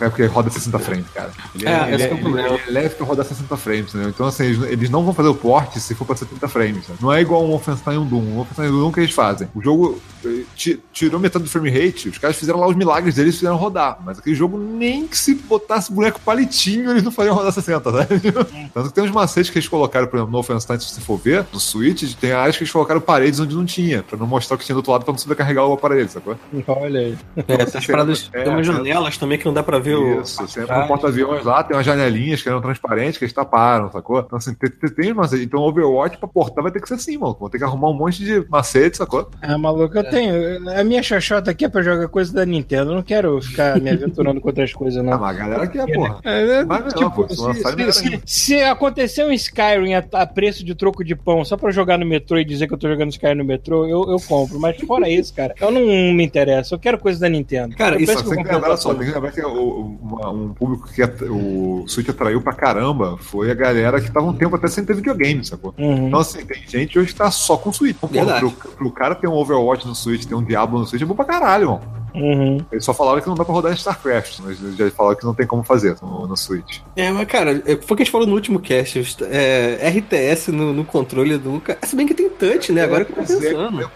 É 0.00 0.08
porque 0.08 0.24
roda 0.26 0.50
60 0.50 0.78
frames, 0.78 1.06
cara. 1.14 1.30
Ele 1.54 1.68
É, 1.68 1.82
ele 1.88 1.94
esse 1.96 2.04
é 2.04 2.08
o 2.08 2.12
ele- 2.14 2.20
problema. 2.22 2.48
ele 2.48 2.62
é 2.68 2.70
leve 2.70 2.94
pra 2.94 3.06
rodar 3.06 3.24
60 3.26 3.56
frames, 3.56 3.88
entendeu? 3.94 4.08
Então, 4.08 4.26
assim, 4.26 4.44
eles, 4.44 4.62
eles 4.70 4.90
não 4.90 5.04
vão 5.04 5.12
fazer 5.14 5.28
o 5.28 5.34
port 5.34 5.76
se 5.76 5.94
for 5.94 6.04
pra 6.04 6.16
70 6.16 6.48
frames. 6.48 6.86
sabe? 6.86 6.98
Não 7.02 7.12
é 7.12 7.20
igual 7.20 7.44
um 7.44 7.48
Wolfenstein 7.48 7.94
e 7.94 7.98
um 7.98 8.06
Doom. 8.06 8.18
Um 8.22 8.34
Wolfenstein 8.36 8.66
e 8.66 8.70
um 8.70 8.78
Doom 8.80 8.92
que 8.92 9.00
eles 9.00 9.14
fazem. 9.14 9.48
O 9.54 9.60
jogo 9.62 10.00
eh, 10.24 10.42
ti- 10.54 10.80
tirou 10.92 11.18
metade 11.20 11.44
do 11.44 11.50
frame 11.50 11.70
rate, 11.70 12.08
os 12.08 12.18
caras 12.18 12.36
fizeram 12.36 12.58
lá 12.60 12.66
os 12.68 12.76
milagres 12.76 13.14
deles 13.14 13.34
e 13.34 13.38
fizeram 13.38 13.56
rodar. 13.56 13.98
Mas 14.04 14.18
aquele 14.18 14.34
jogo, 14.36 14.58
nem 14.58 15.06
que 15.06 15.16
se 15.18 15.34
botasse 15.34 15.92
boneco 15.92 16.20
palitinho, 16.20 16.90
eles 16.90 17.02
não 17.02 17.10
fariam 17.12 17.34
rodar 17.34 17.52
60, 17.52 17.90
né? 17.92 18.06
Tanto 18.72 18.88
que 18.88 18.94
tem 18.94 19.04
uns 19.04 19.10
macetes 19.10 19.50
que 19.50 19.58
eles 19.58 19.68
colocaram, 19.68 20.06
por 20.06 20.16
exemplo, 20.16 20.30
no 20.32 20.38
Wolfenstein, 20.42 20.78
se 20.80 20.86
você 20.94 21.00
for 21.00 21.18
ver, 21.18 21.44
no 21.52 21.60
Switch, 21.60 22.14
tem 22.14 22.32
áreas 22.32 22.56
que 22.56 22.62
eles 22.62 22.72
colocaram 22.72 23.00
paredes 23.00 23.40
onde 23.40 23.54
não 23.54 23.64
tinha, 23.64 24.02
pra 24.02 24.16
não 24.18 24.26
mostrar 24.26 24.56
o 24.56 24.58
que 24.58 24.64
tinha 24.64 24.74
do 24.74 24.78
outro 24.78 24.92
lado 24.92 25.04
pra 25.04 25.12
não 25.12 25.18
sobrecarregar 25.18 25.66
o 25.66 25.72
aparelho, 25.72 26.08
sacou? 26.08 26.36
Olha 26.66 27.00
aí. 27.00 27.18
É, 27.36 27.42
tem 27.42 27.78
as 27.78 27.86
paradas, 27.86 28.30
É, 28.32 28.42
tem 28.42 28.52
umas 28.52 28.68
é. 28.68 28.72
janelas 28.72 29.16
também 29.16 29.38
que 29.38 29.44
não 29.44 29.52
dá 29.54 29.62
pra 29.62 29.78
ver 29.78 29.89
o. 29.94 30.20
Isso, 30.22 30.46
sempre 30.48 30.76
no 30.76 30.86
porta-aviões 30.86 31.44
lá, 31.44 31.62
tem 31.62 31.76
umas 31.76 31.86
janelinhas 31.86 32.42
que 32.42 32.48
eram 32.48 32.60
transparentes, 32.60 33.18
que 33.18 33.24
eles 33.24 33.32
taparam, 33.32 33.90
sacou? 33.90 34.20
Então, 34.20 34.36
assim, 34.38 34.54
tem, 34.54 34.70
tem, 34.70 34.90
tem 34.90 35.14
macete. 35.14 35.44
Então, 35.44 35.60
Overwatch 35.60 36.18
pra 36.18 36.28
portar 36.28 36.62
vai 36.62 36.72
ter 36.72 36.80
que 36.80 36.88
ser 36.88 36.94
assim, 36.94 37.16
mano. 37.18 37.36
Vão 37.38 37.48
ter 37.48 37.58
que 37.58 37.64
arrumar 37.64 37.90
um 37.90 37.94
monte 37.94 38.24
de 38.24 38.44
macete, 38.48 38.96
sacou? 38.96 39.30
Ah, 39.42 39.56
maluco, 39.58 39.96
eu 39.96 40.08
tenho. 40.10 40.68
A 40.70 40.84
minha 40.84 41.02
xoxota 41.02 41.50
aqui 41.50 41.64
é 41.64 41.68
pra 41.68 41.82
jogar 41.82 42.08
coisa 42.08 42.32
da 42.32 42.44
Nintendo. 42.46 42.90
Eu 42.90 42.94
não 42.96 43.02
quero 43.02 43.40
ficar 43.42 43.80
me 43.80 43.90
aventurando 43.90 44.40
com 44.40 44.48
outras 44.48 44.72
coisas, 44.72 44.98
Ah, 45.00 45.02
não. 45.02 45.18
mas 45.18 45.36
a 45.36 45.38
galera 45.38 45.66
que 45.66 45.78
é, 45.78 45.86
porra. 45.94 46.20
É, 46.24 46.64
Mas 46.64 46.80
não, 46.84 46.90
tipo, 46.92 47.10
pô, 47.10 47.28
se 47.28 47.92
se, 47.92 48.20
se- 48.26 48.62
acontecer 48.62 49.24
um 49.24 49.32
Skyrim 49.32 49.94
a, 49.94 50.04
a 50.12 50.26
preço 50.26 50.64
de 50.64 50.74
troco 50.74 51.04
de 51.04 51.14
pão 51.14 51.44
só 51.44 51.56
pra 51.56 51.70
jogar 51.70 51.98
no 51.98 52.06
metrô 52.06 52.38
e 52.38 52.44
dizer 52.44 52.66
que 52.66 52.74
eu 52.74 52.78
tô 52.78 52.88
jogando 52.88 53.10
Skyrim 53.10 53.34
no 53.36 53.44
metrô, 53.44 53.86
eu, 53.86 54.10
eu 54.10 54.16
compro. 54.28 54.58
Mas 54.60 54.76
fora 54.80 55.08
isso, 55.08 55.34
cara, 55.34 55.54
eu 55.60 55.70
não 55.70 55.80
me 55.80 56.24
interesso. 56.24 56.74
Eu 56.74 56.78
quero 56.78 56.98
coisa 56.98 57.20
da 57.20 57.28
Nintendo. 57.28 57.74
Cara, 57.76 57.96
eu 57.96 58.00
isso 58.00 58.12
Só 58.12 58.18
que 58.22 58.28
tem 58.30 58.38
eu 58.38 58.44
que 58.44 58.50
vou 58.50 58.60
lembrar 58.60 58.76
só, 58.76 58.94
tem 58.94 59.06
que 59.06 59.12
lembrar 59.14 59.32
que 59.32 59.40
o- 59.42 59.79
uma- 59.80 60.30
um 60.30 60.52
público 60.54 60.88
que 60.92 61.02
at- 61.02 61.22
o 61.22 61.84
Switch 61.86 62.08
atraiu 62.08 62.40
pra 62.40 62.52
caramba 62.52 63.16
foi 63.18 63.50
a 63.50 63.54
galera 63.54 64.00
que 64.00 64.10
tava 64.10 64.26
um 64.26 64.32
tempo 64.32 64.56
até 64.56 64.68
sem 64.68 64.84
ter 64.84 64.94
videogame, 64.94 65.44
sacou? 65.44 65.74
Uhum. 65.78 66.08
Então, 66.08 66.20
assim, 66.20 66.44
tem 66.44 66.62
gente 66.66 66.98
hoje 66.98 67.08
que 67.08 67.14
tá 67.14 67.30
só 67.30 67.56
com 67.56 67.72
Switch. 67.72 67.96
Então, 67.96 68.08
Verdade. 68.08 68.40
pro, 68.40 68.50
pro 68.70 68.90
cara 68.90 69.14
ter 69.14 69.28
um 69.28 69.32
Overwatch 69.34 69.86
no 69.86 69.94
Switch, 69.94 70.24
ter 70.24 70.34
um 70.34 70.42
Diablo 70.44 70.78
no 70.78 70.86
Switch, 70.86 71.02
é 71.02 71.04
bom 71.04 71.14
pra 71.14 71.24
caralho, 71.24 71.62
irmão. 71.64 71.80
Uhum. 72.12 72.58
Eles 72.72 72.84
só 72.84 72.92
falaram 72.92 73.20
que 73.20 73.28
não 73.28 73.36
dá 73.36 73.44
pra 73.44 73.54
rodar 73.54 73.70
em 73.70 73.76
StarCraft, 73.76 74.40
mas 74.44 74.60
eles 74.60 74.76
já 74.76 74.90
falaram 74.90 75.16
que 75.16 75.24
não 75.24 75.32
tem 75.32 75.46
como 75.46 75.62
fazer 75.62 75.94
no, 76.02 76.26
no 76.26 76.36
Switch. 76.36 76.80
É, 76.96 77.08
mas 77.12 77.24
cara, 77.28 77.62
é, 77.64 77.76
foi 77.76 77.94
o 77.94 77.96
que 77.96 78.02
a 78.02 78.04
gente 78.04 78.10
falou 78.10 78.26
no 78.26 78.34
último 78.34 78.58
cast. 78.58 79.24
É, 79.30 79.88
RTS 79.88 80.50
no, 80.50 80.72
no 80.72 80.84
controle 80.84 81.38
do. 81.38 81.62
Se 81.84 81.94
bem 81.94 82.08
que 82.08 82.14
tem 82.14 82.28
touch, 82.28 82.72
né? 82.72 82.82
Agora 82.82 83.04
que 83.04 83.12
eu 83.12 83.16
tô 83.16 83.22
é, 83.22 83.26
pensando. 83.26 83.90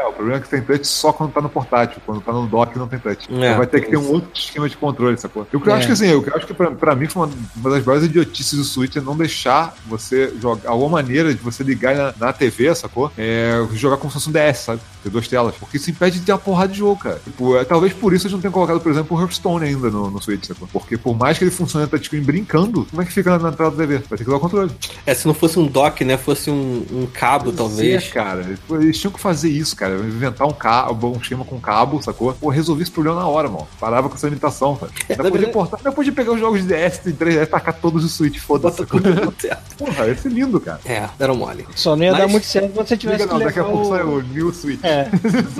qual 0.00 0.06
é? 0.06 0.08
O 0.08 0.12
problema 0.12 0.38
é 0.38 0.40
que 0.40 0.48
tem 0.48 0.62
touch 0.62 0.86
só 0.86 1.12
quando 1.12 1.32
tá 1.32 1.40
no 1.40 1.48
portátil. 1.48 2.00
Quando 2.06 2.20
tá 2.20 2.32
no 2.32 2.46
dock 2.46 2.78
não 2.78 2.88
tem 2.88 2.98
touch. 2.98 3.28
É, 3.30 3.34
então 3.34 3.56
vai 3.58 3.66
ter 3.66 3.80
que 3.82 3.90
ter 3.90 3.96
um 3.96 4.08
outro 4.10 4.30
esquema 4.34 4.68
de 4.68 4.76
controle, 4.76 5.16
sacou? 5.18 5.46
Eu, 5.52 5.60
eu 5.64 5.72
É. 5.72 5.76
acho 5.76 5.86
que 5.86 5.92
assim, 5.92 6.06
eu 6.06 6.24
acho 6.34 6.46
que 6.46 6.54
pra, 6.54 6.70
pra 6.70 6.94
mim 6.94 7.06
foi 7.06 7.22
uma, 7.26 7.32
uma 7.56 7.70
das 7.70 7.84
maiores 7.84 8.06
idiotices 8.08 8.58
do 8.58 8.64
Switch 8.64 8.96
é 8.96 9.00
não 9.00 9.16
deixar 9.16 9.74
você 9.86 10.32
jogar 10.40 10.70
alguma 10.70 10.90
maneira 10.90 11.34
de 11.34 11.40
você 11.40 11.62
ligar 11.62 11.94
na, 11.94 12.14
na 12.18 12.32
TV, 12.32 12.74
sacou? 12.74 13.10
É, 13.18 13.52
jogar 13.74 13.96
como 13.96 14.10
se 14.10 14.14
fosse 14.14 14.28
um 14.28 14.32
DS, 14.32 14.58
sabe? 14.58 14.80
Ter 15.02 15.10
duas 15.10 15.26
telas. 15.28 15.54
Porque 15.58 15.76
isso 15.76 15.90
impede 15.90 16.18
de 16.20 16.26
ter 16.26 16.32
uma 16.32 16.38
porrada 16.38 16.72
de 16.72 16.78
jogo, 16.78 17.00
cara. 17.00 17.20
Tipo, 17.24 17.56
é, 17.56 17.64
talvez 17.64 17.92
por 17.92 18.12
isso 18.12 18.26
eles 18.26 18.32
não 18.32 18.40
tenham 18.40 18.52
colocado, 18.52 18.80
por 18.80 18.92
exemplo, 18.92 19.16
o 19.16 19.20
Hearthstone 19.20 19.64
ainda 19.66 19.90
no, 19.90 20.10
no 20.10 20.22
Switch, 20.22 20.44
sacou? 20.46 20.68
Porque 20.72 20.96
por 20.98 21.16
mais 21.16 21.38
que 21.38 21.44
ele 21.44 21.50
funcione 21.50 21.86
touchscreen 21.86 22.22
brincando, 22.22 22.86
como 22.90 23.02
é 23.02 23.04
que 23.04 23.12
fica 23.12 23.30
na, 23.30 23.38
na 23.50 23.52
tela 23.52 23.70
da 23.70 23.76
TV? 23.76 23.98
Vai 23.98 24.18
ter 24.18 24.24
que 24.24 24.30
dar 24.30 24.36
o 24.36 24.40
controle. 24.40 24.70
É, 25.06 25.14
se 25.14 25.26
não 25.26 25.34
fosse 25.34 25.58
um 25.58 25.66
dock, 25.66 26.04
né? 26.04 26.16
Fosse 26.16 26.50
um, 26.50 26.84
um 26.92 27.06
cabo, 27.12 27.50
talvez. 27.52 28.04
É, 28.04 28.08
cara. 28.10 28.46
Eles 28.70 28.98
tinham 28.98 29.12
que 29.12 29.20
fazer 29.20 29.48
isso, 29.48 29.74
cara. 29.74 29.89
Inventar 29.98 30.46
um 30.46 30.52
cabo, 30.52 31.08
um 31.08 31.16
esquema 31.20 31.44
com 31.44 31.58
cabo, 31.60 32.00
sacou? 32.02 32.32
Pô, 32.34 32.48
resolvi 32.48 32.82
esse 32.82 32.90
problema 32.90 33.20
na 33.20 33.26
hora, 33.26 33.48
mano. 33.48 33.66
Parava 33.78 34.08
com 34.08 34.14
essa 34.14 34.26
limitação, 34.28 34.76
cara. 34.76 34.92
Ainda 35.08 35.22
na 35.22 35.30
podia 35.30 35.46
verdade- 35.46 35.52
portar, 35.52 35.78
ainda 35.80 35.92
podia 35.92 36.12
pegar 36.12 36.32
os 36.32 36.40
jogos 36.40 36.62
de 36.62 36.68
DS 36.68 37.00
e 37.06 37.12
3DS, 37.12 37.46
tacar 37.48 37.74
todos 37.74 38.04
os 38.04 38.12
Switch, 38.12 38.38
foda-se. 38.38 38.84
Porra, 38.84 40.06
ia 40.06 40.16
ser 40.16 40.28
lindo, 40.30 40.60
cara. 40.60 40.80
É, 40.84 41.08
deram 41.18 41.34
mole. 41.36 41.66
Só 41.74 41.96
não 41.96 42.04
ia 42.04 42.12
Mas- 42.12 42.20
dar 42.20 42.28
muito 42.28 42.46
certo 42.46 42.68
se 42.70 42.76
você 42.76 42.96
tivesse 42.96 43.22
Liga 43.22 43.32
não, 43.32 43.38
que 43.40 43.44
daqui 43.46 43.58
a 43.58 43.62
levar 43.62 43.72
pouco 43.74 43.88
o... 43.88 43.96
sai 43.96 44.04
o 44.04 44.22
New 44.22 44.52
Switch. 44.52 44.80
É. 44.84 45.08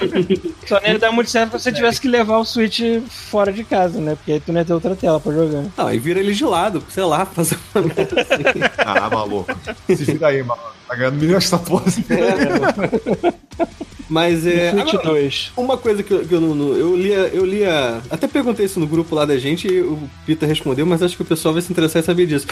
Só 0.67 0.81
não 0.81 0.89
ia 0.89 0.99
dar 0.99 1.13
muito 1.13 1.31
certo 1.31 1.59
se 1.59 1.65
você 1.65 1.73
tivesse 1.73 2.01
que 2.01 2.09
levar 2.09 2.39
o 2.39 2.45
Switch 2.45 2.81
fora 3.09 3.53
de 3.53 3.65
casa, 3.65 4.01
né? 4.01 4.15
Porque 4.15 4.33
aí 4.33 4.41
tu 4.41 4.53
não 4.53 4.61
ia 4.61 4.65
ter 4.65 4.73
outra 4.75 4.95
tela 4.97 5.19
pra 5.21 5.33
jogar. 5.33 5.65
Não, 5.77 5.87
aí 5.87 5.99
vira 5.99 6.21
ele 6.21 6.33
de 6.35 6.45
lado, 6.45 6.83
sei 6.91 7.05
lá, 7.05 7.25
fazer 7.33 7.59
uma 7.75 7.85
merda 7.87 8.21
assim. 8.21 8.61
Ah, 8.79 9.09
maluco. 9.11 9.53
Se 9.89 9.95
vira 10.05 10.29
aí, 10.29 10.43
mano. 10.43 10.61
Tá 10.89 10.97
ganhando 10.97 11.17
milhões 11.21 11.45
essa 11.45 11.59
porra. 11.59 11.85
assim. 11.87 12.05
Mas 14.11 14.45
é. 14.47 14.73
Switch 14.73 14.95
agora, 14.95 15.09
2. 15.11 15.53
Uma 15.57 15.77
coisa 15.79 16.03
que 16.03 16.13
eu, 16.13 16.27
que 16.27 16.35
eu 16.35 16.41
não. 16.41 16.75
Eu 16.75 16.97
lia, 16.97 17.31
eu 17.33 17.45
lia. 17.47 18.01
Até 18.11 18.27
perguntei 18.27 18.67
isso 18.67 18.81
no 18.81 18.87
grupo 18.87 19.15
lá 19.15 19.25
da 19.25 19.39
gente 19.39 19.69
e 19.69 19.81
o 19.81 19.99
Peter 20.27 20.49
respondeu, 20.49 20.85
mas 20.85 21.01
acho 21.03 21.17
que 21.17 21.23
o 21.23 21.25
pessoal 21.25 21.55
vai 21.55 21.63
se 21.63 21.71
interessar 21.73 22.03
em 22.03 22.05
saber 22.05 22.27
disso. 22.27 22.47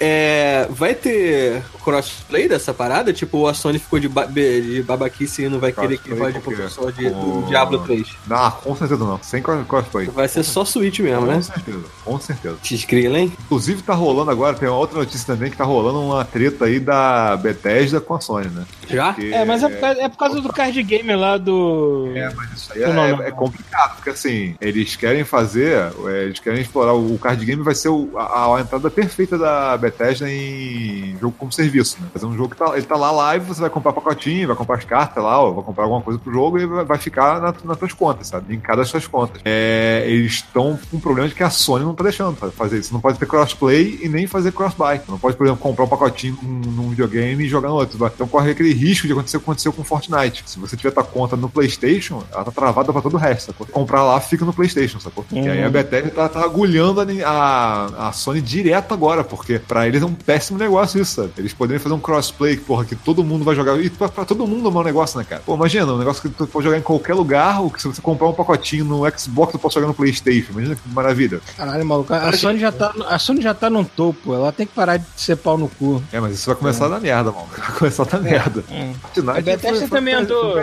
É, 0.00 0.66
vai 0.70 0.94
ter 0.94 1.62
crossplay 1.84 2.48
dessa 2.48 2.74
parada? 2.74 3.12
Tipo, 3.12 3.46
a 3.46 3.54
Sony 3.54 3.78
ficou 3.78 3.98
de, 4.00 4.08
ba 4.08 4.24
de 4.26 4.82
babaquice 4.82 5.44
e 5.44 5.48
não 5.48 5.58
vai 5.60 5.70
querer 5.72 5.98
que 5.98 6.08
Crossplay 6.08 6.32
rode 6.32 6.40
por 6.40 6.42
pro 6.52 6.56
quê? 6.56 6.62
pessoal 6.62 6.90
de, 6.92 7.08
do 7.08 7.14
Com- 7.14 7.42
Diablo 7.46 7.78
3. 7.80 8.08
Não, 8.26 8.50
com 8.50 8.76
certeza 8.76 9.04
não. 9.04 9.20
Sem 9.22 9.40
cross- 9.40 9.66
crossplay. 9.68 10.06
Vai 10.08 10.26
ser 10.28 10.42
só 10.42 10.64
Switch 10.64 10.98
mesmo, 11.00 11.20
Com 11.20 11.26
né? 11.32 11.42
certeza, 11.42 11.84
com 12.04 12.18
certeza. 12.20 12.56
X-Grilla, 12.62 13.18
hein? 13.20 13.32
Inclusive 13.44 13.82
tá 13.82 13.94
rolando 13.94 14.30
agora, 14.30 14.56
tem 14.56 14.68
uma 14.68 14.78
outra 14.78 14.98
notícia 14.98 15.26
também 15.26 15.50
que 15.50 15.56
tá 15.56 15.64
rolando 15.64 16.00
uma 16.00 16.24
treta 16.24 16.64
aí 16.64 16.80
da 16.80 17.36
Bethesda 17.36 18.00
com 18.00 18.14
a 18.14 18.20
Sony, 18.20 18.48
né? 18.48 18.64
Já? 18.88 19.12
Porque- 19.12 19.28
É, 19.32 19.44
mas 19.44 19.62
é 19.62 19.84
é 20.00 20.08
por 20.08 20.16
causa 20.18 20.40
do 20.40 20.52
card 20.52 20.82
game 20.82 21.03
lá 21.14 21.36
do. 21.36 22.10
É, 22.14 22.32
mas 22.34 22.52
isso 22.52 22.72
aí 22.72 22.82
é, 22.82 22.86
é- 22.86 23.28
é 23.28 23.30
complicado, 23.30 23.96
porque 23.96 24.10
assim, 24.10 24.54
eles 24.60 24.96
querem 24.96 25.24
fazer, 25.24 25.92
é, 26.06 26.24
eles 26.24 26.38
querem 26.38 26.60
explorar 26.60 26.94
o 26.94 27.18
card 27.18 27.44
game, 27.44 27.62
vai 27.62 27.74
ser 27.74 27.88
o- 27.88 28.10
a, 28.16 28.56
a 28.56 28.60
entrada 28.60 28.88
perfeita 28.90 29.36
da 29.36 29.76
Bethesda 29.76 30.30
em 30.30 31.16
jogo 31.20 31.34
como 31.38 31.52
serviço, 31.52 31.96
né? 32.00 32.06
Fazer 32.12 32.26
um 32.26 32.36
jogo 32.36 32.50
que 32.50 32.56
tá, 32.56 32.72
ele 32.76 32.86
tá 32.86 32.96
lá 32.96 33.10
live, 33.10 33.46
você 33.46 33.60
vai 33.60 33.70
comprar 33.70 33.92
pacotinho, 33.92 34.46
vai 34.48 34.56
comprar 34.56 34.76
as 34.76 34.84
cartas 34.84 35.22
lá, 35.22 35.40
ó, 35.42 35.50
vai 35.52 35.64
comprar 35.64 35.84
alguma 35.84 36.00
coisa 36.02 36.18
pro 36.18 36.32
jogo 36.32 36.58
e 36.58 36.66
vai, 36.66 36.98
ficar 36.98 37.40
na, 37.40 37.54
nas 37.64 37.76
tuas 37.78 37.92
contas, 37.92 38.28
sabe? 38.28 38.52
Linkado 38.52 38.80
às 38.80 38.88
suas 38.88 39.06
contas. 39.06 39.42
É, 39.44 40.04
eles 40.06 40.32
estão 40.34 40.78
com 40.90 40.96
um 40.96 41.00
problema 41.00 41.28
de 41.28 41.34
que 41.34 41.42
a 41.42 41.50
Sony 41.50 41.84
não 41.84 41.94
tá 41.94 42.04
deixando 42.04 42.36
fa- 42.36 42.50
fazer 42.50 42.78
isso. 42.78 42.92
Não 42.92 43.00
pode 43.00 43.18
ter 43.18 43.26
crossplay 43.26 43.98
e 44.02 44.08
nem 44.08 44.26
fazer 44.26 44.52
cross-buy. 44.52 45.00
Não 45.08 45.18
pode, 45.18 45.36
por 45.36 45.44
exemplo, 45.46 45.60
comprar 45.62 45.84
um 45.84 45.88
pacotinho 45.88 46.38
num, 46.42 46.70
num 46.70 46.88
videogame 46.90 47.44
e 47.44 47.48
jogar 47.48 47.68
no 47.68 47.74
outro. 47.74 47.98
Então 48.14 48.28
corre 48.28 48.50
aquele 48.52 48.72
risco 48.72 49.06
de 49.06 49.12
acontecer 49.12 49.36
o 49.36 49.40
que 49.40 49.44
aconteceu 49.44 49.72
com 49.72 49.82
Fortnite. 49.84 50.44
Se 50.46 50.58
você 50.58 50.76
tiver 50.76 50.92
tua 50.94 51.04
conta 51.04 51.36
no 51.36 51.48
PlayStation, 51.48 52.22
ela 52.32 52.44
tá 52.44 52.50
travada 52.50 52.92
pra 52.92 53.02
todo 53.02 53.14
o 53.14 53.18
resto. 53.18 53.46
Sacou? 53.46 53.66
Comprar 53.66 54.02
lá 54.04 54.20
fica 54.20 54.44
no 54.44 54.52
PlayStation, 54.52 54.98
sacou? 55.00 55.24
E 55.32 55.38
aí 55.40 55.62
a 55.62 55.66
Uhum. 55.66 55.72
Bethesda 55.72 56.10
tá, 56.10 56.28
tá 56.28 56.40
agulhando 56.44 57.00
a, 57.00 57.04
a, 57.28 58.08
a 58.08 58.12
Sony 58.12 58.40
direto 58.40 58.92
agora, 58.94 59.24
porque 59.24 59.58
pra 59.58 59.86
eles 59.88 60.02
é 60.02 60.06
um 60.06 60.14
péssimo 60.14 60.58
negócio 60.58 61.00
isso, 61.00 61.16
sabe? 61.22 61.32
Eles 61.38 61.52
poderiam 61.52 61.80
fazer 61.82 61.94
um 61.94 62.00
crossplay, 62.00 62.56
porra, 62.56 62.84
que 62.84 62.94
todo 62.94 63.24
mundo 63.24 63.44
vai 63.44 63.54
jogar. 63.54 63.78
E 63.80 63.90
pra, 63.90 64.08
pra 64.08 64.24
todo 64.24 64.46
mundo 64.46 64.66
é 64.66 64.68
um 64.68 64.72
mau 64.72 64.84
negócio, 64.84 65.18
né, 65.18 65.24
cara? 65.28 65.42
Pô, 65.44 65.54
imagina, 65.54 65.92
um 65.92 65.98
negócio 65.98 66.22
que 66.22 66.28
tu 66.28 66.46
pode 66.46 66.64
jogar 66.64 66.78
em 66.78 66.82
qualquer 66.82 67.14
lugar, 67.14 67.60
ou 67.60 67.70
que 67.70 67.80
se 67.82 67.88
você 67.88 68.00
comprar 68.00 68.28
um 68.28 68.32
pacotinho 68.32 68.84
no 68.84 69.02
Xbox, 69.18 69.52
tu 69.52 69.58
pode 69.58 69.74
jogar 69.74 69.86
no 69.86 69.94
PlayStation. 69.94 70.52
Imagina 70.52 70.74
que 70.76 70.88
maravilha. 70.88 71.40
Caralho, 71.56 71.84
maluco. 71.84 72.12
A 72.12 72.32
Sony, 72.32 72.58
já 72.58 72.70
tá, 72.72 72.92
a 73.08 73.18
Sony 73.18 73.40
já 73.42 73.54
tá 73.54 73.68
num 73.70 73.84
topo. 73.84 74.34
Ela 74.34 74.52
tem 74.52 74.66
que 74.66 74.72
parar 74.74 74.96
de 74.98 75.04
ser 75.16 75.36
pau 75.36 75.56
no 75.58 75.68
cu. 75.68 76.02
É, 76.12 76.20
mas 76.20 76.34
isso 76.34 76.46
vai 76.46 76.54
começar 76.56 76.86
a 76.86 76.88
dar 76.88 77.00
merda, 77.00 77.30
mano. 77.32 77.46
Vai 77.56 77.72
começar 77.78 78.02
a 78.02 78.06
dar 78.06 78.20
merda. 78.20 78.64
Hum. 78.70 78.94
Fortnite 79.02 79.30
A 79.30 79.42
Bethesda 79.42 79.68
foi- 79.78 79.88
foi 79.88 79.98
também 79.98 80.14
andou- 80.14 80.54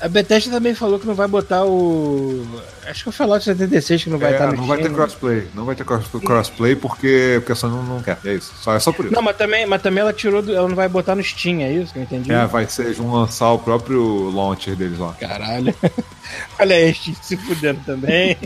A 0.00 0.08
Bethesda 0.08 0.50
também 0.52 0.74
falou 0.74 0.98
que 0.98 1.06
não 1.06 1.14
vai 1.14 1.26
botar 1.28 1.64
o. 1.64 2.44
Acho 2.86 3.04
que 3.04 3.08
o 3.08 3.12
Fallout 3.12 3.44
76 3.44 4.04
que 4.04 4.10
não 4.10 4.18
vai 4.18 4.30
É, 4.30 4.32
estar 4.34 4.46
no 4.48 4.56
não 4.58 4.66
vai 4.66 4.78
ter 4.78 4.92
crossplay. 4.92 5.48
Não 5.54 5.64
vai 5.64 5.74
ter 5.74 5.84
cross- 5.84 6.08
crossplay 6.24 6.76
porque, 6.76 7.34
porque 7.38 7.52
a 7.52 7.54
Sony 7.54 7.74
não, 7.74 7.82
não 7.82 8.02
quer. 8.02 8.18
É 8.24 8.34
isso. 8.34 8.52
Só, 8.60 8.74
é 8.74 8.78
só 8.80 8.92
por 8.92 9.06
isso. 9.06 9.14
Não, 9.14 9.22
mas 9.22 9.36
também, 9.36 9.66
mas 9.66 9.82
também 9.82 10.00
ela 10.02 10.12
tirou 10.12 10.42
do. 10.42 10.54
Ela 10.54 10.68
não 10.68 10.76
vai 10.76 10.88
botar 10.88 11.14
no 11.14 11.22
Steam, 11.24 11.60
é 11.60 11.72
isso 11.72 11.92
que 11.92 11.98
eu 11.98 12.02
entendi? 12.02 12.32
É, 12.32 12.46
vai 12.46 12.66
ser, 12.68 12.92
vão 12.94 13.12
lançar 13.12 13.50
o 13.52 13.58
próprio 13.58 14.30
launcher 14.30 14.76
deles 14.76 14.98
lá. 14.98 15.12
Caralho. 15.18 15.74
Olha 16.58 16.76
aí, 16.76 16.92
Steam 16.94 17.16
se 17.22 17.36
fudendo 17.36 17.80
também. 17.84 18.36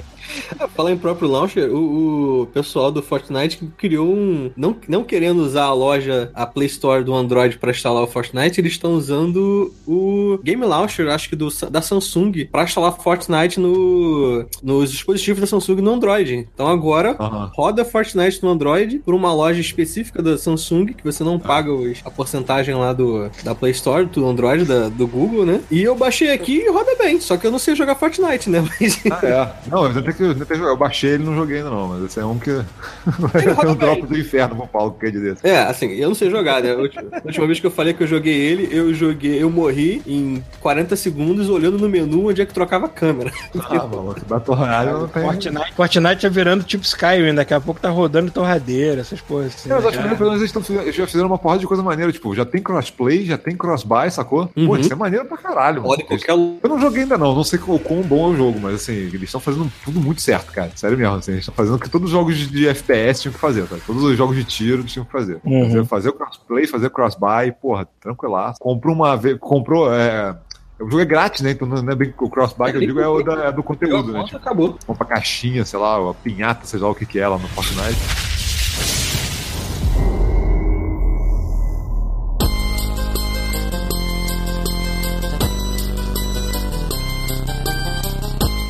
Falar 0.75 0.93
em 0.93 0.97
próprio 0.97 1.29
launcher, 1.29 1.71
o, 1.71 2.43
o 2.43 2.47
pessoal 2.47 2.91
do 2.91 3.03
Fortnite 3.03 3.59
criou 3.77 4.13
um. 4.13 4.51
Não, 4.57 4.77
não 4.89 5.05
querendo 5.05 5.41
usar 5.43 5.65
a 5.65 5.73
loja, 5.73 6.31
a 6.35 6.47
Play 6.47 6.67
Store 6.67 7.05
do 7.05 7.15
Android 7.15 7.59
para 7.59 7.71
instalar 7.71 8.03
o 8.03 8.07
Fortnite, 8.07 8.61
eles 8.61 8.73
estão 8.73 8.95
usando 8.95 9.73
o 9.87 10.39
Game 10.43 10.65
Launcher, 10.65 11.09
acho 11.09 11.29
que 11.29 11.37
do, 11.37 11.49
da 11.71 11.81
Samsung, 11.83 12.47
para 12.51 12.65
instalar 12.65 12.93
Fortnite 13.01 13.59
no, 13.61 14.45
nos 14.63 14.91
dispositivos 14.91 15.41
da 15.41 15.47
Samsung 15.47 15.77
no 15.81 15.93
Android. 15.93 16.49
Então 16.55 16.67
agora 16.69 17.17
roda 17.55 17.85
Fortnite 17.85 18.43
no 18.43 18.51
Android 18.51 18.99
por 19.01 19.15
uma 19.15 19.33
loja 19.33 19.61
específica 19.61 20.23
da 20.23 20.37
Samsung, 20.39 20.87
que 20.87 21.05
você 21.05 21.23
não 21.25 21.39
paga 21.39 21.73
os- 21.73 22.01
a 22.05 22.11
porcentagem 22.11 22.75
lá 22.75 22.93
do, 22.93 23.31
da 23.43 23.55
Play 23.55 23.73
Store, 23.73 24.05
do 24.07 24.27
Android, 24.27 24.65
da- 24.65 24.89
do 24.89 25.07
Google, 25.07 25.45
né? 25.47 25.61
E 25.71 25.83
eu 25.83 25.95
baixei 25.95 26.31
aqui 26.33 26.59
e 26.59 26.71
roda 26.71 26.95
bem, 26.97 27.21
só 27.21 27.37
que 27.37 27.47
eu 27.47 27.51
não 27.51 27.59
sei 27.59 27.75
jogar 27.75 27.95
Fortnite, 27.95 28.49
né? 28.51 28.61
Mas. 28.81 29.01
Ah, 29.11 29.21
é. 29.27 29.71
Não, 29.71 29.85
eu 29.87 29.95
tentei, 29.95 30.13
que, 30.13 30.20
eu 30.25 30.35
tentei 30.35 30.57
jogar. 30.57 30.71
Eu 30.71 30.77
baixei 30.77 31.11
ele 31.11 31.23
e 31.23 31.27
não 31.27 31.35
joguei 31.37 31.59
ainda 31.59 31.71
não, 31.71 31.89
mas 31.89 32.05
esse 32.05 32.21
é 32.21 32.25
um 32.25 32.39
que 32.39 32.51
vai 33.07 33.43
Ele 33.43 33.45
ter 33.45 33.53
roda 33.53 33.71
um 33.73 33.75
drop 33.75 34.03
do 34.07 34.19
inferno 34.19 34.57
pro 34.57 34.67
Paulo 34.67 34.97
que 34.99 35.07
é 35.07 35.11
de 35.11 35.21
desse. 35.21 35.47
É, 35.47 35.59
assim, 35.63 35.91
eu 35.93 36.09
não 36.09 36.15
sei 36.15 36.31
jogar, 36.31 36.63
né? 36.63 36.73
A 36.73 36.77
última, 36.77 37.03
a 37.13 37.27
última 37.27 37.47
vez 37.47 37.61
que 37.61 37.67
eu 37.67 37.71
falei 37.71 37.93
que 37.95 38.03
eu 38.03 38.07
joguei 38.07 38.35
ele, 38.35 38.69
eu 38.71 38.93
joguei, 38.95 39.43
eu 39.43 39.51
morri 39.51 40.03
em 40.07 40.43
40 40.61 40.95
segundos 40.97 41.49
olhando 41.49 41.79
no 41.79 41.89
menu 41.89 42.29
onde 42.29 42.41
é 42.43 42.47
que 42.47 42.55
trocava 42.55 42.87
a 42.87 42.89
câmera. 42.89 43.33
Ah, 43.61 43.87
mano, 43.87 44.15
Battle 44.29 44.57
Royale 44.57 44.91
não 44.93 45.09
tem... 45.09 45.23
Fortnite, 45.23 45.75
Fortnite 45.75 46.23
tá 46.23 46.29
virando 46.29 46.65
tipo 46.65 46.85
Skyrim, 46.85 47.35
daqui 47.35 47.55
a 47.55 47.61
pouco 47.61 47.81
tá 47.81 47.91
rodando 47.91 48.31
torradeira, 48.31 49.01
essas 49.01 49.21
coisas 49.21 49.55
assim. 49.55 49.71
É, 49.71 49.75
mas 49.75 49.85
né? 49.85 49.91
acho 49.91 49.99
que 50.09 50.17
pelo 50.17 50.31
menos 50.33 50.55
eles, 50.57 50.95
já 50.95 51.07
fizeram 51.07 51.27
uma 51.29 51.39
porrada 51.39 51.61
de 51.61 51.67
coisa 51.67 51.83
maneira. 51.83 52.13
Tipo, 52.13 52.35
já 52.35 52.45
tem 52.45 52.61
crossplay, 52.63 53.25
já 53.25 53.39
tem 53.39 53.57
crossbuy, 53.57 54.11
sacou? 54.11 54.47
Pô, 54.49 54.61
Uhum. 54.61 54.77
isso 54.77 54.93
é 54.93 54.97
maneiro 54.97 55.25
pra 55.25 55.37
caralho, 55.37 55.83
mano. 55.83 55.97
Qualquer. 56.05 56.31
Eu 56.31 56.69
não 56.69 56.81
joguei 56.81 57.03
ainda 57.03 57.17
não, 57.19 57.35
não 57.35 57.45
sei 57.45 57.59
qual, 57.59 57.79
quão 57.79 58.03
bom 58.03 58.29
é 58.31 58.35
o 58.35 58.37
jogo, 58.37 58.59
mas 58.61 58.75
assim, 58.75 58.93
eles 58.93 59.23
estão 59.25 59.41
fazendo 59.41 59.71
tudo 59.85 60.01
muito 60.01 60.10
certo, 60.19 60.51
cara. 60.53 60.71
Sério 60.75 60.97
mesmo, 60.97 61.15
assim, 61.17 61.33
eles 61.33 61.43
estão 61.43 61.55
fazendo 61.55 61.77
o 61.77 61.79
que 61.79 61.89
todos 61.89 62.07
os 62.07 62.13
jogos 62.13 62.37
de, 62.37 62.47
de 62.49 62.67
FPS 62.69 63.23
tinham 63.23 63.33
que 63.33 63.39
fazer, 63.39 63.67
tá? 63.67 63.77
Todos 63.87 64.03
os 64.03 64.17
jogos 64.17 64.35
de 64.37 64.45
tiro 64.45 64.83
tinham 64.85 65.05
que 65.05 65.13
fazer. 65.13 65.41
Uhum. 65.45 65.69
Fazer, 65.69 65.85
fazer 65.87 66.09
o 66.09 66.13
crossplay, 66.15 66.67
fazer 66.67 66.87
o 66.87 66.91
crossbuy, 66.91 67.53
porra, 67.61 67.87
tranquilaço. 68.01 68.59
Comprou 68.59 68.95
uma 68.95 69.17
vez, 69.17 69.37
comprou, 69.39 69.93
é... 69.93 70.35
O 70.81 70.85
jogo 70.91 71.01
é 71.03 71.05
grátis, 71.05 71.43
né? 71.43 71.51
Então 71.51 71.69
não 71.69 71.93
é 71.93 71.95
bem 71.95 72.13
o 72.19 72.31
crossbuy 72.31 72.71
que 72.71 72.79
eu 72.79 72.81
digo, 72.81 73.01
é, 73.01 73.07
o 73.07 73.23
da- 73.23 73.45
é 73.45 73.53
do 73.53 73.63
conteúdo, 73.63 74.13
né? 74.13 74.25
Tipo, 74.25 74.39
acabou. 74.39 74.79
compra 74.87 75.05
caixinha, 75.07 75.63
sei 75.65 75.79
lá, 75.79 76.01
uma 76.01 76.15
pinhata, 76.15 76.65
seja 76.67 76.85
lá 76.87 76.91
o 76.91 76.95
que 76.95 77.05
que 77.05 77.19
é 77.19 77.29
lá 77.29 77.37
no 77.37 77.47
Fortnite. 77.49 77.99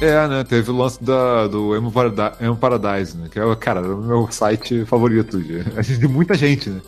É, 0.00 0.26
né? 0.28 0.44
Teve 0.44 0.70
o 0.70 0.76
lance 0.76 1.02
da, 1.04 1.46
do 1.46 1.76
Emo, 1.76 1.92
Parada- 1.92 2.32
Emo 2.40 2.56
Paradise, 2.56 3.16
né? 3.18 3.28
Que 3.30 3.38
é, 3.38 3.44
o- 3.44 3.54
cara, 3.54 3.80
é 3.80 3.88
o 3.88 3.98
meu 3.98 4.28
site 4.30 4.86
favorito 4.86 5.38
de, 5.38 5.62
de 5.98 6.08
muita 6.08 6.34
gente, 6.34 6.70
né? 6.70 6.80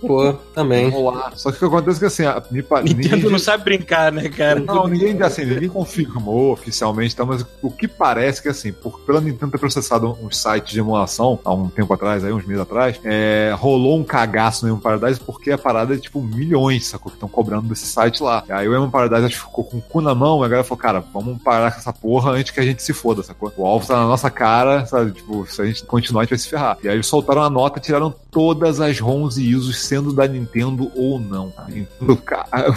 Pô, 0.00 0.34
também. 0.54 0.92
Só 1.36 1.50
que 1.50 1.56
o 1.56 1.60
que 1.60 1.64
acontece 1.64 1.96
é 1.96 2.00
que 2.00 2.04
assim, 2.06 2.24
a- 2.24 2.42
me 2.50 2.58
Nintendo 2.60 3.16
ninguém- 3.16 3.30
não 3.30 3.38
sabe 3.38 3.64
brincar, 3.64 4.12
né, 4.12 4.28
cara? 4.28 4.60
não, 4.60 4.86
ninguém, 4.86 5.20
assim, 5.22 5.46
ninguém 5.46 5.70
confirmou 5.70 6.52
oficialmente, 6.52 7.16
tá? 7.16 7.24
mas 7.24 7.46
o 7.62 7.70
que 7.70 7.88
parece 7.88 8.42
que, 8.42 8.48
assim, 8.48 8.72
por, 8.72 9.00
pela 9.00 9.20
Nintendo 9.22 9.52
ter 9.52 9.58
processado 9.58 10.14
uns 10.22 10.36
sites 10.36 10.70
de 10.72 10.80
emulação 10.80 11.38
há 11.44 11.54
um 11.54 11.68
tempo 11.68 11.92
atrás, 11.94 12.22
aí, 12.24 12.32
uns 12.32 12.44
meses 12.44 12.60
atrás, 12.62 13.00
é, 13.04 13.54
rolou 13.58 13.98
um 13.98 14.04
cagaço 14.04 14.66
no 14.66 14.72
Emo 14.72 14.80
Paradise 14.82 15.18
porque 15.18 15.50
a 15.50 15.56
parada 15.58 15.94
é 15.94 15.98
tipo 15.98 16.20
milhões, 16.20 16.86
sacou? 16.88 17.10
Que 17.10 17.16
estão 17.16 17.28
cobrando 17.28 17.68
desse 17.68 17.86
site 17.86 18.22
lá. 18.22 18.44
Aí 18.50 18.68
o 18.68 18.74
Emo 18.74 18.90
Paradise 18.90 19.24
acho 19.26 19.36
que 19.36 19.46
ficou 19.46 19.64
com 19.64 19.78
o 19.78 19.82
cu 19.82 20.02
na 20.02 20.14
mão, 20.14 20.42
e 20.42 20.44
a 20.44 20.48
galera 20.48 20.64
falou, 20.64 20.78
cara, 20.82 21.02
vamos 21.12 21.40
parar 21.42 21.72
com 21.72 21.78
essa 21.78 21.92
porra 21.92 22.32
antes 22.32 22.49
que 22.52 22.60
a 22.60 22.64
gente 22.64 22.82
se 22.82 22.92
foda, 22.92 23.22
sacou? 23.22 23.52
O 23.56 23.66
alvo 23.66 23.86
tá 23.86 23.96
na 23.96 24.06
nossa 24.06 24.30
cara, 24.30 24.86
sabe? 24.86 25.12
Tipo, 25.12 25.46
se 25.46 25.60
a 25.60 25.66
gente 25.66 25.84
continuar, 25.84 26.22
a 26.22 26.24
gente 26.24 26.30
vai 26.30 26.38
se 26.38 26.48
ferrar. 26.48 26.78
E 26.82 26.88
aí 26.88 26.94
eles 26.94 27.06
soltaram 27.06 27.42
a 27.42 27.50
nota, 27.50 27.80
tiraram 27.80 28.14
todas 28.30 28.80
as 28.80 28.98
ROMs 28.98 29.38
e 29.38 29.50
ISOs, 29.50 29.78
sendo 29.78 30.12
da 30.12 30.26
Nintendo 30.26 30.90
ou 30.94 31.18
não. 31.18 31.52
Nintendo, 31.68 32.16
cara, 32.16 32.74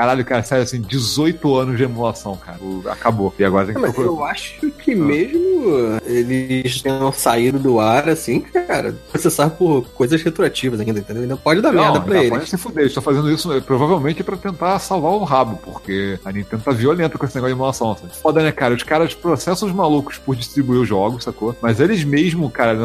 caralho, 0.00 0.24
cara, 0.24 0.42
sério, 0.42 0.64
assim, 0.64 0.80
18 0.80 1.54
anos 1.54 1.76
de 1.76 1.84
emulação, 1.84 2.34
cara. 2.34 2.58
Acabou. 2.90 3.34
E 3.38 3.44
agora 3.44 3.66
tem 3.66 3.74
que 3.74 3.80
Mas 3.82 3.98
eu 3.98 4.24
acho 4.24 4.70
que 4.70 4.94
mesmo 4.94 6.00
eles 6.06 6.80
tenham 6.80 7.12
saído 7.12 7.58
do 7.58 7.78
ar, 7.78 8.08
assim, 8.08 8.40
cara, 8.40 8.96
processar 9.10 9.50
por 9.50 9.84
coisas 9.90 10.22
retroativas 10.22 10.80
ainda, 10.80 11.00
entendeu? 11.00 11.22
Ainda 11.22 11.36
pode 11.36 11.60
dar 11.60 11.70
Não, 11.70 11.82
merda 11.82 12.00
pra 12.00 12.16
eles. 12.16 12.30
pode 12.30 12.48
se 12.48 12.56
fuder. 12.56 12.78
Eles 12.80 12.92
estão 12.92 13.02
fazendo 13.02 13.30
isso 13.30 13.52
eh, 13.52 13.60
provavelmente 13.60 14.22
pra 14.24 14.38
tentar 14.38 14.78
salvar 14.78 15.12
o 15.12 15.22
rabo, 15.22 15.58
porque 15.62 16.18
a 16.24 16.32
Nintendo 16.32 16.62
tá 16.62 16.70
violenta 16.70 17.18
com 17.18 17.26
esse 17.26 17.34
negócio 17.34 17.54
de 17.54 17.58
emulação. 17.58 17.94
Sabe? 17.94 18.16
Foda, 18.16 18.42
né, 18.42 18.52
cara? 18.52 18.72
Os 18.74 18.82
caras 18.82 19.12
processam 19.12 19.68
os 19.68 19.74
malucos 19.74 20.16
por 20.16 20.34
distribuir 20.34 20.80
os 20.80 20.88
jogos, 20.88 21.24
sacou? 21.24 21.54
Mas 21.60 21.78
eles 21.78 22.02
mesmo, 22.04 22.50
cara, 22.50 22.78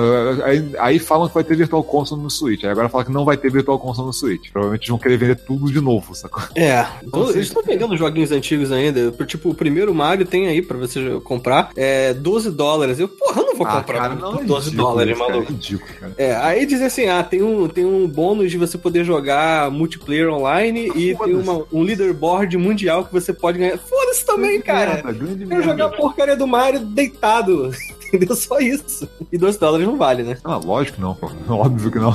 aí, 0.43 0.70
aí 0.80 0.99
falam 0.99 1.30
que 1.30 1.34
vai 1.34 1.45
ter 1.45 1.55
Virtual 1.55 1.82
Console 1.82 2.22
no 2.22 2.30
Switch. 2.30 2.66
Aí 2.66 2.70
agora 2.70 2.89
falam 2.89 3.05
que 3.05 3.13
não 3.13 3.24
vai 3.24 3.38
ter 3.38 3.49
Virtual 3.49 3.80
Console 3.80 4.07
no 4.07 4.13
Switch. 4.13 4.51
Provavelmente 4.51 4.82
eles 4.82 4.89
vão 4.89 4.99
querer 4.99 5.16
vender 5.16 5.36
tudo 5.36 5.72
de 5.72 5.80
novo, 5.80 6.13
sacou? 6.13 6.43
É, 6.55 6.86
então, 7.08 7.30
eles 7.30 7.47
estão 7.47 7.62
vendendo 7.64 7.95
joguinhos 7.97 8.32
antigos 8.32 8.72
ainda. 8.72 9.12
Tipo, 9.26 9.49
o 9.49 9.56
primeiro 9.56 9.93
Mario 9.93 10.26
tem 10.26 10.47
aí 10.47 10.62
pra 10.62 10.78
você 10.78 11.20
comprar. 11.24 11.72
É 11.76 12.14
12 12.14 12.51
dólares. 12.51 12.99
Eu, 12.99 13.08
porra, 13.08 13.41
eu 13.41 13.45
não 13.47 13.56
vou 13.56 13.68
Ah, 13.68 13.78
comprar 13.82 13.99
cara, 13.99 14.16
não, 14.16 14.39
é 14.39 14.43
12 14.43 14.66
ridículo 14.70 14.88
dólares, 14.89 15.18
cara, 15.18 15.30
maluco. 15.32 15.51
É 15.51 15.53
ridículo, 15.53 15.89
cara. 15.99 16.14
É, 16.18 16.36
aí 16.36 16.66
dizem 16.66 16.88
assim: 16.88 17.08
ah, 17.08 17.24
tem 17.24 17.41
um, 17.41 17.68
tem 17.68 17.86
um 17.86 18.08
bônus 18.08 18.51
de 18.51 18.58
você 18.58 18.78
poder 18.78 19.03
jogar 19.03 19.70
multiplayer 19.72 20.30
online 20.30 20.91
e 20.95 21.16
tem 21.16 21.36
uma, 21.36 21.66
um 21.72 21.82
leaderboard 21.82 22.58
mundial 22.58 23.06
que 23.06 23.14
você 23.14 23.32
pode 23.34 23.58
ganhar. 23.60 23.78
Foda-se 23.78 24.26
também, 24.26 24.62
cara. 24.62 24.95
Merda, 24.95 25.12
grande 25.14 25.43
Eu 25.43 25.47
merda. 25.47 25.64
jogar 25.64 25.86
a 25.86 25.89
porcaria 25.89 26.36
do 26.36 26.47
Mario 26.47 26.80
deitado. 26.82 27.72
Entendeu? 28.16 28.36
Só 28.36 28.59
isso. 28.59 29.07
E 29.32 29.38
12 29.38 29.59
dólares 29.59 29.86
não 29.88 29.97
vale, 29.97 30.24
né? 30.24 30.38
Ah, 30.43 30.57
lógico 30.57 30.95
que 30.95 31.01
não, 31.01 31.16
pô. 31.16 31.30
Óbvio 31.53 31.91
que 31.91 31.99
não. 31.99 32.13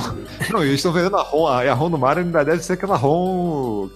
Não, 0.51 0.63
e 0.63 0.67
eles 0.67 0.75
estão 0.79 0.91
vendendo 0.91 1.17
a 1.17 1.21
ROM, 1.23 1.47
a- 1.47 1.65
e 1.65 1.69
a 1.69 1.73
ROM 1.73 1.89
do 1.89 1.97
Mario 1.97 2.23
ainda 2.23 2.43
deve 2.43 2.63
ser 2.63 2.73
aquela 2.73 2.95
ROM 2.95 3.87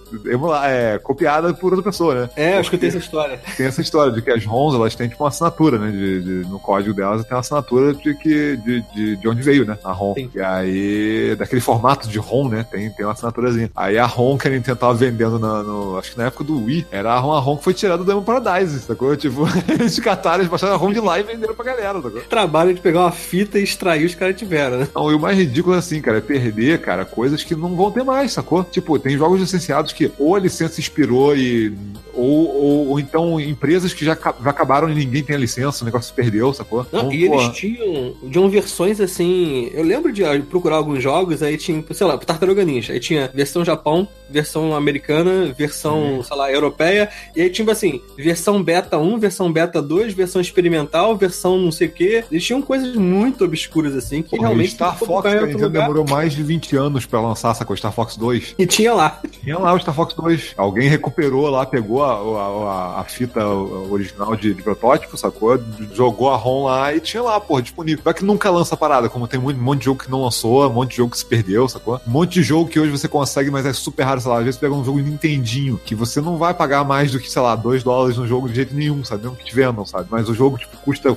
é, 0.64 0.98
copiada 1.02 1.52
por 1.54 1.72
outra 1.72 1.82
pessoa, 1.90 2.14
né? 2.14 2.30
É, 2.36 2.56
eu 2.56 2.60
escutei 2.60 2.88
essa 2.88 2.98
história. 2.98 3.40
Tem 3.56 3.66
essa 3.66 3.80
história 3.80 4.12
de 4.12 4.22
que 4.22 4.30
as 4.30 4.44
ROMs, 4.44 4.74
elas 4.76 4.94
têm 4.94 5.08
tipo 5.08 5.22
uma 5.22 5.28
assinatura, 5.28 5.78
né? 5.78 5.90
De, 5.90 6.22
de- 6.42 6.48
no 6.48 6.58
código 6.58 6.94
delas 6.94 7.24
tem 7.24 7.34
uma 7.34 7.40
assinatura 7.40 7.92
de, 7.94 8.14
que, 8.14 8.56
de, 8.58 8.80
de, 8.94 9.16
de 9.16 9.28
onde 9.28 9.42
veio, 9.42 9.64
né? 9.64 9.78
A 9.84 9.92
ROM. 9.92 10.14
Sim. 10.14 10.30
E 10.34 10.40
aí, 10.40 11.34
daquele 11.36 11.60
formato 11.60 12.08
de 12.08 12.18
ROM, 12.18 12.48
né? 12.48 12.66
Tem, 12.70 12.90
tem 12.90 13.04
uma 13.06 13.12
assinaturazinha. 13.12 13.70
Aí 13.74 13.98
a 13.98 14.06
ROM 14.06 14.36
que 14.38 14.48
a 14.48 14.50
Nintendo 14.50 14.78
tava 14.78 14.94
vendendo 14.94 15.38
na, 15.38 15.62
no, 15.62 15.98
acho 15.98 16.12
que 16.12 16.18
na 16.18 16.26
época 16.26 16.44
do 16.44 16.64
Wii, 16.64 16.86
era 16.90 17.12
a 17.12 17.18
ROM, 17.18 17.32
a 17.32 17.40
ROM 17.40 17.56
que 17.56 17.64
foi 17.64 17.74
tirada 17.74 17.98
do 17.98 18.04
Demon 18.04 18.22
Paradise, 18.22 18.80
sacou? 18.80 19.16
Tipo, 19.16 19.42
eles 19.68 19.98
cataram, 19.98 20.38
eles 20.40 20.48
baixaram 20.50 20.74
a 20.74 20.76
ROM 20.76 20.92
de 20.92 21.00
lá 21.00 21.18
e 21.18 21.22
venderam 21.22 21.54
pra 21.54 21.64
galera, 21.64 21.95
sacou? 22.02 22.20
Trabalho 22.22 22.74
de 22.74 22.80
pegar 22.80 23.00
uma 23.00 23.12
fita 23.12 23.58
e 23.58 23.62
extrair 23.62 24.04
os 24.04 24.14
caras 24.14 24.36
tiveram, 24.36 24.78
né? 24.78 24.88
Não, 24.94 25.10
e 25.10 25.14
o 25.14 25.20
mais 25.20 25.36
ridículo 25.36 25.74
é 25.74 25.78
assim, 25.78 26.00
cara, 26.00 26.18
é 26.18 26.20
perder, 26.20 26.80
cara, 26.80 27.04
coisas 27.04 27.42
que 27.42 27.54
não 27.54 27.74
vão 27.74 27.90
ter 27.90 28.04
mais, 28.04 28.32
sacou? 28.32 28.64
Tipo, 28.64 28.98
tem 28.98 29.16
jogos 29.16 29.40
licenciados 29.40 29.92
que 29.92 30.10
ou 30.18 30.34
a 30.34 30.38
licença 30.38 30.80
expirou 30.80 31.36
e. 31.36 31.72
Ou, 32.14 32.24
ou, 32.24 32.88
ou 32.88 33.00
então 33.00 33.38
empresas 33.38 33.92
que 33.92 34.02
já, 34.02 34.14
já 34.14 34.50
acabaram 34.50 34.88
e 34.88 34.94
ninguém 34.94 35.22
tem 35.22 35.36
a 35.36 35.38
licença, 35.38 35.82
o 35.82 35.84
negócio 35.84 36.08
se 36.08 36.14
perdeu, 36.14 36.52
sacou? 36.54 36.86
Não, 36.90 37.00
Então, 37.00 37.12
e 37.12 37.28
pô, 37.28 37.34
eles 37.34 37.54
tinham, 37.54 38.14
tinham 38.30 38.48
versões 38.48 39.00
assim. 39.02 39.70
Eu 39.74 39.84
lembro 39.84 40.10
de 40.10 40.24
ah, 40.24 40.40
procurar 40.48 40.76
alguns 40.76 41.02
jogos, 41.02 41.42
aí 41.42 41.58
tinha, 41.58 41.84
sei 41.92 42.06
lá, 42.06 42.16
Tartaruga 42.16 42.64
Ninja. 42.64 42.94
Aí 42.94 43.00
tinha 43.00 43.30
versão 43.34 43.62
Japão, 43.62 44.08
versão 44.30 44.74
americana, 44.74 45.54
versão, 45.56 46.22
sei 46.22 46.36
lá, 46.36 46.50
europeia. 46.50 47.10
E 47.34 47.42
aí 47.42 47.50
tinha 47.50 47.70
assim, 47.70 48.00
versão 48.16 48.62
beta 48.62 48.96
1, 48.98 49.18
versão 49.18 49.52
beta 49.52 49.82
2, 49.82 50.14
versão 50.14 50.40
experimental, 50.40 51.16
versão 51.16 51.58
não 51.58 51.72
sei 51.72 51.85
o 51.86 51.92
quê. 51.92 52.24
Eles 52.30 52.44
tinham 52.44 52.60
coisas 52.62 52.94
muito 52.96 53.44
obscuras 53.44 53.94
assim 53.96 54.22
que 54.22 54.30
porra, 54.30 54.42
realmente. 54.48 54.72
Star 54.72 54.96
não 55.00 55.06
Fox, 55.06 55.30
demorou 55.72 56.04
mais 56.08 56.32
de 56.32 56.42
20 56.42 56.76
anos 56.76 57.06
pra 57.06 57.20
lançar, 57.20 57.54
sacou? 57.54 57.76
Star 57.76 57.92
Fox 57.92 58.16
2. 58.16 58.54
E 58.58 58.66
tinha 58.66 58.92
lá. 58.94 59.20
Tinha 59.42 59.58
lá 59.58 59.72
o 59.74 59.78
Star 59.78 59.94
Fox 59.94 60.14
2. 60.14 60.54
Alguém 60.56 60.88
recuperou 60.88 61.48
lá, 61.48 61.64
pegou 61.66 62.02
a, 62.04 62.12
a, 62.14 63.00
a- 63.00 63.04
fita 63.04 63.46
original 63.46 64.34
de, 64.36 64.52
de 64.52 64.62
protótipo, 64.62 65.16
sacou? 65.16 65.58
Jogou 65.94 66.30
a 66.30 66.36
ROM 66.36 66.64
lá 66.64 66.94
e 66.94 67.00
tinha 67.00 67.22
lá, 67.22 67.40
porra, 67.40 67.62
disponível. 67.62 68.02
Vai 68.04 68.12
que 68.14 68.24
nunca 68.24 68.50
lança 68.50 68.74
a 68.74 68.78
parada, 68.78 69.08
como 69.08 69.26
tem 69.28 69.38
muito, 69.40 69.58
um 69.60 69.62
monte 69.62 69.78
de 69.80 69.84
jogo 69.86 70.02
que 70.02 70.10
não 70.10 70.22
lançou, 70.22 70.66
um 70.68 70.72
monte 70.72 70.90
de 70.90 70.96
jogo 70.96 71.10
que 71.12 71.18
se 71.18 71.24
perdeu, 71.24 71.68
sacou? 71.68 72.00
Um 72.06 72.10
monte 72.10 72.32
de 72.34 72.42
jogo 72.42 72.68
que 72.68 72.78
hoje 72.80 72.90
você 72.90 73.08
consegue, 73.08 73.50
mas 73.50 73.64
é 73.64 73.72
super 73.72 74.02
raro, 74.02 74.20
sei 74.20 74.30
lá. 74.30 74.38
Às 74.38 74.44
vezes 74.44 74.60
você 74.60 74.66
pega 74.66 74.74
um 74.78 74.84
jogo 74.84 74.98
Nintendinho, 74.98 75.80
que 75.84 75.94
você 75.94 76.20
não 76.20 76.36
vai 76.36 76.52
pagar 76.52 76.84
mais 76.84 77.12
do 77.12 77.20
que, 77.20 77.30
sei 77.30 77.40
lá, 77.42 77.54
2 77.56 77.82
dólares 77.82 78.16
no 78.16 78.26
jogo 78.26 78.48
de 78.48 78.54
jeito 78.56 78.74
nenhum, 78.74 79.04
sabe? 79.04 79.22
Mesmo 79.22 79.36
que 79.36 79.44
te 79.44 79.54
vendam, 79.54 79.84
sabe? 79.86 80.08
Mas 80.10 80.28
o 80.28 80.34
jogo, 80.34 80.58
tipo, 80.58 80.76
custa, 80.78 81.14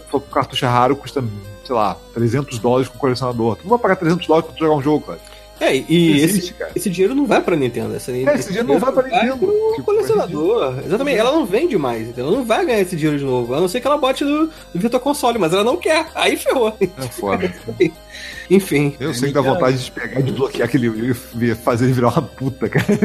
cartucho 0.49 0.65
raro, 0.65 0.95
custa, 0.95 1.23
sei 1.63 1.75
lá, 1.75 1.95
300 2.13 2.57
dólares 2.59 2.87
com 2.89 2.97
colecionador. 2.97 3.55
Tu 3.57 3.63
não 3.63 3.69
vai 3.69 3.79
pagar 3.79 3.95
300 3.97 4.25
dólares 4.27 4.47
pra 4.49 4.55
tu 4.57 4.59
jogar 4.59 4.75
um 4.75 4.81
jogo, 4.81 5.05
cara. 5.05 5.19
É, 5.61 5.75
e 5.75 5.81
Não 5.81 6.15
esse, 6.15 6.23
existe, 6.23 6.53
cara. 6.53 6.71
esse 6.73 6.89
dinheiro 6.89 7.13
não 7.13 7.25
vai 7.25 7.41
pra 7.41 7.53
Nintendo. 7.53 7.93
Esse, 7.93 8.11
É, 8.25 8.33
esse 8.35 8.47
dinheiro 8.47 8.65
não 8.69 8.79
vai 8.79 8.93
pra 8.93 9.03
Nintendo. 9.03 9.37
pro 9.37 9.71
Tipo, 9.75 9.83
colecionador. 9.83 10.79
Exatamente. 10.85 11.17
Ela 11.17 11.33
não 11.33 11.45
vende 11.45 11.77
mais, 11.77 12.03
entendeu? 12.03 12.27
Ela 12.27 12.37
não 12.37 12.45
vai 12.45 12.65
ganhar 12.65 12.79
esse 12.79 12.95
dinheiro 12.95 13.19
de 13.19 13.25
novo. 13.25 13.53
A 13.53 13.59
não 13.59 13.67
ser 13.67 13.81
que 13.81 13.87
ela 13.87 13.97
bote 13.97 14.23
no, 14.23 14.43
no 14.45 14.51
Virtual 14.73 15.01
Console, 15.01 15.37
mas 15.37 15.51
ela 15.51 15.65
não 15.65 15.75
quer. 15.75 16.07
Aí 16.15 16.37
ferrou. 16.37 16.73
É 16.79 17.01
foda. 17.09 17.53
Enfim. 18.49 18.95
Eu 18.99 19.13
sei 19.13 19.29
que 19.29 19.35
dá 19.35 19.41
vontade 19.41 19.83
de 19.83 19.91
pegar 19.91 20.19
e 20.19 20.23
de 20.23 20.31
bloquear 20.31 20.67
aquele 20.67 21.13
e 21.39 21.55
fazer 21.55 21.85
ele 21.85 21.93
virar 21.93 22.09
uma 22.09 22.21
puta, 22.21 22.67
cara. 22.69 22.85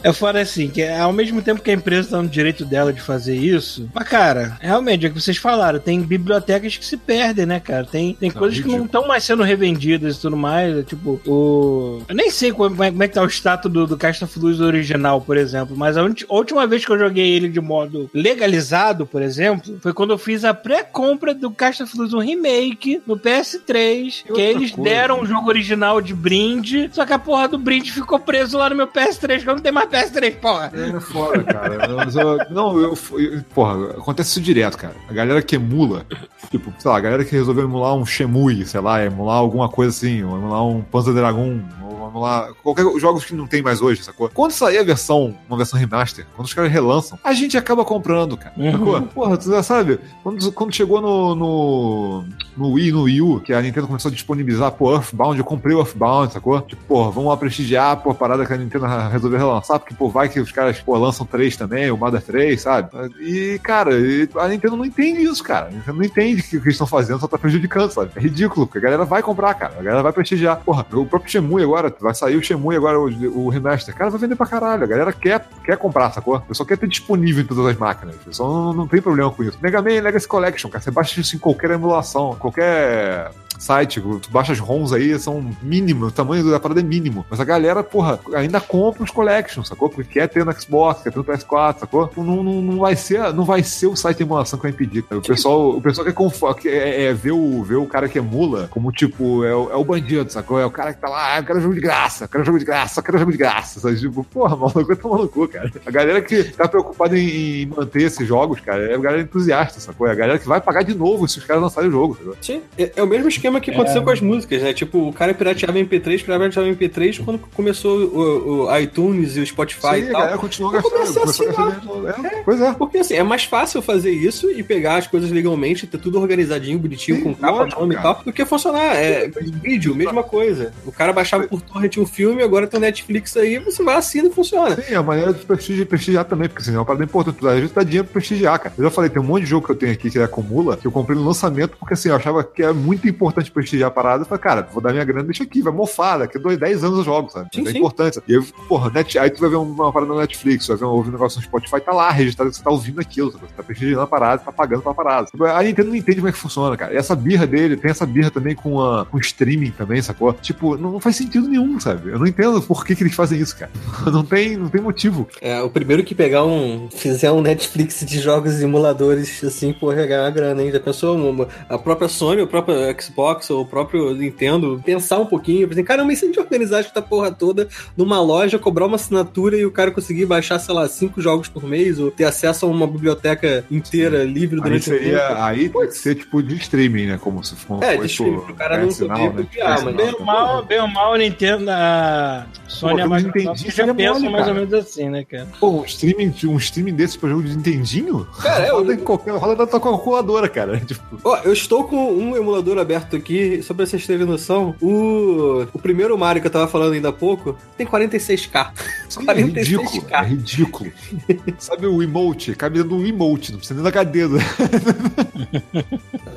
É 0.00 0.12
fora 0.12 0.40
assim, 0.40 0.68
que 0.68 0.86
ao 0.86 1.12
mesmo 1.12 1.42
tempo 1.42 1.60
que 1.60 1.70
a 1.70 1.74
empresa 1.74 2.10
tá 2.10 2.22
no 2.22 2.28
direito 2.28 2.64
dela 2.64 2.92
de 2.92 3.00
fazer 3.00 3.36
isso, 3.36 3.90
mas 3.92 4.08
cara, 4.08 4.56
realmente, 4.60 5.04
é 5.04 5.08
o 5.08 5.12
que 5.12 5.20
vocês 5.20 5.36
falaram, 5.36 5.80
tem 5.80 6.00
bibliotecas 6.00 6.76
que 6.76 6.84
se 6.84 6.96
perdem, 6.96 7.46
né, 7.46 7.58
cara? 7.58 7.84
Tem, 7.84 8.14
tem 8.14 8.30
Não, 8.30 8.38
coisas 8.38 8.60
que 8.60 8.68
não 8.68 8.84
estão 8.84 9.08
mais 9.08 9.24
sendo 9.24 9.42
revendidas 9.42 10.16
e 10.16 10.20
tudo 10.20 10.36
mais. 10.36 10.76
é 10.76 10.82
Tipo, 10.82 11.20
o. 11.26 12.02
Eu 12.08 12.14
nem 12.14 12.30
sei 12.30 12.52
como 12.52 12.82
é, 12.82 12.90
como 12.90 13.02
é 13.02 13.08
que 13.08 13.14
tá 13.14 13.22
o 13.22 13.26
status 13.26 13.70
do, 13.70 13.86
do 13.86 13.96
Casta 13.96 14.26
Flux 14.26 14.60
original, 14.60 15.20
por 15.20 15.36
exemplo, 15.36 15.76
mas 15.76 15.96
a, 15.96 16.02
última 16.28 16.66
vez 16.66 16.84
que 16.84 16.92
eu 16.92 16.98
joguei 16.98 17.34
ele 17.34 17.48
de 17.48 17.60
modo 17.60 18.08
legalizado, 18.14 19.06
por 19.06 19.20
exemplo, 19.20 19.78
foi 19.80 19.92
quando 19.92 20.12
eu 20.12 20.18
fiz 20.18 20.44
a 20.44 20.54
pré-compra 20.54 21.34
do 21.34 21.50
Casta 21.50 21.86
Flux, 21.86 22.12
um 22.14 22.20
remake 22.20 23.02
no 23.06 23.18
PS3, 23.18 23.67
que 23.72 24.30
outra 24.32 24.42
eles 24.42 24.70
coisa. 24.72 24.90
deram 24.90 25.20
o 25.22 25.26
jogo 25.26 25.48
original 25.48 26.00
de 26.00 26.14
brinde, 26.14 26.88
só 26.92 27.04
que 27.04 27.12
a 27.12 27.18
porra 27.18 27.48
do 27.48 27.58
brinde 27.58 27.92
ficou 27.92 28.18
preso 28.18 28.56
lá 28.58 28.70
no 28.70 28.76
meu 28.76 28.86
PS3, 28.88 29.42
que 29.42 29.48
eu 29.48 29.54
não 29.54 29.62
tenho 29.62 29.74
mais 29.74 29.88
PS3, 29.88 30.36
porra. 30.36 30.72
É 30.74 31.00
foda, 31.00 31.42
cara. 31.44 31.74
Eu- 31.86 32.50
não, 32.54 32.78
eu, 32.80 32.98
eu- 33.18 33.42
Porra, 33.54 33.90
acontece 33.90 34.30
isso 34.30 34.40
direto, 34.40 34.76
cara. 34.78 34.94
A 35.08 35.12
galera 35.12 35.42
que 35.42 35.56
emula, 35.56 36.04
tipo, 36.50 36.72
sei 36.78 36.90
lá, 36.90 36.96
a 36.96 37.00
galera 37.00 37.24
que 37.24 37.32
resolveu 37.32 37.64
emular 37.64 37.94
um 37.94 38.04
Shemui, 38.06 38.64
sei 38.66 38.80
lá, 38.80 39.04
emular 39.04 39.36
alguma 39.36 39.68
coisa 39.68 39.90
assim, 39.90 40.22
ou 40.22 40.36
emular 40.36 40.64
um 40.64 40.80
Panzer 40.82 41.14
Dragon, 41.14 41.60
ou 42.08 42.10
emular 42.10 42.52
qualquer 42.62 42.84
jogos 42.98 43.24
que 43.24 43.34
não 43.34 43.46
tem 43.46 43.62
mais 43.62 43.80
hoje, 43.80 44.02
sacou? 44.02 44.30
Quando 44.32 44.52
sair 44.52 44.78
a 44.78 44.82
versão, 44.82 45.36
uma 45.48 45.56
versão 45.56 45.78
remaster, 45.78 46.26
quando 46.34 46.46
os 46.46 46.54
caras 46.54 46.70
relançam, 46.70 47.18
a 47.22 47.32
gente 47.32 47.56
acaba 47.56 47.84
comprando, 47.84 48.36
cara. 48.36 48.54
Uhum. 48.56 48.72
Sacou? 48.72 49.02
Porra, 49.02 49.36
tu 49.36 49.50
já 49.50 49.62
sabe, 49.62 50.00
quando, 50.22 50.52
quando 50.52 50.74
chegou 50.74 51.00
no, 51.00 51.34
no, 51.34 52.24
no 52.56 52.72
Wii, 52.72 52.92
no 52.92 53.02
Wii 53.02 53.22
U, 53.22 53.40
que 53.40 53.52
a 53.52 53.62
Nintendo 53.62 53.86
começou 53.86 54.10
a 54.10 54.12
disponibilizar, 54.12 54.72
pô, 54.72 54.92
Earthbound, 54.92 55.38
eu 55.38 55.44
comprei 55.44 55.74
o 55.74 55.80
Earthbound, 55.80 56.32
sacou? 56.32 56.60
Tipo, 56.62 56.82
pô, 56.86 57.10
vamos 57.10 57.30
lá 57.30 57.36
prestigiar, 57.36 57.96
pô, 57.98 58.10
a 58.10 58.14
parada 58.14 58.44
que 58.44 58.52
a 58.52 58.56
Nintendo 58.56 58.86
resolveu 59.10 59.38
relançar, 59.38 59.78
porque, 59.78 59.94
pô, 59.94 60.08
vai 60.08 60.28
que 60.28 60.40
os 60.40 60.52
caras, 60.52 60.80
pô, 60.80 60.96
lançam 60.96 61.26
três 61.26 61.56
também, 61.56 61.90
o 61.90 61.96
Mother 61.96 62.22
3, 62.22 62.60
sabe? 62.60 62.88
E, 63.20 63.58
cara, 63.62 63.90
a 64.36 64.48
Nintendo 64.48 64.76
não 64.76 64.84
entende 64.84 65.22
isso, 65.22 65.42
cara. 65.42 65.66
A 65.66 65.70
Nintendo 65.70 65.98
não 65.98 66.04
entende 66.04 66.42
que 66.42 66.56
o 66.56 66.60
que 66.60 66.66
eles 66.66 66.74
estão 66.74 66.86
fazendo 66.86 67.20
só 67.20 67.26
tá 67.26 67.38
prejudicando, 67.38 67.90
sabe? 67.90 68.10
É 68.16 68.20
ridículo, 68.20 68.66
porque 68.66 68.78
a 68.78 68.82
galera 68.82 69.04
vai 69.04 69.22
comprar, 69.22 69.54
cara. 69.54 69.74
A 69.78 69.82
galera 69.82 70.02
vai 70.02 70.12
prestigiar. 70.12 70.60
Porra, 70.64 70.86
o 70.92 71.06
próprio 71.06 71.30
Shemui 71.30 71.62
agora, 71.62 71.94
vai 72.00 72.14
sair 72.14 72.36
o 72.36 72.42
Shemui 72.42 72.76
agora, 72.76 72.98
o, 72.98 73.46
o 73.46 73.48
remaster. 73.48 73.94
Cara, 73.94 74.10
vai 74.10 74.20
vender 74.20 74.36
pra 74.36 74.46
caralho. 74.46 74.84
A 74.84 74.86
galera 74.86 75.12
quer, 75.12 75.44
quer 75.64 75.76
comprar, 75.76 76.10
sacou? 76.12 76.42
Eu 76.48 76.54
só 76.54 76.64
quer 76.64 76.78
ter 76.78 76.88
disponível 76.88 77.42
em 77.42 77.46
todas 77.46 77.66
as 77.66 77.76
máquinas. 77.76 78.16
Eu 78.26 78.32
só 78.32 78.48
não, 78.48 78.72
não 78.72 78.88
tem 78.88 79.00
problema 79.00 79.30
com 79.30 79.42
isso. 79.42 79.58
Mega 79.60 79.82
Man 79.82 80.00
Legacy 80.00 80.28
Collection, 80.28 80.70
cara. 80.70 80.82
Você 80.82 80.90
baixa 80.90 81.20
isso 81.20 81.36
em 81.36 81.38
qualquer 81.38 81.70
emulação, 81.70 82.36
qualquer 82.38 83.30
site, 83.58 84.00
tu 84.00 84.30
baixa 84.30 84.52
as 84.52 84.58
ROMs 84.58 84.92
aí, 84.92 85.18
são 85.18 85.50
mínimo, 85.62 86.06
o 86.06 86.10
tamanho 86.10 86.48
da 86.50 86.60
parada 86.60 86.80
é 86.80 86.82
mínimo. 86.82 87.26
Mas 87.28 87.40
a 87.40 87.44
galera, 87.44 87.82
porra, 87.82 88.18
ainda 88.34 88.60
compra 88.60 89.02
os 89.02 89.10
collections, 89.10 89.68
sacou? 89.68 89.88
Porque 89.88 90.14
quer 90.14 90.28
ter 90.28 90.44
no 90.44 90.52
Xbox, 90.52 91.02
quer 91.02 91.10
ter 91.10 91.18
no 91.18 91.24
PS4, 91.24 91.78
sacou? 91.80 92.10
Não, 92.16 92.42
não, 92.42 92.62
não, 92.62 92.78
vai, 92.78 92.96
ser, 92.96 93.32
não 93.32 93.44
vai 93.44 93.62
ser 93.62 93.86
o 93.86 93.96
site 93.96 94.18
de 94.18 94.22
emulação 94.22 94.58
que 94.58 94.62
vai 94.64 94.72
impedir. 94.72 95.04
O 95.10 95.20
pessoal, 95.20 95.70
o 95.70 95.80
pessoal 95.80 96.04
quer, 96.04 96.12
confo- 96.12 96.54
quer 96.54 96.68
é, 96.72 97.04
é, 97.04 97.14
ver, 97.14 97.32
o, 97.32 97.62
ver 97.62 97.76
o 97.76 97.86
cara 97.86 98.08
que 98.08 98.18
emula 98.18 98.68
como, 98.70 98.90
tipo, 98.92 99.44
é 99.44 99.48
é 99.50 99.76
o 99.76 99.84
bandido, 99.84 100.30
sacou? 100.30 100.58
É 100.58 100.66
o 100.66 100.70
cara 100.70 100.92
que 100.92 101.00
tá 101.00 101.08
lá, 101.08 101.34
ah, 101.34 101.38
eu 101.40 101.44
quero 101.44 101.60
jogo 101.60 101.74
de 101.74 101.80
graça, 101.80 102.24
eu 102.24 102.28
quero 102.28 102.44
jogo 102.44 102.58
de 102.58 102.64
graça, 102.64 103.00
eu 103.00 103.04
quero 103.04 103.18
jogo 103.18 103.32
de 103.32 103.38
graça. 103.38 103.80
Sabe? 103.80 103.98
Tipo, 103.98 104.24
porra, 104.24 104.54
maluco, 104.56 105.18
no 105.18 105.28
cu, 105.28 105.48
cara. 105.48 105.70
A 105.84 105.90
galera 105.90 106.20
que 106.22 106.44
tá 106.44 106.68
preocupada 106.68 107.18
em, 107.18 107.62
em 107.62 107.66
manter 107.66 108.02
esses 108.02 108.26
jogos, 108.26 108.60
cara, 108.60 108.90
é 108.90 108.94
a 108.94 108.98
galera 108.98 109.22
entusiasta, 109.22 109.80
sacou? 109.80 110.06
É 110.06 110.12
a 110.12 110.14
galera 110.14 110.38
que 110.38 110.46
vai 110.48 110.60
pagar 110.60 110.82
de 110.82 110.94
novo 110.94 111.26
se 111.26 111.38
os 111.38 111.44
caras 111.44 111.62
lançarem 111.62 111.88
o 111.88 111.92
jogo, 111.92 112.16
sacou? 112.16 112.36
Sim, 112.40 112.62
é, 112.78 112.92
é 112.96 113.02
o 113.02 113.06
mesmo 113.06 113.28
esquema 113.28 113.47
esquema 113.48 113.60
que 113.60 113.70
aconteceu 113.70 114.00
É. 114.02 114.04
com 114.04 114.10
as 114.10 114.20
músicas, 114.20 114.62
né? 114.62 114.72
Tipo, 114.72 115.08
o 115.08 115.12
cara 115.12 115.32
pirateava 115.34 115.78
MP3, 115.78 116.22
pirateava 116.24 116.68
MP3 116.68 117.24
quando 117.24 117.38
começou 117.54 117.98
o, 117.98 118.66
o 118.66 118.78
iTunes 118.78 119.36
e 119.36 119.40
o 119.40 119.46
Spotify 119.46 119.80
Sim, 119.80 119.88
e 120.04 120.08
a 120.08 120.12
tal. 120.12 120.20
galera 120.20 120.38
continuou 120.38 120.72
gastando. 120.72 120.94
a 120.94 120.98
começou 120.98 121.22
a 121.22 121.26
assinar. 121.26 121.80
dinheiro. 121.80 122.08
É, 122.08 122.42
Pois 122.44 122.60
é. 122.60 122.72
Porque 122.74 122.98
assim, 122.98 123.14
é 123.14 123.22
mais 123.22 123.44
fácil 123.44 123.80
fazer 123.82 124.10
isso 124.10 124.50
e 124.50 124.62
pegar 124.62 124.96
as 124.96 125.06
coisas 125.06 125.30
legalmente, 125.30 125.86
ter 125.86 125.98
tudo 125.98 126.20
organizadinho, 126.20 126.78
bonitinho, 126.78 127.18
Sim, 127.18 127.22
com 127.24 127.34
capa, 127.34 127.52
lógico, 127.58 127.80
nome 127.80 127.94
e 127.94 127.98
tal, 127.98 128.22
do 128.24 128.32
que 128.32 128.44
funcionar. 128.44 128.96
É 128.96 129.28
vídeo, 129.62 129.94
mesma 129.94 130.22
coisa. 130.22 130.72
O 130.86 130.92
cara 130.92 131.12
baixava 131.12 131.46
por 131.46 131.60
torrent 131.60 131.96
um 131.98 132.06
filme, 132.06 132.42
agora 132.42 132.66
tem 132.66 132.78
o 132.78 132.80
Netflix 132.80 133.36
aí, 133.36 133.58
você 133.58 133.82
vai 133.82 133.96
assina 133.96 134.28
e 134.28 134.32
funciona. 134.32 134.76
Sim, 134.80 134.94
a 134.94 135.02
maneira 135.02 135.32
de 135.32 135.44
prestigi- 135.44 135.84
prestigiar 135.84 136.24
também, 136.24 136.48
porque 136.48 136.62
assim, 136.62 136.74
é 136.74 136.78
uma 136.78 136.84
parada 136.84 137.04
importante. 137.04 137.38
Às 137.46 137.54
vezes 137.54 137.72
dá 137.72 137.82
dinheiro 137.82 138.04
pra 138.04 138.12
prestigiar, 138.14 138.58
cara. 138.58 138.74
Eu 138.76 138.84
já 138.84 138.90
falei, 138.90 139.10
tem 139.10 139.20
um 139.20 139.24
monte 139.24 139.44
de 139.44 139.50
jogo 139.50 139.66
que 139.66 139.72
eu 139.72 139.76
tenho 139.76 139.92
aqui 139.92 140.10
que 140.10 140.18
acumula, 140.18 140.76
que 140.76 140.86
eu 140.86 140.92
comprei 140.92 141.16
no 141.18 141.24
lançamento, 141.24 141.76
porque 141.78 141.94
assim, 141.94 142.08
eu 142.08 142.16
achava 142.16 142.42
que 142.44 142.62
é 142.62 142.72
muito 142.72 143.08
importante 143.08 143.37
prestigiar 143.48 143.88
a 143.88 143.90
parada. 143.90 144.22
Eu 144.22 144.26
falei, 144.26 144.42
cara, 144.42 144.68
vou 144.72 144.82
dar 144.82 144.92
minha 144.92 145.04
grana, 145.04 145.24
deixa 145.24 145.44
aqui, 145.44 145.62
vai 145.62 145.72
mofar, 145.72 146.18
daqui 146.18 146.38
a 146.38 146.40
dois, 146.40 146.58
10 146.58 146.84
anos 146.84 146.98
eu 146.98 147.04
jogo, 147.04 147.28
sabe? 147.30 147.48
Sim, 147.54 147.66
é 147.66 147.70
sim. 147.72 147.78
importante. 147.78 148.20
E 148.26 148.32
eu, 148.32 148.44
porra, 148.68 148.90
net, 148.90 149.18
aí 149.18 149.30
tu 149.30 149.40
vai 149.40 149.50
ver 149.50 149.56
uma 149.56 149.92
parada 149.92 150.12
no 150.12 150.18
Netflix, 150.18 150.66
vai 150.66 150.76
ver 150.76 150.84
um, 150.84 150.88
ouvir 150.88 151.08
um 151.10 151.12
negócio 151.12 151.38
no 151.38 151.44
Spotify, 151.44 151.80
tá 151.80 151.92
lá 151.92 152.10
registrado 152.10 152.50
que 152.50 152.56
você 152.56 152.62
tá 152.62 152.70
ouvindo 152.70 153.00
aquilo, 153.00 153.30
sabe? 153.32 153.44
Você 153.46 153.54
tá 153.56 153.62
prestigiando 153.62 154.02
a 154.02 154.06
parada, 154.06 154.42
tá 154.42 154.52
pagando 154.52 154.82
pra 154.82 154.94
parada. 154.94 155.26
Tipo, 155.26 155.44
A 155.44 155.62
Nintendo 155.62 155.88
não 155.88 155.96
entende 155.96 156.16
como 156.18 156.28
é 156.28 156.32
que 156.32 156.38
funciona, 156.38 156.76
cara. 156.76 156.94
E 156.94 156.96
essa 156.96 157.14
birra 157.14 157.46
dele, 157.46 157.76
tem 157.76 157.90
essa 157.90 158.06
birra 158.06 158.30
também 158.30 158.54
com, 158.54 158.80
a, 158.82 159.04
com 159.06 159.18
streaming 159.18 159.70
também, 159.70 160.00
sacou? 160.02 160.32
Tipo, 160.32 160.76
não, 160.76 160.92
não 160.92 161.00
faz 161.00 161.16
sentido 161.16 161.48
nenhum, 161.48 161.78
sabe? 161.78 162.10
Eu 162.10 162.18
não 162.18 162.26
entendo 162.26 162.60
por 162.62 162.84
que, 162.84 162.94
que 162.96 163.02
eles 163.02 163.14
fazem 163.14 163.38
isso, 163.40 163.56
cara. 163.56 163.70
Não 164.18 164.24
tem, 164.24 164.56
não 164.56 164.68
tem 164.68 164.80
motivo. 164.80 165.28
É, 165.40 165.60
o 165.60 165.68
primeiro 165.70 166.02
que 166.02 166.14
pegar 166.14 166.44
um. 166.44 166.88
fizer 166.90 167.30
um 167.30 167.40
Netflix 167.42 168.04
de 168.04 168.18
jogos 168.20 168.60
e 168.60 168.64
emuladores, 168.64 169.42
assim, 169.44 169.72
pô, 169.72 169.88
ganhar 169.88 170.22
uma 170.22 170.30
grana, 170.30 170.62
hein? 170.62 170.70
Já 170.72 170.80
pensou? 170.80 171.16
Uma- 171.16 171.46
a 171.68 171.78
própria 171.78 172.08
Sony, 172.08 172.40
o 172.42 172.46
próprio 172.46 172.74
Xbox, 173.00 173.27
ou 173.50 173.62
o 173.62 173.66
próprio 173.66 174.14
Nintendo, 174.14 174.80
pensar 174.84 175.18
um 175.18 175.26
pouquinho, 175.26 175.68
assim, 175.70 175.84
caramba, 175.84 176.12
e 176.12 176.16
se 176.16 176.24
a 176.24 176.28
gente 176.28 176.40
organizar 176.40 176.80
essa 176.80 177.02
porra 177.02 177.30
toda 177.30 177.68
numa 177.96 178.20
loja, 178.20 178.58
cobrar 178.58 178.86
uma 178.86 178.96
assinatura 178.96 179.56
e 179.56 179.64
o 179.64 179.70
cara 179.70 179.90
conseguir 179.90 180.26
baixar, 180.26 180.58
sei 180.58 180.74
lá, 180.74 180.88
cinco 180.88 181.20
jogos 181.20 181.48
por 181.48 181.64
mês, 181.64 181.98
ou 181.98 182.10
ter 182.10 182.24
acesso 182.24 182.66
a 182.66 182.68
uma 182.68 182.86
biblioteca 182.86 183.64
inteira 183.70 184.24
livre 184.24 184.56
Aí 184.58 184.62
durante 184.62 184.88
o 184.88 184.92
tempo? 184.92 185.02
seria, 185.04 185.44
aí 185.44 185.68
tem 185.68 185.86
que 185.86 185.96
ser 185.98 186.14
tipo 186.14 186.42
de 186.42 186.56
streaming, 186.56 187.06
né? 187.06 187.18
Como 187.20 187.42
se 187.44 187.54
for 187.56 187.82
É, 187.82 187.96
de 187.96 188.06
streaming, 188.06 188.40
pro- 188.40 188.54
cara 188.54 188.78
não 188.78 188.90
sinal, 188.90 189.18
poder 189.18 189.34
né? 189.34 189.42
copiar, 189.42 189.84
mas- 189.84 189.96
Bem 189.96 190.14
ou 190.14 190.24
mal, 190.24 190.64
bem 190.64 190.80
ou 190.80 190.88
mal, 190.88 191.14
a 191.14 191.18
Nintendo, 191.18 191.70
a 191.70 192.46
Sony 192.66 193.00
a 193.00 193.04
Pô, 193.04 193.10
não 193.10 193.16
Microsoft 193.22 193.70
já 193.70 193.84
é 193.84 193.94
pensam 193.94 194.20
mole, 194.20 194.32
mais 194.32 194.46
ou 194.48 194.54
cara. 194.54 194.54
menos 194.54 194.74
assim, 194.74 195.08
né, 195.08 195.24
cara? 195.24 195.48
Pô, 195.58 195.70
um 195.70 195.84
streaming, 195.84 196.34
um 196.44 196.56
streaming 196.56 196.94
desse 196.94 197.18
pra 197.18 197.28
jogo 197.28 197.42
de 197.42 197.56
Nintendinho? 197.56 198.26
Cara, 198.40 198.66
é, 198.66 198.70
roda 198.70 198.92
eu- 198.92 198.94
em 198.94 198.98
qualquer, 198.98 199.32
roda 199.36 199.56
da 199.56 199.66
tua 199.66 199.80
calculadora, 199.80 200.48
cara. 200.48 200.78
Tipo, 200.88 201.02
Ó, 201.24 201.36
eu 201.44 201.52
estou 201.52 201.84
com 201.84 202.12
um 202.12 202.36
emulador 202.36 202.78
aberto 202.78 203.17
aqui, 203.18 203.62
só 203.62 203.74
pra 203.74 203.84
vocês 203.86 204.06
terem 204.06 204.26
noção. 204.26 204.74
O, 204.80 205.66
o 205.72 205.78
primeiro 205.78 206.16
Mario 206.16 206.40
que 206.40 206.46
eu 206.48 206.52
tava 206.52 206.68
falando 206.68 206.94
ainda 206.94 207.10
há 207.10 207.12
pouco 207.12 207.56
tem 207.76 207.86
46k. 207.86 208.70
sim, 209.08 209.20
é 209.20 209.34
46K. 209.34 209.44
ridículo. 209.44 210.06
É 210.10 210.24
ridículo. 210.24 210.92
Sabe 211.58 211.86
o 211.86 212.02
emote? 212.02 212.54
Cabe 212.54 212.78
dentro 212.78 212.96
do 212.96 213.06
emote, 213.06 213.52
não 213.52 213.58
precisa 213.58 213.74
nem 213.74 213.84
da 213.84 213.92
cadeira. 213.92 214.28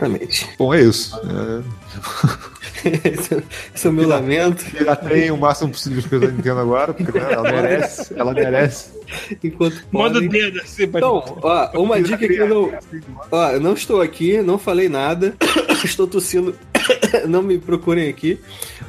Exatamente. 0.02 0.50
Bom, 0.58 0.74
é 0.74 0.82
isso. 0.82 1.16
É, 2.84 3.10
esse, 3.10 3.34
é- 3.36 3.44
esse 3.76 3.88
é 3.88 3.90
o 3.90 3.94
meu 3.94 4.08
lamento. 4.08 4.66
Piratei 4.66 5.30
o 5.32 5.38
máximo 5.38 5.72
possível 5.72 6.02
das 6.02 6.10
coisas 6.10 6.30
da 6.30 6.36
Nintendo 6.36 6.60
agora, 6.60 6.94
porque 6.94 7.18
né, 7.18 7.28
ela 7.32 7.52
merece. 7.52 8.14
Ela 8.16 8.34
merece. 8.34 8.90
Enquanto 9.44 9.84
Manda 9.92 10.20
o 10.20 10.28
dedo 10.30 10.60
assim 10.62 10.88
pra 10.88 11.00
Então, 11.00 11.38
ó, 11.42 11.82
uma 11.82 12.02
dica 12.02 12.18
que 12.18 12.34
eu 12.36 12.48
não. 12.48 12.72
Ó, 13.32 13.50
eu 13.52 13.60
não 13.60 13.74
estou 13.74 14.02
aqui, 14.02 14.42
não 14.42 14.58
falei 14.58 14.88
nada, 14.90 15.36
estou 15.84 16.08
tossindo, 16.08 16.56
não 17.28 17.42
me 17.42 17.58
procurem 17.58 18.10
aqui. 18.10 18.40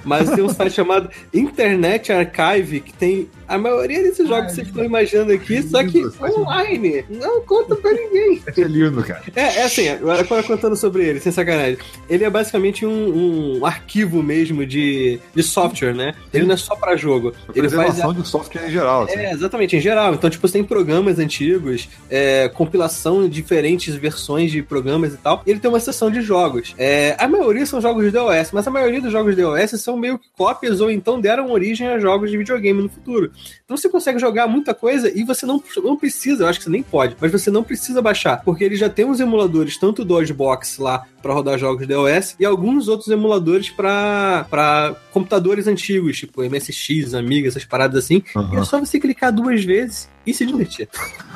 Mas 0.04 0.30
tem 0.30 0.42
um 0.42 0.48
site 0.48 0.74
chamado 0.74 1.10
Internet 1.32 2.12
Archive 2.12 2.80
que 2.80 2.92
tem 2.92 3.28
a 3.52 3.58
maioria 3.58 4.02
desses 4.02 4.26
jogos 4.26 4.46
que 4.46 4.54
vocês 4.54 4.68
estão 4.68 4.82
imaginando 4.82 5.32
aqui, 5.32 5.62
só 5.62 5.84
que 5.84 5.98
lindo, 5.98 6.10
site 6.12 6.34
online. 6.38 7.04
Não 7.10 7.42
conta 7.42 7.76
pra 7.76 7.92
ninguém. 7.92 8.42
É 8.62 8.64
lindo, 8.64 9.02
cara. 9.02 9.22
É, 9.34 9.40
é 9.40 9.64
assim, 9.64 9.88
agora 9.88 10.24
contando 10.24 10.76
sobre 10.76 11.04
ele, 11.04 11.18
sem 11.20 11.32
sacanagem. 11.32 11.78
Ele 12.08 12.22
é 12.22 12.30
basicamente 12.30 12.86
um, 12.86 13.58
um 13.58 13.66
arquivo 13.66 14.22
mesmo 14.22 14.64
de, 14.64 15.18
de 15.34 15.42
software, 15.42 15.94
né? 15.94 16.14
Ele 16.32 16.44
não 16.44 16.54
é 16.54 16.56
só 16.56 16.76
pra 16.76 16.94
jogo. 16.94 17.32
Ele 17.54 17.68
faz 17.68 17.86
Preservação 17.88 18.14
de 18.14 18.28
software 18.28 18.68
em 18.68 18.70
geral. 18.70 19.02
Assim. 19.04 19.16
é, 19.16 19.32
exatamente, 19.32 19.76
em 19.76 19.80
geral. 19.80 20.14
Então, 20.14 20.30
tipo, 20.30 20.46
você 20.46 20.52
tem 20.52 20.64
programas 20.64 21.18
antigos, 21.18 21.88
é, 22.08 22.48
compilação 22.50 23.28
de 23.28 23.42
diferentes 23.42 23.94
versões 23.96 24.52
de 24.52 24.62
programas 24.62 25.14
e 25.14 25.16
tal. 25.16 25.42
E 25.44 25.50
ele 25.50 25.58
tem 25.58 25.68
uma 25.68 25.80
seção 25.80 26.10
de 26.10 26.22
jogos. 26.22 26.74
É, 26.78 27.16
a 27.18 27.26
maioria 27.26 27.66
são 27.66 27.80
jogos 27.80 28.04
de 28.04 28.10
DOS, 28.10 28.52
mas 28.52 28.66
a 28.66 28.70
maioria 28.70 29.00
dos 29.00 29.10
jogos 29.10 29.34
de 29.34 29.42
DOS 29.42 29.80
são 29.80 29.96
meio 29.96 30.18
que 30.18 30.28
cópias 30.36 30.80
ou 30.80 30.90
então 30.90 31.20
deram 31.20 31.50
origem 31.50 31.88
a 31.88 31.98
jogos 31.98 32.30
de 32.30 32.38
videogame 32.38 32.82
no 32.82 32.88
futuro. 32.88 33.32
Então 33.64 33.76
você 33.76 33.88
consegue 33.88 34.18
jogar 34.18 34.46
muita 34.46 34.74
coisa 34.74 35.10
e 35.14 35.24
você 35.24 35.46
não, 35.46 35.62
não 35.82 35.96
precisa, 35.96 36.44
eu 36.44 36.48
acho 36.48 36.58
que 36.58 36.64
você 36.64 36.70
nem 36.70 36.82
pode, 36.82 37.16
mas 37.20 37.32
você 37.32 37.50
não 37.50 37.62
precisa 37.62 38.02
baixar, 38.02 38.42
porque 38.44 38.64
ele 38.64 38.76
já 38.76 38.88
tem 38.88 39.04
uns 39.04 39.20
emuladores, 39.20 39.76
tanto 39.76 40.04
do 40.04 40.14
DOSBox 40.14 40.78
lá 40.78 41.06
para 41.22 41.32
rodar 41.32 41.58
jogos 41.58 41.86
DOS 41.86 42.36
e 42.38 42.44
alguns 42.44 42.88
outros 42.88 43.08
emuladores 43.08 43.70
para 43.70 44.96
computadores 45.12 45.66
antigos, 45.66 46.18
tipo 46.18 46.42
MSX, 46.42 47.14
Amiga, 47.14 47.48
essas 47.48 47.64
paradas 47.64 48.04
assim. 48.04 48.22
E 48.52 48.56
é 48.56 48.64
só 48.64 48.78
você 48.78 48.98
clicar 48.98 49.32
duas 49.32 49.64
vezes 49.64 50.08
e 50.26 50.34
se 50.34 50.44
divertir. 50.44 50.88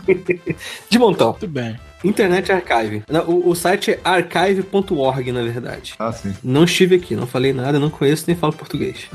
De 0.91 0.99
montão. 0.99 1.31
Muito 1.31 1.49
bem. 1.49 1.79
Internet 2.09 2.51
Archive. 2.53 3.03
O, 3.27 3.51
o 3.51 3.55
site 3.55 3.93
é 3.93 4.01
archive.org, 4.03 5.33
na 5.33 5.43
verdade. 5.43 5.95
Ah, 5.99 6.13
sim. 6.13 6.35
Não 6.43 6.65
estive 6.65 6.97
aqui, 6.97 7.15
não 7.17 7.27
falei 7.27 7.53
nada, 7.53 7.79
não 7.79 7.91
conheço 7.91 8.25
nem 8.27 8.37
falo 8.37 8.53
português. 8.53 9.09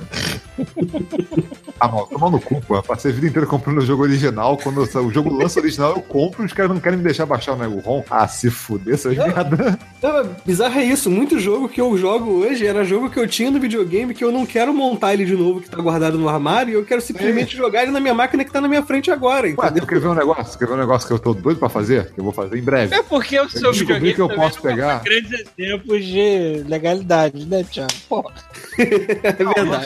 Ah, 1.82 1.88
mal, 1.88 2.06
toma 2.06 2.30
no 2.30 2.39
cu, 2.39 2.62
pô. 2.62 2.76
Eu 2.76 2.84
passei 2.84 3.10
a 3.10 3.14
vida 3.14 3.26
inteira 3.26 3.48
comprando 3.48 3.80
o 3.80 3.82
jogo 3.82 4.04
original. 4.04 4.56
Quando 4.56 4.82
o 4.84 5.12
jogo 5.12 5.34
lança 5.36 5.60
original, 5.60 5.96
eu 5.96 6.02
compro 6.04 6.44
e 6.44 6.46
os 6.46 6.54
caras 6.54 6.72
não 6.72 6.80
querem 6.80 7.00
me 7.00 7.04
deixar 7.04 7.26
baixar 7.26 7.56
né, 7.58 7.68
o 7.68 7.80
ROM. 7.80 8.04
Ah, 8.08 8.28
se 8.28 8.52
fuder, 8.52 8.94
essas 8.94 9.18
merda. 9.18 9.80
Não, 10.00 10.14
mas 10.14 10.28
bizarro 10.46 10.80
é 10.80 10.84
isso. 10.84 11.10
Muito 11.10 11.39
jogo 11.39 11.68
que 11.68 11.82
eu 11.82 11.98
jogo 11.98 12.30
hoje 12.30 12.68
era 12.68 12.86
jogo 12.86 13.10
que 13.10 13.20
eu 13.20 13.28
tinha 13.28 13.50
no 13.50 13.60
videogame 13.60 14.14
que 14.14 14.24
eu 14.24 14.32
não 14.32 14.46
quero 14.46 14.72
montar 14.72 15.16
ele 15.16 15.26
de 15.26 15.36
novo, 15.36 15.60
que 15.60 15.72
tá 15.72 15.82
guardado 15.82 16.20
no 16.20 16.30
armário, 16.30 16.72
e 16.72 16.76
eu 16.76 16.86
quero 16.86 17.02
simplesmente 17.02 17.58
jogar 17.58 17.82
ele 17.82 17.92
na 17.92 18.00
minha 18.00 18.14
máquina 18.14 18.46
que 18.46 18.52
tá 18.52 18.62
na 18.62 18.68
minha 18.68 18.84
frente 18.84 19.10
agora, 19.10 19.48
Ué, 19.48 19.54
entendeu? 19.54 19.82
tu 19.82 19.88
quer 19.88 20.00
ver 20.00 20.08
um 20.08 20.14
negócio? 20.14 20.60
Quer 20.60 20.68
ver 20.68 20.74
um 20.74 20.78
negócio 20.78 21.08
que 21.08 21.14
eu 21.14 21.20
tô 21.20 21.34
doido 21.34 21.58
pra 21.58 21.70
fazer? 21.70 22.12
Que 22.14 22.20
eu 22.20 22.24
vou 22.24 22.34
fazer 22.34 22.58
em 22.60 22.62
breve. 22.62 22.81
É 22.90 23.04
porque 23.04 23.40
o 23.40 23.50
seu 23.50 23.72
videogame 23.74 24.14
que 24.14 24.22
eu 24.22 24.30
posso 24.30 24.62
pegar. 24.62 25.02
grandes 25.04 25.32
exemplos 25.58 26.06
de 26.06 26.64
legalidade, 26.68 27.46
né, 27.46 27.64
Thiago? 27.64 27.94
Porra. 28.08 28.34
É 28.78 29.34
verdade. 29.34 29.86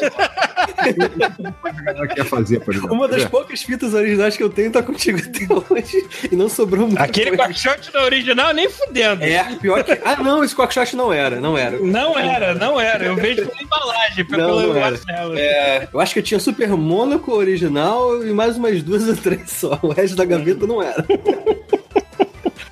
Que 2.15 2.23
fazer, 2.23 2.59
por 2.59 2.73
exemplo? 2.73 2.93
Uma 2.93 3.07
das 3.07 3.23
ver? 3.23 3.29
poucas 3.29 3.61
fitas 3.61 3.93
originais 3.93 4.37
que 4.37 4.43
eu 4.43 4.49
tenho 4.49 4.71
tá 4.71 4.81
contigo 4.83 5.19
até 5.19 5.73
hoje. 5.73 6.05
E 6.31 6.35
não 6.35 6.49
sobrou 6.49 6.87
muito. 6.87 7.01
Aquele 7.01 7.37
quackshot 7.37 7.91
do 7.91 7.99
original 7.99 8.53
nem 8.53 8.69
fudendo. 8.69 9.23
É, 9.23 9.43
pior 9.55 9.83
que. 9.83 9.91
Ah, 10.03 10.15
não, 10.17 10.43
esse 10.43 10.55
Quackshot 10.55 10.95
não 10.95 11.13
era, 11.13 11.39
não 11.39 11.57
era. 11.57 11.77
Não 11.79 12.17
era, 12.17 12.55
não 12.55 12.79
era. 12.79 13.05
Eu 13.05 13.15
vejo 13.15 13.45
pela 13.45 13.61
embalagem, 13.61 14.25
pelo 14.25 14.41
Não, 14.41 14.61
não 14.61 14.75
era. 14.75 14.91
Marcelo. 14.91 15.37
É, 15.37 15.87
eu 15.93 15.99
acho 15.99 16.13
que 16.13 16.19
eu 16.19 16.23
tinha 16.23 16.39
Super 16.39 16.69
Mônaco 16.69 17.31
original 17.31 18.25
e 18.25 18.33
mais 18.33 18.57
umas 18.57 18.81
duas 18.81 19.07
ou 19.07 19.15
três 19.15 19.51
só. 19.51 19.79
O 19.81 19.89
resto 19.89 20.15
da 20.15 20.25
gaveta 20.25 20.65
não 20.65 20.81
era. 20.81 21.05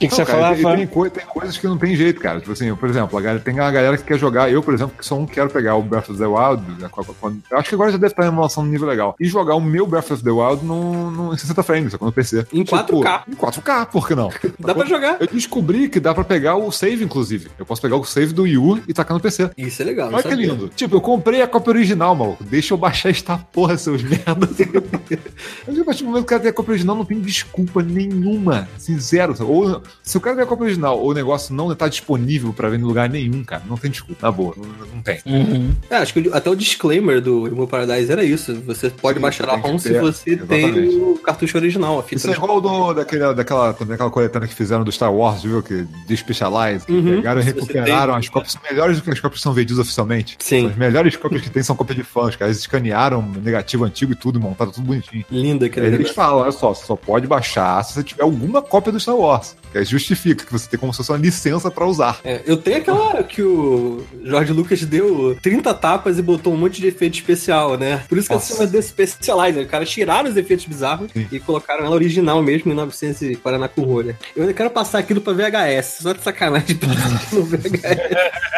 O 0.03 0.09
que, 0.09 0.15
que 0.15 0.19
Não, 0.19 0.25
você 0.25 0.31
cara, 0.31 0.55
tem, 0.55 0.87
tem, 0.87 1.09
tem 1.09 1.25
coisas 1.25 1.57
que 1.57 1.67
não 1.67 1.77
tem 1.77 1.95
jeito, 1.95 2.19
cara. 2.19 2.39
Tipo 2.39 2.51
assim, 2.51 2.75
por 2.75 2.89
exemplo, 2.89 3.17
a 3.17 3.21
galera, 3.21 3.39
tem 3.41 3.57
a 3.59 3.71
galera 3.71 3.97
que 3.97 4.03
quer 4.03 4.17
jogar. 4.19 4.51
Eu, 4.51 4.61
por 4.61 4.73
exemplo, 4.73 4.95
que 4.97 5.05
só 5.05 5.15
um 5.15 5.25
quero 5.25 5.49
pegar 5.49 5.75
o 5.75 5.81
Breath 5.81 6.09
of 6.09 6.17
the 6.19 6.25
Wild. 6.25 6.61
né, 6.81 6.89
a- 6.91 7.31
eu 7.51 7.57
acho 7.57 7.69
que 7.69 7.75
agora 7.75 7.91
já 7.91 7.97
deve 7.97 8.11
estar 8.11 8.23
em 8.25 8.27
emulação 8.27 8.63
no 8.63 8.71
nível 8.71 8.87
legal. 8.87 9.15
E 9.19 9.25
jogar 9.25 9.55
o 9.55 9.61
meu 9.61 9.87
Breath 9.87 10.11
of 10.11 10.23
the 10.23 10.29
Wild 10.31 10.65
no, 10.65 11.09
no, 11.11 11.33
em 11.33 11.37
60 11.37 11.63
frames, 11.63 11.91
só 11.93 12.03
no 12.03 12.11
PC. 12.11 12.45
Em 12.51 12.63
4K. 12.63 13.23
Em 13.29 13.33
4K, 13.35 13.85
por 13.87 14.07
que 14.07 14.15
não? 14.15 14.29
Dá 14.59 14.75
pra 14.75 14.85
jogar. 14.85 15.17
Eu 15.19 15.27
descobri 15.27 15.87
que 15.87 15.99
dá 15.99 16.13
pra 16.13 16.23
pegar 16.23 16.55
o 16.55 16.71
save, 16.71 17.03
inclusive. 17.03 17.49
Eu 17.57 17.65
posso 17.65 17.81
pegar 17.81 17.95
o 17.95 18.03
save 18.03 18.33
do 18.33 18.43
Wii 18.43 18.57
U 18.57 18.79
e 18.87 18.93
tacar 18.93 19.15
no 19.15 19.21
PC. 19.21 19.51
Isso 19.57 19.81
é 19.81 19.85
legal. 19.85 20.09
Olha 20.11 20.23
que 20.23 20.35
lindo. 20.35 20.69
Tipo, 20.75 20.95
eu 20.97 21.01
comprei 21.01 21.41
a 21.41 21.47
cópia 21.47 21.71
original, 21.71 22.15
maluco. 22.15 22.43
Deixa 22.43 22.73
eu 22.73 22.77
baixar 22.77 23.09
esta 23.09 23.37
porra, 23.37 23.77
seus 23.77 24.01
merdas. 24.03 24.49
Mas 25.67 25.79
a 25.79 25.83
partir 25.85 26.03
do 26.03 26.09
momento 26.09 26.21
que 26.25 26.25
o 26.25 26.29
cara 26.29 26.41
tem 26.41 26.49
a 26.49 26.53
cópia 26.53 26.71
original, 26.71 26.95
não 26.95 27.05
tem 27.05 27.19
desculpa 27.19 27.81
nenhuma. 27.81 28.67
Assim, 28.75 28.97
zero. 28.99 29.35
sabe? 29.35 29.49
Ou, 29.49 29.81
se 30.01 30.17
o 30.17 30.21
cara 30.21 30.35
tem 30.35 30.43
a 30.45 30.47
cópia 30.47 30.65
original 30.65 30.99
ou 30.99 31.11
o 31.11 31.13
negócio 31.13 31.53
não 31.53 31.73
tá 31.75 31.87
disponível 31.87 32.53
pra 32.53 32.69
ver 32.69 32.79
em 32.79 32.83
lugar 32.83 33.09
nenhum, 33.09 33.43
cara, 33.43 33.63
não 33.67 33.77
tem 33.77 33.91
desculpa. 33.91 34.25
Na 34.25 34.31
boa, 34.31 34.53
não, 34.57 34.87
não 34.95 35.01
tem. 35.01 35.19
Uhum. 35.25 35.73
É, 35.89 35.97
acho 35.97 36.13
que 36.13 36.29
até 36.33 36.49
o 36.49 36.55
disclaimer 36.55 37.21
do 37.21 37.47
Emo 37.47 37.67
Paradise 37.67 38.11
era 38.11 38.23
isso. 38.23 38.53
Você 38.65 38.89
pode 38.89 39.17
Sim, 39.17 39.21
baixar 39.21 39.49
a 39.49 39.53
tem 39.59 39.61
ROM 39.71 39.77
se 39.79 39.99
você 39.99 40.37
tem 40.37 40.65
exatamente. 40.65 40.95
o 40.95 41.19
cartucho 41.23 41.57
original, 41.57 41.99
a 41.99 42.03
fita 42.03 42.15
Isso 42.15 42.29
é 42.31 42.33
igual 42.33 42.59
do, 42.61 42.93
daquela, 42.93 43.33
daquela, 43.33 43.71
daquela 43.71 44.09
coletânea 44.09 44.47
que 44.47 44.53
fizeram 44.55 44.83
do 44.83 44.91
Star 44.91 45.13
Wars, 45.13 45.43
viu? 45.43 45.61
Que 45.63 45.85
de 46.07 46.17
Specialize, 46.17 46.85
que 46.85 46.91
Uhum. 46.91 47.15
pegaram 47.17 47.41
e 47.41 47.43
recuperaram 47.43 48.13
tem- 48.13 48.19
as 48.19 48.29
cópias, 48.29 48.57
melhores 48.69 48.97
do 48.97 49.03
que 49.03 49.09
as 49.11 49.19
cópias 49.19 49.39
que 49.39 49.43
são 49.43 49.53
vendidas 49.53 49.79
oficialmente. 49.79 50.35
Sim. 50.39 50.67
As 50.67 50.75
melhores 50.75 51.15
cópias 51.15 51.41
que 51.41 51.49
tem 51.49 51.63
são 51.63 51.75
cópias 51.75 51.97
de 51.97 52.03
fãs, 52.03 52.35
cara. 52.35 52.49
Eles 52.49 52.59
escanearam 52.59 53.21
negativo 53.43 53.83
antigo 53.85 54.11
e 54.11 54.15
tudo, 54.15 54.39
montaram 54.39 54.71
tudo 54.71 54.85
bonitinho. 54.85 55.25
Linda 55.31 55.65
aquele 55.65 55.87
Eles 55.87 55.97
negócio. 55.99 56.15
falam, 56.15 56.39
olha 56.43 56.51
só, 56.51 56.73
você 56.73 56.85
só 56.85 56.95
pode 56.95 57.25
baixar 57.27 57.83
se 57.83 57.93
você 57.93 58.03
tiver 58.03 58.23
alguma 58.23 58.61
cópia 58.61 58.91
do 58.91 58.99
Star 58.99 59.15
Wars. 59.15 59.55
Que 59.73 59.83
justifica 59.83 60.45
que 60.45 60.51
você 60.51 60.69
tem 60.69 60.79
como 60.79 60.93
se 60.93 60.97
fosse 60.97 61.11
uma 61.11 61.17
licença 61.17 61.69
pra 61.71 61.85
usar. 61.85 62.19
É, 62.23 62.41
eu 62.45 62.55
tenho 62.57 62.77
aquela 62.77 63.23
que 63.23 63.41
o 63.41 64.03
Jorge 64.23 64.53
Lucas 64.53 64.81
deu 64.85 65.37
30 65.41 65.73
tapas 65.73 66.17
e 66.17 66.21
botou 66.21 66.53
um 66.53 66.57
monte 66.57 66.79
de 66.79 66.87
efeito 66.87 67.15
especial, 67.15 67.77
né? 67.77 68.03
Por 68.07 68.17
isso 68.17 68.27
que 68.27 68.33
Nossa. 68.33 68.53
ela 68.53 68.67
se 68.67 68.71
chama 68.71 68.71
The 68.71 68.81
Specializer. 68.81 69.63
O 69.65 69.67
cara 69.67 69.85
tiraram 69.85 70.29
os 70.29 70.37
efeitos 70.37 70.65
bizarros 70.65 71.09
Sim. 71.11 71.27
e 71.31 71.39
colocaram 71.39 71.85
ela 71.85 71.93
original 71.95 72.41
mesmo 72.41 72.71
em 72.71 72.75
940 72.75 73.67
com 73.69 73.81
rolha. 73.81 74.17
Eu 74.35 74.43
ainda 74.43 74.53
quero 74.53 74.69
passar 74.69 74.99
aquilo 74.99 75.19
pra 75.21 75.33
VHS, 75.33 75.97
só 76.01 76.13
de 76.13 76.21
sacanagem 76.21 76.75
passar 76.75 77.15
aquilo 77.15 77.41
no 77.41 77.47
VHS. 77.47 78.53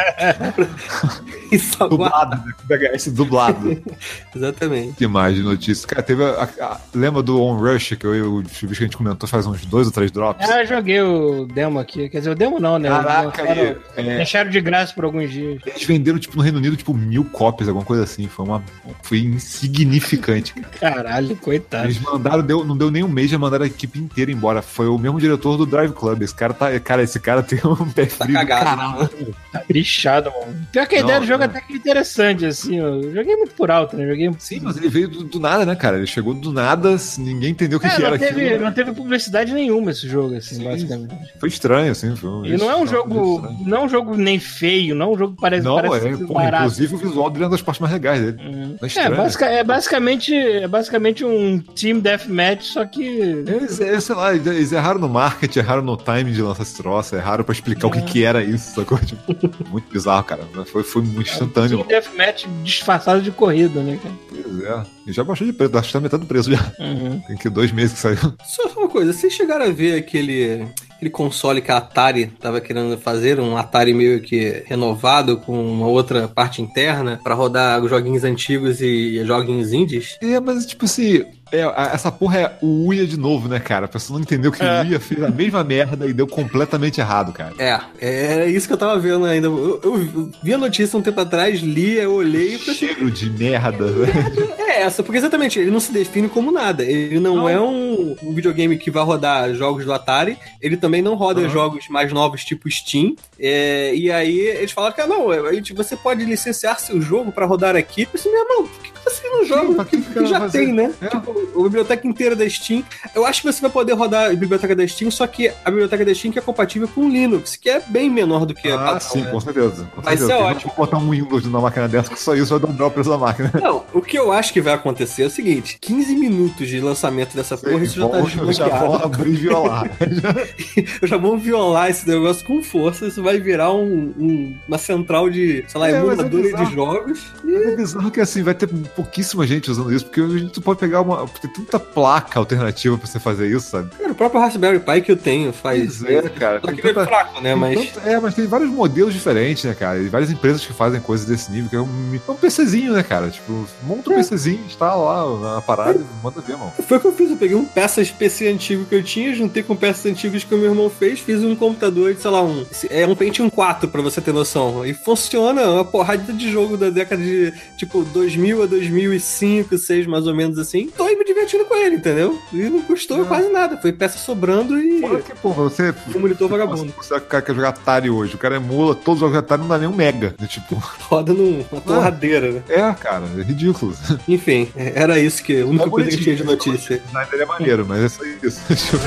Isso. 1.51 1.77
Dublado, 1.87 2.37
né? 2.45 2.53
VHS 2.67 3.07
dublado. 3.11 3.81
Exatamente. 4.35 4.93
que 4.93 5.07
mais 5.07 5.35
de 5.35 5.43
notícias? 5.43 5.85
Cara, 5.85 6.01
teve 6.03 6.23
a, 6.23 6.43
a- 6.61 6.79
lembra 6.93 7.21
do 7.21 7.41
On 7.41 7.55
Rush 7.57 7.95
que 7.95 8.05
eu 8.05 8.15
e 8.15 8.21
o 8.21 8.43
Chuvisco 8.49 8.83
a 8.83 8.87
gente 8.87 8.97
comentou 8.97 9.27
faz 9.29 9.45
uns 9.45 9.65
dois 9.65 9.87
ou 9.87 9.93
três 9.93 10.11
drops? 10.11 10.47
Ah, 10.49 10.61
eu 10.63 10.67
joguei 10.67 11.01
o 11.05 11.45
demo 11.45 11.79
aqui. 11.79 12.09
Quer 12.09 12.19
dizer, 12.19 12.29
o 12.31 12.35
demo 12.35 12.59
não, 12.59 12.77
né? 12.79 12.89
Caraca, 12.89 13.43
Deixaram, 13.43 13.75
é, 13.95 14.03
deixaram 14.17 14.49
de 14.49 14.61
graça 14.61 14.93
por 14.93 15.05
alguns 15.05 15.31
dias. 15.31 15.61
eles 15.65 15.83
venderam, 15.83 16.19
tipo, 16.19 16.35
no 16.35 16.43
Reino 16.43 16.57
Unido, 16.57 16.75
tipo, 16.75 16.93
mil 16.93 17.23
cópias, 17.25 17.67
alguma 17.69 17.85
coisa 17.85 18.03
assim. 18.03 18.27
Foi 18.27 18.45
uma. 18.45 18.63
Foi 19.03 19.19
insignificante, 19.19 20.53
cara. 20.53 20.95
Caralho, 20.95 21.35
coitado. 21.35 21.85
Eles 21.85 21.99
mandaram, 21.99 22.41
deu, 22.43 22.63
não 22.63 22.77
deu 22.77 22.89
nem 22.91 23.03
um 23.03 23.07
mês, 23.07 23.29
já 23.29 23.37
mandaram 23.37 23.63
a 23.63 23.67
equipe 23.67 23.99
inteira 23.99 24.31
embora. 24.31 24.61
Foi 24.61 24.87
o 24.87 24.97
mesmo 24.97 25.19
diretor 25.19 25.57
do 25.57 25.65
Drive 25.65 25.91
Club. 25.93 26.21
Esse 26.21 26.35
cara 26.35 26.53
tá. 26.53 26.79
Cara, 26.79 27.03
esse 27.03 27.19
cara 27.19 27.41
tem 27.43 27.59
um 27.65 27.89
pé 27.91 28.05
Tá 28.05 28.25
frio. 28.25 28.39
do 28.39 28.45
cagado. 28.47 28.65
caralho. 28.65 29.35
Tá 29.51 29.63
bichado, 29.67 30.31
mano. 30.31 30.67
Pior 30.71 30.87
que 30.87 30.95
a 30.95 30.99
ideia 30.99 31.15
Não, 31.19 31.25
do 31.25 31.27
jogo 31.27 31.39
não. 31.39 31.45
até 31.49 31.61
que 31.61 31.73
é 31.73 31.75
interessante, 31.75 32.45
assim. 32.45 32.77
Eu 32.77 33.01
joguei 33.13 33.35
muito 33.35 33.53
por 33.55 33.71
alto, 33.71 33.95
né? 33.97 34.07
Joguei. 34.07 34.31
Sim, 34.39 34.59
mas 34.63 34.77
ele 34.77 34.89
veio 34.89 35.07
do, 35.07 35.23
do 35.23 35.39
nada, 35.39 35.65
né, 35.65 35.75
cara? 35.75 35.97
Ele 35.97 36.07
chegou 36.07 36.33
do 36.33 36.51
nada, 36.51 36.95
ninguém 37.17 37.51
entendeu 37.51 37.77
o 37.77 37.81
que, 37.81 37.87
É, 37.87 37.95
que 37.95 38.03
era 38.03 38.17
teve, 38.17 38.41
aquilo. 38.41 38.59
né? 38.59 38.65
não 38.65 38.73
teve 38.73 38.91
publicidade 38.93 39.53
nenhuma 39.53 39.91
esse 39.91 40.07
jogo, 40.07 40.35
assim, 40.35 40.55
Sim. 40.55 40.63
basicamente. 40.63 40.94
Foi 41.39 41.49
estranho, 41.49 41.91
assim. 41.91 42.15
Foi 42.15 42.29
um- 42.29 42.45
E 42.45 42.57
não 42.57 42.69
é 42.69 42.75
um 42.75 42.87
jogo. 42.87 43.35
estranho. 43.37 43.57
Não 43.65 43.77
é 43.77 43.81
um 43.85 43.89
jogo 43.89 44.15
nem 44.17 44.39
feio, 44.39 44.95
não 44.95 45.07
é 45.07 45.09
um 45.15 45.17
jogo 45.17 45.35
que 45.35 45.41
parece, 45.41 45.63
Não, 45.63 45.75
parece 45.75 46.07
é, 46.07 46.17
porra, 46.17 46.43
barato. 46.45 46.63
inclusive 46.63 46.95
o 46.95 46.97
visual 46.97 47.29
dele 47.29 47.43
é 47.43 47.47
uma 47.47 47.51
das 47.51 47.61
partes 47.61 47.79
mais 47.81 47.93
legais 47.93 48.21
dele. 48.21 48.37
Hum. 48.41 48.75
É 48.81 48.83
É, 48.83 48.87
estranho. 48.87 49.15
basica- 49.17 49.45
é 49.45 49.63
basicamente, 49.63 50.33
é 50.35 50.67
basicamente 50.67 51.23
um 51.25 51.59
Team 51.59 51.99
Deathmatch, 51.99 52.63
só 52.63 52.85
que. 52.85 53.01
Eles, 53.03 53.79
é, 53.81 53.99
sei 53.99 54.15
lá, 54.15 54.33
eles 54.35 54.71
erraram 54.71 54.99
no 54.99 55.09
marketing, 55.09 55.59
erraram 55.59 55.81
no 55.81 55.97
time 55.97 56.31
de 56.31 56.41
lançar 56.41 56.63
esse 56.63 56.75
troço, 56.77 57.15
erraram 57.15 57.43
pra 57.43 57.53
explicar 57.53 57.87
o 57.87 57.91
que, 57.91 58.01
que 58.01 58.23
era 58.23 58.43
isso, 58.43 58.75
sacou? 58.75 58.97
Tipo, 58.99 59.35
muito 59.69 59.91
bizarro, 59.91 60.23
cara. 60.23 60.41
Foi, 60.71 60.83
foi 60.83 61.01
muito 61.01 61.29
instantâneo. 61.29 61.77
Team 61.83 61.87
Deathmatch 61.87 62.45
disfarçado 62.63 63.21
de 63.21 63.31
corrida, 63.31 63.81
né, 63.81 63.99
cara? 64.01 64.15
Pois 64.29 64.63
é. 64.63 64.83
E 65.07 65.13
já 65.13 65.23
baixou 65.23 65.45
de 65.45 65.53
preço, 65.53 65.77
acho 65.77 65.87
que 65.87 65.93
tá 65.93 65.99
metade 65.99 66.21
do 66.23 66.27
preço 66.27 66.51
já. 66.51 66.59
Uhum. 66.79 67.19
Tem 67.27 67.37
que 67.37 67.49
dois 67.49 67.71
meses 67.71 67.93
que 67.93 67.99
saiu. 67.99 68.17
Só 68.45 68.63
uma 68.77 68.87
coisa, 68.89 69.13
vocês 69.13 69.31
chegaram 69.33 69.65
a 69.65 69.69
ver 69.69 69.97
aquele, 69.97 70.65
aquele 70.95 71.09
console 71.09 71.61
que 71.61 71.71
a 71.71 71.77
Atari 71.77 72.27
tava 72.27 72.61
querendo 72.61 72.97
fazer, 72.97 73.39
um 73.39 73.57
Atari 73.57 73.93
meio 73.93 74.21
que 74.21 74.63
renovado 74.65 75.37
com 75.37 75.65
uma 75.65 75.87
outra 75.87 76.27
parte 76.27 76.61
interna 76.61 77.19
pra 77.23 77.35
rodar 77.35 77.81
os 77.83 77.89
joguinhos 77.89 78.23
antigos 78.23 78.81
e 78.81 79.23
joguinhos 79.25 79.73
indies? 79.73 80.17
É, 80.21 80.39
mas 80.39 80.65
tipo 80.65 80.85
assim, 80.85 81.25
é, 81.51 81.61
essa 81.93 82.11
porra 82.11 82.39
é 82.39 82.57
o 82.61 82.87
Uia 82.87 83.05
de 83.05 83.17
novo, 83.17 83.47
né, 83.47 83.59
cara? 83.59 83.85
A 83.85 83.89
pessoa 83.89 84.17
não 84.17 84.23
entendeu 84.23 84.51
que 84.51 84.63
É. 84.63 84.81
o 84.81 84.85
Uia 84.87 84.99
fez 84.99 85.21
a 85.23 85.29
mesma 85.29 85.63
merda 85.63 86.05
e 86.07 86.13
deu 86.13 86.27
completamente 86.27 86.99
errado, 86.99 87.31
cara. 87.31 87.53
É, 87.57 87.79
era 88.01 88.45
isso 88.47 88.67
que 88.67 88.73
eu 88.73 88.77
tava 88.77 88.97
vendo 88.99 89.25
ainda. 89.25 89.47
Eu, 89.47 89.79
eu 89.83 90.31
vi 90.43 90.53
a 90.53 90.57
notícia 90.57 90.97
um 90.97 91.01
tempo 91.01 91.19
atrás, 91.21 91.59
li, 91.61 91.95
eu 91.95 92.13
olhei 92.13 92.53
e 92.53 92.55
assim, 92.55 92.73
Cheiro 92.73 93.09
de 93.11 93.29
merda, 93.29 93.85
velho. 93.91 94.53
é 94.59 94.81
essa, 94.81 95.01
porque 95.03 95.17
exatamente, 95.17 95.59
ele 95.59 95.71
não 95.71 95.79
se 95.79 95.91
define 95.91 96.27
como 96.27 96.51
nada. 96.51 96.83
Ele 96.83 97.19
não, 97.19 97.35
Não. 97.37 97.49
é 97.49 97.59
um, 97.59 98.15
um 98.23 98.33
videogame 98.33 98.77
que 98.77 98.91
vai 98.91 99.03
rodar 99.03 99.53
jogos 99.53 99.85
do 99.85 99.93
Atari, 99.93 100.37
ele 100.61 100.75
também 100.77 101.01
não 101.01 101.15
roda 101.15 101.41
Aham. 101.41 101.49
jogos 101.49 101.87
mais 101.89 102.11
novos 102.11 102.43
tipo 102.43 102.69
Steam. 102.69 103.15
É, 103.39 103.93
e 103.95 104.11
aí 104.11 104.37
eles 104.39 104.71
falaram 104.71 104.93
que 104.95 105.01
ah, 105.01 105.07
não, 105.07 105.31
gente- 105.53 105.73
você 105.73 105.95
pode 105.95 106.23
licenciar 106.25 106.79
seu 106.79 106.99
jogo 107.01 107.31
pra 107.31 107.45
rodar 107.45 107.75
aqui. 107.75 108.03
Eu 108.03 108.07
pensei, 108.07 108.31
meu 108.31 108.41
irmão, 108.41 108.67
por 108.67 108.81
que 108.83 108.91
você 109.03 109.29
não 109.29 109.45
joga 109.45 109.81
o 109.81 109.85
que 109.85 110.01
que, 110.01 110.13
que 110.13 110.25
já 110.25 110.39
fazer? 110.39 110.57
tem, 110.65 110.73
né? 110.73 110.91
É. 111.01 111.07
Tipo, 111.07 111.34
a 111.55 111.63
biblioteca 111.63 112.07
inteira 112.07 112.35
da 112.35 112.47
Steam. 112.49 112.83
Eu 113.13 113.25
acho 113.25 113.41
que 113.41 113.51
você 113.51 113.61
vai 113.61 113.69
poder 113.69 113.93
rodar 113.93 114.29
a 114.31 114.33
biblioteca 114.33 114.75
da 114.75 114.87
Steam, 114.87 115.09
só 115.11 115.25
que 115.27 115.47
a 115.63 115.69
biblioteca 115.69 116.03
da 116.05 116.13
Steam 116.13 116.31
que 116.31 116.39
é 116.39 116.41
compatível 116.41 116.87
com 116.87 117.01
o 117.01 117.09
Linux, 117.09 117.55
que 117.55 117.69
é 117.69 117.79
bem 117.87 118.09
menor 118.09 118.45
do 118.45 118.53
que 118.53 118.67
a 118.69 118.75
Ah, 118.75 118.77
padrão, 118.93 118.99
sim, 119.01 119.21
né? 119.21 119.31
com 119.31 119.39
certeza. 119.39 119.85
Com 119.95 120.01
Mas 120.03 120.19
certeza. 120.19 120.33
é 120.33 120.43
ótimo. 120.43 120.71
como 120.73 120.85
botar 120.87 120.97
um 120.97 121.09
Windows 121.09 121.45
na 121.45 121.59
máquina 121.59 121.87
dessa 121.87 122.09
que 122.13 122.19
só 122.19 122.35
isso 122.35 122.49
vai 122.57 122.59
dobrar 122.59 122.87
o 122.87 122.91
preço 122.91 123.09
da 123.09 123.17
máquina. 123.17 123.51
Não, 123.61 123.83
o 123.93 124.01
que 124.01 124.17
eu 124.17 124.31
acho 124.31 124.51
que 124.53 124.61
vai 124.61 124.73
acontecer 124.73 125.23
é 125.23 125.25
o 125.27 125.29
seguinte: 125.29 125.77
15 125.79 126.15
minutos 126.15 126.67
de 126.67 126.79
lançamento 126.79 127.35
dessa 127.35 127.57
porra, 127.57 127.83
isso 127.83 127.99
já 127.99 128.07
tá 128.09 128.17
Vão- 128.19 128.29
já 128.29 128.37
vão 128.37 128.45
desbloqueado. 128.47 129.03
abrir 129.05 129.31
e 129.33 129.35
violar. 129.35 129.89
Já 131.03 131.17
vão 131.17 131.37
violar 131.37 131.89
esse 131.89 132.07
negócio 132.07 132.45
com 132.45 132.61
força, 132.63 133.07
isso 133.07 133.21
vai 133.21 133.39
virar 133.39 133.71
um- 133.73 134.13
um- 134.17 134.55
uma 134.67 134.77
central 134.77 135.29
de, 135.29 135.63
sei 135.67 135.79
lá, 135.79 135.89
É, 135.89 135.93
é 135.93 135.97
emuladora 135.97 136.27
bizarro. 136.43 136.65
de 136.65 136.73
jogos. 136.73 137.19
Mas 137.43 137.53
é 137.61 137.75
bizarro 137.75 138.11
que 138.11 138.19
assim, 138.21 138.43
vai 138.43 138.53
ter 138.53 138.67
pouquíssima 138.67 139.45
gente 139.45 139.69
usando 139.71 139.93
isso, 139.93 140.05
porque 140.05 140.21
a 140.21 140.27
gente 140.27 140.59
pode 140.61 140.79
pegar 140.79 141.01
uma. 141.01 141.24
Tem 141.27 141.51
tanta 141.51 141.79
placa 141.79 142.39
alternativa 142.39 142.97
pra 142.97 143.07
você 143.07 143.19
fazer 143.19 143.47
isso, 143.49 143.69
sabe? 143.69 143.89
Cara, 143.97 144.11
o 144.11 144.15
próprio 144.15 144.41
Raspberry 144.41 144.79
Pi 144.79 145.01
que 145.01 145.11
eu 145.11 145.17
tenho 145.17 145.51
faz. 145.53 145.97
Pois 146.01 146.03
é, 146.03 146.29
cara. 146.29 146.61
Só 146.61 146.67
que 146.71 146.79
ele 146.81 146.89
é 146.89 146.93
tanta- 146.93 147.05
fraco, 147.05 147.41
né? 147.41 147.55
Mas. 147.55 147.91
tanto- 147.91 148.07
é, 148.07 148.19
mas 148.19 148.33
tem 148.35 148.45
vários 148.47 148.69
modelos 148.69 149.13
diferentes, 149.13 149.63
né, 149.63 149.73
cara? 149.73 149.99
E 149.99 150.07
várias 150.09 150.31
empresas 150.31 150.65
que 150.65 150.73
fazem 150.73 150.99
coisas 151.01 151.25
desse 151.25 151.51
nível, 151.51 151.69
que 151.69 151.75
é 151.75 151.81
um, 151.81 152.19
é 152.27 152.31
um 152.31 152.35
PCzinho, 152.35 152.93
né, 152.93 153.03
cara? 153.03 153.29
Tipo, 153.29 153.65
monta 153.83 154.09
um 154.09 154.13
É. 154.13 154.17
PCzinho, 154.17 154.63
instala 154.65 154.95
lá 155.23 155.55
na 155.55 155.61
parada 155.61 155.99
e 155.99 156.23
manda 156.23 156.41
ver, 156.41 156.57
mano. 156.57 156.71
Foi 156.87 156.97
o 156.97 156.99
que 157.01 157.07
eu 157.07 157.13
fiz, 157.13 157.29
eu 157.31 157.37
peguei 157.37 157.55
um 157.55 157.65
peças 157.65 158.09
PC 158.11 158.47
antigo 158.47 158.85
que 158.85 158.95
eu 158.95 159.03
tinha, 159.03 159.33
juntei 159.33 159.63
com 159.63 159.75
peças 159.75 160.05
antigas 160.11 160.43
que 160.43 160.53
o 160.53 160.57
meu 160.57 160.69
irmão 160.69 160.89
fez, 160.89 161.19
fiz 161.19 161.43
um 161.43 161.55
computador 161.55 162.13
de, 162.13 162.21
sei 162.21 162.31
lá, 162.31 162.41
um. 162.43 162.65
É 162.89 163.05
um 163.05 163.15
Pentium 163.15 163.49
4, 163.49 163.89
pra 163.89 164.01
você 164.01 164.21
ter 164.21 164.33
noção. 164.33 164.85
E 164.85 164.93
funciona 164.93 165.63
uma 165.69 165.85
porrada 165.85 166.31
de 166.33 166.51
jogo 166.51 166.77
da 166.77 166.89
década 166.89 167.21
de, 167.21 167.53
tipo, 167.77 168.03
2000 168.03 168.63
a 168.63 168.65
2005, 168.65 169.69
2006, 169.69 170.07
mais 170.07 170.27
ou 170.27 170.35
menos 170.35 170.57
assim. 170.57 170.87
Tô 170.95 171.07
me 171.17 171.23
divertindo 171.25 171.65
com 171.65 171.75
ele, 171.75 171.95
entendeu? 171.95 172.39
E 172.53 172.57
não 172.69 172.81
custou 172.81 173.21
É. 173.21 173.25
quase 173.25 173.49
nada. 173.49 173.77
Foi 173.77 173.91
peça 173.91 174.17
sobrando 174.17 174.77
e 174.77 175.01
Fora 175.01 175.21
que, 175.21 175.33
pô, 175.35 175.49
você. 175.51 175.93
um 176.15 176.19
monitor 176.19 176.47
vagabundo. 176.49 176.93
Você, 176.97 177.13
o 177.15 177.21
cara 177.21 177.41
quer 177.43 177.55
jogar 177.55 177.69
Atari 177.69 178.09
hoje, 178.09 178.35
o 178.35 178.37
cara 178.37 178.55
emula 178.57 178.95
todos 178.95 179.15
os 179.15 179.19
jogos 179.21 179.33
de 179.33 179.39
Atari 179.39 179.61
não 179.61 179.69
dá 179.69 179.77
nem 179.77 179.87
um 179.87 179.95
mega. 179.95 180.35
né? 180.39 180.47
Tipo, 180.47 180.75
Roda 181.09 181.33
numa 181.33 181.63
torradeira, 181.81 182.51
né? 182.51 182.61
é, 182.69 182.93
cara, 182.93 183.25
é 183.37 183.41
ridículo. 183.41 183.93
Enfim, 184.27 184.69
era 184.75 185.17
isso 185.19 185.43
que. 185.43 185.61
A 185.61 185.65
única 185.65 185.85
É 185.85 185.89
coisa 185.89 186.09
que 186.09 186.17
tinha 186.17 186.35
de 186.35 186.43
bonitinho, 186.43 186.73
notícia. 186.75 187.01
Dele 187.31 187.43
é 187.43 187.45
maneiro, 187.45 187.85
mas 187.87 188.03
é 188.03 188.09
só 188.09 188.23
isso. 188.43 188.97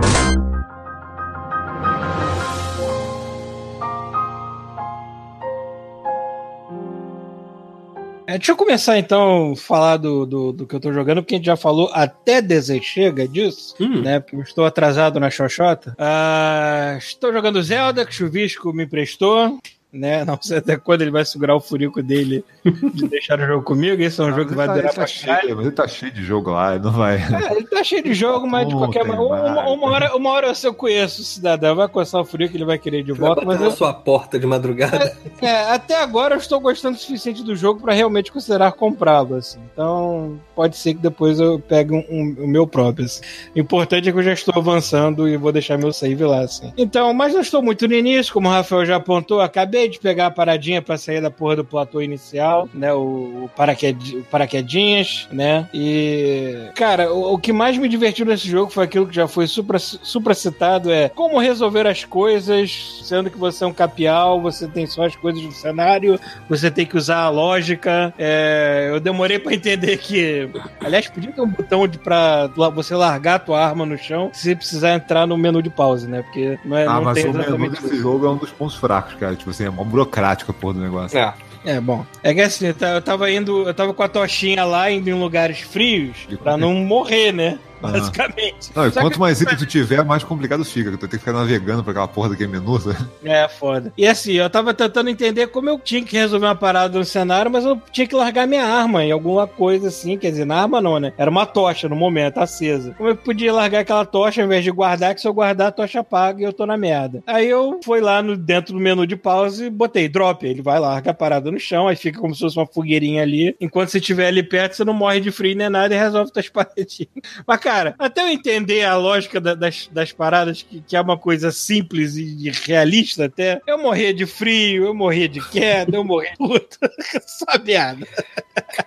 É, 8.28 8.36
deixa 8.38 8.50
eu 8.52 8.56
começar 8.56 8.98
então 8.98 9.52
a 9.52 9.56
falar 9.56 9.96
do, 9.98 10.26
do, 10.26 10.52
do 10.52 10.66
que 10.66 10.74
eu 10.74 10.80
tô 10.80 10.92
jogando, 10.92 11.22
porque 11.22 11.34
a 11.36 11.38
gente 11.38 11.46
já 11.46 11.56
falou 11.56 11.88
até 11.92 12.42
dizer 12.42 12.82
chega 12.82 13.26
disso, 13.28 13.74
Hum. 13.80 14.02
né? 14.02 14.18
Porque 14.18 14.34
eu 14.36 14.42
estou 14.42 14.64
atrasado 14.64 15.20
na 15.20 15.30
Xoxota. 15.30 15.94
Ah, 15.96 16.96
estou 16.98 17.32
jogando 17.32 17.62
Zelda, 17.62 18.04
que 18.04 18.10
o 18.10 18.14
Chuvisco 18.14 18.72
me 18.72 18.84
emprestou. 18.84 19.58
Né? 19.92 20.24
Não 20.26 20.36
sei 20.42 20.58
até 20.58 20.76
quando 20.76 21.00
ele 21.02 21.10
vai 21.10 21.24
segurar 21.24 21.54
o 21.56 21.60
furico 21.60 22.02
dele 22.02 22.44
de 22.92 23.08
deixar 23.08 23.40
o 23.40 23.46
jogo 23.46 23.62
comigo. 23.62 24.02
Esse 24.02 24.20
é 24.20 24.24
um 24.24 24.30
jogo 24.34 24.50
que 24.50 24.54
vai 24.54 24.66
Mas 24.66 24.76
durar 24.76 24.90
ele 24.90 24.94
pra 24.94 25.06
tá 25.06 25.12
caralho. 25.24 25.40
cheio, 25.42 25.56
mas 25.56 25.66
ele 25.66 25.74
tá 25.74 25.88
cheio 25.88 26.12
de 26.12 26.22
jogo 26.22 26.50
lá, 26.50 26.74
ele 26.74 26.84
não 26.84 26.92
vai. 26.92 27.16
É, 27.16 27.52
ele 27.56 27.66
tá 27.66 27.82
cheio 27.82 28.02
de 28.02 28.12
jogo, 28.12 28.46
mas 28.46 28.66
de 28.66 28.74
Não 28.74 28.80
qualquer 28.80 29.04
maneira. 29.06 29.22
Uma, 29.22 29.70
uma 29.70 29.86
hora, 29.90 30.14
uma 30.16 30.30
hora 30.32 30.54
se 30.54 30.66
eu 30.66 30.74
conheço 30.74 31.22
o 31.22 31.24
cidadão, 31.24 31.74
vai 31.76 31.88
coçar 31.88 32.20
o 32.20 32.26
que 32.26 32.44
ele 32.44 32.64
vai 32.64 32.78
querer 32.78 33.02
de 33.04 33.12
Vai 33.12 33.20
volta, 33.20 33.36
bater 33.36 33.46
mas 33.46 33.60
na 33.60 33.66
eu, 33.66 33.70
sua 33.70 33.94
porta 33.94 34.38
de 34.38 34.46
madrugada. 34.46 35.16
é, 35.40 35.72
até 35.72 36.02
agora 36.02 36.34
eu 36.34 36.38
estou 36.38 36.60
gostando 36.60 36.96
o 36.96 37.00
suficiente 37.00 37.42
do 37.42 37.56
jogo 37.56 37.80
pra 37.80 37.94
realmente 37.94 38.30
considerar 38.30 38.72
comprá-lo, 38.72 39.36
assim. 39.36 39.60
Então, 39.72 40.38
pode 40.54 40.76
ser 40.76 40.92
que 40.94 41.00
depois 41.00 41.40
eu 41.40 41.58
pegue 41.58 41.94
um, 41.94 42.04
um- 42.10 42.44
o 42.44 42.46
meu 42.48 42.66
próprio, 42.66 43.06
assim. 43.06 43.22
O 43.54 43.58
importante 43.60 44.08
é 44.08 44.12
que 44.12 44.18
eu 44.18 44.22
já 44.22 44.32
estou 44.34 44.52
avançando 44.56 45.26
e 45.26 45.36
vou 45.38 45.52
deixar 45.52 45.78
meu 45.78 45.92
save 45.92 46.22
lá, 46.24 46.40
assim. 46.40 46.70
Então, 46.76 47.14
mas 47.14 47.32
não 47.32 47.40
estou 47.40 47.62
muito 47.62 47.88
no 47.88 47.94
início, 47.94 48.34
como 48.34 48.48
o 48.48 48.52
Rafael 48.52 48.84
já 48.84 48.96
apontou, 48.96 49.40
acabei 49.40 49.75
de 49.88 49.98
pegar 49.98 50.26
a 50.26 50.30
paradinha 50.30 50.80
pra 50.80 50.96
sair 50.96 51.20
da 51.20 51.30
porra 51.30 51.56
do 51.56 51.64
platô 51.64 52.00
inicial, 52.00 52.68
né, 52.72 52.92
o, 52.92 53.48
paraqued, 53.56 54.16
o 54.18 54.22
paraquedinhas, 54.24 55.28
né, 55.30 55.68
e... 55.74 56.70
Cara, 56.74 57.12
o, 57.12 57.34
o 57.34 57.38
que 57.38 57.52
mais 57.52 57.76
me 57.76 57.88
divertiu 57.88 58.24
nesse 58.26 58.48
jogo 58.48 58.70
foi 58.70 58.84
aquilo 58.84 59.06
que 59.06 59.14
já 59.14 59.28
foi 59.28 59.46
supra, 59.46 59.78
supra 59.78 60.34
citado, 60.34 60.90
é 60.90 61.08
como 61.08 61.38
resolver 61.38 61.86
as 61.86 62.04
coisas, 62.04 63.00
sendo 63.02 63.30
que 63.30 63.38
você 63.38 63.64
é 63.64 63.66
um 63.66 63.72
capial, 63.72 64.40
você 64.40 64.66
tem 64.66 64.86
só 64.86 65.04
as 65.04 65.16
coisas 65.16 65.42
do 65.42 65.52
cenário, 65.52 66.18
você 66.48 66.70
tem 66.70 66.86
que 66.86 66.96
usar 66.96 67.18
a 67.20 67.28
lógica. 67.28 68.12
É, 68.18 68.88
eu 68.92 69.00
demorei 69.00 69.38
pra 69.38 69.54
entender 69.54 69.96
que. 69.98 70.48
Aliás, 70.80 71.08
podia 71.08 71.32
ter 71.32 71.40
um 71.40 71.48
botão 71.48 71.86
de, 71.86 71.98
pra 71.98 72.46
você 72.74 72.94
largar 72.94 73.34
a 73.34 73.38
tua 73.38 73.64
arma 73.64 73.84
no 73.86 73.96
chão 73.98 74.30
se 74.32 74.54
precisar 74.54 74.94
entrar 74.94 75.26
no 75.26 75.36
menu 75.36 75.62
de 75.62 75.70
pause, 75.70 76.06
né? 76.08 76.22
Porque 76.22 76.58
não, 76.64 76.76
é, 76.76 76.86
Ah, 76.86 76.94
não 76.94 77.02
mas 77.04 77.14
tem 77.22 77.30
o 77.30 77.34
menu 77.34 77.70
desse 77.70 77.86
isso. 77.86 77.96
jogo 77.96 78.26
é 78.26 78.30
um 78.30 78.36
dos 78.36 78.50
pontos 78.50 78.76
fracos, 78.76 79.14
cara. 79.14 79.34
Tipo 79.34 79.50
assim, 79.50 79.65
é 79.66 79.70
mó 79.70 79.84
burocrático 79.84 80.50
a 80.50 80.54
porra 80.54 80.74
do 80.74 80.80
negócio. 80.80 81.18
É. 81.18 81.32
É, 81.64 81.80
bom. 81.80 82.06
É 82.22 82.32
que 82.32 82.40
assim, 82.42 82.66
eu 82.68 82.74
ta- 82.74 82.90
eu 82.90 83.02
tava 83.02 83.28
indo, 83.28 83.66
eu 83.66 83.74
tava 83.74 83.92
com 83.92 84.00
a 84.02 84.08
tochinha 84.08 84.64
lá, 84.64 84.88
indo 84.88 85.10
em 85.10 85.14
lugares 85.14 85.58
frios, 85.60 86.16
pra 86.40 86.56
não 86.56 86.72
morrer, 86.74 87.32
né? 87.32 87.58
Basicamente. 87.92 88.70
Não, 88.74 88.86
e 88.86 88.90
Só 88.90 89.00
quanto 89.00 89.14
que- 89.14 89.20
mais 89.20 89.40
item 89.40 89.56
tu 89.56 89.66
tiver, 89.66 90.04
mais 90.04 90.22
complicado 90.24 90.64
fica. 90.64 90.90
Tu 90.92 90.98
tem 90.98 91.08
que 91.10 91.18
ficar 91.18 91.32
navegando 91.32 91.82
pra 91.82 91.92
aquela 91.92 92.08
porra 92.08 92.30
daquele 92.30 92.50
menu. 92.52 92.78
sabe? 92.80 92.96
É, 93.24 93.48
foda. 93.48 93.92
E 93.96 94.06
assim, 94.06 94.32
eu 94.32 94.48
tava 94.50 94.72
tentando 94.74 95.08
entender 95.10 95.46
como 95.48 95.68
eu 95.68 95.78
tinha 95.78 96.02
que 96.02 96.16
resolver 96.16 96.46
uma 96.46 96.54
parada 96.54 96.98
no 96.98 97.04
cenário, 97.04 97.50
mas 97.50 97.64
eu 97.64 97.80
tinha 97.92 98.06
que 98.06 98.14
largar 98.14 98.46
minha 98.46 98.64
arma 98.64 99.04
em 99.04 99.12
alguma 99.12 99.46
coisa 99.46 99.88
assim. 99.88 100.16
Quer 100.18 100.30
dizer, 100.30 100.44
na 100.44 100.60
arma 100.62 100.80
não, 100.80 100.98
né? 100.98 101.12
Era 101.16 101.30
uma 101.30 101.46
tocha 101.46 101.88
no 101.88 101.96
momento, 101.96 102.38
acesa. 102.38 102.94
Como 102.96 103.08
eu 103.08 103.16
podia 103.16 103.52
largar 103.52 103.80
aquela 103.80 104.04
tocha 104.04 104.40
ao 104.40 104.46
invés 104.46 104.64
de 104.64 104.70
guardar, 104.70 105.14
que 105.14 105.20
se 105.20 105.28
eu 105.28 105.34
guardar 105.34 105.68
a 105.68 105.72
tocha 105.72 106.00
apaga 106.00 106.40
e 106.40 106.44
eu 106.44 106.52
tô 106.52 106.66
na 106.66 106.76
merda. 106.76 107.22
Aí 107.26 107.48
eu 107.48 107.80
fui 107.84 108.00
lá 108.00 108.22
no, 108.22 108.36
dentro 108.36 108.72
do 108.74 108.80
menu 108.80 109.06
de 109.06 109.16
pause 109.16 109.66
e 109.66 109.70
botei 109.70 110.08
drop. 110.08 110.46
Ele 110.46 110.62
vai 110.62 110.78
larga 110.78 111.10
a 111.10 111.14
parada 111.14 111.50
no 111.50 111.58
chão, 111.58 111.88
aí 111.88 111.96
fica 111.96 112.20
como 112.20 112.34
se 112.34 112.40
fosse 112.40 112.56
uma 112.58 112.66
fogueirinha 112.66 113.22
ali. 113.22 113.56
Enquanto 113.60 113.88
você 113.90 113.98
estiver 113.98 114.26
ali 114.28 114.42
perto, 114.42 114.74
você 114.74 114.84
não 114.84 114.92
morre 114.94 115.20
de 115.20 115.30
frio 115.30 115.56
nem 115.56 115.68
nada 115.68 115.94
e 115.94 115.98
resolve 115.98 116.32
tuas 116.32 116.48
paradinhas. 116.50 117.08
Mas, 117.46 117.60
cara, 117.60 117.75
até 117.98 118.22
eu 118.22 118.28
entender 118.28 118.84
a 118.84 118.96
lógica 118.96 119.40
da- 119.40 119.54
das, 119.54 119.88
das 119.92 120.12
paradas, 120.12 120.62
que, 120.62 120.80
que 120.80 120.96
é 120.96 121.00
uma 121.00 121.16
coisa 121.18 121.50
simples 121.50 122.16
e 122.16 122.50
realista 122.64 123.24
até, 123.26 123.60
eu 123.66 123.78
morria 123.78 124.12
de 124.14 124.26
frio, 124.26 124.84
eu 124.86 124.94
morria 124.94 125.28
de 125.28 125.40
queda, 125.50 125.96
eu 125.96 126.04
morria 126.04 126.32
de 126.38 126.46
luta. 126.46 126.90
Só 127.26 127.46
merda. 127.64 128.06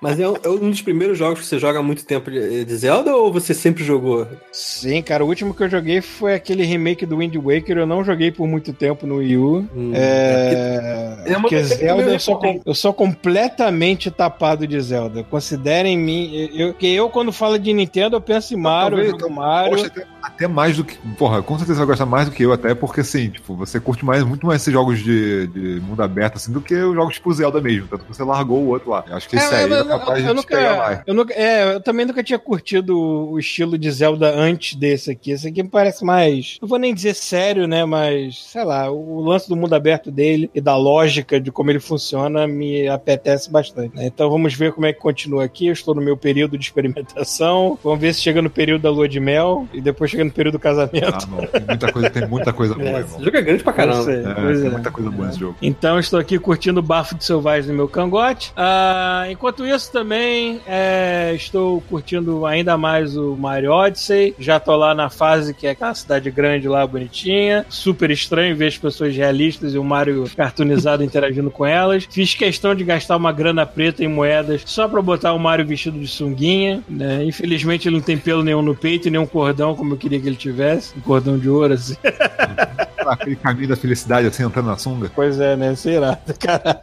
Mas 0.01 0.19
é 0.19 0.27
um, 0.27 0.35
é 0.43 0.49
um 0.49 0.69
dos 0.69 0.81
primeiros 0.81 1.17
jogos 1.17 1.39
que 1.41 1.45
você 1.45 1.59
joga 1.59 1.79
há 1.79 1.83
muito 1.83 2.05
tempo 2.05 2.29
de, 2.31 2.65
Zelda 2.75 3.15
ou 3.15 3.31
você 3.31 3.53
sempre 3.53 3.83
jogou? 3.83 4.27
Sim, 4.51 5.01
cara, 5.01 5.23
o 5.23 5.27
último 5.27 5.53
que 5.53 5.63
eu 5.63 5.69
joguei 5.69 6.01
foi 6.01 6.33
aquele 6.33 6.63
remake 6.63 7.05
do 7.05 7.17
Wind 7.17 7.35
Waker. 7.35 7.77
Eu 7.77 7.85
não 7.85 8.03
joguei 8.03 8.31
por 8.31 8.47
muito 8.47 8.71
tempo 8.73 9.05
no 9.05 9.17
Wii 9.17 9.37
U. 9.37 9.67
Hum, 9.75 9.91
É. 9.93 11.23
É 11.25 11.31
uma 11.31 11.41
Porque 11.41 11.55
coisa 11.55 11.75
que 11.75 11.81
Zelda, 11.81 12.03
eu 12.03 12.09
eu 12.13 12.19
sou, 12.19 12.61
eu 12.65 12.73
sou 12.75 12.93
completamente 12.93 14.09
tapado 14.09 14.65
de 14.67 14.79
Zelda. 14.81 15.23
Considerem 15.23 15.97
mim. 15.97 16.49
Eu, 16.53 16.73
que 16.73 16.87
eu, 16.93 17.09
quando 17.09 17.31
falo 17.31 17.57
de 17.59 17.71
Nintendo, 17.73 18.15
eu 18.15 18.21
penso 18.21 18.53
em 18.53 18.57
Mario, 18.69 18.97
Talvez, 18.97 19.21
eu 19.21 19.29
Mario. 19.29 19.71
Poxa, 19.71 19.87
até, 19.87 20.07
até 20.21 20.47
mais 20.47 20.77
do 20.77 20.83
que. 20.83 20.97
Porra, 21.17 21.41
com 21.41 21.57
certeza 21.57 21.75
você 21.79 21.85
vai 21.85 21.87
gostar 21.87 22.05
mais 22.05 22.27
do 22.29 22.35
que 22.35 22.43
eu, 22.43 22.53
até 22.53 22.73
porque 22.75 23.01
assim, 23.01 23.29
tipo, 23.29 23.55
você 23.55 23.79
curte 23.79 24.05
mais, 24.05 24.23
muito 24.23 24.45
mais 24.45 24.61
esses 24.61 24.73
jogos 24.73 24.99
de, 24.99 25.47
de 25.47 25.79
mundo 25.81 26.01
aberto, 26.01 26.35
assim, 26.37 26.51
do 26.51 26.61
que 26.61 26.75
os 26.75 26.93
jogos 26.95 27.15
tipo 27.15 27.33
Zelda 27.33 27.59
mesmo. 27.61 27.87
Tanto 27.87 28.05
que 28.05 28.15
você 28.15 28.23
largou 28.23 28.59
o 28.59 28.67
outro 28.67 28.91
lá. 28.91 29.03
Eu 29.07 29.15
acho 29.17 29.27
que 29.29 29.35
esse 29.35 29.53
aí 29.55 29.67
mas 29.69 29.77
é 29.77 29.81
eu- 29.81 29.85
capaz 29.87 30.25
eu 30.25 30.33
de 30.35 30.41
te 30.41 30.47
pegar 30.47 30.77
mais. 30.77 30.97
nunca, 30.99 31.03
eu 31.07 31.13
nunca, 31.13 31.33
é, 31.33 31.75
eu 31.75 31.81
também 31.81 32.05
nunca 32.05 32.23
tinha 32.23 32.39
curtido 32.39 32.97
o 32.97 33.39
estilo 33.39 33.77
de 33.77 33.89
Zelda 33.91 34.33
antes 34.33 34.75
desse 34.75 35.11
aqui. 35.11 35.31
Esse 35.31 35.47
aqui 35.47 35.63
me 35.63 35.69
parece 35.69 36.03
mais, 36.05 36.57
não 36.61 36.67
vou 36.67 36.77
nem 36.79 36.93
dizer 36.93 37.13
sério, 37.15 37.67
né, 37.67 37.85
mas 37.85 38.37
sei 38.45 38.63
lá, 38.63 38.89
o 38.91 39.21
lance 39.21 39.47
do 39.49 39.55
mundo 39.55 39.73
aberto 39.73 40.11
dele 40.11 40.49
e 40.53 40.61
da 40.61 40.75
lógica 40.77 41.39
de 41.39 41.51
como 41.51 41.69
ele 41.71 41.79
funciona 41.79 42.47
me 42.47 42.87
apetece 42.87 43.49
bastante. 43.51 43.95
né? 43.95 44.05
Então 44.07 44.29
vamos 44.29 44.53
ver 44.53 44.71
como 44.73 44.85
é 44.85 44.93
que 44.93 44.99
continua 44.99 45.43
aqui. 45.43 45.67
Eu 45.67 45.73
estou 45.73 45.93
no 45.95 46.01
meu 46.01 46.15
período 46.17 46.57
de 46.57 46.63
experimentação. 46.65 47.77
Vamos 47.83 47.99
ver 47.99 48.13
se 48.13 48.21
chega 48.21 48.41
no 48.41 48.49
período 48.59 48.81
da 48.81 48.89
lua 48.89 49.07
de 49.07 49.21
mel 49.21 49.65
e 49.73 49.79
depois 49.79 50.11
chega 50.11 50.25
no 50.25 50.31
período 50.31 50.55
do 50.55 50.59
casamento. 50.59 51.05
Ah, 51.07 51.27
não. 51.31 51.37
Tem 51.47 51.61
muita 51.65 51.91
coisa, 51.93 52.09
tem 52.09 52.27
muita 52.27 52.51
coisa 52.51 52.75
boa, 52.75 52.89
É, 52.89 52.99
esse 52.99 53.23
jogo 53.23 53.37
é 53.37 53.41
grande 53.41 53.63
pra 53.63 53.71
caramba. 53.71 54.03
sei, 54.03 54.15
É, 54.25 54.33
pois 54.33 54.59
tem 54.59 54.67
é. 54.67 54.71
muita 54.71 54.91
coisa 54.91 55.09
boa 55.09 55.27
nesse 55.27 55.39
jogo. 55.39 55.55
Então 55.61 55.97
estou 55.97 56.19
aqui 56.19 56.37
curtindo 56.37 56.81
o 56.81 56.83
bafo 56.83 57.15
de 57.15 57.23
selvagem 57.23 57.69
no 57.71 57.77
meu 57.77 57.87
cangote. 57.87 58.51
Ah, 58.57 59.27
enquanto 59.29 59.65
isso 59.65 59.89
também 59.93 60.59
é, 60.67 61.31
estou 61.35 61.79
curtindo 61.89 62.45
ainda 62.45 62.77
mais 62.77 63.15
o 63.15 63.37
Mario 63.37 63.71
Odyssey. 63.71 64.35
Já 64.37 64.59
tô 64.59 64.75
lá 64.75 64.93
na 64.93 65.09
fase 65.09 65.53
que 65.53 65.65
é 65.65 65.69
aquela 65.69 65.93
cidade 65.93 66.29
grande 66.29 66.67
lá, 66.67 66.85
bonitinha. 66.85 67.65
Super 67.69 68.11
estranho 68.11 68.57
ver 68.57 68.67
as 68.67 68.77
pessoas 68.77 69.15
realistas 69.15 69.73
e 69.73 69.77
o 69.77 69.83
Mario 69.85 70.25
cartoonizado 70.35 71.01
interagindo 71.05 71.49
com 71.49 71.65
elas. 71.65 72.05
Fiz 72.11 72.35
questão 72.35 72.75
de 72.75 72.83
gastar 72.83 73.15
uma 73.15 73.31
grana 73.31 73.65
preta 73.65 74.03
em 74.03 74.09
moedas 74.09 74.63
só 74.65 74.85
pra 74.85 75.01
botar 75.01 75.31
o 75.31 75.39
Mario 75.39 75.65
vestido 75.65 75.97
de 75.97 76.07
sunguinha. 76.07 76.83
Né? 76.89 77.23
Infelizmente 77.23 77.87
ele 77.87 77.95
não 77.95 78.03
tem 78.03 78.17
pelo 78.17 78.43
nenhum 78.49 78.61
no 78.61 78.75
peito 78.75 79.09
nenhum 79.09 79.25
cordão 79.25 79.75
como 79.75 79.93
eu 79.93 79.97
queria 79.97 80.19
que 80.19 80.27
ele 80.27 80.35
tivesse. 80.35 80.97
Um 80.97 81.01
cordão 81.01 81.37
de 81.37 81.49
ouro 81.49 81.73
assim. 81.73 81.95
Aquele 83.07 83.35
caminho 83.35 83.67
da 83.69 83.75
felicidade, 83.75 84.27
assim, 84.27 84.43
entrando 84.43 84.67
na 84.67 84.77
sunga. 84.77 85.11
Pois 85.15 85.39
é, 85.39 85.55
né? 85.55 85.75
Será? 85.75 86.17
Caralho. 86.39 86.79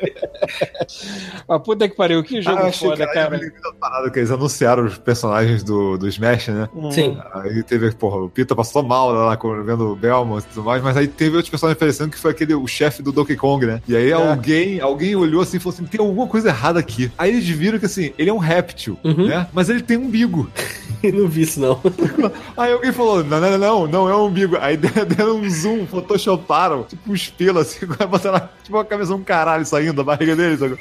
Mas 1.47 1.61
puta 1.63 1.87
que 1.87 1.95
pariu, 1.95 2.23
que 2.23 2.41
jogo 2.41 2.57
Ah, 2.63 2.71
foda, 2.71 3.05
que- 3.07 3.13
cara. 3.13 3.37
eu 3.37 3.73
parada 3.79 4.09
que 4.09 4.19
eles 4.19 4.31
anunciaram 4.31 4.85
os 4.85 4.97
personagens 4.97 5.63
do, 5.63 5.97
do 5.97 6.07
Smash, 6.07 6.47
né? 6.49 6.67
Hum. 6.75 6.91
Sim. 6.91 7.17
Aí 7.33 7.63
teve, 7.63 7.91
porra, 7.91 8.17
o 8.17 8.29
Pita 8.29 8.55
passou 8.55 8.83
mal 8.83 9.11
lá 9.11 9.37
vendo 9.65 9.91
o 9.91 9.95
Belmont 9.95 10.43
e 10.45 10.53
tudo 10.53 10.63
mais, 10.65 10.81
mas 10.83 10.97
aí 10.97 11.07
teve 11.07 11.35
outros 11.35 11.49
personagens 11.49 11.77
aparecendo 11.77 12.11
que 12.11 12.17
foi 12.17 12.31
aquele, 12.31 12.53
o 12.53 12.67
chefe 12.67 13.01
do 13.01 13.11
Donkey 13.11 13.35
Kong, 13.35 13.65
né? 13.65 13.81
E 13.87 13.95
aí 13.95 14.11
alguém, 14.11 14.79
alguém 14.79 15.15
olhou 15.15 15.41
assim 15.41 15.57
e 15.57 15.59
falou 15.59 15.73
assim: 15.75 15.85
tem 15.85 15.99
alguma 15.99 16.27
coisa 16.27 16.49
errada 16.49 16.79
aqui. 16.79 17.11
Aí 17.17 17.29
eles 17.31 17.47
viram 17.47 17.79
que 17.79 17.85
assim, 17.85 18.13
ele 18.17 18.29
é 18.29 18.33
um 18.33 18.37
réptil, 18.37 18.97
Uhum. 19.03 19.27
né? 19.27 19.47
Mas 19.53 19.69
ele 19.69 19.81
tem 19.81 19.97
um 19.97 20.05
umbigo. 20.09 20.49
não 21.13 21.27
vi 21.27 21.41
isso, 21.41 21.59
não. 21.59 21.81
Aí 22.57 22.73
alguém 22.73 22.91
falou: 22.91 23.23
não, 23.23 23.39
não, 23.39 23.57
não, 23.57 23.87
não, 23.87 24.09
é 24.09 24.15
um 24.15 24.25
umbigo. 24.25 24.57
Aí 24.59 24.75
deram 24.77 25.37
um 25.37 25.49
zoom, 25.49 25.85
photoshoparam, 25.85 26.83
tipo 26.83 27.11
uns 27.11 27.29
pelos 27.29 27.61
assim, 27.67 27.85
botaram 27.85 28.49
tipo 28.63 28.77
uma 28.77 28.85
cabeça 28.85 29.13
de 29.13 29.19
um 29.19 29.23
caralho 29.23 29.65
saindo 29.65 29.93
da 29.93 30.03
barriga 30.03 30.35
dele, 30.35 30.57
sabe? 30.57 30.77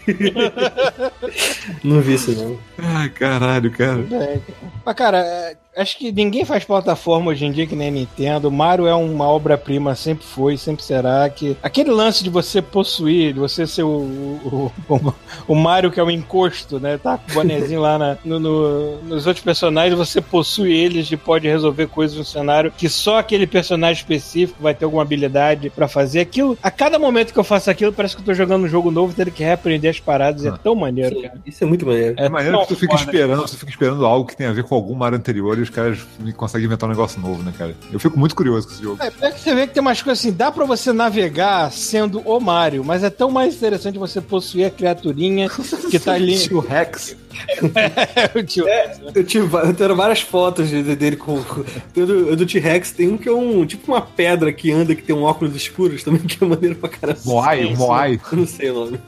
Não 1.84 2.00
vi 2.00 2.14
isso, 2.14 2.32
não. 2.32 2.58
Ai, 2.78 3.08
caralho, 3.10 3.70
cara. 3.70 4.00
É, 4.10 4.40
Mas, 4.84 4.94
cara, 4.94 5.18
é, 5.18 5.56
acho 5.78 5.98
que 5.98 6.12
ninguém 6.12 6.44
faz 6.44 6.64
plataforma 6.64 7.30
hoje 7.30 7.44
em 7.46 7.52
dia 7.52 7.66
que 7.66 7.76
nem 7.76 7.88
a 7.88 7.90
Nintendo. 7.90 8.48
O 8.48 8.52
Mario 8.52 8.86
é 8.86 8.94
uma 8.94 9.26
obra-prima, 9.28 9.94
sempre 9.94 10.24
foi, 10.24 10.56
sempre 10.56 10.82
será. 10.84 11.28
Que 11.28 11.56
aquele 11.62 11.90
lance 11.90 12.22
de 12.24 12.30
você 12.30 12.60
possuir, 12.60 13.32
de 13.32 13.38
você 13.40 13.66
ser 13.66 13.82
o, 13.84 13.88
o, 13.88 14.72
o, 14.88 15.14
o 15.48 15.54
Mario 15.54 15.90
que 15.90 16.00
é 16.00 16.02
o 16.02 16.10
encosto, 16.10 16.78
né? 16.80 16.98
Tá 16.98 17.18
com 17.18 17.30
o 17.30 17.34
bonezinho 17.34 17.80
lá 17.80 17.98
na- 17.98 18.18
no- 18.24 18.40
no- 18.40 19.02
nos 19.02 19.26
outros 19.26 19.44
personagens, 19.44 19.96
você 19.96 20.20
possui 20.20 20.72
eles 20.72 21.10
e 21.10 21.16
pode 21.16 21.46
resolver 21.48 21.86
coisas 21.88 22.16
no 22.16 22.24
cenário 22.24 22.72
que 22.76 22.88
só 22.88 23.18
aquele 23.18 23.46
personagem 23.46 24.00
específico 24.02 24.62
vai 24.62 24.74
ter 24.74 24.84
alguma 24.84 25.02
habilidade 25.02 25.70
pra 25.70 25.88
fazer. 25.88 26.20
Aquilo, 26.20 26.58
a 26.62 26.70
cada 26.70 26.98
momento 26.98 27.32
que 27.32 27.38
eu 27.38 27.44
faço 27.44 27.70
aquilo, 27.70 27.92
parece 27.92 28.14
que 28.16 28.22
eu 28.22 28.26
tô 28.26 28.34
jogando 28.34 28.64
um 28.64 28.68
jogo 28.68 28.90
novo, 28.90 29.12
tendo 29.14 29.30
que 29.30 29.42
reaprender 29.42 29.90
as 29.90 30.00
paradas. 30.00 30.44
É 30.44 30.50
tão 30.62 30.74
maneiro, 30.74 31.16
Sim, 31.16 31.22
cara. 31.22 31.34
isso 31.46 31.62
é 31.64 31.66
muito 31.66 31.86
maneiro. 31.86 32.14
É 32.18 32.28
maneiro 32.28 32.56
tão 32.58 32.66
que 32.66 32.74
tu 32.74 32.80
fica 32.80 32.96
foda. 32.96 33.04
esperando, 33.10 33.40
você 33.42 33.56
fica 33.56 33.70
esperando 33.70 34.04
algo 34.06 34.26
que 34.28 34.36
tem 34.36 34.46
a 34.46 34.52
ver 34.52 34.64
com 34.64 34.74
algum 34.74 34.94
Mario 34.94 35.18
anterior 35.18 35.58
e 35.58 35.67
os 35.68 35.74
caras 35.74 35.98
conseguem 36.36 36.66
inventar 36.66 36.88
um 36.88 36.92
negócio 36.92 37.20
novo, 37.20 37.42
né, 37.42 37.52
cara? 37.56 37.74
Eu 37.92 38.00
fico 38.00 38.18
muito 38.18 38.34
curioso 38.34 38.66
com 38.66 38.72
esse 38.74 38.82
jogo. 38.82 39.02
É, 39.02 39.12
é 39.26 39.30
que 39.30 39.40
você 39.40 39.54
vê 39.54 39.66
que 39.66 39.74
tem 39.74 39.80
umas 39.80 40.00
coisas 40.02 40.20
assim, 40.20 40.32
dá 40.32 40.50
pra 40.50 40.64
você 40.64 40.92
navegar 40.92 41.70
sendo 41.72 42.20
o 42.20 42.40
Mario, 42.40 42.84
mas 42.84 43.04
é 43.04 43.10
tão 43.10 43.30
mais 43.30 43.54
interessante 43.54 43.98
você 43.98 44.20
possuir 44.20 44.66
a 44.66 44.70
criaturinha 44.70 45.48
que 45.90 45.98
tá 45.98 46.12
ali. 46.14 46.36
O 46.52 46.60
Rex. 46.60 47.16
É, 47.74 48.36
o 48.38 48.42
tio. 48.42 48.66
Eu, 49.14 49.22
tive, 49.22 49.54
eu 49.56 49.72
tenho 49.74 49.94
várias 49.94 50.20
fotos 50.20 50.68
de- 50.68 50.96
dele 50.96 51.14
com. 51.16 51.40
do, 51.94 52.34
do 52.34 52.46
T-Rex, 52.46 52.90
tem 52.92 53.08
um 53.08 53.16
que 53.16 53.28
é 53.28 53.32
um. 53.32 53.64
Tipo 53.64 53.92
uma 53.92 54.00
pedra 54.00 54.52
que 54.52 54.72
anda, 54.72 54.92
que 54.94 55.02
tem 55.02 55.14
um 55.14 55.22
óculos 55.22 55.54
escuros 55.54 56.02
também, 56.02 56.20
que 56.26 56.42
é 56.42 56.46
maneiro 56.46 56.74
pra 56.76 56.88
caramba. 56.88 57.20
Moai, 57.24 57.74
Moai. 57.76 58.20
Eu 58.32 58.38
não 58.38 58.46
sei 58.46 58.70
o 58.70 58.74
nome. 58.86 59.00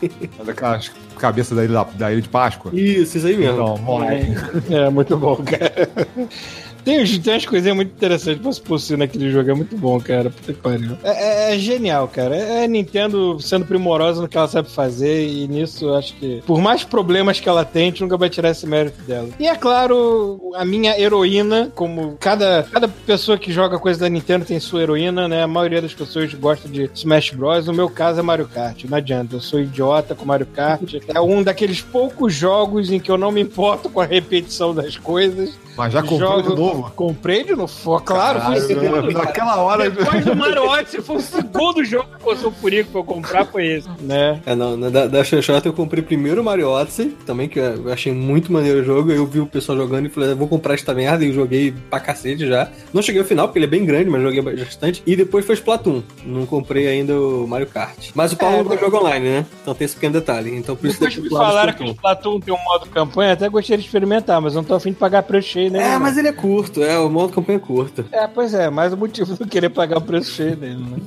Daquelas 0.44 0.92
cabeças 1.20 1.56
da 1.56 1.64
ilha, 1.64 1.84
da 1.94 2.12
ilha 2.12 2.22
de 2.22 2.28
Páscoa. 2.28 2.70
Isso, 2.74 3.18
isso 3.18 3.26
aí 3.26 3.36
mesmo. 3.36 3.54
Então, 3.54 3.78
Moai. 3.78 4.34
É, 4.70 4.88
muito 4.88 5.16
bom, 5.16 5.36
cara. 5.36 5.88
Tem, 6.84 7.04
tem 7.20 7.32
umas 7.34 7.46
coisinhas 7.46 7.76
muito 7.76 7.92
interessantes 7.92 8.40
pra 8.42 8.52
se 8.52 8.60
possuir 8.60 8.98
naquele 8.98 9.30
jogo, 9.30 9.50
é 9.50 9.54
muito 9.54 9.76
bom, 9.76 10.00
cara. 10.00 10.30
Puta 10.30 10.52
que 10.52 10.60
pariu. 10.60 10.96
É, 11.02 11.50
é- 11.52 11.54
é 11.54 11.58
genial, 11.58 12.08
cara. 12.08 12.34
É, 12.36 12.64
é 12.64 12.68
Nintendo 12.68 13.38
sendo 13.40 13.64
primorosa 13.66 14.20
no 14.22 14.28
que 14.28 14.36
ela 14.36 14.48
sabe 14.48 14.70
fazer, 14.70 15.26
e 15.28 15.46
nisso 15.48 15.86
eu 15.86 15.94
acho 15.96 16.14
que, 16.14 16.42
por 16.46 16.60
mais 16.60 16.84
problemas 16.84 17.40
que 17.40 17.48
ela 17.48 17.64
tem, 17.64 17.82
a 17.82 17.86
gente 17.86 18.02
nunca 18.02 18.16
vai 18.16 18.28
tirar 18.30 18.50
esse 18.50 18.66
mérito 18.66 19.00
dela. 19.02 19.28
E 19.38 19.46
é 19.46 19.54
claro, 19.54 20.40
a 20.54 20.64
minha 20.64 20.98
heroína, 20.98 21.70
como 21.74 22.16
cada, 22.20 22.66
cada 22.70 22.88
pessoa 22.88 23.36
que 23.38 23.52
joga 23.52 23.78
coisa 23.78 24.00
da 24.00 24.08
Nintendo 24.08 24.44
tem 24.44 24.58
sua 24.60 24.82
heroína, 24.82 25.26
né? 25.28 25.42
A 25.42 25.46
maioria 25.48 25.82
das 25.82 25.94
pessoas 25.94 26.32
gosta 26.34 26.68
de 26.68 26.90
Smash 26.94 27.30
Bros. 27.30 27.66
No 27.66 27.72
meu 27.72 27.88
caso 27.90 28.20
é 28.20 28.22
Mario 28.22 28.48
Kart. 28.48 28.84
Não 28.84 28.96
adianta, 28.98 29.36
eu 29.36 29.40
sou 29.40 29.60
idiota 29.60 30.14
com 30.14 30.24
Mario 30.24 30.46
Kart. 30.46 30.82
É 31.08 31.20
um 31.20 31.42
daqueles 31.42 31.80
poucos 31.80 32.32
jogos 32.34 32.90
em 32.90 32.98
que 33.00 33.10
eu 33.10 33.18
não 33.18 33.30
me 33.32 33.40
importo 33.40 33.88
com 33.88 34.00
a 34.00 34.04
repetição 34.06 34.74
das 34.74 34.96
coisas. 34.96 35.50
Mas 35.76 35.92
já 35.92 36.02
comprou 36.02 36.18
Jogo- 36.42 36.50
de 36.54 36.60
novo? 36.60 36.69
Comprei 36.96 37.44
de 37.44 37.54
novo. 37.54 37.72
Pô, 37.82 38.00
Claro, 38.00 38.40
foi 38.40 38.56
o 38.58 38.60
segundo. 38.60 38.90
Caralho, 38.90 39.12
Naquela 39.12 39.56
hora. 39.56 39.90
Depois 39.90 40.24
do 40.24 40.34
Mario 40.36 40.64
Odyssey, 40.64 41.00
foi 41.02 41.16
o 41.16 41.20
segundo 41.20 41.84
jogo 41.84 42.06
que 42.16 42.22
coçou 42.24 42.50
o 42.50 42.52
furico 42.52 42.90
pra 42.90 43.00
eu 43.00 43.04
comprar, 43.04 43.44
foi 43.46 43.66
esse. 43.66 43.88
Né? 44.00 44.40
É, 44.46 44.54
não, 44.54 44.76
na- 44.76 44.88
da, 44.88 45.06
da 45.06 45.24
Xoxota 45.24 45.68
eu 45.68 45.72
comprei 45.72 46.02
primeiro 46.02 46.40
o 46.40 46.44
Mario 46.44 46.68
Odyssey, 46.68 47.16
também, 47.26 47.48
que 47.48 47.58
eu 47.58 47.92
achei 47.92 48.12
muito 48.12 48.52
maneiro 48.52 48.80
o 48.80 48.84
jogo. 48.84 49.10
Eu 49.10 49.26
vi 49.26 49.40
o 49.40 49.46
pessoal 49.46 49.76
jogando 49.78 50.06
e 50.06 50.08
falei, 50.08 50.30
"Eu 50.32 50.36
vou 50.36 50.48
comprar 50.48 50.74
esta 50.74 50.92
merda, 50.94 51.24
e 51.24 51.32
joguei 51.32 51.72
pra 51.90 52.00
cacete 52.00 52.46
já. 52.46 52.68
Não 52.92 53.02
cheguei 53.02 53.20
ao 53.20 53.26
final, 53.26 53.46
porque 53.48 53.58
ele 53.58 53.66
é 53.66 53.68
bem 53.68 53.84
grande, 53.84 54.08
mas 54.10 54.22
joguei 54.22 54.40
bastante. 54.42 55.02
E 55.06 55.14
depois 55.16 55.44
foi 55.44 55.54
Splatoon. 55.54 56.02
Não 56.24 56.46
comprei 56.46 56.86
ainda 56.88 57.14
o 57.18 57.46
Mario 57.46 57.66
Kart. 57.66 58.10
Mas 58.14 58.32
o 58.32 58.36
Paulo 58.36 58.58
É, 58.58 58.62
não 58.64 58.78
joga 58.78 58.96
online, 58.98 59.28
né? 59.28 59.46
Então 59.62 59.74
tem 59.74 59.84
esse 59.84 59.94
pequeno 59.94 60.14
detalhe. 60.14 60.54
Então 60.56 60.74
por 60.76 60.86
isso 60.86 60.98
Depois 60.98 61.14
que 61.14 61.22
pro 61.22 61.34
lado 61.34 61.46
falaram 61.46 61.72
que 61.72 61.82
o 61.84 61.86
Splatoon 61.92 62.40
tem 62.40 62.52
um 62.54 62.62
modo 62.64 62.86
campanha, 62.86 63.32
até 63.32 63.48
gostaria 63.48 63.78
de 63.78 63.84
experimentar, 63.84 64.40
mas 64.40 64.54
não 64.54 64.64
tô 64.64 64.74
afim 64.74 64.90
de 64.90 64.96
pagar 64.96 65.22
preço 65.22 65.48
cheio 65.48 65.70
nele. 65.70 65.84
É, 65.84 65.98
mas 65.98 66.16
ele 66.16 66.28
é 66.28 66.32
curto, 66.32 66.59
é, 66.82 66.98
o 66.98 67.08
modo 67.08 67.32
campanha 67.32 67.58
é 67.58 67.60
curto. 67.60 68.04
É, 68.12 68.26
pois 68.26 68.54
é, 68.54 68.70
mais 68.70 68.92
o 68.92 68.96
motivo 68.96 69.34
de 69.34 69.42
eu 69.42 69.46
querer 69.46 69.70
pagar 69.70 69.98
o 69.98 70.02
preço 70.02 70.30
cheio 70.30 70.56
dele, 70.56 70.82
né? 70.82 70.98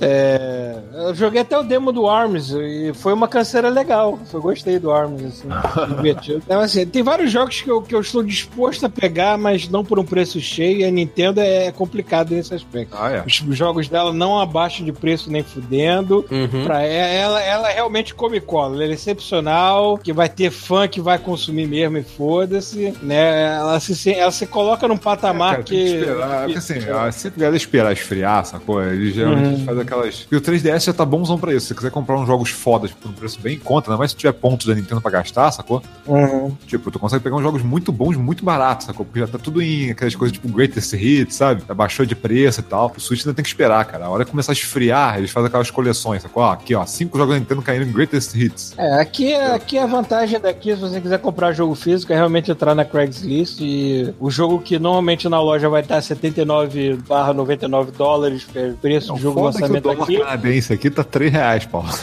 É, 0.00 0.78
eu 0.94 1.14
joguei 1.14 1.42
até 1.42 1.58
o 1.58 1.62
demo 1.62 1.92
do 1.92 2.08
Arms 2.08 2.50
e 2.52 2.92
foi 2.94 3.12
uma 3.12 3.28
canseira 3.28 3.68
legal. 3.68 4.18
Eu 4.32 4.40
gostei 4.40 4.78
do 4.78 4.90
Arms, 4.90 5.24
assim, 5.24 5.48
divertido. 5.96 6.42
Então, 6.44 6.60
assim, 6.60 6.86
tem 6.86 7.02
vários 7.02 7.30
jogos 7.30 7.60
que 7.60 7.70
eu, 7.70 7.82
que 7.82 7.94
eu 7.94 8.00
estou 8.00 8.22
disposto 8.22 8.86
a 8.86 8.88
pegar, 8.88 9.36
mas 9.36 9.68
não 9.68 9.84
por 9.84 9.98
um 9.98 10.04
preço 10.04 10.40
cheio. 10.40 10.80
E 10.80 10.84
a 10.84 10.90
Nintendo 10.90 11.40
é 11.40 11.70
complicado 11.70 12.30
nesse 12.30 12.54
aspecto. 12.54 12.96
Ah, 12.98 13.10
é. 13.10 13.24
Os 13.26 13.56
jogos 13.56 13.88
dela 13.88 14.12
não 14.12 14.38
abaixam 14.38 14.84
de 14.84 14.92
preço 14.92 15.30
nem 15.30 15.42
fudendo. 15.42 16.24
Uhum. 16.30 16.64
Pra 16.64 16.82
ela, 16.82 17.40
ela 17.42 17.68
realmente 17.68 18.14
come 18.14 18.40
cola. 18.40 18.76
Ela 18.76 18.92
é 18.92 18.94
excepcional, 18.94 19.98
que 19.98 20.12
vai 20.12 20.28
ter 20.28 20.50
fã 20.50 20.88
que 20.88 21.00
vai 21.00 21.18
consumir 21.18 21.66
mesmo 21.66 21.98
e 21.98 22.02
foda-se, 22.02 22.94
né? 23.02 23.56
Ela 23.56 23.78
se, 23.80 24.10
ela 24.10 24.30
se 24.30 24.46
coloca 24.46 24.59
num 24.88 24.96
patamar 24.96 25.50
Cara, 25.52 25.62
que. 25.62 25.74
tem 25.74 25.84
que 25.86 25.98
esperar, 26.00 26.44
porque 26.44 26.58
assim, 26.58 26.78
ah, 26.90 27.12
sempre 27.12 27.44
ela 27.44 27.56
esperar 27.56 27.92
esfriar, 27.92 28.44
sacou? 28.44 28.82
Ele 28.82 29.12
geralmente 29.12 29.60
Uhum. 29.60 29.64
faz 29.66 29.78
aquelas. 29.78 30.26
E 30.30 30.36
o 30.36 30.40
3DS 30.40 30.84
já 30.84 30.92
tá 30.92 31.04
bonzão 31.04 31.38
pra 31.38 31.52
isso. 31.52 31.60
Se 31.66 31.68
você 31.68 31.74
quiser 31.74 31.90
comprar 31.90 32.16
uns 32.18 32.26
jogos 32.26 32.50
fodas 32.50 32.90
por 32.92 33.08
um 33.10 33.12
preço 33.12 33.38
bem 33.40 33.56
em 33.56 33.58
conta, 33.58 33.90
ainda 33.90 33.98
mais 33.98 34.10
se 34.12 34.16
tiver 34.16 34.32
pontos 34.32 34.66
da 34.66 34.74
Nintendo 34.74 35.00
pra 35.00 35.10
gastar, 35.10 35.50
sacou? 35.50 35.82
Uhum. 36.06 36.54
Tipo, 36.66 36.90
tu 36.90 36.98
consegue 36.98 37.22
pegar 37.22 37.36
uns 37.36 37.42
jogos 37.42 37.62
muito 37.62 37.90
bons, 37.92 38.16
muito 38.16 38.44
baratos, 38.44 38.86
sacou? 38.86 39.04
Porque 39.04 39.20
já 39.20 39.26
tá 39.26 39.38
tudo 39.38 39.60
em 39.62 39.90
aquelas 39.90 40.14
coisas 40.14 40.32
tipo 40.36 40.48
Greatest 40.48 40.92
Hits, 40.94 41.34
sabe? 41.36 41.62
Já 41.66 41.74
baixou 41.74 42.04
de 42.06 42.14
preço 42.14 42.60
e 42.60 42.62
tal. 42.62 42.92
O 42.96 43.00
Switch 43.00 43.20
ainda 43.20 43.34
tem 43.34 43.42
que 43.42 43.48
esperar, 43.48 43.84
cara. 43.84 44.06
A 44.06 44.10
hora 44.10 44.24
que 44.24 44.30
começar 44.30 44.52
a 44.52 44.54
esfriar, 44.54 45.18
eles 45.18 45.30
fazem 45.30 45.48
aquelas 45.48 45.70
coleções, 45.70 46.22
sacou? 46.22 46.42
Ó, 46.42 46.50
aqui, 46.52 46.74
ó, 46.74 46.84
cinco 46.86 47.16
jogos 47.18 47.34
da 47.34 47.38
Nintendo 47.40 47.62
caindo 47.62 47.84
em 47.88 47.92
Greatest 47.92 48.34
Hits. 48.34 48.74
É, 48.78 49.00
aqui, 49.00 49.34
aqui 49.34 49.78
a 49.78 49.86
vantagem 49.86 50.40
daqui, 50.40 50.74
se 50.74 50.80
você 50.80 51.00
quiser 51.00 51.18
comprar 51.18 51.52
jogo 51.52 51.74
físico, 51.74 52.12
é 52.12 52.16
realmente 52.16 52.50
entrar 52.50 52.74
na 52.74 52.84
Craigslist 52.84 53.58
e 53.60 54.14
o 54.18 54.30
jogo 54.30 54.49
que 54.58 54.78
normalmente 54.78 55.28
na 55.28 55.40
loja 55.40 55.68
vai 55.68 55.82
estar 55.82 56.00
79 56.00 56.98
barra 57.06 57.32
99 57.32 57.92
dólares, 57.92 58.44
que 58.44 58.58
é 58.58 58.68
o 58.68 58.74
preço 58.74 59.12
do 59.14 59.18
jogo 59.20 59.40
Foda 59.40 59.52
que 59.52 59.58
o 59.58 59.62
lançamento 59.62 59.82
dólar 59.84 60.02
aqui. 60.02 60.18
canadense 60.18 60.72
aqui 60.72 60.90
tá 60.90 61.04
3 61.04 61.32
reais, 61.32 61.66
Paulo. 61.66 61.88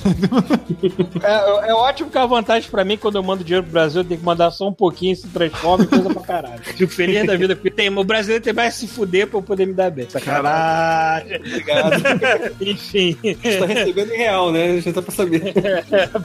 É, 1.23 1.69
é 1.69 1.73
ótimo 1.73 2.09
que 2.09 2.17
a 2.17 2.25
vantagem 2.25 2.69
pra 2.69 2.83
mim, 2.83 2.97
quando 2.97 3.15
eu 3.15 3.23
mando 3.23 3.43
dinheiro 3.43 3.63
pro 3.63 3.73
Brasil, 3.73 4.01
eu 4.01 4.05
tenho 4.05 4.19
que 4.19 4.25
mandar 4.25 4.51
só 4.51 4.67
um 4.67 4.73
pouquinho, 4.73 5.15
se 5.15 5.27
transforma 5.27 5.83
em 5.83 5.87
coisa 5.87 6.09
pra 6.13 6.21
caralho. 6.21 6.61
Fico 6.63 6.91
feliz 6.91 7.25
da 7.25 7.35
vida, 7.35 7.55
porque 7.55 7.71
tem, 7.71 7.89
o 7.89 8.03
brasileiro 8.03 8.43
tem 8.43 8.53
mais 8.53 8.75
se 8.75 8.87
fuder 8.87 9.27
pra 9.27 9.39
eu 9.39 9.43
poder 9.43 9.65
me 9.65 9.73
dar 9.73 9.89
bem. 9.89 10.07
Sacanagem. 10.09 11.37
Obrigado. 11.37 12.01
Enfim. 12.61 13.17
Você 13.21 13.57
tá 13.57 13.65
recebendo 13.65 14.13
em 14.13 14.17
real, 14.17 14.51
né? 14.51 14.79
Já 14.79 14.93
tá 14.93 15.01
pra 15.01 15.11
saber. 15.13 15.53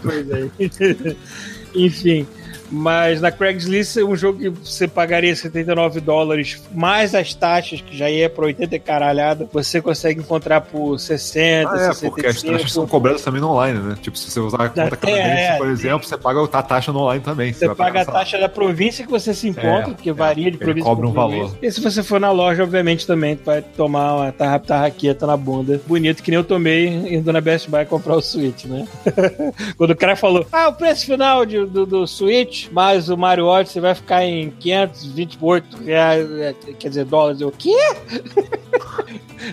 pois 0.03 0.31
é. 0.31 1.17
Enfim. 1.75 2.27
Mas 2.75 3.21
na 3.21 3.31
Craigslist, 3.31 3.99
um 3.99 4.17
jogo 4.17 4.39
que 4.39 4.49
você 4.49 4.89
pagaria 4.89 5.37
79 5.37 6.01
dólares, 6.01 6.63
mais 6.73 7.15
as 7.15 7.35
taxas, 7.35 7.83
que 7.83 7.95
já 7.95 8.09
ia 8.11 8.31
pra 8.31 8.47
80 8.47 8.75
e 8.75 8.79
caralhada, 8.79 9.47
você 9.53 9.81
consegue 9.83 10.21
encontrar 10.21 10.63
por 10.63 10.99
60, 10.99 11.69
Ah, 11.71 11.75
é, 11.77 12.09
porque 12.09 12.27
as 12.27 12.37
65. 12.37 12.53
taxas 12.53 12.73
são 12.73 12.87
cobradas 12.87 13.21
também 13.23 13.43
no 13.43 13.51
online, 13.51 13.79
né? 13.79 13.97
Tipo, 14.01 14.17
se 14.17 14.31
você 14.31 14.41
usar 14.41 14.65
a 14.65 14.69
conta 14.71 14.83
É, 14.83 14.91
canadense, 14.97 15.43
é, 15.43 15.57
por 15.59 15.69
exemplo, 15.69 16.07
você 16.09 16.17
paga 16.17 16.43
a 16.51 16.63
taxa 16.63 16.93
no 16.93 17.01
online 17.01 17.23
também. 17.23 17.53
Você 17.53 17.67
vai 17.67 17.77
paga 17.77 18.01
a 18.01 18.05
taxa 18.07 18.39
da 18.39 18.49
província 18.49 19.05
que 19.05 19.11
você 19.11 19.35
se 19.35 19.47
encontra, 19.49 19.91
É, 19.91 19.95
porque 19.95 20.09
é. 20.11 20.13
varia 20.15 20.51
de 20.51 20.57
província 20.57 20.89
cobra 20.89 21.07
um 21.07 21.13
província. 21.13 21.43
valor. 21.45 21.59
E 21.61 21.71
se 21.71 21.79
você 21.81 22.03
for 22.03 22.19
na 22.19 22.31
loja, 22.31 22.63
obviamente 22.63 23.07
também 23.07 23.39
vai 23.45 23.61
tomar 23.61 24.15
uma 24.17 24.33
tarra- 24.33 24.59
tarraqueta 24.59 25.27
na 25.27 25.37
bunda. 25.37 25.79
Bonito, 25.87 26.23
que 26.23 26.31
nem 26.31 26.39
eu 26.39 26.45
tomei 26.45 26.87
indo 26.89 27.31
na 27.33 27.41
Best 27.43 27.69
Buy 27.69 27.85
comprar 27.85 28.17
o 28.17 28.23
Switch, 28.23 28.65
né? 28.65 28.89
Quando 29.77 29.91
o 29.91 29.97
cara 29.97 30.17
falou, 30.17 30.47
ah, 30.51 30.69
o 30.69 30.73
preço 30.73 31.05
final 31.05 31.45
de- 31.45 31.67
do, 31.67 31.85
do 31.85 32.07
Switch 32.07 32.62
mais 32.71 33.09
o 33.09 33.17
Mario 33.17 33.47
Odyssey 33.47 33.81
vai 33.81 33.95
ficar 33.95 34.25
em 34.25 34.51
528 34.51 35.77
reais, 35.79 36.31
é, 36.33 36.55
quer 36.79 36.89
dizer, 36.89 37.05
dólares. 37.05 37.41
O 37.41 37.51
quê? 37.51 37.77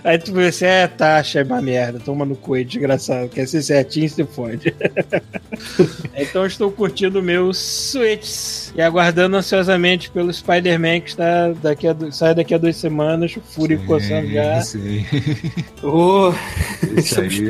Aí 0.04 0.18
tu 0.18 0.32
pensa, 0.32 0.66
é 0.66 0.86
taxa, 0.86 1.40
é 1.40 1.42
uma 1.42 1.60
merda, 1.60 1.98
toma 1.98 2.24
no 2.24 2.36
cu, 2.36 2.54
aí, 2.54 2.64
desgraçado, 2.64 3.28
quer 3.28 3.46
ser 3.46 3.62
certinho, 3.62 4.08
se 4.08 4.24
fode. 4.24 4.74
então 6.16 6.42
eu 6.42 6.46
estou 6.46 6.70
curtindo 6.70 7.18
o 7.20 7.22
meu 7.22 7.52
Switch 7.52 8.70
e 8.74 8.80
aguardando 8.80 9.36
ansiosamente 9.36 10.10
pelo 10.10 10.32
Spider-Man 10.32 11.00
que 11.00 11.10
está 11.10 11.48
daqui 11.62 11.86
a, 11.86 11.96
sai 12.12 12.34
daqui 12.34 12.54
a 12.54 12.58
duas 12.58 12.76
semanas, 12.76 13.34
o 13.36 13.40
Fúria 13.40 13.78
Sim, 13.78 13.86
coçando 13.86 14.28
já. 14.30 14.60
Sim. 14.62 15.04
Ô, 15.82 16.32
Isso 16.96 17.20
aí. 17.20 17.48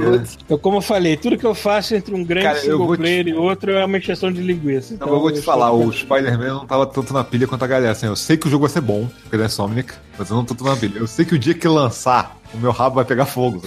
Eu, 0.49 0.59
como 0.59 0.79
eu 0.79 0.83
falei, 0.83 1.17
tudo 1.17 1.37
que 1.37 1.45
eu 1.47 1.55
faço 1.55 1.95
entre 1.95 2.15
um 2.15 2.25
grande 2.25 2.47
Cara, 2.47 2.59
eu 2.59 2.63
single 2.63 2.87
vou 2.87 2.97
te- 2.97 3.01
player 3.01 3.29
e 3.29 3.35
outro 3.35 3.73
é 3.73 3.85
uma 3.85 3.99
injeção 3.99 4.33
de 4.33 4.41
linguiça. 4.41 4.95
Então, 4.95 5.07
Então, 5.09 5.17
eu 5.17 5.21
vou 5.23 5.31
te 5.31 5.39
estou- 5.39 5.53
falar, 5.53 5.73
o 5.73 5.93
Spider-Man 5.93 6.55
não 6.55 6.67
tava 6.67 6.87
tanto 6.87 7.13
na 7.13 7.23
pilha 7.25 7.47
quanto 7.47 7.65
a 7.65 7.67
galera. 7.67 7.93
Assim, 7.93 8.07
eu 8.07 8.17
sei 8.17 8.37
que 8.37 8.47
o 8.47 8.51
jogo 8.51 8.63
vai 8.67 8.71
ser 8.73 8.81
bom, 8.81 9.09
porque 9.23 9.37
ele 9.37 9.43
é 9.45 9.49
Somnic, 9.49 9.93
mas 10.21 10.29
eu 10.29 10.37
não 10.37 10.45
tô 10.45 10.55
na 10.63 10.77
pilha. 10.77 10.99
Eu 10.99 11.07
sei 11.07 11.25
que 11.25 11.35
o 11.35 11.39
dia 11.39 11.55
que 11.55 11.67
lançar, 11.67 12.39
o 12.53 12.59
meu 12.59 12.73
rabo 12.73 12.97
vai 12.97 13.07
pegar 13.07 13.25
fogo. 13.25 13.63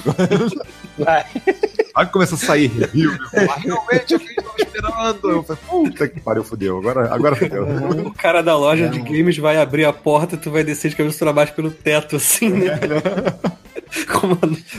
Vai. 0.95 1.25
Aí 1.95 2.05
começa 2.07 2.35
a 2.35 2.37
sair 2.37 2.67
review, 2.67 3.11
eu 3.11 3.19
"Ah, 3.51 3.55
realmente 3.59 4.15
a 4.15 4.17
gente 4.17 4.35
tava 4.35 4.55
esperando. 4.57 5.29
Eu 5.29 5.43
falei, 5.43 5.61
puta 5.67 6.07
que 6.07 6.19
pariu, 6.19 6.43
fudeu. 6.43 6.77
Agora, 6.79 7.13
agora 7.13 7.35
fudeu. 7.35 7.63
O 8.07 8.13
cara 8.13 8.41
da 8.41 8.57
loja 8.57 8.89
de 8.89 8.99
games 8.99 9.37
vai 9.37 9.57
abrir 9.57 9.85
a 9.85 9.93
porta 9.93 10.35
e 10.35 10.37
tu 10.39 10.49
vai 10.49 10.63
descer 10.63 10.89
de 10.89 10.95
cabeça 10.95 11.19
pra 11.19 11.31
baixo 11.33 11.53
pelo 11.53 11.69
teto, 11.69 12.15
assim, 12.15 12.49
né? 12.49 12.79
com, 14.11 14.29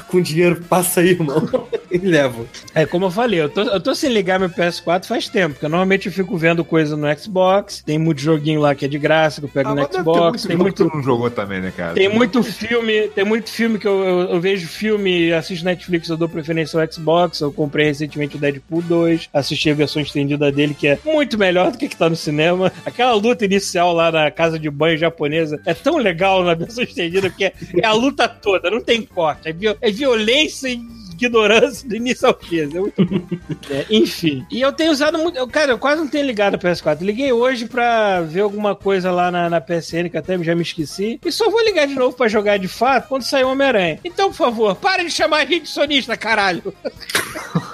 com 0.08 0.20
dinheiro, 0.20 0.60
passa 0.68 1.00
aí, 1.00 1.10
irmão. 1.10 1.48
E 1.90 1.98
leva. 1.98 2.44
É, 2.74 2.84
como 2.84 3.06
eu 3.06 3.10
falei, 3.10 3.40
eu 3.40 3.48
tô, 3.48 3.60
eu 3.62 3.80
tô 3.80 3.94
sem 3.94 4.12
ligar 4.12 4.40
meu 4.40 4.50
PS4 4.50 5.04
faz 5.06 5.28
tempo, 5.28 5.54
porque 5.54 5.68
normalmente 5.68 6.06
eu 6.06 6.12
fico 6.12 6.36
vendo 6.36 6.64
coisa 6.64 6.96
no 6.96 7.06
Xbox, 7.18 7.80
tem 7.86 7.98
muito 7.98 8.20
joguinho 8.20 8.60
lá 8.60 8.74
que 8.74 8.84
é 8.84 8.88
de 8.88 8.98
graça, 8.98 9.40
que 9.40 9.46
eu 9.46 9.50
pego 9.50 9.70
Ah, 9.70 9.74
no 9.76 9.82
Xbox, 9.82 10.44
muito 10.44 10.48
tem 10.48 10.52
jogo 10.56 10.62
muito, 10.64 10.84
que 10.84 10.90
tu 10.90 10.96
não 10.96 11.02
jogou 11.02 11.30
também, 11.30 11.60
né, 11.60 11.72
cara? 11.76 11.94
tem 11.94 12.08
muito 12.08 12.42
filme, 12.42 13.08
tem 13.08 13.24
muito 13.24 13.48
filme 13.50 13.78
que 13.78 13.86
eu, 13.86 14.02
eu, 14.04 14.20
eu 14.32 14.40
vejo 14.40 14.66
filme, 14.66 15.32
assisto 15.32 15.64
Netflix, 15.64 16.08
eu 16.08 16.16
dou 16.16 16.28
preferência 16.28 16.80
ao 16.80 16.92
Xbox, 16.92 17.03
eu 17.40 17.52
comprei 17.52 17.86
recentemente 17.86 18.36
o 18.36 18.38
Deadpool 18.38 18.82
2, 18.82 19.28
assisti 19.32 19.70
a 19.70 19.74
versão 19.74 20.00
estendida 20.02 20.50
dele, 20.50 20.74
que 20.74 20.86
é 20.88 20.98
muito 21.04 21.38
melhor 21.38 21.70
do 21.70 21.78
que 21.78 21.88
que 21.88 21.96
tá 21.96 22.08
no 22.08 22.16
cinema. 22.16 22.72
Aquela 22.84 23.14
luta 23.14 23.44
inicial 23.44 23.92
lá 23.92 24.10
na 24.10 24.30
casa 24.30 24.58
de 24.58 24.70
banho 24.70 24.96
japonesa 24.98 25.60
é 25.66 25.74
tão 25.74 25.96
legal 25.98 26.42
na 26.42 26.54
versão 26.54 26.82
estendida, 26.84 27.28
porque 27.30 27.52
é 27.80 27.86
a 27.86 27.92
luta 27.92 28.28
toda, 28.28 28.70
não 28.70 28.80
tem 28.80 29.02
corte, 29.02 29.48
é, 29.48 29.52
viol- 29.52 29.76
é 29.80 29.90
violência 29.90 30.68
e 30.68 30.80
ignorância 31.24 31.88
do 31.88 31.96
início 31.96 32.26
ao 32.28 32.38
fim. 32.38 32.60
É 32.60 32.66
muito 32.66 33.04
bom. 33.04 33.20
É, 33.70 33.86
enfim. 33.90 34.44
E 34.50 34.60
eu 34.60 34.72
tenho 34.72 34.92
usado 34.92 35.18
muito. 35.18 35.38
eu, 35.38 35.48
Cara, 35.48 35.72
eu 35.72 35.78
quase 35.78 36.00
não 36.00 36.08
tenho 36.08 36.26
ligado 36.26 36.54
a 36.54 36.58
PS4. 36.58 37.00
Liguei 37.00 37.32
hoje 37.32 37.66
pra 37.66 38.20
ver 38.20 38.40
alguma 38.40 38.74
coisa 38.74 39.10
lá 39.10 39.30
na, 39.30 39.48
na 39.48 39.60
PSN, 39.60 40.10
que 40.10 40.18
até 40.18 40.36
já 40.42 40.54
me 40.54 40.62
esqueci. 40.62 41.18
E 41.24 41.32
só 41.32 41.48
vou 41.50 41.64
ligar 41.64 41.86
de 41.86 41.94
novo 41.94 42.16
pra 42.16 42.28
jogar 42.28 42.58
de 42.58 42.68
fato 42.68 43.08
quando 43.08 43.22
sair 43.22 43.44
o 43.44 43.50
Homem-Aranha. 43.50 44.00
Então, 44.04 44.28
por 44.28 44.36
favor, 44.36 44.74
para 44.76 45.02
de 45.02 45.10
chamar 45.10 45.38
a 45.38 45.44
gente 45.46 45.62
de 45.62 45.68
sonista, 45.68 46.16
caralho. 46.16 46.74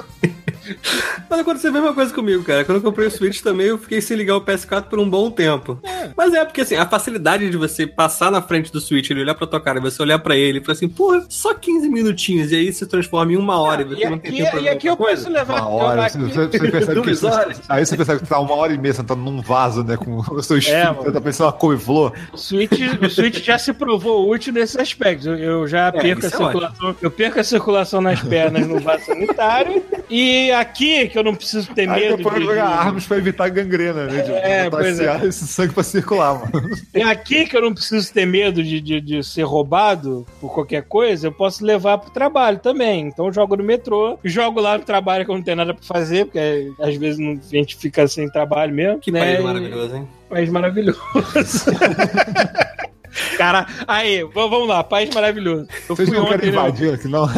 Mas 1.29 1.41
aconteceu 1.41 1.71
a 1.71 1.73
mesma 1.73 1.93
coisa 1.95 2.13
comigo, 2.15 2.43
cara. 2.45 2.65
Quando 2.65 2.77
eu 2.79 2.83
comprei 2.83 3.07
o 3.07 3.11
Switch 3.11 3.41
também, 3.41 3.67
eu 3.69 3.79
fiquei 3.79 4.01
sem 4.01 4.17
ligar 4.17 4.37
o 4.37 4.41
PS4 4.41 4.85
por 4.85 4.99
um 4.99 5.09
bom 5.09 5.31
tempo. 5.31 5.79
Mas 6.17 6.35
é 6.35 6.45
porque, 6.45 6.63
assim, 6.63 6.77
a 6.77 6.87
facilidade 6.87 7.49
de 7.51 7.57
você 7.57 7.87
passar 7.87 8.31
na 8.31 8.43
frente 8.43 8.73
do 8.73 8.81
Switch, 8.81 9.11
ele 9.11 9.21
olhar 9.23 9.35
pra 9.35 9.47
tua 9.47 9.61
cara, 9.61 9.79
e 9.79 9.83
você 9.83 10.03
olhar 10.03 10.19
pra 10.19 10.37
ele 10.37 10.59
e 10.59 10.61
falar 10.61 10.73
assim, 10.75 10.89
porra, 10.89 11.25
só 11.29 11.55
15 11.55 11.89
minutinhos, 11.89 12.53
e 12.53 12.57
aí 12.57 12.73
se 12.73 12.87
transforma 12.87 13.33
em 13.33 13.37
uma 13.37 13.61
hora, 13.61 13.83
e 13.83 13.85
você 13.85 14.05
E 14.07 14.11
não 14.11 14.19
tem 14.19 14.41
aqui, 14.43 14.51
pra 14.51 14.61
e 14.61 14.69
aqui 14.69 14.87
eu 14.87 14.97
coisa. 14.97 15.23
posso 15.23 15.33
levar. 15.33 15.61
Uma 15.61 15.69
hora, 15.69 16.03
eu- 16.03 16.09
você, 16.11 16.19
aqui- 16.19 16.29
você- 16.35 16.59
você 16.59 16.71
percebe 16.71 17.01
que 17.01 17.11
Duas 17.11 17.25
horas. 17.25 17.61
Aí 17.69 17.85
você 17.87 17.97
percebe 17.97 18.21
que 18.21 18.27
tá 18.29 18.39
uma 18.41 18.55
hora 18.55 18.73
e 18.73 18.79
meia 18.79 18.95
sentado 18.95 19.21
num 19.21 19.41
vaso, 19.41 19.83
né? 19.85 19.97
Com 19.97 20.19
o 20.19 20.43
seu 20.43 20.59
espírito, 20.59 20.87
mano. 20.89 21.03
você 21.05 21.13
tá 21.13 21.21
pensando 21.21 21.47
uma 21.47 21.53
couve-flor. 21.53 22.13
O 22.33 22.37
Switch, 22.39 22.73
o 23.03 23.09
Switch 23.11 23.43
já 23.43 23.59
se 23.59 23.73
provou 23.73 24.29
útil 24.31 24.53
nesses 24.53 24.77
aspectos. 24.77 25.27
Eu, 25.27 25.35
eu 25.37 25.67
já 25.69 25.91
perco 25.93 26.23
a 26.23 26.27
é 26.27 26.31
circulação. 26.31 26.97
Eu 27.01 27.11
perco 27.11 27.41
a 27.41 27.45
circulação 27.45 28.01
nas 28.01 28.21
pernas 28.23 28.67
no 28.67 28.79
vaso 28.81 29.05
sanitário. 29.07 29.83
E 30.09 30.51
aqui, 30.61 31.09
que 31.09 31.19
eu 31.19 31.25
não 31.25 31.35
preciso 31.35 31.73
ter 31.75 31.89
Aí 31.89 32.03
medo 32.03 32.17
depois 32.19 32.37
de, 32.37 32.45
jogar 32.45 32.67
armas 32.67 33.07
pra 33.07 33.17
evitar 33.17 33.49
gangrena, 33.49 34.07
né? 34.07 34.23
De 34.23 34.33
É, 34.33 34.71
pois 34.71 34.87
esse, 34.99 35.07
é. 35.07 35.27
esse 35.27 35.47
sangue 35.47 35.75
pra 35.75 35.83
circular, 35.83 36.35
mano. 36.35 36.69
É 36.95 37.03
aqui 37.03 37.47
que 37.47 37.57
eu 37.57 37.63
não 37.63 37.75
preciso 37.75 38.13
ter 38.13 38.27
medo 38.27 38.63
de, 38.63 38.81
de, 38.81 39.01
de 39.01 39.25
ser 39.25 39.43
roubado 39.43 40.27
por 40.41 40.53
qualquer 40.53 40.83
coisa, 40.83 41.27
eu 41.27 41.33
posso 41.33 41.65
levar 41.65 41.99
pro 41.99 42.11
trabalho 42.11 42.59
também. 42.59 43.07
Então 43.09 43.27
eu 43.27 43.33
jogo 43.33 43.57
no 43.57 43.65
metrô, 43.65 44.19
jogo 44.25 44.61
lá 44.61 44.79
no 44.79 44.85
trabalho 44.85 45.25
que 45.25 45.31
eu 45.31 45.35
não 45.37 45.43
tenho 45.43 45.57
nada 45.57 45.75
pra 45.75 45.83
fazer, 45.85 46.27
porque 46.27 46.71
às 46.81 46.95
vezes 46.97 47.19
não- 47.19 47.33
a 47.33 47.57
gente 47.57 47.77
fica 47.77 48.07
sem 48.07 48.29
trabalho 48.31 48.75
mesmo. 48.75 49.01
Que 49.01 49.11
né? 49.11 49.21
país 49.21 49.45
maravilhoso, 49.45 49.97
hein? 49.97 50.09
País 50.29 50.51
maravilhoso. 50.51 51.01
Cara, 53.37 53.67
aí, 53.87 54.23
vamos 54.35 54.69
lá, 54.69 54.83
país 54.83 55.13
maravilhoso. 55.15 55.67
Eu 55.89 55.97
Vocês 55.97 56.09
não 56.11 56.27
querem 56.27 56.51
invadir 56.51 56.95
aqui, 56.95 57.09
não? 57.09 57.29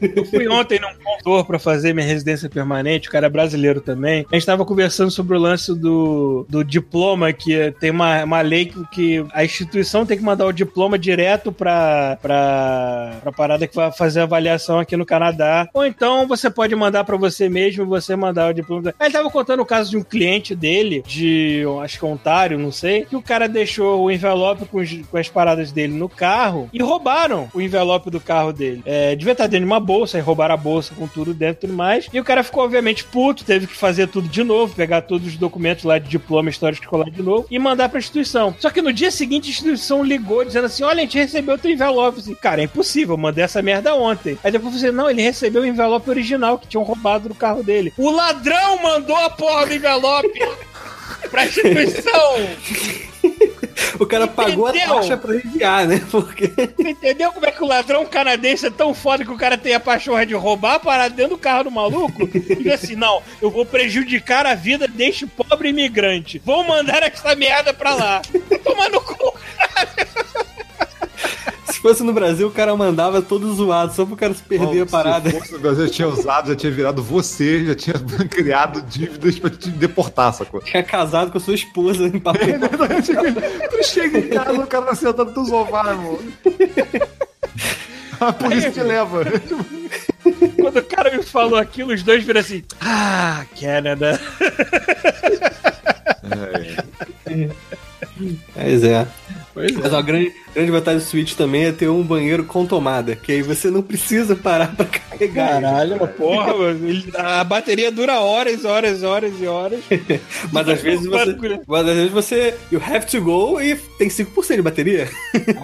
Eu 0.00 0.24
fui 0.24 0.48
ontem 0.48 0.80
num 0.80 0.94
contor 1.02 1.44
pra 1.44 1.58
fazer 1.58 1.94
minha 1.94 2.06
residência 2.06 2.48
permanente, 2.48 3.08
o 3.08 3.12
cara 3.12 3.26
é 3.26 3.30
brasileiro 3.30 3.80
também. 3.80 4.26
A 4.30 4.34
gente 4.34 4.46
tava 4.46 4.64
conversando 4.64 5.10
sobre 5.10 5.36
o 5.36 5.40
lance 5.40 5.74
do, 5.74 6.46
do 6.48 6.64
diploma, 6.64 7.32
que 7.32 7.72
tem 7.80 7.90
uma, 7.90 8.24
uma 8.24 8.40
lei 8.40 8.66
que, 8.66 8.86
que 8.88 9.26
a 9.32 9.44
instituição 9.44 10.06
tem 10.06 10.16
que 10.16 10.24
mandar 10.24 10.46
o 10.46 10.52
diploma 10.52 10.98
direto 10.98 11.52
pra, 11.52 12.18
pra, 12.20 13.18
pra 13.22 13.32
parada 13.32 13.66
que 13.66 13.74
vai 13.74 13.92
fazer 13.92 14.20
a 14.20 14.24
avaliação 14.24 14.78
aqui 14.78 14.96
no 14.96 15.06
Canadá. 15.06 15.68
Ou 15.72 15.84
então 15.84 16.26
você 16.26 16.50
pode 16.50 16.74
mandar 16.74 17.04
pra 17.04 17.16
você 17.16 17.48
mesmo 17.48 17.84
e 17.84 17.86
você 17.86 18.16
mandar 18.16 18.50
o 18.50 18.54
diploma. 18.54 18.94
Aí 18.98 19.06
ele 19.06 19.14
tava 19.14 19.30
contando 19.30 19.60
o 19.60 19.66
caso 19.66 19.90
de 19.90 19.96
um 19.96 20.02
cliente 20.02 20.54
dele, 20.54 21.02
de 21.06 21.64
acho 21.82 21.98
que 21.98 22.04
Ontário, 22.04 22.58
não 22.58 22.72
sei, 22.72 23.04
que 23.04 23.16
o 23.16 23.22
cara 23.22 23.48
deixou 23.48 24.02
o 24.02 24.10
envelope 24.10 24.53
com, 24.58 24.78
com 25.10 25.16
as 25.16 25.28
paradas 25.28 25.72
dele 25.72 25.94
no 25.94 26.08
carro 26.08 26.68
e 26.72 26.82
roubaram 26.82 27.48
o 27.54 27.60
envelope 27.60 28.10
do 28.10 28.20
carro 28.20 28.52
dele. 28.52 28.82
É, 28.84 29.14
devia 29.14 29.32
estar 29.32 29.46
dentro 29.46 29.66
de 29.66 29.72
uma 29.72 29.80
bolsa, 29.80 30.16
aí 30.16 30.22
roubaram 30.22 30.54
a 30.54 30.58
bolsa 30.58 30.94
com 30.94 31.06
tudo 31.06 31.34
dentro 31.34 31.64
e 31.64 31.66
tudo 31.66 31.76
mais. 31.76 32.08
E 32.12 32.20
o 32.20 32.24
cara 32.24 32.42
ficou, 32.42 32.64
obviamente, 32.64 33.04
puto, 33.04 33.44
teve 33.44 33.66
que 33.66 33.74
fazer 33.74 34.08
tudo 34.08 34.28
de 34.28 34.42
novo, 34.42 34.74
pegar 34.74 35.02
todos 35.02 35.28
os 35.28 35.36
documentos 35.36 35.84
lá 35.84 35.98
de 35.98 36.08
diploma, 36.08 36.50
história 36.50 36.74
escolar 36.74 37.10
de 37.10 37.22
novo 37.22 37.46
e 37.50 37.58
mandar 37.58 37.88
pra 37.88 37.98
instituição. 37.98 38.54
Só 38.58 38.70
que 38.70 38.82
no 38.82 38.92
dia 38.92 39.10
seguinte 39.10 39.48
a 39.48 39.50
instituição 39.50 40.02
ligou 40.02 40.44
dizendo 40.44 40.66
assim: 40.66 40.82
olha, 40.82 40.98
a 40.98 41.04
gente 41.04 41.18
recebeu 41.18 41.52
outro 41.52 41.70
envelope. 41.70 42.20
Assim, 42.20 42.34
cara, 42.34 42.60
é 42.60 42.64
impossível, 42.64 43.16
mandei 43.16 43.44
essa 43.44 43.62
merda 43.62 43.94
ontem. 43.94 44.38
Aí 44.42 44.52
depois 44.52 44.74
você, 44.74 44.90
não, 44.90 45.08
ele 45.10 45.22
recebeu 45.22 45.62
o 45.62 45.66
envelope 45.66 46.08
original 46.08 46.58
que 46.58 46.68
tinham 46.68 46.84
roubado 46.84 47.28
do 47.28 47.34
carro 47.34 47.62
dele. 47.62 47.92
O 47.96 48.10
ladrão 48.10 48.82
mandou 48.82 49.16
a 49.16 49.30
porra 49.30 49.66
do 49.66 49.74
envelope! 49.74 50.28
pra 51.30 51.46
instituição! 51.46 52.34
O 53.98 54.06
cara 54.06 54.26
pagou 54.26 54.68
Entendeu? 54.68 54.92
a 54.92 55.00
taxa 55.00 55.16
pra 55.16 55.36
enviar, 55.36 55.86
né? 55.86 56.00
Porque... 56.10 56.52
Entendeu 56.78 57.32
como 57.32 57.46
é 57.46 57.50
que 57.50 57.62
o 57.62 57.66
ladrão 57.66 58.04
canadense 58.06 58.66
é 58.66 58.70
tão 58.70 58.92
foda 58.92 59.24
que 59.24 59.30
o 59.30 59.36
cara 59.36 59.56
tem 59.56 59.74
a 59.74 59.80
pachorra 59.80 60.26
de 60.26 60.34
roubar 60.34 60.80
parar 60.80 61.08
dentro 61.08 61.36
do 61.36 61.38
carro 61.38 61.64
do 61.64 61.70
maluco? 61.70 62.28
E 62.64 62.70
assim, 62.70 62.94
não, 62.94 63.22
eu 63.42 63.50
vou 63.50 63.66
prejudicar 63.66 64.46
a 64.46 64.54
vida 64.54 64.88
deste 64.88 65.26
pobre 65.26 65.68
imigrante. 65.68 66.40
Vou 66.44 66.64
mandar 66.64 67.02
essa 67.02 67.34
merda 67.34 67.74
pra 67.74 67.94
lá. 67.94 68.22
Tomando 68.62 69.00
cu, 69.00 69.34
cara 69.58 70.53
fosse 71.84 72.02
no 72.02 72.14
Brasil, 72.14 72.48
o 72.48 72.50
cara 72.50 72.74
mandava 72.74 73.20
todo 73.20 73.52
zoado, 73.52 73.92
só 73.92 74.06
pro 74.06 74.16
cara 74.16 74.32
se 74.32 74.42
perder 74.42 74.80
a 74.80 74.86
parada. 74.86 75.28
Se 75.28 75.38
fosse 75.38 75.52
no 75.52 75.58
Brasil, 75.58 75.86
já 75.86 75.92
tinha 75.92 76.08
usado, 76.08 76.48
já 76.48 76.56
tinha 76.56 76.72
virado 76.72 77.02
você, 77.02 77.62
já 77.66 77.74
tinha 77.74 77.94
criado 78.26 78.80
dívidas 78.80 79.38
pra 79.38 79.50
te 79.50 79.68
deportar, 79.68 80.32
sacou? 80.32 80.62
Tinha 80.62 80.82
casado 80.82 81.30
com 81.30 81.36
a 81.36 81.40
sua 81.42 81.54
esposa 81.54 82.04
em 82.06 82.18
papel. 82.18 82.54
É, 82.64 83.68
tu 83.68 83.84
chega 83.84 84.18
em 84.18 84.28
casa, 84.28 84.52
o 84.52 84.66
cara 84.66 84.86
tá 84.86 84.94
sentado 84.94 85.30
no 85.32 85.46
sofá, 85.46 85.90
irmão. 85.90 86.18
A 88.20 88.32
polícia 88.32 88.70
te 88.70 88.80
leva. 88.80 89.24
Quando 90.56 90.76
o 90.78 90.84
cara 90.84 91.16
me 91.16 91.22
falou 91.22 91.58
aquilo, 91.58 91.92
os 91.92 92.02
dois 92.02 92.24
viram 92.24 92.40
assim: 92.40 92.62
Ah, 92.80 93.44
Canada. 93.60 94.20
É. 97.26 97.48
Pois 98.54 98.84
é. 98.84 99.06
Pois 99.54 99.70
é. 99.70 99.78
Mas 99.80 99.94
a 99.94 100.02
grande, 100.02 100.34
grande 100.52 100.70
vantagem 100.72 100.98
do 100.98 101.04
Switch 101.04 101.34
também 101.34 101.66
é 101.66 101.72
ter 101.72 101.88
um 101.88 102.02
banheiro 102.02 102.44
com 102.44 102.66
tomada, 102.66 103.14
que 103.14 103.30
aí 103.30 103.40
você 103.40 103.70
não 103.70 103.80
precisa 103.80 104.34
parar 104.34 104.74
pra 104.74 104.84
carregar. 104.84 105.60
Caralho, 105.62 106.08
porra, 106.08 106.52
a 107.14 107.44
bateria 107.44 107.92
dura 107.92 108.18
horas, 108.18 108.64
horas, 108.64 109.04
horas 109.04 109.32
e 109.40 109.46
horas. 109.46 109.80
mas 110.52 110.68
às 110.68 110.82
vezes 110.82 111.06
você. 111.06 111.60
Mas 111.66 111.88
às 111.88 111.94
vezes 111.94 112.10
você. 112.10 112.54
You 112.72 112.82
have 112.84 113.06
to 113.06 113.20
go 113.22 113.60
e 113.60 113.76
tem 113.96 114.08
5% 114.08 114.56
de 114.56 114.62
bateria. 114.62 115.08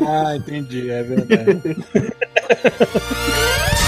ah, 0.07 0.37
entendi, 0.37 0.89
é 0.89 1.03
verdade. 1.03 1.77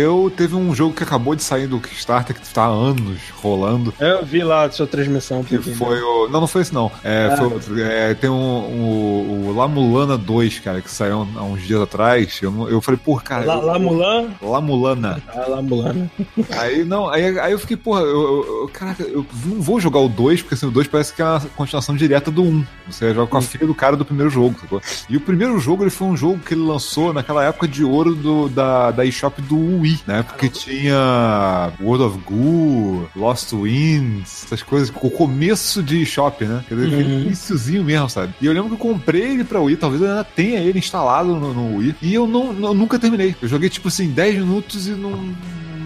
Eu 0.00 0.32
teve 0.34 0.54
um 0.54 0.74
jogo 0.74 0.94
que 0.94 1.02
acabou 1.02 1.34
de 1.34 1.42
sair 1.42 1.66
do 1.66 1.78
Kickstarter 1.78 2.34
que 2.34 2.42
está 2.42 2.64
há 2.64 2.68
anos 2.68 3.18
rolando. 3.42 3.92
Eu 4.00 4.24
vi 4.24 4.42
lá 4.42 4.64
a 4.64 4.70
sua 4.70 4.86
transmissão. 4.86 5.44
Que 5.44 5.58
foi 5.58 6.00
o. 6.00 6.28
Não, 6.28 6.40
não 6.40 6.46
foi 6.46 6.62
esse 6.62 6.72
não. 6.72 6.90
É, 7.04 7.28
ah. 7.30 7.36
foi. 7.36 7.82
É, 7.82 8.14
tem 8.14 8.30
um, 8.30 8.34
um, 8.34 9.48
o 9.48 9.54
Lamulana 9.54 10.16
2, 10.16 10.60
cara, 10.60 10.80
que 10.80 10.90
saiu 10.90 11.28
há 11.36 11.42
uns 11.42 11.62
dias 11.66 11.82
atrás. 11.82 12.40
Eu, 12.40 12.68
eu 12.70 12.80
falei, 12.80 12.98
porra, 13.02 13.22
cara. 13.22 13.44
La, 13.44 13.54
eu, 13.56 13.66
Lamulan? 13.66 14.30
Lamulana. 14.40 15.22
Ah, 15.28 15.46
Lamulana. 15.48 16.10
Aí, 16.58 16.84
não, 16.84 17.08
aí, 17.08 17.38
aí 17.38 17.52
eu 17.52 17.58
fiquei, 17.58 17.76
porra, 17.76 18.00
eu, 18.00 18.62
eu, 18.62 18.70
caraca, 18.72 19.02
eu 19.02 19.24
não 19.44 19.60
vou 19.60 19.80
jogar 19.80 20.00
o 20.00 20.08
2, 20.08 20.42
porque 20.42 20.54
assim, 20.54 20.66
o 20.66 20.70
2 20.70 20.88
parece 20.88 21.12
que 21.12 21.22
é 21.22 21.24
uma 21.24 21.40
continuação 21.56 21.94
direta 21.94 22.30
do 22.30 22.42
1. 22.42 22.64
Você 22.88 23.14
joga 23.14 23.30
com 23.30 23.36
a 23.36 23.42
filha 23.42 23.66
do 23.66 23.74
cara 23.74 23.96
do 23.96 24.04
primeiro 24.04 24.30
jogo, 24.30 24.56
sacou? 24.60 24.80
E 25.08 25.16
o 25.16 25.20
primeiro 25.20 25.58
jogo 25.58 25.82
ele 25.82 25.90
foi 25.90 26.08
um 26.08 26.16
jogo 26.16 26.38
que 26.38 26.54
ele 26.54 26.62
lançou 26.62 27.12
naquela 27.12 27.44
época 27.44 27.68
de 27.68 27.84
ouro 27.84 28.14
do, 28.14 28.48
da, 28.48 28.90
da 28.90 29.04
eShop 29.04 29.40
do 29.42 29.80
Wii, 29.80 29.89
né? 30.06 30.22
Porque 30.22 30.48
tinha 30.48 31.72
World 31.80 32.04
of 32.04 32.18
Goo, 32.24 33.08
Lost 33.14 33.52
Winds, 33.52 34.44
essas 34.44 34.62
coisas, 34.62 34.90
o 34.94 35.10
começo 35.10 35.82
de 35.82 36.02
eShop, 36.02 36.44
né? 36.44 36.64
Quer 36.68 36.74
dizer, 36.74 36.94
uhum. 36.94 37.20
iníciozinho 37.20 37.84
mesmo, 37.84 38.08
sabe? 38.08 38.34
E 38.40 38.46
eu 38.46 38.52
lembro 38.52 38.68
que 38.68 38.74
eu 38.74 38.92
comprei 38.92 39.22
ele 39.22 39.44
pra 39.44 39.60
Wii, 39.60 39.76
talvez 39.76 40.02
eu 40.02 40.08
ainda 40.08 40.24
tenha 40.24 40.60
ele 40.60 40.78
instalado 40.78 41.34
no, 41.36 41.54
no 41.54 41.76
Wii, 41.78 41.96
e 42.02 42.14
eu 42.14 42.26
não, 42.26 42.52
não, 42.52 42.74
nunca 42.74 42.98
terminei. 42.98 43.34
Eu 43.40 43.48
joguei 43.48 43.68
tipo 43.68 43.88
assim 43.88 44.08
10 44.10 44.36
minutos 44.36 44.86
e 44.86 44.92
não 44.92 45.34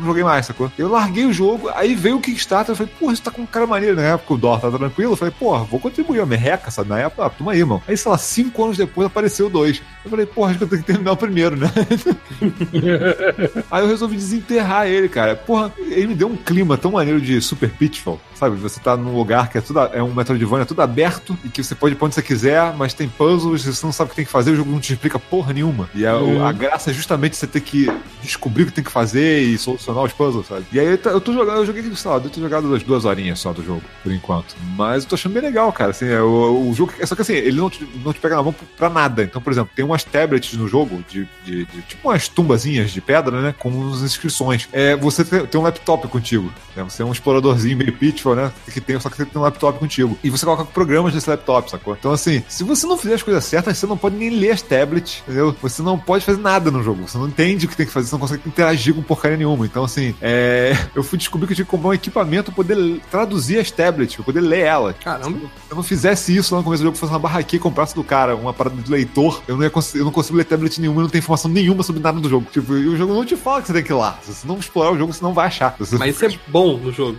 não 0.04 0.10
joguei 0.10 0.22
mais, 0.22 0.46
sacou? 0.46 0.70
Eu 0.78 0.88
larguei 0.88 1.24
o 1.24 1.32
jogo, 1.32 1.70
aí 1.74 1.94
veio 1.94 2.16
o 2.16 2.20
Kickstarter, 2.20 2.72
eu 2.72 2.76
falei, 2.76 2.92
porra, 2.98 3.12
isso 3.12 3.22
tá 3.22 3.30
com 3.30 3.42
um 3.42 3.46
cara 3.46 3.66
maneiro. 3.66 3.96
Na 3.96 4.02
época 4.02 4.34
o 4.34 4.38
Dor 4.38 4.60
tá 4.60 4.70
tranquilo, 4.70 5.12
eu 5.12 5.16
falei, 5.16 5.34
porra, 5.36 5.64
vou 5.64 5.80
contribuir, 5.80 6.18
eu 6.18 6.26
merreca, 6.26 6.70
sabe? 6.70 6.90
Na 6.90 6.98
época, 6.98 7.26
ah, 7.26 7.30
toma 7.30 7.52
aí, 7.52 7.58
irmão. 7.58 7.82
Aí, 7.88 7.96
sei 7.96 8.10
lá, 8.10 8.18
cinco 8.18 8.64
anos 8.64 8.76
depois 8.76 9.06
apareceu 9.06 9.48
dois. 9.48 9.82
Eu 10.04 10.10
falei, 10.10 10.26
porra, 10.26 10.50
acho 10.50 10.58
que 10.58 10.64
eu 10.64 10.68
tenho 10.68 10.82
que 10.82 10.86
terminar 10.86 11.12
o 11.12 11.16
primeiro, 11.16 11.56
né? 11.56 11.70
aí 13.70 13.82
eu 13.82 13.88
resolvi 13.88 14.16
desenterrar 14.16 14.86
ele, 14.86 15.08
cara. 15.08 15.34
Porra, 15.34 15.72
ele 15.78 16.08
me 16.08 16.14
deu 16.14 16.28
um 16.28 16.36
clima 16.36 16.76
tão 16.76 16.92
maneiro 16.92 17.20
de 17.20 17.40
Super 17.40 17.70
Pitfall, 17.70 18.20
sabe? 18.34 18.56
Você 18.56 18.80
tá 18.80 18.96
num 18.96 19.16
lugar 19.16 19.48
que 19.48 19.58
é 19.58 19.60
tudo, 19.60 19.80
é 19.80 20.02
um 20.02 20.12
Metroidvania, 20.12 20.62
é 20.62 20.66
tudo 20.66 20.82
aberto 20.82 21.36
e 21.44 21.48
que 21.48 21.62
você 21.62 21.74
pode 21.74 21.94
ir 21.94 21.96
pra 21.96 22.06
onde 22.06 22.14
você 22.14 22.22
quiser, 22.22 22.74
mas 22.74 22.92
tem 22.92 23.08
puzzles, 23.08 23.64
você 23.64 23.86
não 23.86 23.92
sabe 23.92 24.08
o 24.08 24.10
que 24.10 24.16
tem 24.16 24.24
que 24.24 24.30
fazer, 24.30 24.50
o 24.50 24.56
jogo 24.56 24.70
não 24.70 24.80
te 24.80 24.92
explica 24.92 25.18
porra 25.18 25.52
nenhuma. 25.52 25.88
E 25.94 26.06
a, 26.06 26.16
uhum. 26.16 26.44
a 26.44 26.52
graça 26.52 26.90
é 26.90 26.94
justamente 26.94 27.36
você 27.36 27.46
ter 27.46 27.60
que 27.60 27.90
descobrir 28.22 28.64
o 28.64 28.66
que 28.66 28.72
tem 28.72 28.84
que 28.84 28.90
fazer 28.90 29.40
e 29.40 29.56
solucionar 29.56 29.93
os 30.02 30.12
puzzles, 30.12 30.46
sabe? 30.46 30.64
E 30.72 30.80
aí 30.80 30.86
eu 30.86 31.20
tô, 31.20 31.32
jogando, 31.32 31.58
eu 31.58 31.66
joguei, 31.66 31.82
sei 31.94 32.10
lá, 32.10 32.16
eu 32.16 32.30
tô 32.30 32.40
jogando 32.40 32.74
as 32.74 32.82
duas 32.82 33.04
horinhas 33.04 33.38
só 33.38 33.52
do 33.52 33.64
jogo, 33.64 33.82
por 34.02 34.12
enquanto. 34.12 34.54
Mas 34.76 35.04
eu 35.04 35.08
tô 35.10 35.14
achando 35.14 35.32
bem 35.32 35.42
legal, 35.42 35.72
cara. 35.72 35.90
Assim, 35.90 36.06
é, 36.06 36.20
o, 36.20 36.70
o 36.70 36.74
jogo. 36.74 36.92
Só 37.04 37.14
que 37.14 37.22
assim, 37.22 37.34
ele 37.34 37.58
não 37.58 37.70
te, 37.70 37.86
não 38.04 38.12
te 38.12 38.20
pega 38.20 38.36
na 38.36 38.42
mão 38.42 38.54
pra 38.76 38.88
nada. 38.88 39.22
Então, 39.22 39.40
por 39.40 39.52
exemplo, 39.52 39.70
tem 39.74 39.84
umas 39.84 40.04
tablets 40.04 40.54
no 40.54 40.66
jogo, 40.66 41.04
de, 41.08 41.28
de, 41.44 41.64
de 41.64 41.82
tipo 41.82 42.08
umas 42.08 42.28
tumbazinhas 42.28 42.90
de 42.90 43.00
pedra, 43.00 43.40
né? 43.40 43.54
Com 43.58 43.92
as 43.92 44.02
inscrições. 44.02 44.68
É, 44.72 44.96
você 44.96 45.24
tem, 45.24 45.46
tem 45.46 45.60
um 45.60 45.64
laptop 45.64 46.08
contigo. 46.08 46.52
Né? 46.74 46.82
Você 46.84 47.02
é 47.02 47.04
um 47.04 47.12
exploradorzinho 47.12 47.76
meio 47.76 47.92
pitfall, 47.92 48.34
né? 48.34 48.52
Que 48.72 48.80
tem, 48.80 48.98
só 48.98 49.08
que 49.08 49.16
você 49.16 49.24
tem 49.24 49.40
um 49.40 49.44
laptop 49.44 49.78
contigo. 49.78 50.18
E 50.22 50.30
você 50.30 50.44
coloca 50.44 50.64
programas 50.64 51.14
nesse 51.14 51.28
laptop, 51.28 51.70
sacou? 51.70 51.94
Então, 51.98 52.12
assim, 52.12 52.42
se 52.48 52.64
você 52.64 52.86
não 52.86 52.96
fizer 52.96 53.14
as 53.14 53.22
coisas 53.22 53.44
certas, 53.44 53.78
você 53.78 53.86
não 53.86 53.96
pode 53.96 54.16
nem 54.16 54.30
ler 54.30 54.52
as 54.52 54.62
tablets, 54.62 55.22
entendeu? 55.22 55.54
Você 55.62 55.82
não 55.82 55.98
pode 55.98 56.24
fazer 56.24 56.40
nada 56.40 56.70
no 56.70 56.82
jogo. 56.82 57.06
Você 57.06 57.18
não 57.18 57.28
entende 57.28 57.66
o 57.66 57.68
que 57.68 57.76
tem 57.76 57.86
que 57.86 57.92
fazer, 57.92 58.08
você 58.08 58.14
não 58.14 58.20
consegue 58.20 58.42
interagir 58.46 58.94
com 58.94 59.02
porcaria 59.02 59.36
nenhuma. 59.36 59.66
Então, 59.66 59.83
assim, 59.84 60.14
é, 60.20 60.76
eu 60.94 61.02
fui 61.02 61.18
descobrir 61.18 61.46
que 61.46 61.52
eu 61.52 61.56
tinha 61.56 61.64
que 61.64 61.70
comprar 61.70 61.90
um 61.90 61.94
equipamento 61.94 62.52
pra 62.52 62.64
poder 62.64 63.00
traduzir 63.10 63.58
as 63.58 63.70
tablets, 63.70 64.16
pra 64.16 64.24
poder 64.24 64.40
ler 64.40 64.60
ela. 64.60 64.92
Caramba. 64.92 65.38
Se 65.38 65.70
eu 65.70 65.76
não 65.76 65.82
fizesse 65.82 66.36
isso 66.36 66.54
lá 66.54 66.60
no 66.60 66.64
começo 66.64 66.82
do 66.82 66.86
jogo, 66.86 66.96
fosse 66.96 67.12
uma 67.12 67.18
barraquinha 67.18 67.58
e 67.58 67.62
comprasse 67.62 67.94
do 67.94 68.04
cara 68.04 68.36
uma 68.36 68.52
parada 68.52 68.80
de 68.80 68.90
leitor, 68.90 69.42
eu 69.46 69.56
não, 69.56 69.64
ia 69.64 69.72
eu 69.94 70.04
não 70.04 70.12
consigo 70.12 70.36
ler 70.36 70.44
tablet 70.44 70.80
nenhuma, 70.80 71.02
não 71.02 71.08
tenho 71.08 71.20
informação 71.20 71.50
nenhuma 71.50 71.82
sobre 71.82 72.02
nada 72.02 72.20
do 72.20 72.28
jogo. 72.28 72.46
Tipo, 72.50 72.74
e 72.74 72.88
o 72.88 72.96
jogo 72.96 73.14
não 73.14 73.24
te 73.24 73.36
fala 73.36 73.60
que 73.60 73.68
você 73.68 73.72
tem 73.72 73.82
que 73.82 73.92
ir 73.92 73.96
lá. 73.96 74.18
Se 74.22 74.34
você 74.34 74.46
não 74.46 74.58
explorar 74.58 74.92
o 74.92 74.98
jogo, 74.98 75.12
você 75.12 75.22
não 75.22 75.34
vai 75.34 75.46
achar. 75.46 75.74
Você 75.78 75.96
Mas 75.96 76.14
isso 76.14 76.24
é 76.24 76.38
bom 76.48 76.78
no 76.78 76.92
jogo. 76.92 77.18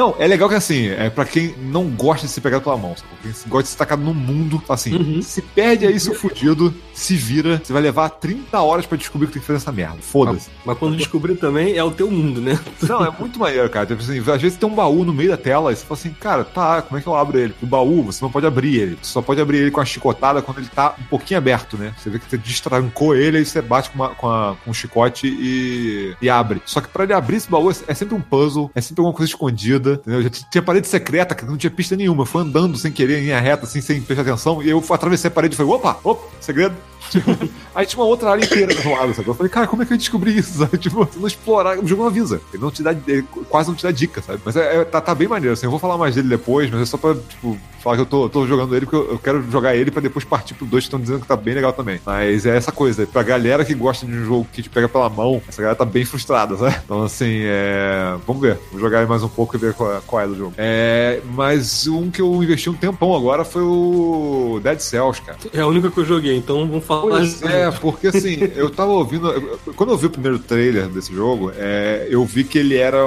Não, 0.00 0.16
é 0.18 0.26
legal 0.26 0.48
que 0.48 0.54
assim, 0.54 0.88
é 0.88 1.10
pra 1.10 1.26
quem 1.26 1.54
não 1.58 1.90
gosta 1.90 2.26
de 2.26 2.32
ser 2.32 2.40
pegado 2.40 2.64
pela 2.64 2.74
mão, 2.74 2.96
sabe? 2.96 3.10
quem 3.22 3.32
gosta 3.48 3.64
de 3.64 3.68
ser 3.68 3.76
tacado 3.76 4.00
no 4.00 4.14
mundo, 4.14 4.62
assim, 4.66 4.94
uhum. 4.94 5.20
se 5.20 5.42
perde 5.42 5.86
aí, 5.86 6.00
seu 6.00 6.14
fudido, 6.14 6.74
se 6.94 7.14
vira, 7.14 7.60
você 7.62 7.70
vai 7.70 7.82
levar 7.82 8.08
30 8.08 8.58
horas 8.62 8.86
pra 8.86 8.96
descobrir 8.96 9.26
o 9.26 9.28
que 9.28 9.34
tem 9.34 9.40
que 9.42 9.46
fazer 9.46 9.58
nessa 9.58 9.70
merda. 9.70 9.98
Foda-se. 10.00 10.48
Mas, 10.56 10.64
mas, 10.64 10.78
quando 10.78 10.96
descobrir 10.96 11.34
também, 11.34 11.76
é 11.76 11.84
o 11.84 11.90
teu 11.90 12.10
mundo, 12.10 12.40
né? 12.40 12.58
Não, 12.88 13.04
é 13.04 13.10
muito 13.10 13.38
maneiro, 13.38 13.68
cara. 13.68 13.84
Tipo 13.84 14.00
assim, 14.00 14.18
às 14.20 14.40
vezes 14.40 14.56
tem 14.56 14.66
um 14.66 14.74
baú 14.74 15.04
no 15.04 15.12
meio 15.12 15.28
da 15.28 15.36
tela 15.36 15.70
e 15.70 15.76
você 15.76 15.84
fala 15.84 16.00
assim, 16.00 16.10
cara, 16.14 16.44
tá, 16.44 16.80
como 16.80 16.98
é 16.98 17.02
que 17.02 17.06
eu 17.06 17.14
abro 17.14 17.38
ele? 17.38 17.54
O 17.62 17.66
baú, 17.66 18.02
você 18.04 18.24
não 18.24 18.30
pode 18.30 18.46
abrir 18.46 18.76
ele. 18.76 18.98
Você 19.02 19.12
só 19.12 19.20
pode 19.20 19.38
abrir 19.38 19.58
ele 19.58 19.70
com 19.70 19.82
a 19.82 19.84
chicotada 19.84 20.40
quando 20.40 20.60
ele 20.60 20.68
tá 20.68 20.94
um 20.98 21.04
pouquinho 21.04 21.36
aberto, 21.36 21.76
né? 21.76 21.94
Você 21.98 22.08
vê 22.08 22.18
que 22.18 22.24
você 22.24 22.38
destrancou 22.38 23.14
ele 23.14 23.40
e 23.40 23.44
você 23.44 23.60
bate 23.60 23.90
com, 23.90 23.96
uma, 23.96 24.08
com, 24.14 24.30
a, 24.30 24.56
com 24.64 24.70
um 24.70 24.74
chicote 24.74 25.26
e, 25.26 26.16
e 26.22 26.30
abre. 26.30 26.62
Só 26.64 26.80
que 26.80 26.88
pra 26.88 27.04
ele 27.04 27.12
abrir 27.12 27.36
esse 27.36 27.50
baú 27.50 27.70
é 27.70 27.94
sempre 27.94 28.14
um 28.14 28.20
puzzle, 28.20 28.70
é 28.74 28.80
sempre 28.80 29.02
alguma 29.02 29.14
coisa 29.14 29.30
escondida, 29.30 29.89
entendeu? 29.94 30.22
Já 30.22 30.30
tinha 30.30 30.62
parede 30.62 30.88
secreta 30.88 31.34
que 31.34 31.44
não 31.44 31.56
tinha 31.56 31.70
pista 31.70 31.96
nenhuma. 31.96 32.26
Fui 32.26 32.42
andando 32.42 32.76
sem 32.76 32.92
querer, 32.92 33.18
em 33.18 33.24
linha 33.24 33.40
reta, 33.40 33.64
assim, 33.64 33.80
sem 33.80 34.00
prestar 34.00 34.22
atenção, 34.22 34.62
e 34.62 34.68
eu 34.70 34.84
atravessei 34.90 35.28
a 35.28 35.30
parede 35.30 35.54
e 35.54 35.56
falei, 35.56 35.72
opa, 35.72 35.98
opa, 36.02 36.26
segredo 36.40 36.74
Aí 37.74 37.86
tinha 37.86 38.00
uma 38.00 38.08
outra 38.08 38.30
área 38.30 38.44
inteira 38.44 38.74
do 38.74 38.90
lado, 38.90 39.14
sabe? 39.14 39.28
Eu 39.28 39.34
falei, 39.34 39.50
cara, 39.50 39.66
como 39.66 39.82
é 39.82 39.86
que 39.86 39.92
eu 39.92 39.98
descobri 39.98 40.36
isso? 40.36 40.58
Sabe? 40.60 40.78
Tipo, 40.78 41.08
não 41.16 41.26
explorar, 41.26 41.78
o 41.78 41.86
jogo 41.86 42.02
não 42.02 42.08
avisa. 42.08 42.40
Ele 42.52 42.62
não 42.62 42.70
te 42.70 42.82
dá, 42.82 42.92
ele 42.92 43.22
quase 43.48 43.68
não 43.68 43.76
te 43.76 43.82
dá 43.82 43.90
dica, 43.90 44.20
sabe? 44.20 44.40
Mas 44.44 44.56
é, 44.56 44.80
é, 44.80 44.84
tá, 44.84 45.00
tá 45.00 45.14
bem 45.14 45.28
maneiro, 45.28 45.52
assim. 45.52 45.66
Eu 45.66 45.70
vou 45.70 45.78
falar 45.78 45.96
mais 45.96 46.14
dele 46.14 46.28
depois, 46.28 46.70
mas 46.70 46.82
é 46.82 46.84
só 46.84 46.96
pra, 46.96 47.14
tipo, 47.14 47.58
falar 47.80 47.96
que 47.96 48.02
eu 48.02 48.06
tô, 48.06 48.28
tô 48.28 48.46
jogando 48.46 48.76
ele, 48.76 48.86
porque 48.86 48.96
eu, 48.96 49.12
eu 49.12 49.18
quero 49.18 49.50
jogar 49.50 49.74
ele 49.74 49.90
pra 49.90 50.00
depois 50.00 50.24
partir 50.24 50.54
pro 50.54 50.66
dois 50.66 50.84
que 50.84 50.88
estão 50.88 51.00
dizendo 51.00 51.20
que 51.20 51.26
tá 51.26 51.36
bem 51.36 51.54
legal 51.54 51.72
também. 51.72 52.00
Mas 52.04 52.46
é 52.46 52.56
essa 52.56 52.70
coisa, 52.70 53.06
pra 53.06 53.22
galera 53.22 53.64
que 53.64 53.74
gosta 53.74 54.06
de 54.06 54.12
um 54.12 54.24
jogo 54.24 54.46
que 54.52 54.62
te 54.62 54.70
pega 54.70 54.88
pela 54.88 55.08
mão, 55.08 55.42
essa 55.48 55.62
galera 55.62 55.76
tá 55.76 55.84
bem 55.84 56.04
frustrada, 56.04 56.56
sabe? 56.56 56.76
Então, 56.90 57.04
assim, 57.04 57.42
é. 57.44 58.16
Vamos 58.26 58.42
ver. 58.42 58.58
Vou 58.72 58.80
jogar 58.80 59.06
mais 59.06 59.22
um 59.22 59.28
pouco 59.28 59.54
e 59.56 59.58
ver 59.58 59.74
qual, 59.74 60.02
qual 60.04 60.22
é 60.22 60.26
do 60.26 60.36
jogo. 60.36 60.54
É. 60.58 61.20
Mas 61.32 61.86
um 61.86 62.10
que 62.10 62.20
eu 62.20 62.42
investi 62.42 62.68
um 62.68 62.74
tempão 62.74 63.14
agora 63.14 63.44
foi 63.44 63.62
o 63.62 64.60
Dead 64.62 64.80
Cells, 64.80 65.22
cara. 65.22 65.38
É 65.52 65.60
a 65.60 65.66
única 65.68 65.88
que 65.88 65.98
eu 65.98 66.04
joguei, 66.04 66.36
então 66.36 66.66
vamos 66.66 66.84
falar. 66.90 67.18
Pois 67.18 67.42
é, 67.42 67.70
porque 67.70 68.08
assim, 68.08 68.38
eu 68.56 68.68
tava 68.68 68.90
ouvindo. 68.90 69.58
Quando 69.76 69.92
eu 69.92 69.96
vi 69.96 70.06
o 70.06 70.10
primeiro 70.10 70.38
trailer 70.38 70.88
desse 70.88 71.14
jogo, 71.14 71.52
é, 71.56 72.08
eu 72.10 72.24
vi 72.24 72.42
que 72.42 72.58
ele 72.58 72.76
era. 72.76 72.98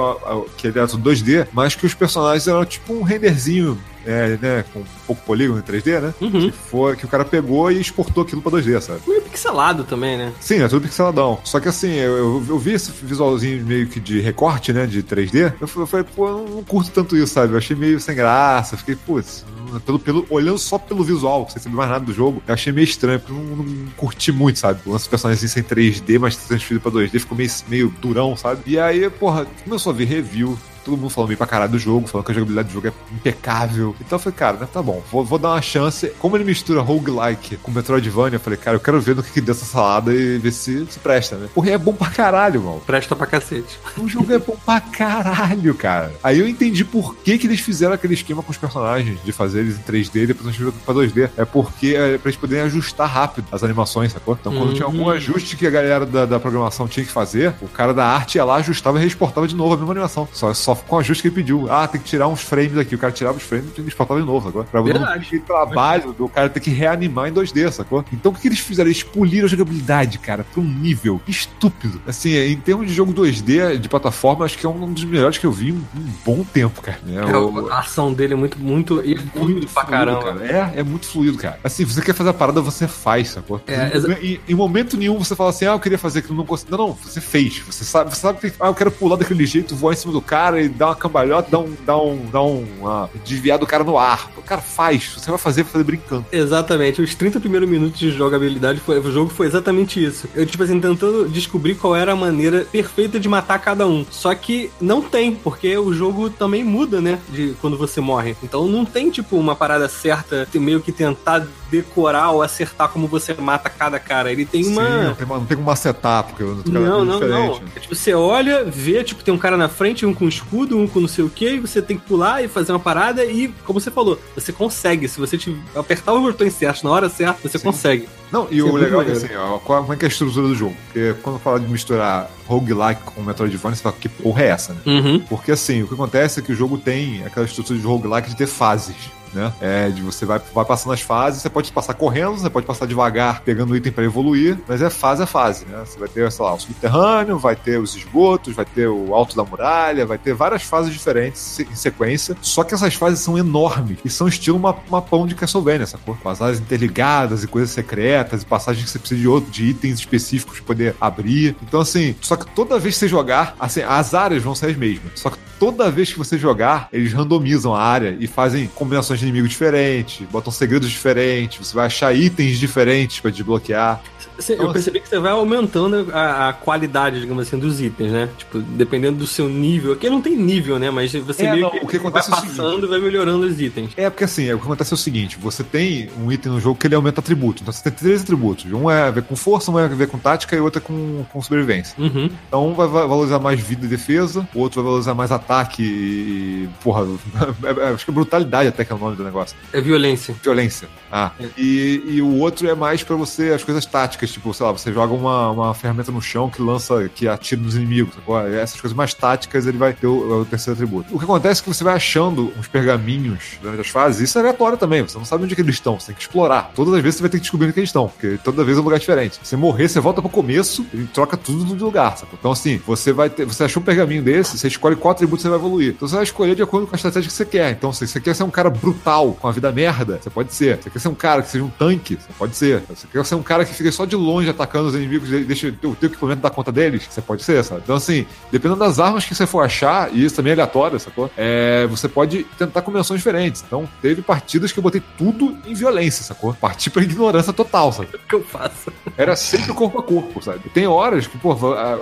que 0.56 0.68
ele 0.68 0.78
era 0.78 0.88
2D, 0.88 1.46
mas 1.52 1.74
que 1.74 1.84
os 1.84 1.94
personagens 1.94 2.48
eram 2.48 2.64
tipo 2.64 2.94
um 2.94 3.02
renderzinho 3.02 3.78
é, 4.06 4.38
né, 4.40 4.64
com 4.72 4.82
pouco 5.06 5.22
polígono 5.22 5.58
em 5.58 5.62
3D, 5.62 6.00
né? 6.00 6.14
Uhum. 6.20 6.50
Que, 6.50 6.52
foi, 6.52 6.96
que 6.96 7.04
o 7.04 7.08
cara 7.08 7.24
pegou 7.24 7.70
e 7.70 7.80
exportou 7.80 8.22
aquilo 8.22 8.42
pra 8.42 8.52
2D, 8.52 8.80
sabe? 8.80 9.00
Meio 9.06 9.22
pixelado 9.22 9.84
também, 9.84 10.16
né? 10.16 10.32
Sim, 10.40 10.62
é 10.62 10.68
tudo 10.68 10.82
pixeladão. 10.82 11.38
Só 11.44 11.60
que 11.60 11.68
assim, 11.68 11.92
eu, 11.92 12.16
eu, 12.16 12.44
eu 12.48 12.58
vi 12.58 12.72
esse 12.72 12.90
visualzinho 13.02 13.64
meio 13.64 13.86
que 13.86 14.00
de 14.00 14.20
recorte, 14.20 14.72
né, 14.72 14.86
de 14.86 15.02
3D. 15.02 15.52
Eu, 15.60 15.68
eu 15.76 15.86
falei, 15.86 16.06
pô, 16.14 16.28
eu 16.28 16.48
não 16.48 16.64
curto 16.64 16.90
tanto 16.90 17.16
isso, 17.16 17.34
sabe? 17.34 17.52
Eu 17.52 17.58
achei 17.58 17.76
meio 17.76 18.00
sem 18.00 18.14
graça. 18.14 18.76
Fiquei, 18.76 18.96
putz, 18.96 19.44
pelo, 19.80 19.98
pelo, 19.98 20.26
olhando 20.30 20.58
só 20.58 20.78
pelo 20.78 21.02
visual, 21.02 21.48
sem 21.50 21.60
saber 21.60 21.76
mais 21.76 21.90
nada 21.90 22.04
do 22.04 22.12
jogo, 22.12 22.42
eu 22.46 22.54
achei 22.54 22.72
meio 22.72 22.84
estranho, 22.84 23.20
porque 23.20 23.32
eu 23.32 23.36
não, 23.36 23.64
não 23.64 23.86
curti 23.96 24.32
muito, 24.32 24.58
sabe? 24.58 24.80
O 24.86 24.92
lance 24.92 25.06
do 25.06 25.10
personagem 25.10 25.48
sem 25.48 25.62
3D, 25.62 26.18
mas 26.18 26.36
transferido 26.36 26.80
pra 26.80 26.92
2D, 26.92 27.20
ficou 27.20 27.36
meio, 27.36 27.50
meio 27.68 27.94
durão, 28.00 28.36
sabe? 28.36 28.62
E 28.66 28.78
aí, 28.78 29.08
porra, 29.10 29.46
começou 29.64 29.92
a 29.92 29.94
ver 29.94 30.04
review, 30.04 30.58
todo 30.84 30.96
mundo 30.96 31.10
falando 31.10 31.28
bem 31.28 31.36
pra 31.36 31.46
caralho 31.46 31.72
do 31.72 31.78
jogo, 31.78 32.06
falando 32.06 32.26
que 32.26 32.32
a 32.32 32.34
jogabilidade 32.34 32.68
do 32.68 32.74
jogo 32.74 32.88
é 32.88 32.92
impecável. 33.12 33.94
Então 34.00 34.16
eu 34.16 34.20
falei, 34.20 34.38
cara, 34.38 34.56
né, 34.58 34.68
tá 34.72 34.82
bom, 34.82 35.02
vou, 35.10 35.24
vou 35.24 35.38
dar 35.38 35.50
uma 35.50 35.62
chance. 35.62 36.12
Como 36.18 36.36
ele 36.36 36.44
mistura 36.44 36.80
roguelike 36.80 37.56
com 37.58 37.70
Metroidvania, 37.70 38.36
eu 38.36 38.40
falei, 38.40 38.58
cara, 38.58 38.76
eu 38.76 38.80
quero 38.80 39.00
ver 39.00 39.16
no 39.16 39.22
que, 39.22 39.32
que 39.32 39.40
deu 39.40 39.54
essa 39.54 39.64
salada 39.64 40.12
e 40.12 40.38
ver 40.38 40.52
se, 40.52 40.86
se 40.86 40.98
presta, 40.98 41.36
né? 41.36 41.48
Porra, 41.54 41.70
é 41.70 41.78
bom 41.78 41.92
pra 41.92 42.10
caralho, 42.10 42.62
mano. 42.62 42.80
Presta 42.80 43.16
pra 43.16 43.26
cacete. 43.26 43.78
O 43.96 44.08
jogo 44.08 44.32
é 44.32 44.38
bom 44.38 44.56
pra 44.64 44.80
caralho, 44.80 45.74
cara. 45.74 46.12
Aí 46.22 46.38
eu 46.38 46.48
entendi 46.48 46.84
por 46.84 47.16
que, 47.16 47.38
que 47.38 47.46
eles 47.46 47.60
fizeram 47.60 47.94
aquele 47.94 48.14
esquema 48.14 48.42
com 48.42 48.50
os 48.50 48.58
personagens, 48.58 49.18
de 49.24 49.32
fazer 49.32 49.60
eles 49.60 49.78
em 49.78 49.82
3D 49.82 50.22
e 50.22 50.26
depois 50.26 50.56
pra 50.84 50.94
2D. 50.94 51.30
É 51.36 51.44
porque 51.44 51.94
é 51.96 52.18
pra 52.18 52.28
eles 52.28 52.40
poderem 52.40 52.64
ajustar 52.64 53.08
rápido 53.08 53.46
as 53.50 53.62
animações, 53.62 54.12
sacou? 54.12 54.36
Então 54.38 54.54
quando 54.54 54.74
tinha 54.74 54.86
algum 54.86 55.04
uhum. 55.04 55.10
ajuste 55.10 55.56
que 55.56 55.66
a 55.66 55.70
galera 55.70 56.04
da, 56.04 56.26
da 56.26 56.40
programação 56.40 56.86
tinha 56.86 57.04
que 57.04 57.12
fazer, 57.12 57.54
o 57.60 57.68
cara 57.68 57.94
da 57.94 58.06
arte 58.06 58.36
ia 58.36 58.44
lá, 58.44 58.56
ajustava 58.56 59.02
e 59.02 59.06
exportava 59.06 59.46
de 59.46 59.54
novo 59.54 59.74
a 59.74 59.76
mesma 59.76 59.92
animação. 59.92 60.28
Só, 60.32 60.52
só 60.52 60.73
com 60.82 60.96
o 60.96 60.98
ajuste 60.98 61.22
que 61.22 61.28
ele 61.28 61.34
pediu. 61.34 61.70
Ah, 61.70 61.86
tem 61.86 62.00
que 62.00 62.06
tirar 62.06 62.28
uns 62.28 62.42
frames 62.42 62.76
aqui. 62.76 62.94
O 62.94 62.98
cara 62.98 63.12
tirava 63.12 63.36
os 63.36 63.42
frames 63.42 63.70
e 63.76 63.80
exportava 63.82 64.20
de 64.20 64.26
novo, 64.26 64.48
agora. 64.48 64.66
Pra 64.70 64.80
Verdade. 64.82 65.28
não 65.32 65.40
trabalho 65.40 66.12
do 66.12 66.28
cara 66.28 66.48
ter 66.48 66.60
que 66.60 66.70
reanimar 66.70 67.28
em 67.28 67.32
2D, 67.32 67.70
sacou? 67.70 68.04
Então 68.12 68.32
o 68.32 68.34
que 68.34 68.48
eles 68.48 68.58
fizeram? 68.58 68.88
Eles 68.88 69.02
puliram 69.02 69.46
a 69.46 69.48
jogabilidade, 69.48 70.18
cara, 70.18 70.44
pra 70.44 70.60
um 70.60 70.64
nível 70.64 71.20
estúpido. 71.26 72.00
Assim, 72.06 72.34
em 72.36 72.56
termos 72.56 72.86
de 72.86 72.94
jogo 72.94 73.12
2D 73.12 73.78
de 73.78 73.88
plataforma, 73.88 74.44
acho 74.44 74.58
que 74.58 74.66
é 74.66 74.68
um 74.68 74.92
dos 74.92 75.04
melhores 75.04 75.38
que 75.38 75.46
eu 75.46 75.52
vi 75.52 75.70
em 75.70 75.72
um 75.72 75.84
bom 76.24 76.44
tempo, 76.44 76.80
cara. 76.80 76.98
É, 77.08 77.36
o... 77.36 77.68
A 77.68 77.80
ação 77.80 78.12
dele 78.12 78.34
é 78.34 78.36
muito, 78.36 78.58
muito, 78.58 79.00
é 79.00 79.04
muito 79.04 79.30
fluido 79.30 79.66
pra 79.68 79.84
caramba. 79.84 80.34
Cara. 80.34 80.46
É, 80.46 80.80
é 80.80 80.82
muito 80.82 81.06
fluido, 81.06 81.38
cara. 81.38 81.58
Assim, 81.62 81.84
você 81.84 82.00
quer 82.00 82.14
fazer 82.14 82.30
a 82.30 82.34
parada, 82.34 82.60
você 82.60 82.86
faz, 82.86 83.30
sacou? 83.30 83.60
É, 83.66 83.92
em, 84.22 84.40
em, 84.48 84.54
momento 84.54 84.96
nenhum 84.96 85.18
você 85.18 85.34
fala 85.34 85.50
assim, 85.50 85.66
ah, 85.66 85.72
eu 85.72 85.80
queria 85.80 85.98
fazer 85.98 86.20
aquilo, 86.20 86.36
não 86.36 86.46
consegui. 86.46 86.70
Não, 86.70 86.78
não, 86.78 86.92
você 86.92 87.20
fez. 87.20 87.58
Você 87.60 87.84
sabe, 87.84 88.14
você 88.14 88.20
sabe 88.20 88.38
que, 88.38 88.52
ah, 88.60 88.66
eu 88.66 88.74
quero 88.74 88.90
pular 88.90 89.16
daquele 89.16 89.46
jeito, 89.46 89.74
voar 89.74 89.92
em 89.92 89.96
cima 89.96 90.12
do 90.12 90.20
cara 90.20 90.62
dar 90.68 90.86
uma 90.86 90.96
cambalhota, 90.96 91.50
dar 91.50 91.58
um, 91.58 91.76
dar 91.84 91.98
um, 91.98 92.26
dar 92.30 92.42
um, 92.42 92.64
uh, 92.82 93.08
desviar 93.24 93.58
do 93.58 93.66
cara 93.66 93.84
no 93.84 93.98
ar. 93.98 94.30
O 94.36 94.42
cara 94.42 94.60
faz, 94.60 95.14
você 95.16 95.30
vai 95.30 95.38
fazer, 95.38 95.62
vai 95.62 95.72
fazer 95.72 95.84
brincando. 95.84 96.26
Exatamente, 96.32 97.00
os 97.00 97.14
30 97.14 97.40
primeiros 97.40 97.68
minutos 97.68 97.98
de 97.98 98.10
jogabilidade, 98.10 98.80
foi, 98.80 98.98
o 98.98 99.12
jogo 99.12 99.30
foi 99.30 99.46
exatamente 99.46 100.02
isso. 100.02 100.28
Eu, 100.34 100.46
tipo 100.46 100.62
assim, 100.62 100.80
tentando 100.80 101.28
descobrir 101.28 101.74
qual 101.74 101.96
era 101.96 102.12
a 102.12 102.16
maneira 102.16 102.66
perfeita 102.70 103.18
de 103.18 103.28
matar 103.28 103.58
cada 103.58 103.86
um. 103.86 104.04
Só 104.10 104.34
que 104.34 104.70
não 104.80 105.02
tem, 105.02 105.34
porque 105.34 105.76
o 105.76 105.92
jogo 105.92 106.30
também 106.30 106.64
muda, 106.64 107.00
né, 107.00 107.18
de 107.28 107.54
quando 107.60 107.76
você 107.76 108.00
morre. 108.00 108.36
Então 108.42 108.66
não 108.66 108.84
tem, 108.84 109.10
tipo, 109.10 109.36
uma 109.36 109.54
parada 109.54 109.88
certa, 109.88 110.46
meio 110.54 110.80
que 110.80 110.92
tentar 110.92 111.46
decorar 111.76 112.30
ou 112.30 112.42
acertar 112.42 112.88
como 112.88 113.06
você 113.06 113.34
mata 113.34 113.68
cada 113.68 113.98
cara. 113.98 114.30
Ele 114.30 114.44
tem 114.44 114.66
uma. 114.66 114.84
Sim, 114.84 115.26
não 115.28 115.44
tem, 115.44 115.56
como 115.56 115.70
acertar, 115.70 116.24
porque 116.24 116.42
o 116.42 116.62
cara 116.62 116.80
não, 116.80 117.02
é 117.02 117.04
não, 117.04 117.20
não. 117.20 117.62
É, 117.76 117.80
tipo, 117.80 117.94
você 117.94 118.14
olha, 118.14 118.64
vê, 118.64 119.02
tipo, 119.02 119.22
tem 119.22 119.32
um 119.32 119.38
cara 119.38 119.56
na 119.56 119.68
frente, 119.68 120.06
um 120.06 120.14
com 120.14 120.28
escudo, 120.28 120.78
um 120.78 120.86
com 120.86 121.00
não 121.00 121.08
sei 121.08 121.24
o 121.24 121.30
que, 121.30 121.58
você 121.58 121.82
tem 121.82 121.98
que 121.98 122.06
pular 122.06 122.42
e 122.42 122.48
fazer 122.48 122.72
uma 122.72 122.78
parada 122.78 123.24
e, 123.24 123.48
como 123.64 123.80
você 123.80 123.90
falou, 123.90 124.18
você 124.34 124.52
consegue. 124.52 125.08
Se 125.08 125.18
você 125.18 125.36
te 125.36 125.56
apertar 125.74 126.12
os 126.12 126.22
botões 126.22 126.54
certos 126.54 126.82
na 126.82 126.90
hora 126.90 127.08
certa, 127.08 127.48
você 127.48 127.58
Sim. 127.58 127.64
consegue. 127.64 128.08
Não, 128.30 128.48
e 128.50 128.58
Isso 128.58 128.68
o 128.68 128.78
é 128.78 128.80
legal 128.80 129.02
é 129.02 129.04
que 129.04 129.12
assim, 129.12 129.34
ó, 129.36 129.58
qual, 129.58 129.82
como 129.82 129.92
é 129.92 129.96
que 129.96 130.04
é 130.04 130.08
a 130.08 130.10
estrutura 130.10 130.48
do 130.48 130.54
jogo? 130.54 130.76
Porque 130.86 131.14
quando 131.22 131.38
fala 131.38 131.60
de 131.60 131.68
misturar 131.68 132.30
roguelike 132.46 133.02
com 133.04 133.22
Metroidvania, 133.22 133.76
você 133.76 133.82
fala, 133.82 133.94
que 133.98 134.08
porra 134.08 134.42
é 134.42 134.46
essa, 134.48 134.72
né? 134.72 134.80
Uhum. 134.86 135.20
Porque 135.20 135.52
assim, 135.52 135.82
o 135.82 135.88
que 135.88 135.94
acontece 135.94 136.40
é 136.40 136.42
que 136.42 136.52
o 136.52 136.54
jogo 136.54 136.76
tem 136.76 137.24
aquela 137.24 137.46
estrutura 137.46 137.78
de 137.78 137.84
roguelike 137.84 138.30
de 138.30 138.36
ter 138.36 138.46
fases 138.46 138.96
né? 139.34 139.52
É, 139.60 139.88
de 139.90 140.02
você 140.02 140.24
vai, 140.24 140.40
vai 140.54 140.64
passando 140.64 140.92
as 140.92 141.00
fases, 141.00 141.42
você 141.42 141.50
pode 141.50 141.72
passar 141.72 141.94
correndo, 141.94 142.38
você 142.38 142.50
pode 142.50 142.66
passar 142.66 142.86
devagar, 142.86 143.42
pegando 143.42 143.76
item 143.76 143.92
para 143.92 144.04
evoluir, 144.04 144.58
mas 144.66 144.80
é 144.80 144.90
fase 144.90 145.22
a 145.22 145.26
fase, 145.26 145.66
né? 145.66 145.82
Você 145.84 145.98
vai 145.98 146.08
ter, 146.08 146.30
sei 146.30 146.44
lá, 146.44 146.54
o 146.54 146.60
subterrâneo, 146.60 147.38
vai 147.38 147.56
ter 147.56 147.78
os 147.78 147.94
esgotos, 147.94 148.54
vai 148.54 148.64
ter 148.64 148.88
o 148.88 149.14
alto 149.14 149.36
da 149.36 149.44
muralha, 149.44 150.06
vai 150.06 150.18
ter 150.18 150.34
várias 150.34 150.62
fases 150.62 150.92
diferentes 150.92 151.60
em 151.60 151.74
sequência, 151.74 152.36
só 152.40 152.64
que 152.64 152.74
essas 152.74 152.94
fases 152.94 153.20
são 153.20 153.36
enormes 153.36 153.98
e 154.04 154.10
são 154.10 154.28
estilo 154.28 154.56
uma, 154.56 154.76
mapão 154.90 155.26
de 155.26 155.34
Castlevania, 155.34 155.86
sacou? 155.86 156.16
Com 156.22 156.28
as 156.28 156.40
áreas 156.40 156.60
interligadas 156.60 157.42
e 157.42 157.46
coisas 157.46 157.70
secretas 157.70 158.42
e 158.42 158.46
passagens 158.46 158.84
que 158.84 158.90
você 158.90 158.98
precisa 158.98 159.20
de, 159.20 159.28
outro, 159.28 159.50
de 159.50 159.64
itens 159.64 159.98
específicos 159.98 160.58
para 160.58 160.66
poder 160.66 160.96
abrir. 161.00 161.56
Então, 161.62 161.80
assim, 161.80 162.14
só 162.20 162.36
que 162.36 162.46
toda 162.54 162.78
vez 162.78 162.94
que 162.94 163.00
você 163.00 163.08
jogar, 163.08 163.54
assim, 163.58 163.82
as 163.82 164.14
áreas 164.14 164.42
vão 164.42 164.54
ser 164.54 164.66
as 164.66 164.76
mesmas, 164.76 165.12
só 165.16 165.30
que 165.30 165.38
toda 165.58 165.90
vez 165.90 166.12
que 166.12 166.18
você 166.18 166.38
jogar, 166.38 166.88
eles 166.92 167.12
randomizam 167.12 167.74
a 167.74 167.82
área 167.82 168.16
e 168.18 168.26
fazem 168.26 168.66
combinações 168.74 169.22
inimigo 169.24 169.48
diferentes, 169.48 170.26
botam 170.28 170.52
segredos 170.52 170.90
diferentes, 170.90 171.66
você 171.66 171.74
vai 171.74 171.86
achar 171.86 172.14
itens 172.14 172.58
diferentes 172.58 173.20
para 173.20 173.30
desbloquear. 173.30 174.02
Cê, 174.38 174.56
eu 174.58 174.72
percebi 174.72 175.00
que 175.00 175.08
você 175.08 175.18
vai 175.18 175.32
aumentando 175.32 176.08
a, 176.12 176.48
a, 176.48 176.52
qualidade, 176.52 177.20
digamos 177.20 177.46
assim, 177.46 177.58
dos 177.58 177.80
itens, 177.80 178.10
né? 178.10 178.28
Tipo, 178.36 178.58
dependendo 178.58 179.18
do 179.18 179.26
seu 179.26 179.48
nível. 179.48 179.92
Aqui 179.92 180.10
não 180.10 180.20
tem 180.20 180.36
nível, 180.36 180.78
né? 180.78 180.90
Mas 180.90 181.12
você 181.12 181.44
é, 181.44 181.52
meio 181.52 181.62
não, 181.62 181.70
que, 181.70 181.78
o 181.78 181.86
que 181.86 181.96
acontece 181.96 182.30
vai 182.30 182.40
passando 182.40 182.86
e 182.86 182.88
vai 182.88 182.98
melhorando 182.98 183.46
os 183.46 183.60
itens. 183.60 183.92
É, 183.96 184.10
porque 184.10 184.24
assim, 184.24 184.52
o 184.52 184.58
que 184.58 184.64
acontece 184.64 184.92
é 184.92 184.96
o 184.96 184.98
seguinte: 184.98 185.38
você 185.38 185.62
tem 185.62 186.08
um 186.18 186.30
item 186.32 186.52
no 186.52 186.60
jogo 186.60 186.78
que 186.78 186.86
ele 186.86 186.94
aumenta 186.94 187.20
atributos. 187.20 187.62
Então 187.62 187.72
você 187.72 187.82
tem 187.82 187.92
três 187.92 188.22
atributos. 188.22 188.70
Um 188.72 188.90
é 188.90 189.02
a 189.02 189.10
ver 189.10 189.22
com 189.22 189.36
força, 189.36 189.70
um 189.70 189.78
é 189.78 189.84
a 189.84 189.88
ver 189.88 190.08
com 190.08 190.18
tática 190.18 190.56
e 190.56 190.60
outro 190.60 190.80
é 190.80 190.82
com, 190.82 191.24
com 191.32 191.42
sobrevivência. 191.42 191.94
Uhum. 191.98 192.28
Então 192.48 192.68
um 192.68 192.74
vai 192.74 192.88
valorizar 192.88 193.38
mais 193.38 193.60
vida 193.60 193.86
e 193.86 193.88
defesa, 193.88 194.48
o 194.54 194.58
outro 194.58 194.82
vai 194.82 194.84
valorizar 194.84 195.14
mais 195.14 195.30
ataque 195.30 195.82
e. 195.82 196.68
Porra, 196.82 197.06
é, 197.62 197.88
é, 197.88 197.94
acho 197.94 198.04
que 198.04 198.10
é 198.10 198.14
brutalidade 198.14 198.68
até 198.68 198.84
que 198.84 198.92
é 198.92 198.96
o 198.96 198.98
nome 198.98 199.16
do 199.16 199.24
negócio. 199.24 199.56
É 199.72 199.80
violência. 199.80 200.34
Violência. 200.42 200.88
Ah. 201.10 201.30
É. 201.38 201.46
E, 201.56 202.02
e 202.06 202.22
o 202.22 202.38
outro 202.38 202.68
é 202.68 202.74
mais 202.74 203.02
para 203.02 203.14
você 203.16 203.50
as 203.50 203.62
coisas 203.62 203.86
táticas 203.86 204.23
tipo, 204.32 204.52
sei 204.54 204.66
lá, 204.66 204.72
você 204.72 204.92
joga 204.92 205.12
uma, 205.12 205.50
uma 205.50 205.74
ferramenta 205.74 206.10
no 206.10 206.20
chão 206.20 206.48
que 206.48 206.62
lança, 206.62 207.08
que 207.14 207.28
atira 207.28 207.60
nos 207.60 207.76
inimigos. 207.76 208.14
Agora, 208.18 208.48
essas 208.54 208.80
coisas 208.80 208.96
mais 208.96 209.14
táticas, 209.14 209.66
ele 209.66 209.78
vai 209.78 209.92
ter 209.92 210.06
o, 210.06 210.40
o, 210.40 210.44
terceiro 210.44 210.74
atributo. 210.74 211.14
O 211.14 211.18
que 211.18 211.24
acontece 211.24 211.60
é 211.60 211.64
que 211.64 211.68
você 211.68 211.84
vai 211.84 211.94
achando 211.94 212.52
uns 212.58 212.68
pergaminhos 212.68 213.58
durante 213.60 213.80
as 213.80 213.88
fases, 213.88 214.28
isso 214.28 214.38
é 214.38 214.40
aleatório 214.40 214.76
também, 214.76 215.02
você 215.02 215.18
não 215.18 215.24
sabe 215.24 215.44
onde 215.44 215.52
é 215.52 215.56
que 215.56 215.62
eles 215.62 215.74
estão, 215.74 215.98
você 215.98 216.06
tem 216.06 216.14
que 216.14 216.22
explorar. 216.22 216.72
Todas 216.74 216.94
as 216.94 217.02
vezes 217.02 217.16
você 217.16 217.22
vai 217.22 217.30
ter 217.30 217.38
que 217.38 217.42
descobrir 217.42 217.68
onde 217.68 217.76
é 217.76 217.80
eles 217.80 217.90
estão, 217.90 218.08
porque 218.08 218.38
toda 218.42 218.64
vez 218.64 218.76
é 218.76 218.80
um 218.80 218.84
lugar 218.84 218.98
diferente. 218.98 219.38
Você 219.42 219.56
morrer, 219.56 219.88
você 219.88 220.00
volta 220.00 220.20
pro 220.20 220.30
começo 220.30 220.86
e 220.92 221.04
troca 221.04 221.36
tudo 221.36 221.64
de 221.76 221.82
lugar? 221.82 222.16
Então, 222.32 222.52
assim, 222.52 222.80
você 222.86 223.12
vai 223.12 223.30
ter, 223.30 223.44
você 223.44 223.64
achou 223.64 223.82
um 223.82 223.84
pergaminho 223.84 224.22
desse, 224.22 224.58
você 224.58 224.68
escolhe 224.68 224.96
qual 224.96 225.12
atributo 225.12 225.42
você 225.42 225.48
vai 225.48 225.58
evoluir. 225.58 225.94
Então 225.94 226.06
você 226.06 226.14
vai 226.14 226.24
escolher 226.24 226.54
de 226.54 226.62
acordo 226.62 226.86
com 226.86 226.94
a 226.94 226.96
estratégia 226.96 227.28
que 227.28 227.34
você 227.34 227.44
quer. 227.44 227.70
Então, 227.72 227.92
se 227.92 228.06
você 228.06 228.20
quer 228.20 228.34
ser 228.34 228.44
um 228.44 228.50
cara 228.50 228.70
brutal, 228.70 229.32
com 229.32 229.48
a 229.48 229.52
vida 229.52 229.70
merda, 229.72 230.18
você 230.22 230.30
pode 230.30 230.52
ser. 230.52 230.76
Se 230.76 230.84
você 230.84 230.90
quer 230.90 230.98
ser 230.98 231.08
um 231.08 231.14
cara 231.14 231.42
que 231.42 231.50
seja 231.50 231.64
um 231.64 231.70
tanque, 231.70 232.16
você 232.16 232.32
pode 232.38 232.56
ser. 232.56 232.80
Se 232.80 232.86
você 232.94 233.06
quer 233.12 233.24
ser 233.24 233.34
um 233.34 233.42
cara 233.42 233.64
que 233.64 233.74
fica 233.74 233.90
só 233.92 234.04
de 234.04 234.13
longe 234.14 234.48
atacando 234.48 234.88
os 234.88 234.94
inimigos, 234.94 235.28
deixa 235.28 235.68
o 235.68 235.94
teu 235.94 236.08
equipamento 236.08 236.40
dar 236.40 236.50
conta 236.50 236.70
deles, 236.70 237.06
você 237.08 237.20
pode 237.20 237.42
ser, 237.42 237.62
sabe? 237.64 237.82
Então, 237.84 237.96
assim, 237.96 238.26
dependendo 238.50 238.80
das 238.80 238.98
armas 238.98 239.24
que 239.24 239.34
você 239.34 239.46
for 239.46 239.64
achar, 239.64 240.12
e 240.14 240.24
isso 240.24 240.36
também 240.36 240.50
é 240.50 240.54
aleatório, 240.54 240.98
sacou? 240.98 241.30
É, 241.36 241.86
você 241.86 242.08
pode 242.08 242.44
tentar 242.58 242.82
combinações 242.82 243.20
diferentes. 243.20 243.64
Então, 243.66 243.88
teve 244.00 244.22
partidas 244.22 244.72
que 244.72 244.78
eu 244.78 244.82
botei 244.82 245.02
tudo 245.16 245.56
em 245.66 245.74
violência, 245.74 246.24
sacou? 246.24 246.54
Parti 246.54 246.90
pra 246.90 247.02
ignorância 247.02 247.52
total, 247.52 247.92
sabe? 247.92 248.08
O 248.14 248.18
que 248.18 248.34
eu 248.34 248.42
faço? 248.42 248.92
Era 249.16 249.36
sempre 249.36 249.72
corpo 249.72 249.98
a 249.98 250.02
corpo, 250.02 250.42
sabe? 250.42 250.68
Tem 250.70 250.86
horas 250.86 251.26
que, 251.26 251.38
pô, 251.38 251.54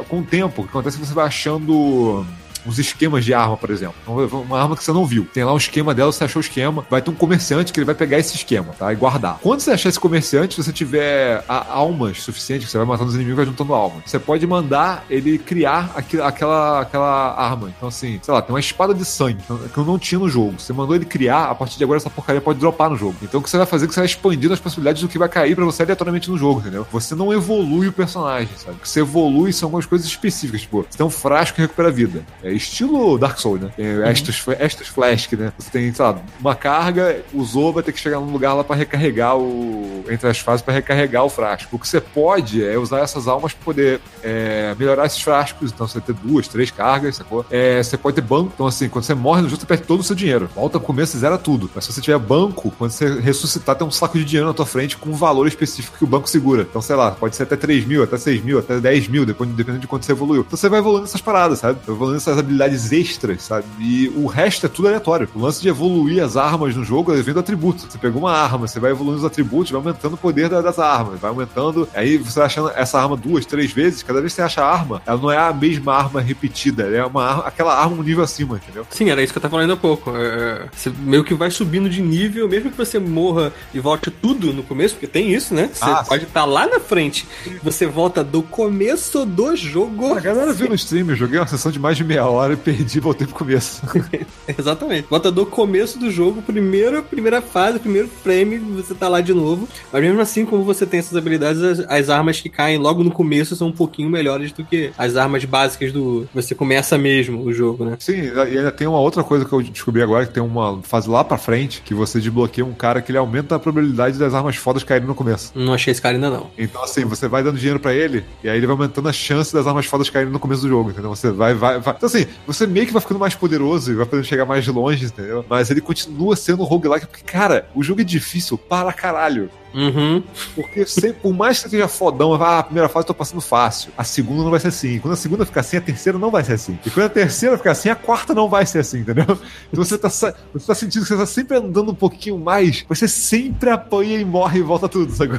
com 0.09 0.21
o 0.21 0.25
tempo, 0.25 0.63
o 0.63 0.65
que 0.65 0.71
acontece 0.71 0.97
é 0.97 1.01
que 1.01 1.07
você 1.07 1.15
vai 1.15 1.27
achando 1.27 2.25
uns 2.67 2.79
esquemas 2.79 3.25
de 3.25 3.35
arma, 3.35 3.57
por 3.57 3.71
exemplo. 3.71 3.95
Então, 4.03 4.43
uma 4.43 4.61
arma 4.61 4.77
que 4.77 4.85
você 4.85 4.93
não 4.93 5.05
viu. 5.05 5.27
Tem 5.33 5.45
lá 5.45 5.53
um 5.53 5.57
esquema 5.57 5.95
dela, 5.95 6.13
você 6.13 6.25
achou 6.25 6.41
o 6.41 6.45
esquema, 6.45 6.85
vai 6.89 7.03
ter 7.03 7.11
um 7.11 7.15
comerciante 7.15 7.73
que 7.73 7.79
ele 7.79 7.85
vai 7.85 7.95
pegar 7.95 8.19
esse 8.19 8.35
esquema, 8.35 8.73
tá? 8.79 8.93
E 8.93 8.97
guardar. 8.97 9.39
Quando 9.43 9.61
você 9.61 9.73
achar 9.73 9.89
esse 9.89 10.01
comerciante, 10.01 10.55
se 10.55 10.63
você 10.63 10.73
tiver 10.73 11.45
almas 11.49 12.23
suficientes, 12.23 12.71
você 12.71 12.79
vai 12.79 12.87
matando 12.87 13.11
os 13.11 13.15
inimigos 13.15 13.37
vai 13.37 13.47
juntando 13.47 13.75
almas. 13.75 14.03
Você 14.07 14.19
pode 14.19 14.47
mandar 14.47 15.05
ele 15.09 15.39
criar 15.39 15.93
aquela, 15.95 16.81
aquela 16.81 17.35
arma. 17.35 17.73
Então, 17.77 17.89
assim, 17.89 18.21
sei 18.23 18.33
lá, 18.35 18.43
tem 18.43 18.53
uma 18.53 18.61
espada 18.61 18.95
de 18.95 19.05
sangue 19.05 19.43
que 19.73 19.79
eu 19.79 19.85
não 19.85 19.99
tinha 19.99 20.19
no 20.19 20.29
jogo. 20.29 20.55
Você 20.59 20.73
mandou 20.73 20.95
ele 20.95 21.05
criar, 21.05 21.45
a 21.45 21.55
partir 21.55 21.79
de 21.79 21.85
agora 21.85 21.99
essa 21.99 22.11
porcaria 22.11 22.41
pode 22.41 22.59
dropar 22.59 22.91
no 22.91 22.97
jogo. 22.97 23.17
Então, 23.23 23.41
o 23.41 23.43
que 23.43 23.51
você 23.51 23.57
vai 23.57 23.67
fazer 23.67 23.85
é 23.85 23.89
que 23.89 23.95
você 23.95 24.01
vai 24.01 24.07
expandindo 24.07 24.53
as 24.53 24.61
possibilidades 24.61 25.03
do 25.03 25.09
que 25.09 25.19
vai 25.19 25.29
cair 25.29 25.55
para 25.55 25.65
você 25.65 25.83
aleatoriamente 25.83 26.31
no 26.31 26.39
jogo, 26.39 26.61
entendeu? 26.61 26.87
Você 26.93 27.15
não 27.15 27.33
evolui 27.33 27.89
o 27.89 27.93
personagem, 27.93 28.51
sabe? 28.57 28.77
O 28.77 28.81
que 28.81 28.89
você 28.89 29.01
evolui 29.01 29.53
são 29.53 29.67
algumas 29.67 29.87
coisas 29.87 30.07
específicas, 30.07 30.63
tipo, 30.63 30.85
você 30.89 30.97
tem 30.97 31.07
um 31.07 31.11
frasco 31.11 31.57
que 31.57 31.63
recupera 31.63 31.91
vida. 31.91 32.25
É 32.43 32.52
estilo 32.53 33.19
Dark 33.19 33.39
Souls, 33.39 33.61
né? 33.61 33.71
Tem 33.77 33.87
uhum. 33.87 34.07
Estus, 34.07 34.45
Estus 34.61 34.89
Flask, 34.89 35.33
né? 35.33 35.53
Você 35.59 35.71
tem, 35.71 35.93
sei 35.93 36.05
lá, 36.05 36.19
uma 36.41 36.55
carga, 36.55 37.23
usou, 37.33 37.73
vai 37.73 37.83
ter 37.83 37.93
que 37.93 38.01
chegar 38.01 38.21
num 38.21 38.31
lugar 38.33 38.55
lá 38.55 38.65
para 38.65 38.77
recarregar 38.77 39.37
o. 39.37 40.05
entre 40.11 40.29
as 40.29 40.39
fases 40.39 40.63
para 40.63 40.75
recarregar 40.75 41.25
o 41.25 41.29
frasco. 41.29 41.77
O 41.77 41.79
que 41.79 41.89
você 41.89 42.01
pode 42.01 42.65
é 42.65 42.79
usar 42.79 43.01
essas 43.01 43.27
almas 43.29 43.53
para 43.53 43.65
poder 43.65 44.01
é, 44.23 44.75
melhorar 44.79 45.07
esses 45.07 45.21
frascos. 45.21 45.73
Então 45.73 45.87
você 45.87 45.99
vai 45.99 46.07
ter 46.07 46.15
duas, 46.15 46.49
três 46.49 46.71
cargas, 46.71 47.17
sacou? 47.17 47.45
É, 47.51 47.83
você 47.83 47.97
pode 47.97 48.15
ter 48.17 48.23
banco. 48.23 48.53
Então, 48.55 48.67
assim, 48.67 48.89
quando 48.89 49.05
você 49.05 49.15
morre 49.15 49.43
no 49.43 49.49
jogo, 49.49 49.61
você 49.61 49.67
perde 49.67 49.85
todo 49.85 50.01
o 50.01 50.05
seu 50.05 50.17
dinheiro. 50.17 50.49
Volta 50.55 50.79
pro 50.79 50.87
começo 50.87 51.19
zera 51.19 51.39
tudo. 51.39 51.71
Mas 51.75 51.85
se 51.85 51.93
você 51.93 52.01
tiver 52.01 52.19
banco, 52.19 52.73
quando 52.79 52.91
você 52.91 53.21
ressuscitar, 53.21 53.77
tem 53.77 53.87
um 53.87 53.91
saco 53.91 54.19
de 54.19 54.25
dinheiro 54.25 54.47
na 54.47 54.55
tua 54.55 54.67
frente 54.67 54.97
com 54.97 55.11
um 55.11 55.15
valor 55.15 55.47
específico 55.47 55.99
que 55.99 56.05
o 56.05 56.07
banco 56.07 56.29
segura. 56.29 56.63
Então, 56.63 56.83
sei 56.83 56.97
lá, 56.97 57.13
pode 57.13 57.37
ser 57.37 57.45
até 57.45 57.57
3 57.57 57.87
mil, 57.87 58.03
até 58.03 58.17
6 58.17 58.43
mil, 58.43 58.59
até 58.59 58.79
10 58.79 59.09
mil, 59.09 59.25
dependendo 59.25 59.79
de 59.79 59.87
quanto 59.87 60.05
você 60.05 60.13
evoluiu. 60.13 60.43
Então 60.47 60.57
você 60.57 60.69
vai 60.69 60.79
evoluindo 60.81 61.05
essas 61.05 61.21
paradas, 61.21 61.59
sabe? 61.61 61.79
Evoluindo 61.87 62.19
essas 62.19 62.39
habilidades 62.43 62.93
extras, 62.93 63.43
sabe? 63.43 63.67
E 63.81 64.09
o 64.15 64.27
resto 64.27 64.67
é 64.67 64.69
tudo 64.69 64.89
aleatório. 64.89 65.29
O 65.35 65.41
lance 65.41 65.61
de 65.61 65.69
evoluir 65.69 66.23
as 66.23 66.37
armas 66.37 66.75
no 66.77 66.85
jogo 66.85 67.15
é 67.15 67.23
vendo 67.23 67.41
atributo. 67.41 67.87
Você 67.91 67.99
pegou 67.99 68.23
uma 68.23 68.33
arma, 68.33 68.67
você 68.67 68.79
vai 68.79 68.91
evoluindo 68.91 69.19
os 69.19 69.25
atributos, 69.25 69.71
vai 69.71 69.81
aumentando 69.81 70.15
o 70.15 70.19
poder 70.19 70.49
das 70.49 70.79
armas, 70.79 71.21
vai 71.21 71.31
aumentando. 71.31 71.89
Aí 71.95 72.19
você 72.19 72.39
vai 72.39 72.47
achando 72.47 72.71
essa 72.75 73.01
arma 73.01 73.17
duas, 73.17 73.47
três 73.47 73.73
vezes, 73.73 74.03
cada 74.03 74.21
vez 74.21 74.33
que 74.33 74.37
você 74.37 74.43
acha 74.43 74.63
a 74.63 74.71
arma, 74.71 75.03
ela 75.07 75.19
não 75.19 75.31
é 75.31 75.39
a 75.39 75.53
mesma 75.53 75.95
arma 75.95 76.21
repetida, 76.21 76.85
é 76.85 77.05
uma 77.05 77.25
arma, 77.25 77.45
aquela 77.45 77.75
arma 77.75 77.97
um 77.97 78.03
nível 78.03 78.25
acima, 78.25 78.57
entendeu? 78.57 78.87
Sim, 78.91 79.11
era 79.11 79.23
isso 79.23 79.33
que 79.33 79.39
eu 79.39 79.43
tava 79.43 79.53
falando 79.53 79.73
há 79.73 79.77
pouco. 79.77 80.13
É, 80.17 80.69
você 80.73 80.91
meio 81.01 81.25
que 81.25 81.35
vai 81.35 81.51
subindo 81.51 81.89
de 81.89 82.03
nível, 82.03 82.49
mesmo 82.49 82.71
que 82.71 82.77
você 82.77 82.99
morra 82.99 83.53
e 83.73 83.81
volte 83.81 84.11
tudo 84.11 84.53
no 84.53 84.63
começo, 84.63 84.95
porque 84.95 85.07
tem 85.07 85.33
isso, 85.33 85.55
né? 85.55 85.71
Você 85.73 85.85
ah, 85.85 86.05
pode 86.07 86.25
estar 86.25 86.41
tá 86.41 86.47
lá 86.47 86.67
na 86.67 86.81
frente, 86.81 87.27
você 87.63 87.87
volta 87.87 88.25
do 88.25 88.43
começo 88.43 89.25
do 89.25 89.55
jogo. 89.57 90.15
A 90.15 90.21
galera 90.21 90.53
viu 90.53 90.69
no 90.69 90.75
stream, 90.75 91.09
eu 91.11 91.17
joguei 91.17 91.39
uma 91.39 91.47
sessão 91.47 91.71
de 91.71 91.79
mais 91.79 91.97
de 91.97 92.05
meia 92.05 92.27
hora 92.27 92.32
e 92.55 92.57
perdi, 92.57 93.01
voltei 93.01 93.27
pro 93.27 93.37
começo. 93.37 93.83
Exatamente. 94.59 95.07
Volta 95.09 95.31
do 95.31 95.45
começo 95.45 95.99
do 95.99 96.11
jogo, 96.11 96.43
primeira, 96.43 97.03
primeira 97.03 97.43
fase, 97.43 97.79
primeiro 97.79 98.09
frame, 98.09 98.59
você 98.59 98.95
tá 98.95 99.09
lá 99.09 99.21
de 99.21 99.35
novo. 99.35 99.69
Mas 99.93 100.03
mesmo 100.03 100.21
assim, 100.21 100.45
como 100.45 100.65
você 100.65 100.87
tem 100.87 101.01
essas 101.01 101.17
habilidades, 101.17 101.63
as, 101.63 101.81
as 101.81 102.11
armas 102.11 102.41
que 102.41 102.49
caem 102.49 102.79
logo 102.79 103.05
no 103.05 103.11
começo 103.11 103.55
são 103.57 103.69
um 103.69 103.73
pouquinho 103.73 104.09
melhores 104.11 104.53
do 104.53 104.65
que 104.65 104.93
as 104.97 105.17
armas 105.17 105.45
básicas 105.45 105.93
do. 105.93 106.29
Você 106.35 106.55
começa 106.55 106.97
mesmo 106.99 107.43
o 107.43 107.53
jogo, 107.53 107.85
né? 107.85 107.97
Sim, 107.99 108.23
e 108.23 108.59
ainda 108.59 108.73
tem 108.73 108.87
uma 108.87 109.01
outra 109.01 109.23
coisa 109.23 109.45
que 109.45 109.53
eu 109.53 109.63
descobri 109.63 110.03
agora, 110.03 110.27
que 110.27 110.33
tem 110.33 110.43
uma 110.43 110.81
fase 110.83 111.09
lá 111.09 111.23
pra 111.25 111.39
frente, 111.39 111.83
que 111.85 111.95
você 111.95 112.21
desbloqueia 112.21 112.65
um 112.65 112.73
cara 112.73 113.01
que 113.03 113.11
ele 113.11 113.19
aumenta 113.19 113.57
a 113.57 113.59
probabilidade 113.59 114.19
das 114.19 114.35
armas 114.35 114.57
fodas 114.57 114.83
caírem 114.83 115.07
no 115.07 115.15
começo. 115.15 115.53
Não 115.55 115.75
achei 115.75 115.91
esse 115.91 116.01
cara 116.01 116.17
ainda 116.17 116.31
não. 116.31 116.51
Então, 116.57 116.83
assim, 116.83 117.05
você 117.05 117.29
vai 117.29 117.43
dando 117.43 117.59
dinheiro 117.59 117.81
para 117.81 117.95
ele, 117.95 118.25
e 118.43 118.49
aí 118.49 118.57
ele 118.57 118.67
vai 118.67 118.75
aumentando 118.75 119.09
a 119.09 119.13
chance 119.13 119.53
das 119.53 119.67
armas 119.67 119.87
fodas 119.87 120.09
caírem 120.11 120.33
no 120.33 120.39
começo 120.39 120.63
do 120.63 120.69
jogo, 120.69 120.91
entendeu? 120.91 121.11
Você 121.11 121.31
vai, 121.31 121.55
vai, 121.55 121.79
vai. 121.79 121.95
Então, 121.95 122.07
assim, 122.07 122.22
você 122.47 122.67
meio 122.67 122.87
que 122.87 122.93
vai 122.93 123.03
ficando 123.03 123.21
mais 123.21 123.35
poderoso 123.35 123.93
e 123.93 123.95
vai 123.95 124.07
podendo 124.07 124.27
chegar 124.27 124.45
mais 124.45 124.67
longe, 124.67 125.07
entendeu? 125.07 125.45
Mas 125.49 125.71
ele 125.71 125.81
continua 125.81 126.37
sendo 126.37 126.65
roguelike, 126.65 127.07
porque, 127.07 127.25
cara, 127.25 127.69
o 127.75 127.83
jogo 127.83 128.01
é 128.01 128.05
difícil 128.05 128.57
para 128.57 128.93
caralho. 128.93 129.51
Uhum. 129.75 130.23
Porque 130.55 130.85
sempre, 130.87 131.21
por 131.21 131.33
mais 131.33 131.59
que 131.59 131.65
você 131.65 131.77
seja 131.77 131.89
fodão, 131.89 132.35
ah, 132.35 132.59
a 132.59 132.63
primeira 132.63 132.89
fase 132.89 133.05
eu 133.05 133.09
tô 133.09 133.15
passando 133.15 133.41
fácil. 133.41 133.93
A 133.97 134.05
segunda 134.05 134.43
não 134.43 134.51
vai 134.51 134.61
ser 134.61 134.69
assim. 134.69 134.99
Quando 134.99 135.15
a 135.15 135.17
segunda 135.17 135.47
ficar 135.47 135.61
assim, 135.61 135.77
a 135.77 135.81
terceira 135.81 136.19
não 136.19 136.31
vai 136.31 136.45
ser 136.45 136.55
assim. 136.55 136.79
E 136.85 136.91
quando 136.91 137.07
a 137.07 137.11
terceira 137.11 137.57
ficar 137.57 137.73
assim, 137.73 137.89
a 137.89 137.95
quarta 137.95 138.35
não 138.35 138.49
vai 138.49 138.67
ser 138.67 138.81
assim, 138.81 139.01
entendeu? 139.01 139.25
Então 139.73 139.85
você 139.85 139.97
tá, 139.97 140.09
você 140.09 140.67
tá 140.67 140.75
sentindo 140.75 141.03
que 141.03 141.09
você 141.09 141.17
tá 141.17 141.27
sempre 141.27 141.57
andando 141.57 141.93
um 141.93 141.95
pouquinho 141.95 142.39
mais, 142.39 142.85
você 142.89 143.09
sempre 143.09 143.71
apanha 143.71 144.19
e 144.19 144.25
morre 144.25 144.61
e 144.61 144.63
volta 144.63 144.89
tudo, 144.89 145.13
sabe? 145.13 145.33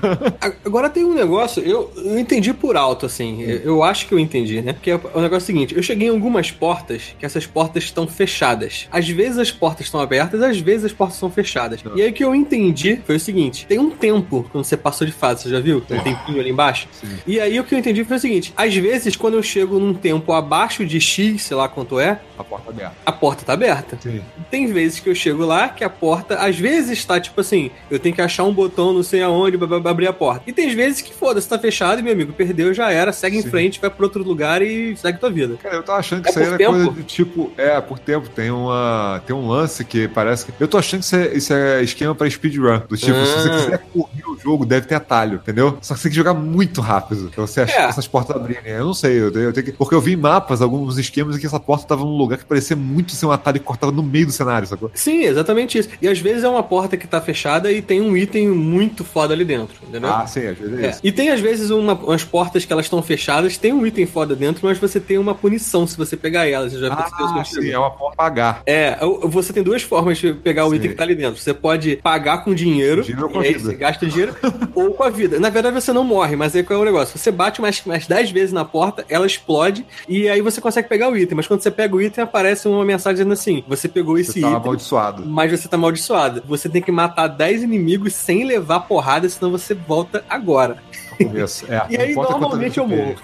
Agora 0.66 0.90
tem 0.90 1.04
um 1.04 1.14
negócio, 1.14 1.62
eu, 1.64 1.92
eu 1.96 2.18
entendi 2.18 2.54
por 2.54 2.76
alto, 2.76 3.06
assim. 3.06 3.42
Eu 3.42 3.84
acho 3.84 4.08
que 4.08 4.14
eu 4.14 4.20
entendi, 4.20 4.62
né? 4.62 4.74
Porque 4.74 4.92
é 4.92 4.96
o 4.96 5.22
negócio 5.22 5.34
é 5.34 5.38
o 5.38 5.42
seguinte: 5.42 5.76
eu 5.76 5.84
cheguei 5.84 6.08
em 6.08 6.12
algumas 6.12 6.52
portas 6.52 7.16
que 7.20 7.26
essas 7.26 7.46
portas 7.46 7.84
estão 7.84 8.08
fechadas. 8.08 8.88
Às 8.92 9.08
vezes 9.08 9.38
as 9.38 9.52
portas 9.52 9.86
estão 9.86 10.00
abertas, 10.00 10.42
às 10.42 10.60
vezes 10.60 10.86
as 10.86 10.94
portas 10.94 11.18
são 11.18 11.30
fechadas. 11.30 11.84
Não. 11.84 11.98
E 11.98 12.02
aí 12.02 12.10
o 12.10 12.14
que 12.14 12.24
eu 12.24 12.34
entendi 12.34 13.00
foi 13.06 13.16
o 13.16 13.20
seguinte: 13.20 13.66
tem 13.68 13.80
um 13.80 13.90
tempo 13.90 14.23
tempo 14.24 14.46
quando 14.52 14.64
você 14.64 14.78
passou 14.78 15.06
de 15.06 15.14
fase, 15.14 15.44
você 15.44 15.50
já 15.50 15.60
viu? 15.60 15.82
Tem 15.82 16.00
um 16.00 16.04
tempinho 16.04 16.40
ali 16.40 16.50
embaixo. 16.50 16.88
Sim. 16.92 17.18
E 17.28 17.40
aí 17.40 17.60
o 17.60 17.64
que 17.64 17.76
eu 17.76 17.80
entendi 17.80 18.04
foi 18.04 18.18
o 18.18 18.20
seguinte: 18.20 18.54
às 18.56 18.74
vezes, 18.76 19.16
quando 19.16 19.36
eu 19.36 19.44
chego 19.44 19.80
num 19.80 19.94
tempo 19.94 20.32
abaixo 20.32 20.86
de 20.86 21.00
X, 21.00 21.44
sei 21.44 21.58
lá 21.58 21.68
quanto 21.68 22.00
é, 22.00 22.20
a 22.44 22.46
porta 22.46 22.66
tá 22.66 22.72
aberta. 22.72 22.96
A 23.06 23.12
porta 23.12 23.46
tá 23.46 23.54
aberta. 23.54 23.98
Sim. 24.02 24.22
Tem 24.52 24.68
vezes 24.72 25.00
que 25.00 25.10
eu 25.10 25.16
chego 25.16 25.46
lá 25.46 25.70
que 25.70 25.84
a 25.84 25.90
porta, 25.90 26.36
às 26.36 26.58
vezes, 26.58 27.00
está 27.00 27.20
tipo 27.20 27.40
assim, 27.42 27.72
eu 27.90 28.00
tenho 28.00 28.14
que 28.14 28.22
achar 28.22 28.44
um 28.44 28.54
botão 28.54 28.94
não 28.94 29.04
sei 29.04 29.22
aonde 29.22 29.58
pra, 29.58 29.78
abrir 29.90 30.08
a 30.08 30.14
porta. 30.14 30.44
E 30.48 30.54
tem 30.54 30.74
vezes 30.76 31.02
que 31.02 31.14
foda-se, 31.14 31.48
tá 31.48 31.58
fechado 31.58 32.00
e 32.00 32.04
meu 32.04 32.14
amigo 32.14 32.34
perdeu, 32.34 32.74
já 32.74 32.92
era, 32.92 33.12
segue 33.12 33.42
Sim. 33.42 33.48
em 33.48 33.52
frente, 33.52 33.80
vai 33.80 33.90
pra 33.90 34.06
outro 34.06 34.24
lugar 34.24 34.62
e 34.62 34.96
segue 34.96 35.20
tua 35.20 35.30
vida. 35.30 35.58
Cara, 35.62 35.76
eu 35.76 35.84
tô 35.84 35.92
achando 35.92 36.22
que 36.22 36.30
é 36.30 36.32
isso 36.32 36.40
aí 36.40 36.46
era 36.46 36.58
tempo? 36.58 36.74
coisa 36.74 36.92
de 36.92 37.04
tipo, 37.04 37.52
é, 37.58 37.80
por 37.82 38.00
tempo, 38.00 38.30
tem 38.30 38.52
uma. 38.52 39.22
Tem 39.26 39.36
um 39.36 39.48
lance 39.48 39.84
que 39.86 40.08
parece 40.08 40.46
que. 40.46 40.54
Eu 40.60 40.68
tô 40.68 40.78
achando 40.78 41.02
que 41.02 41.06
isso 41.06 41.16
é, 41.16 41.34
isso 41.34 41.54
é 41.54 41.84
esquema 41.84 42.16
pra 42.16 42.30
speedrun. 42.30 42.82
Do 42.88 42.98
tipo, 42.98 43.18
ah. 43.18 43.26
se 43.26 43.34
você 43.34 43.50
ah. 43.50 43.58
quiser 43.58 43.78
correr 43.94 44.24
o 44.28 44.38
jogo, 44.38 44.66
deve 44.66 44.88
ter 44.88 44.96
atalho, 44.96 45.36
entendeu? 45.36 45.78
Só 45.82 45.94
que 45.94 46.00
você 46.00 46.04
tem 46.04 46.12
que 46.12 46.18
jogar 46.18 46.34
muito 46.34 46.82
rápido 46.82 47.30
pra 47.30 47.46
você 47.46 47.62
achar 47.62 47.84
é. 47.84 47.86
essas 47.86 48.08
portas 48.08 48.36
abrirem. 48.36 48.72
Eu 48.72 48.86
não 48.86 48.94
sei, 48.94 49.22
eu 49.22 49.32
tenho, 49.32 49.46
eu 49.46 49.54
tenho 49.54 49.66
que... 49.66 49.72
porque 49.74 49.96
eu 49.96 50.02
vi 50.02 50.14
em 50.14 50.18
mapas, 50.18 50.62
alguns 50.62 50.98
esquemas 50.98 51.36
em 51.36 51.40
que 51.40 51.46
essa 51.46 51.60
porta 51.60 51.88
tava 51.88 52.04
num 52.04 52.18
lugar 52.18 52.33
que 52.38 52.46
parecia 52.46 52.76
muito 52.76 53.12
ser 53.14 53.26
um 53.26 53.32
atalho 53.32 53.60
que 53.60 53.66
cortava 53.66 53.92
no 53.92 54.04
meio 54.04 54.28
do 54.28 54.32
cenário, 54.32 54.68
sacou? 54.68 54.92
Sim, 54.94 55.24
exatamente 55.24 55.78
isso. 55.78 55.90
E 56.02 56.08
às 56.08 56.20
vezes 56.20 56.44
é 56.44 56.50
uma 56.50 56.64
porta 56.64 56.96
que 56.96 57.08
tá 57.08 57.20
fechada 57.20 57.72
e 57.72 57.82
tem 57.82 58.02
um 58.02 58.16
item 58.16 58.50
muito 58.50 59.04
foda 59.04 59.34
ali 59.34 59.44
dentro, 59.44 59.76
entendeu? 59.88 60.10
Ah, 60.10 60.28
sim, 60.28 60.48
às 60.48 60.58
vezes 60.58 60.80
é, 60.80 60.86
é. 60.86 60.90
isso. 60.92 61.00
E 61.04 61.12
tem 61.12 61.32
às 61.32 61.40
vezes 61.40 61.70
uma, 61.70 61.94
umas 61.94 62.24
portas 62.24 62.66
que 62.66 62.72
elas 62.72 62.86
estão 62.86 63.02
fechadas, 63.02 63.58
tem 63.58 63.74
um 63.74 63.86
item 63.86 64.06
foda 64.06 64.36
dentro, 64.36 64.66
mas 64.66 64.78
você 64.78 65.00
tem 65.00 65.18
uma 65.18 65.34
punição 65.34 65.88
se 65.88 65.98
você 65.98 66.16
pegar 66.16 66.48
elas. 66.48 66.74
Você 66.74 66.80
já 66.80 66.94
ah, 66.94 67.44
sim, 67.44 67.70
é 67.70 67.78
uma 67.78 67.92
porta 67.92 68.16
pagar. 68.16 68.62
É, 68.66 68.98
você 69.24 69.52
tem 69.52 69.64
duas 69.64 69.82
formas 69.82 70.18
de 70.18 70.34
pegar 70.34 70.66
o 70.66 70.70
sim. 70.70 70.76
item 70.76 70.92
que 70.92 70.96
tá 70.96 71.04
ali 71.04 71.16
dentro. 71.16 71.40
Você 71.40 71.54
pode 71.54 71.98
pagar 71.98 72.44
com 72.44 72.54
dinheiro, 72.54 73.04
dinheiro 73.04 73.30
com 73.30 73.42
e 73.42 73.48
aí 73.48 73.54
você 73.54 73.74
gasta 73.74 74.06
dinheiro, 74.06 74.36
ou 74.76 74.94
com 74.94 75.04
a 75.04 75.10
vida. 75.10 75.40
Na 75.40 75.50
verdade, 75.50 75.64
verdade 75.64 75.82
você 75.82 75.94
não 75.94 76.04
morre, 76.04 76.36
mas 76.36 76.56
aí 76.56 76.64
qual 76.64 76.80
é 76.80 76.82
o 76.82 76.86
negócio? 76.86 77.18
Você 77.18 77.32
bate 77.32 77.62
mais, 77.62 77.84
mais 77.86 78.06
10 78.06 78.32
vezes 78.32 78.54
na 78.54 78.66
porta, 78.66 79.06
ela 79.08 79.26
explode 79.26 79.86
e 80.08 80.28
aí 80.28 80.42
você 80.42 80.60
consegue 80.60 80.90
pegar 80.90 81.10
o 81.10 81.18
item. 81.18 81.36
Mas 81.36 81.48
quando 81.48 81.62
você 81.62 81.72
pega 81.72 81.96
o 81.96 82.02
item, 82.02 82.13
aparece 82.22 82.68
uma 82.68 82.86
mensagem 82.86 83.16
dizendo 83.16 83.34
assim: 83.34 83.64
você 83.68 83.88
pegou 83.88 84.18
esse 84.18 84.34
você 84.34 84.42
tá 84.42 84.48
item. 84.48 84.62
amaldiçoado. 84.62 85.26
Mas 85.26 85.52
você 85.52 85.68
tá 85.68 85.78
amaldiçoado. 85.78 86.44
Você 86.48 86.70
tem 86.70 86.82
que 86.82 86.92
matar 86.92 87.28
10 87.28 87.64
inimigos 87.64 88.14
sem 88.14 88.44
levar 88.44 88.82
porrada, 88.82 89.28
senão 89.30 89.52
você 89.52 89.74
volta 89.74 90.24
agora. 90.30 90.78
É, 91.20 91.86
e 91.94 91.98
aí 91.98 92.16
normalmente 92.16 92.78
eu 92.78 92.88
morro. 92.88 93.16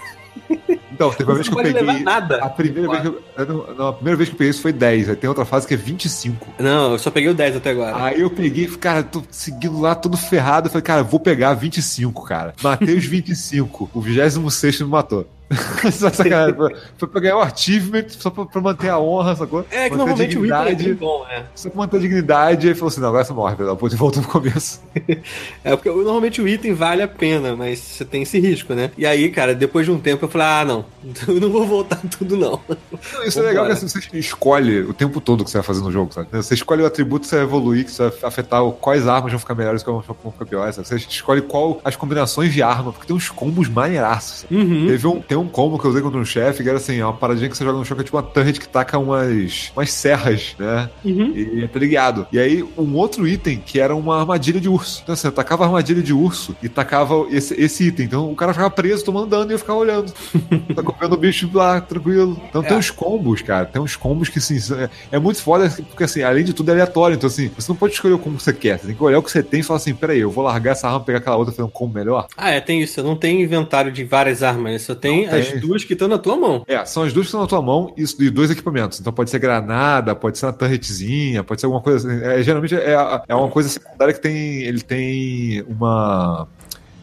Então, 0.92 1.10
teve 1.12 1.30
uma 1.30 1.34
vez 1.34 1.48
que 1.48 1.54
eu 1.54 1.62
peguei. 1.62 2.02
Nada. 2.02 2.44
A 2.44 2.48
primeira, 2.50 2.88
vez 2.90 3.00
que 3.00 3.08
eu, 3.08 3.74
não, 3.76 3.88
a 3.88 3.92
primeira 3.92 4.16
vez 4.16 4.28
que 4.28 4.34
eu 4.34 4.38
peguei 4.38 4.50
isso 4.50 4.60
foi 4.60 4.72
10. 4.72 5.08
Aí 5.08 5.16
tem 5.16 5.28
outra 5.28 5.44
fase 5.44 5.66
que 5.66 5.72
é 5.72 5.76
25. 5.76 6.46
Não, 6.58 6.92
eu 6.92 6.98
só 6.98 7.10
peguei 7.10 7.30
o 7.30 7.34
10 7.34 7.56
até 7.56 7.70
agora. 7.70 8.04
Aí 8.04 8.20
eu 8.20 8.28
peguei, 8.30 8.66
cara, 8.66 9.02
tô 9.02 9.22
seguindo 9.30 9.80
lá 9.80 9.94
todo 9.94 10.16
ferrado. 10.16 10.66
Eu 10.66 10.70
falei, 10.70 10.82
cara, 10.82 11.02
vou 11.02 11.18
pegar 11.18 11.54
25, 11.54 12.22
cara. 12.24 12.52
Matei 12.62 12.96
os 12.96 13.06
25. 13.06 13.90
o 13.94 14.00
26 14.00 14.82
me 14.82 14.88
matou. 14.88 15.26
Sacanagem. 15.92 16.54
Foi 16.96 17.08
pra 17.08 17.20
ganhar 17.20 17.36
o 17.36 17.40
achievement, 17.40 18.04
só 18.10 18.30
pra, 18.30 18.46
pra, 18.46 18.60
manter 18.60 18.88
a 18.88 18.98
honra, 18.98 19.34
sacou? 19.34 19.66
É, 19.70 19.88
que 19.88 19.96
manter 19.96 19.96
normalmente 19.96 20.38
o 20.38 20.46
item 20.46 20.90
é 20.90 20.94
bom, 20.94 21.24
né? 21.24 21.44
Só 21.56 21.68
pra 21.68 21.78
manter 21.78 21.96
a 21.96 22.00
dignidade, 22.00 22.68
aí 22.68 22.74
falou 22.74 22.88
assim: 22.88 23.00
não, 23.00 23.08
agora 23.08 23.24
você 23.24 23.32
morre, 23.32 23.56
pelo 23.56 23.70
amor 23.70 23.90
de 23.90 23.96
volta 23.96 24.20
no 24.20 24.28
começo. 24.28 24.80
é, 25.64 25.74
porque 25.74 25.88
normalmente 25.88 26.40
o 26.40 26.46
item 26.46 26.72
vale 26.72 27.02
a 27.02 27.08
pena, 27.08 27.56
mas 27.56 27.80
você 27.80 28.04
tem 28.04 28.22
esse 28.22 28.38
risco, 28.38 28.74
né? 28.74 28.92
E 28.96 29.04
aí, 29.04 29.28
cara, 29.30 29.54
depois 29.54 29.86
de 29.86 29.92
um 29.92 29.98
tempo 29.98 30.24
eu 30.24 30.28
falei: 30.28 30.46
ah, 30.46 30.64
não, 30.64 30.84
eu 31.26 31.40
não 31.40 31.50
vou 31.50 31.66
voltar 31.66 32.00
tudo, 32.18 32.36
não. 32.36 32.60
não 32.68 33.24
isso 33.24 33.40
é 33.40 33.42
legal 33.42 33.66
que 33.66 33.72
assim, 33.72 33.88
você 33.88 34.00
escolhe 34.18 34.82
o 34.82 34.94
tempo 34.94 35.20
todo 35.20 35.44
que 35.44 35.50
você 35.50 35.58
vai 35.58 35.66
fazer 35.66 35.82
no 35.82 35.90
jogo, 35.90 36.12
sabe? 36.12 36.28
Você 36.30 36.54
escolhe 36.54 36.82
o 36.82 36.86
atributo 36.86 37.22
que 37.22 37.28
você 37.28 37.36
vai 37.36 37.44
evoluir, 37.44 37.84
que 37.84 37.90
você 37.90 38.08
vai 38.08 38.28
afetar 38.28 38.62
quais 38.72 39.08
armas 39.08 39.32
vão 39.32 39.40
ficar 39.40 39.56
melhores, 39.56 39.82
quais 39.82 40.06
vão 40.06 40.32
ficar 40.32 40.46
piores, 40.46 40.76
sabe? 40.76 40.86
Você 40.86 40.96
escolhe 40.96 41.42
qual 41.42 41.80
as 41.84 41.96
combinações 41.96 42.52
de 42.52 42.62
arma, 42.62 42.92
porque 42.92 43.08
tem 43.08 43.16
uns 43.16 43.28
combos 43.28 43.68
maneiraços. 43.68 44.44
Uhum. 44.48 44.86
Teve 44.86 45.06
um, 45.06 45.20
tem 45.20 45.39
um 45.40 45.48
combo 45.48 45.78
que 45.78 45.84
eu 45.84 45.90
usei 45.90 46.02
contra 46.02 46.18
um 46.20 46.24
chefe, 46.24 46.62
que 46.62 46.68
era 46.68 46.78
assim, 46.78 46.98
é 46.98 47.04
uma 47.04 47.12
paradinha 47.14 47.48
que 47.48 47.56
você 47.56 47.64
joga 47.64 47.78
no 47.78 47.84
chão 47.84 47.96
que 47.96 48.02
é 48.02 48.04
tipo 48.04 48.16
uma 48.16 48.22
turret 48.22 48.58
que 48.58 48.68
taca 48.68 48.98
umas, 48.98 49.72
umas 49.74 49.92
serras, 49.92 50.54
né? 50.58 50.88
Uhum. 51.04 51.32
E 51.34 51.68
é 51.74 51.78
ligado. 51.78 52.26
E 52.32 52.38
aí, 52.38 52.62
um 52.76 52.94
outro 52.96 53.26
item 53.26 53.62
que 53.64 53.80
era 53.80 53.94
uma 53.94 54.20
armadilha 54.20 54.60
de 54.60 54.68
urso. 54.68 55.00
Então, 55.02 55.12
assim, 55.12 55.28
eu 55.28 55.32
tacava 55.32 55.64
a 55.64 55.66
armadilha 55.66 56.02
de 56.02 56.12
urso 56.12 56.54
e 56.62 56.68
tacava 56.68 57.26
esse, 57.30 57.54
esse 57.60 57.84
item. 57.88 58.06
Então, 58.06 58.30
o 58.30 58.34
cara 58.36 58.52
ficava 58.52 58.70
preso 58.70 59.04
tomando 59.04 59.26
dano 59.28 59.50
e 59.50 59.54
eu 59.54 59.58
ficava 59.58 59.78
olhando. 59.78 60.12
tá 60.74 60.82
comendo 60.82 61.14
o 61.14 61.18
bicho 61.18 61.48
lá, 61.52 61.80
tranquilo. 61.80 62.40
Então, 62.48 62.62
tem 62.62 62.72
É. 62.72 62.76
uns 62.76 62.90
combos, 62.90 63.42
cara. 63.42 63.66
Tem 63.66 63.80
uns 63.80 63.96
combos 63.96 64.28
que, 64.28 64.38
assim, 64.38 64.58
é, 64.74 64.90
é 65.12 65.18
muito 65.18 65.42
foda, 65.42 65.68
porque, 65.88 66.04
assim, 66.04 66.22
além 66.22 66.44
de 66.44 66.52
tudo, 66.52 66.68
é 66.70 66.72
aleatório. 66.72 67.14
Então, 67.14 67.26
assim, 67.28 67.50
você 67.56 67.70
não 67.70 67.76
pode 67.76 67.94
escolher 67.94 68.14
o 68.14 68.18
combo 68.18 68.36
que 68.36 68.42
você 68.42 68.52
quer. 68.52 68.78
Você 68.78 68.86
tem 68.88 68.94
que 68.96 69.02
olhar 69.02 69.18
o 69.18 69.22
que 69.22 69.30
você 69.30 69.42
tem 69.42 69.60
e 69.60 69.62
falar 69.62 69.78
assim: 69.78 69.94
peraí, 69.94 70.20
eu 70.20 70.30
vou 70.30 70.44
largar 70.44 70.72
essa 70.72 70.86
arma, 70.86 71.00
pegar 71.00 71.18
aquela 71.18 71.36
outra 71.36 71.52
fazer 71.54 71.66
um 71.66 71.70
combo 71.70 71.94
melhor. 71.94 72.26
Ah, 72.36 72.50
é, 72.50 72.60
tem 72.60 72.80
isso. 72.80 73.00
Eu 73.00 73.04
não 73.04 73.16
tenho 73.16 73.40
inventário 73.40 73.90
de 73.90 74.04
várias 74.04 74.42
armas, 74.42 74.82
só 74.82 74.94
tem 74.94 75.26
as 75.36 75.48
tem. 75.48 75.60
duas 75.60 75.84
que 75.84 75.92
estão 75.92 76.08
na 76.08 76.18
tua 76.18 76.36
mão. 76.36 76.64
É, 76.66 76.84
são 76.84 77.02
as 77.02 77.12
duas 77.12 77.26
que 77.26 77.28
estão 77.28 77.40
na 77.40 77.46
tua 77.46 77.62
mão 77.62 77.94
e, 77.96 78.04
e 78.18 78.30
dois 78.30 78.50
equipamentos. 78.50 79.00
Então 79.00 79.12
pode 79.12 79.30
ser 79.30 79.38
granada, 79.38 80.14
pode 80.14 80.38
ser 80.38 80.46
uma 80.46 80.52
turretzinha, 80.52 81.44
pode 81.44 81.60
ser 81.60 81.66
alguma 81.66 81.82
coisa. 81.82 82.08
assim. 82.08 82.24
É, 82.24 82.42
geralmente 82.42 82.74
é, 82.74 82.96
é 83.28 83.34
uma 83.34 83.48
coisa 83.48 83.68
secundária 83.68 84.14
que 84.14 84.20
tem. 84.20 84.62
Ele 84.62 84.80
tem 84.80 85.62
uma. 85.68 86.48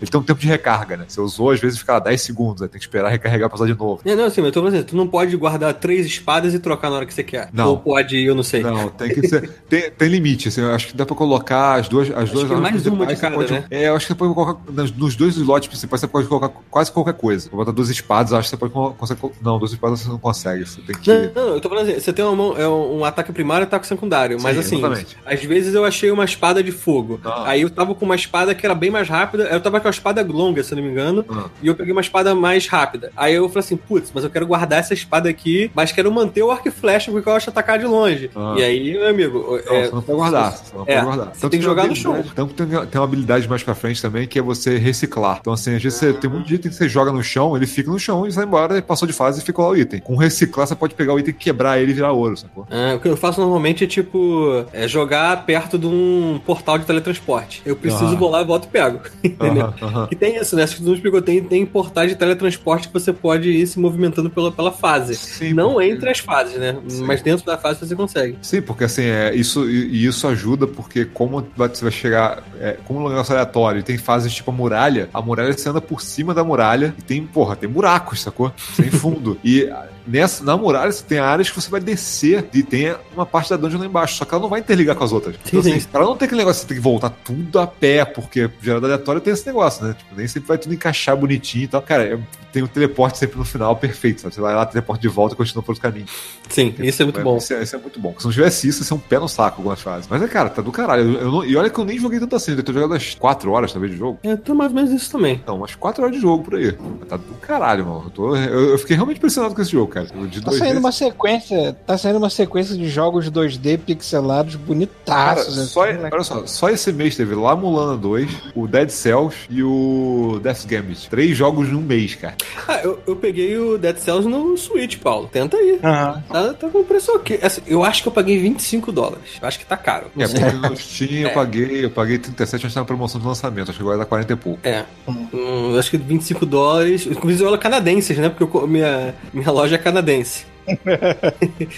Ele 0.02 0.10
tem 0.10 0.20
um 0.20 0.24
tempo 0.24 0.40
de 0.40 0.48
recarga, 0.48 0.98
né? 0.98 1.06
Você 1.08 1.20
usou, 1.20 1.52
às 1.52 1.60
vezes 1.60 1.80
fica 1.80 1.94
lá 1.94 2.00
10 2.00 2.22
segundos, 2.22 2.62
aí 2.62 2.70
tem 2.70 2.80
que 2.80 2.86
esperar 2.86 3.10
recarregar 3.10 3.50
pra 3.50 3.56
usar 3.56 3.66
de 3.66 3.78
novo. 3.78 4.02
É, 4.06 4.16
não, 4.16 4.26
assim, 4.26 4.42
mas 4.42 4.48
eu 4.48 4.52
tô 4.54 4.60
falando 4.62 4.76
assim, 4.76 4.84
tu 4.84 4.96
não 4.96 5.08
pode 5.08 5.36
guardar 5.38 5.74
três 5.74 6.06
espadas 6.06 6.54
e 6.54 6.60
trocar 6.60 6.90
na 6.90 6.98
hora 6.98 7.06
que 7.06 7.14
você 7.14 7.24
quer. 7.24 7.50
Não. 7.52 7.70
Ou 7.70 7.78
pode, 7.78 8.22
eu 8.22 8.36
não 8.36 8.44
sei. 8.44 8.62
Não, 8.62 8.90
tem 8.90 9.10
que 9.10 9.28
ser. 9.28 9.50
tem, 9.70 9.92
tem 9.92 10.08
limite, 10.08 10.48
assim, 10.50 10.62
eu 10.62 10.74
acho 10.74 10.88
que 10.88 10.96
dá 10.96 11.06
pra 11.06 11.16
colocar 11.16 11.76
as 11.80 11.88
duas. 11.90 12.10
As 12.12 12.30
duas 12.30 12.48
que 12.48 12.54
é 12.54 12.58
mais 12.58 12.86
uma 12.86 13.06
de 13.06 13.16
cada, 13.16 13.36
pode- 13.36 13.52
né? 13.54 13.66
É, 13.70 13.88
eu 13.88 13.96
acho 13.96 14.06
que 14.06 14.14
você 14.14 14.18
pode 14.18 14.34
colocar. 14.34 14.60
Nos 14.72 15.16
dois 15.16 15.36
slots 15.36 15.68
principais, 15.68 16.02
você 16.02 16.08
pode 16.08 16.28
colocar 16.28 16.50
quase 16.70 16.92
qualquer 16.92 17.14
coisa. 17.14 17.50
Vou 17.50 17.60
botar 17.60 17.72
duas 17.72 17.90
espadas, 17.90 18.34
acho 18.34 18.44
que 18.44 18.50
você 18.50 18.58
pode 18.58 18.74
consegue 18.98 19.22
Não, 19.42 19.58
duas 19.58 19.72
espadas 19.72 20.00
você 20.02 20.10
não 20.10 20.20
consegue. 20.20 20.66
Você 20.66 20.82
tem 20.82 20.96
que. 20.96 21.10
Não, 21.36 21.48
não, 21.48 21.54
eu 21.56 21.62
tô 21.62 21.70
falando 21.70 21.90
assim, 21.90 22.00
você 22.00 22.14
tem 22.14 22.24
uma 22.24 22.36
mão, 22.36 22.58
é 22.58 22.68
um 22.68 23.04
ataque 23.04 23.32
primário 23.32 23.64
e 23.64 23.66
um 23.66 23.68
ataque 23.68 23.88
secundário, 23.88 24.38
mas 24.42 24.54
Sim, 24.56 24.60
assim, 24.60 24.78
exatamente. 24.78 25.18
às 25.26 25.44
vezes 25.44 25.74
eu 25.74 25.84
achei 25.86 26.12
uma 26.12 26.26
espada 26.26 26.62
de 26.64 26.72
fogo. 26.72 27.20
Ah. 27.24 27.50
Aí 27.50 27.62
eu 27.62 27.70
tava 27.70 27.96
com 27.96 28.06
uma 28.06 28.16
espada 28.16 28.54
que 28.54 28.66
era 28.66 28.76
bem 28.76 28.90
mais 28.90 29.08
rápida, 29.10 29.46
eu 29.46 29.60
tava 29.62 29.80
com 29.88 29.90
a 29.90 29.92
espada 29.92 30.22
longa, 30.24 30.62
se 30.64 30.74
eu 30.74 30.78
não 30.78 30.84
me 30.84 30.92
engano, 30.92 31.24
Ah. 31.30 31.46
e 31.62 31.68
eu 31.68 31.76
peguei 31.76 31.92
uma 31.94 32.02
espada 32.02 32.36
mais 32.36 32.68
rápida. 32.68 33.10
Aí 33.16 33.34
eu 33.34 33.48
falei 33.48 33.60
assim, 33.62 33.78
putz, 33.78 34.12
mas 34.14 34.24
eu 34.26 34.30
quero 34.30 34.46
guardar 34.46 34.80
essa 34.80 34.94
espada 34.94 35.30
aqui, 35.30 35.72
mas 35.74 35.92
quero 35.94 36.12
manter 36.12 36.44
o 36.44 36.52
arco 36.52 36.68
e 36.68 36.72
flecha 36.72 37.10
porque 37.12 37.28
eu 37.30 37.34
acho 37.34 37.50
atacar 37.50 37.80
de 37.80 37.86
longe. 37.86 38.30
Ah. 38.36 38.56
E 38.58 38.64
aí, 38.64 38.94
meu 38.94 39.08
amigo, 39.08 39.40
Não, 39.66 39.76
é, 39.76 39.86
você 39.86 39.96
não 39.96 40.02
pode 40.02 40.18
guardar. 40.18 40.52
Você 40.52 40.76
não 40.76 40.82
é, 40.86 40.94
pode 40.96 41.06
guardar. 41.06 41.26
você 41.28 41.42
Tanto 41.42 41.52
tem 41.52 41.60
que 41.60 41.66
jogar 41.66 41.88
no 41.88 41.96
chão. 41.96 42.24
Tanto 42.36 42.54
tem, 42.54 42.68
tem 42.68 43.00
uma 43.00 43.04
habilidade 43.06 43.48
mais 43.48 43.64
pra 43.64 43.74
frente 43.76 44.02
também, 44.02 44.28
que 44.28 44.38
é 44.38 44.42
você 44.42 44.78
reciclar. 44.78 45.38
Então, 45.40 45.54
assim, 45.54 45.76
às 45.76 45.82
vezes 45.82 45.98
você 46.00 46.14
tem 46.14 46.30
muito 46.30 46.54
item 46.54 46.70
que 46.70 46.76
você 46.78 46.90
joga 46.90 47.12
no 47.12 47.24
chão, 47.24 47.56
ele 47.56 47.66
fica 47.68 47.90
no 47.90 48.00
chão 48.00 48.28
e 48.28 48.32
sai 48.32 48.44
embora, 48.46 48.78
e 48.78 48.82
passou 48.82 49.08
de 49.08 49.14
fase 49.14 49.40
e 49.42 49.44
ficou 49.44 49.66
lá 49.66 49.72
o 49.72 49.78
item. 49.78 50.00
Com 50.02 50.16
reciclar, 50.16 50.68
você 50.68 50.76
pode 50.76 50.94
pegar 50.96 51.14
o 51.14 51.20
item, 51.20 51.34
quebrar 51.34 51.80
ele 51.80 51.92
e 51.92 51.94
virar 51.94 52.12
ouro, 52.12 52.36
sacou? 52.36 52.68
É, 52.70 52.94
o 52.96 53.00
que 53.00 53.08
eu 53.08 53.16
faço 53.16 53.40
normalmente 53.40 53.84
é 53.84 53.88
tipo 53.88 54.66
é 54.74 54.88
jogar 54.88 55.46
perto 55.46 55.78
de 55.78 55.86
um 55.88 56.40
portal 56.46 56.78
de 56.78 56.86
teletransporte. 56.86 57.62
Eu 57.66 57.76
preciso, 57.76 58.14
Ah. 58.14 58.16
vou 58.16 58.30
lá 58.30 58.42
e 58.42 58.46
volto 58.46 58.66
e 58.66 58.68
pego. 58.68 59.00
Entendeu? 59.24 59.66
Aham, 59.68 59.74
aham. 59.82 60.08
Que 60.08 60.16
tem 60.16 60.36
isso, 60.38 60.56
né? 60.56 60.64
Acho 60.64 60.76
que 60.76 60.82
tu 60.82 60.88
não 60.88 60.94
explicou. 60.94 61.22
Tem, 61.22 61.42
tem 61.44 61.66
portais 61.66 62.10
de 62.10 62.16
teletransporte 62.16 62.88
que 62.88 62.94
você 62.94 63.12
pode 63.14 63.50
ir 63.50 63.66
se 63.68 63.80
movimentando 63.80 64.30
pela, 64.30 64.52
pela 64.52 64.72
fase. 64.72 65.16
Sim, 65.16 65.54
não 65.54 65.74
porque- 65.74 65.90
entre 65.90 66.10
as 66.10 66.20
fases, 66.20 66.58
né? 66.58 66.78
Sim. 66.88 67.04
Mas 67.04 67.22
dentro 67.22 67.46
da 67.46 67.58
fase 67.58 67.80
você 67.80 67.96
consegue. 67.96 68.38
Sim, 68.42 68.62
porque 68.62 68.84
assim, 68.84 69.04
é, 69.04 69.34
isso, 69.36 69.70
e 69.70 70.06
isso 70.06 70.28
ajuda, 70.28 70.68
porque 70.68 71.06
como 71.06 71.46
você 71.56 71.84
vai 71.84 71.92
chegar. 71.92 72.44
É, 72.60 72.78
como 72.86 73.06
um 73.06 73.10
negócio 73.10 73.34
aleatório 73.34 73.80
e 73.80 73.84
tem 73.84 73.98
fases 73.98 74.34
tipo 74.34 74.52
a 74.52 74.54
muralha, 74.54 75.10
a 75.14 75.22
muralha 75.22 75.54
você 75.54 75.70
anda 75.70 75.82
por 75.82 76.02
cima 76.02 76.34
da 76.34 76.44
muralha 76.44 76.94
e 76.98 77.02
tem, 77.02 77.26
porra, 77.26 77.56
tem 77.56 77.70
buracos, 77.70 78.22
sacou? 78.22 78.52
Sem 78.76 78.90
fundo. 78.92 79.38
e 79.44 79.70
nessa, 80.08 80.44
na 80.44 80.56
muralha 80.58 80.92
você 80.92 81.04
tem 81.04 81.20
áreas 81.20 81.50
que 81.50 81.60
você 81.60 81.70
vai 81.70 81.80
descer 81.82 82.48
e 82.54 82.64
tem 82.64 82.96
uma 83.14 83.26
parte 83.26 83.50
da 83.50 83.58
dungeon 83.58 83.80
lá 83.80 83.86
embaixo, 83.86 84.16
só 84.16 84.26
que 84.26 84.34
ela 84.34 84.42
não 84.42 84.50
vai 84.50 84.60
interligar 84.60 84.96
com 84.96 85.04
as 85.04 85.12
outras. 85.12 85.36
Então, 85.46 85.62
Sim, 85.62 85.72
assim, 85.72 85.80
sim. 85.82 85.88
pra 85.92 86.02
não 86.02 86.16
ter 86.16 86.26
aquele 86.26 86.40
negócio, 86.40 86.62
você 86.62 86.68
tem 86.68 86.78
que 86.78 86.84
voltar 86.84 87.10
tudo 87.10 87.60
a 87.60 87.68
pé, 87.68 88.06
porque 88.06 88.50
gerado 88.62 88.86
aleatório 88.86 89.22
tem 89.22 89.34
esse 89.34 89.46
negócio, 89.46 89.86
né? 89.86 89.94
Tipo, 89.98 90.16
nem 90.16 90.28
sempre 90.28 90.48
vai 90.48 90.58
tudo 90.58 90.74
encaixar 90.74 91.16
bonitinho 91.18 91.66
e 91.66 91.68
tal. 91.68 91.82
Cara, 91.82 92.04
é- 92.04 92.20
tem 92.52 92.64
o 92.64 92.68
teleporte 92.68 93.18
sempre 93.20 93.38
no 93.38 93.44
final 93.46 93.76
perfeito, 93.76 94.22
sabe? 94.22 94.34
Você 94.34 94.42
vai 94.42 94.56
lá, 94.56 94.66
teleporte 94.66 95.02
de 95.02 95.08
volta 95.10 95.36
e 95.36 95.38
continua 95.38 95.62
por 95.62 95.72
outro 95.74 95.82
caminho. 95.84 96.06
Sim, 96.50 96.74
isso 96.80 97.02
é 97.02 97.06
muito 97.06 97.20
bom. 97.22 97.38
Isso 97.38 97.54
é, 97.54 97.62
isso 97.62 97.76
é 97.76 97.80
muito 97.80 98.00
bom. 98.00 98.16
Se 98.18 98.26
não 98.26 98.32
tivesse 98.32 98.68
isso, 98.68 98.82
ia 98.82 98.86
ser 98.86 98.94
um 98.94 98.98
pé 98.98 99.20
no 99.20 99.28
saco 99.28 99.58
algumas 99.60 99.80
fases. 99.82 100.08
Mas 100.10 100.22
é, 100.24 100.28
cara, 100.28 100.50
tá 100.50 100.62
do 100.62 100.72
caralho. 100.72 101.04
Eu, 101.04 101.20
eu 101.22 101.32
não- 101.32 101.46
e 101.46 101.56
olha 101.56 101.70
que 101.70 101.78
eu 101.78 101.86
nem 101.86 102.00
joguei 102.00 102.20
tanto 102.20 102.36
assim. 102.36 102.54
Eu 102.54 102.64
tô 102.64 102.72
jogando 102.74 102.92
umas 102.92 103.14
4 103.16 103.52
horas, 103.52 103.72
talvez, 103.74 103.92
de 103.92 104.00
jogo. 104.00 104.18
É, 104.24 104.32
então 104.32 104.56
mais 104.56 104.72
ou 104.72 104.76
menos 104.76 104.92
isso 104.92 105.12
também. 105.12 105.44
Não, 105.46 105.58
umas 105.58 105.76
4 105.76 106.02
horas 106.04 106.16
de 106.16 106.22
jogo 106.22 106.44
por 106.46 106.56
aí. 106.56 106.72
Tá 107.08 107.18
do 107.18 107.34
caralho, 107.42 107.86
mano. 107.86 108.04
Eu, 108.06 108.10
tô- 108.12 108.36
eu- 108.36 108.70
eu 108.72 108.78
fiquei 108.80 108.96
realmente 108.96 109.18
impressionado 109.18 109.54
com 109.54 109.62
esse 109.62 109.72
jogo, 109.72 109.92
cara. 109.92 109.97
De 110.04 110.42
Tá 110.42 110.50
dois 110.50 110.60
saindo 110.60 110.74
vezes. 110.74 110.80
uma 110.80 110.92
sequência, 110.92 111.76
tá 111.86 111.98
saindo 111.98 112.18
uma 112.18 112.30
sequência 112.30 112.76
de 112.76 112.88
jogos 112.90 113.30
2D 113.30 113.78
pixelados 113.80 114.56
Cara, 114.56 114.66
bonitaços. 114.66 115.70
só, 115.72 115.84
assim, 115.84 115.98
né? 116.00 116.10
olha 116.12 116.24
só, 116.24 116.46
só 116.46 116.70
esse 116.70 116.92
mês 116.92 117.16
teve 117.16 117.36
lá 117.36 117.56
Mulana 117.56 117.98
2, 117.98 118.30
o 118.56 118.68
Dead 118.68 118.90
Cells 118.90 119.36
e 119.50 119.64
o 119.64 120.40
Death 120.42 120.66
Gambit. 120.66 121.10
Três 121.10 121.36
jogos 121.38 121.70
num 121.70 121.82
mês, 121.82 122.16
cara. 122.16 122.36
Ah, 122.68 122.80
eu, 122.84 123.00
eu 123.08 123.16
peguei 123.16 123.58
o 123.58 123.78
Dead 123.78 123.98
Cells 123.98 124.28
no 124.28 124.58
Switch, 124.58 124.98
Paulo. 124.98 125.30
Tenta 125.32 125.58
aí. 125.58 125.80
Aham. 125.84 126.24
Tá, 126.32 126.54
tá 126.54 126.70
com 126.70 126.84
preço 126.84 127.12
ok. 127.14 127.40
Assim, 127.42 127.62
eu 127.68 127.84
acho 127.84 128.02
que 128.02 128.08
eu 128.08 128.14
paguei 128.14 128.38
25 128.40 128.92
dólares. 128.92 129.38
Eu 129.42 129.48
acho 129.48 129.60
que 129.60 129.66
tá 129.66 129.78
caro. 129.78 130.08
É, 130.18 130.28
porque 130.28 130.68
no 130.70 130.78
Steam 130.78 131.12
eu 131.22 131.28
É. 131.30 131.34
paguei, 131.34 131.86
eu 131.86 131.90
paguei 131.92 132.18
37, 132.18 132.64
mas 132.64 132.74
tá 132.74 132.82
na 132.82 132.86
promoção 132.86 133.20
de 133.22 133.28
lançamento. 133.28 133.70
Acho 133.70 133.78
que 133.78 133.84
agora 133.84 133.98
dá 133.98 134.06
40 134.06 134.34
e 134.34 134.36
pouco. 134.36 134.60
É. 134.64 134.84
Hum, 135.08 135.72
eu 135.74 135.80
acho 135.80 135.90
que 135.92 135.98
25 135.98 136.46
dólares. 136.46 137.06
Inclusive, 137.06 137.44
olha 137.46 137.58
canadenses, 137.58 138.18
né? 138.18 138.30
Porque 138.30 138.44
eu 138.58 138.68
minha, 138.68 139.14
minha 139.34 139.52
loja 139.52 139.76
é 139.76 139.78
canadense. 139.92 140.46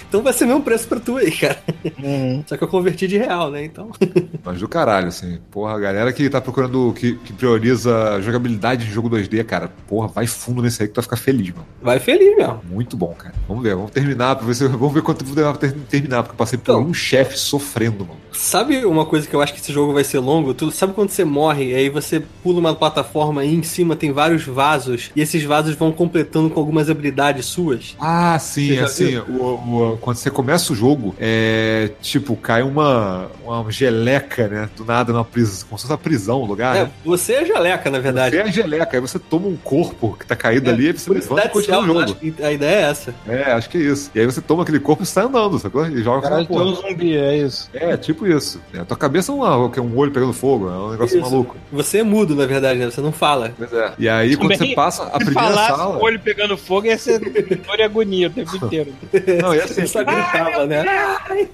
então 0.08 0.22
vai 0.24 0.34
ser 0.34 0.46
mesmo 0.46 0.62
preço 0.64 0.88
pra 0.88 1.00
tu 1.00 1.18
aí, 1.18 1.32
cara. 1.32 1.60
Uhum. 2.02 2.44
Só 2.48 2.58
que 2.58 2.64
eu 2.64 2.68
converti 2.68 3.08
de 3.08 3.18
real, 3.18 3.52
né? 3.52 3.64
Então. 3.64 3.92
Mas 4.44 4.60
do 4.60 4.68
caralho, 4.68 5.08
assim. 5.10 5.40
Porra, 5.52 5.76
a 5.76 5.80
galera 5.80 6.12
que 6.12 6.28
tá 6.30 6.42
procurando, 6.42 6.92
que, 6.94 7.16
que 7.18 7.32
prioriza 7.34 8.20
jogabilidade 8.22 8.86
de 8.86 8.92
jogo 8.92 9.10
2D, 9.10 9.44
cara, 9.44 9.72
porra, 9.88 10.08
vai 10.08 10.26
fundo 10.26 10.62
nesse 10.62 10.82
aí 10.82 10.88
que 10.88 10.94
tu 10.94 10.98
vai 10.98 11.04
ficar 11.04 11.18
feliz, 11.18 11.50
mano. 11.52 11.68
Vai 11.82 12.00
feliz 12.00 12.36
mesmo. 12.36 12.62
Muito 12.70 12.98
bom, 12.98 13.14
cara. 13.14 13.36
Vamos 13.48 13.62
ver, 13.64 13.76
vamos 13.76 13.92
terminar, 13.92 14.36
pra 14.36 14.46
ver 14.48 14.56
se, 14.56 14.66
vamos 14.68 14.94
ver 14.94 15.02
quanto 15.04 15.24
tempo 15.24 15.58
ter- 15.60 15.72
terminar, 15.90 16.24
porque 16.24 16.34
eu 16.34 16.38
passei 16.38 16.58
por 16.58 16.72
Então. 16.72 16.82
um 16.84 16.94
chefe 16.94 17.38
sofrendo, 17.38 18.06
mano. 18.06 18.20
Sabe 18.42 18.86
uma 18.86 19.06
coisa 19.06 19.28
que 19.28 19.36
eu 19.36 19.42
acho 19.42 19.54
que 19.54 19.60
esse 19.60 19.74
jogo 19.74 19.92
vai 19.94 20.04
ser 20.04 20.20
longo? 20.20 20.54
Tu 20.54 20.72
sabe 20.72 20.94
quando 20.94 21.10
você 21.10 21.26
morre, 21.26 21.76
aí 21.76 21.90
você 21.90 22.22
pula 22.42 22.58
uma 22.60 22.74
plataforma 22.74 23.44
e 23.44 23.54
em 23.54 23.62
cima 23.64 23.98
tem 23.98 24.14
vários 24.14 24.44
vasos, 24.46 25.12
e 25.14 25.22
esses 25.22 25.44
vasos 25.44 25.76
vão 25.76 25.92
completando 25.92 26.50
com 26.50 26.58
algumas 26.60 26.90
habilidades 26.90 27.46
suas? 27.48 27.98
Ah, 28.00 28.40
sim, 28.40 28.78
assim, 28.80 29.18
o, 29.18 29.92
o- 29.94 29.98
quando 30.00 30.16
você 30.18 30.32
começa 30.32 30.72
o 30.72 30.76
jogo, 30.76 31.14
é 31.20 31.92
tipo, 32.02 32.34
cai 32.38 32.62
uma, 32.64 33.30
uma 33.44 33.70
geleca, 33.70 34.48
né? 34.48 34.70
Do 34.76 34.86
nada 34.86 35.12
numa 35.12 35.26
prisão, 35.26 35.68
como 35.68 35.78
se 35.78 35.84
fosse 35.84 35.92
uma 35.92 35.98
prisão 35.98 36.42
o 36.42 36.46
lugar, 36.46 36.78
É, 36.78 36.84
né? 36.86 36.92
você 37.04 37.34
é 37.34 37.46
geleca, 37.46 37.92
na 37.92 38.00
verdade. 38.00 38.38
Você 38.38 38.42
é 38.42 38.46
a 38.46 38.52
geleca, 38.52 38.96
aí 38.98 39.02
você 39.02 39.20
toma 39.20 39.48
um 39.48 39.58
corpo 39.58 40.16
que 40.18 40.26
tá 40.26 40.36
caído 40.36 40.70
ali, 40.70 40.88
aí 40.88 40.94
você 40.94 41.12
levanta 41.12 41.46
e 41.46 41.50
continua 41.50 41.82
o 41.82 41.86
jogo. 41.86 42.18
a 42.42 42.52
ideia 42.54 42.76
é 42.88 42.90
essa. 42.90 43.14
É, 43.28 43.52
acho 43.52 43.70
que 43.70 43.78
é 43.78 43.82
isso. 43.82 44.10
E 44.16 44.20
aí 44.22 44.26
você 44.26 44.40
toma 44.40 44.64
aquele 44.64 44.80
corpo 44.80 45.04
e 45.04 45.06
sai 45.06 45.26
andando, 45.26 45.60
sacou? 45.60 45.86
E 45.86 46.02
joga 46.02 46.22
com 46.30 46.46
porra. 46.46 46.64
todo 46.64 46.76
zumbi, 46.88 47.18
é 47.18 47.38
isso. 47.40 47.70
É, 47.74 47.98
tipo 47.98 48.29
isso. 48.30 48.62
É, 48.74 48.80
a 48.80 48.86
tua 48.86 48.98
cabeça 48.98 49.32
é 49.32 49.36
que 49.72 49.80
é 49.80 49.82
um 49.82 49.98
olho 49.98 50.12
pegando 50.12 50.34
fogo, 50.34 50.70
é 50.70 50.74
um 50.74 50.92
negócio 50.92 51.20
Isso. 51.20 51.30
maluco. 51.30 51.56
Você 51.72 52.00
é 52.00 52.04
mudo, 52.04 52.36
na 52.36 52.46
verdade, 52.46 52.80
né? 52.80 52.86
Você 52.90 53.02
não 53.02 53.12
fala. 53.12 53.54
Pois 53.58 53.72
é. 53.74 53.94
E 53.98 54.08
aí, 54.10 54.36
quando 54.36 54.52
você 54.52 54.58
Também, 54.60 54.76
passa 54.76 55.04
a 55.04 55.18
primeira 55.18 55.42
falasse 55.42 55.76
sala. 55.78 55.98
o 55.98 56.02
olho 56.02 56.20
pegando 56.20 56.58
fogo, 56.58 56.88
ia 56.88 56.98
ser 56.98 57.20
dor 57.20 57.80
e 57.80 57.84
agonia 57.84 58.28
o 58.28 58.32
tempo 58.32 58.56
inteiro. 58.58 58.94
Não, 59.42 59.54
e 59.54 59.62
assim, 59.62 59.74
Você 59.82 59.88
só 59.88 60.04
gritava, 60.04 60.66
né? 60.66 60.84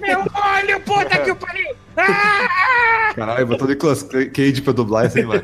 Meu 0.00 0.20
olho, 0.20 0.80
puta 0.80 1.18
que 1.18 1.30
o 1.30 1.36
pariu! 1.36 1.74
Caralho, 3.14 3.46
botou 3.46 3.66
o 3.66 3.70
Nicolas 3.70 4.02
Cage 4.02 4.60
pra 4.60 4.72
dublar 4.74 5.06
isso 5.06 5.16
aí, 5.18 5.24
mano. 5.24 5.42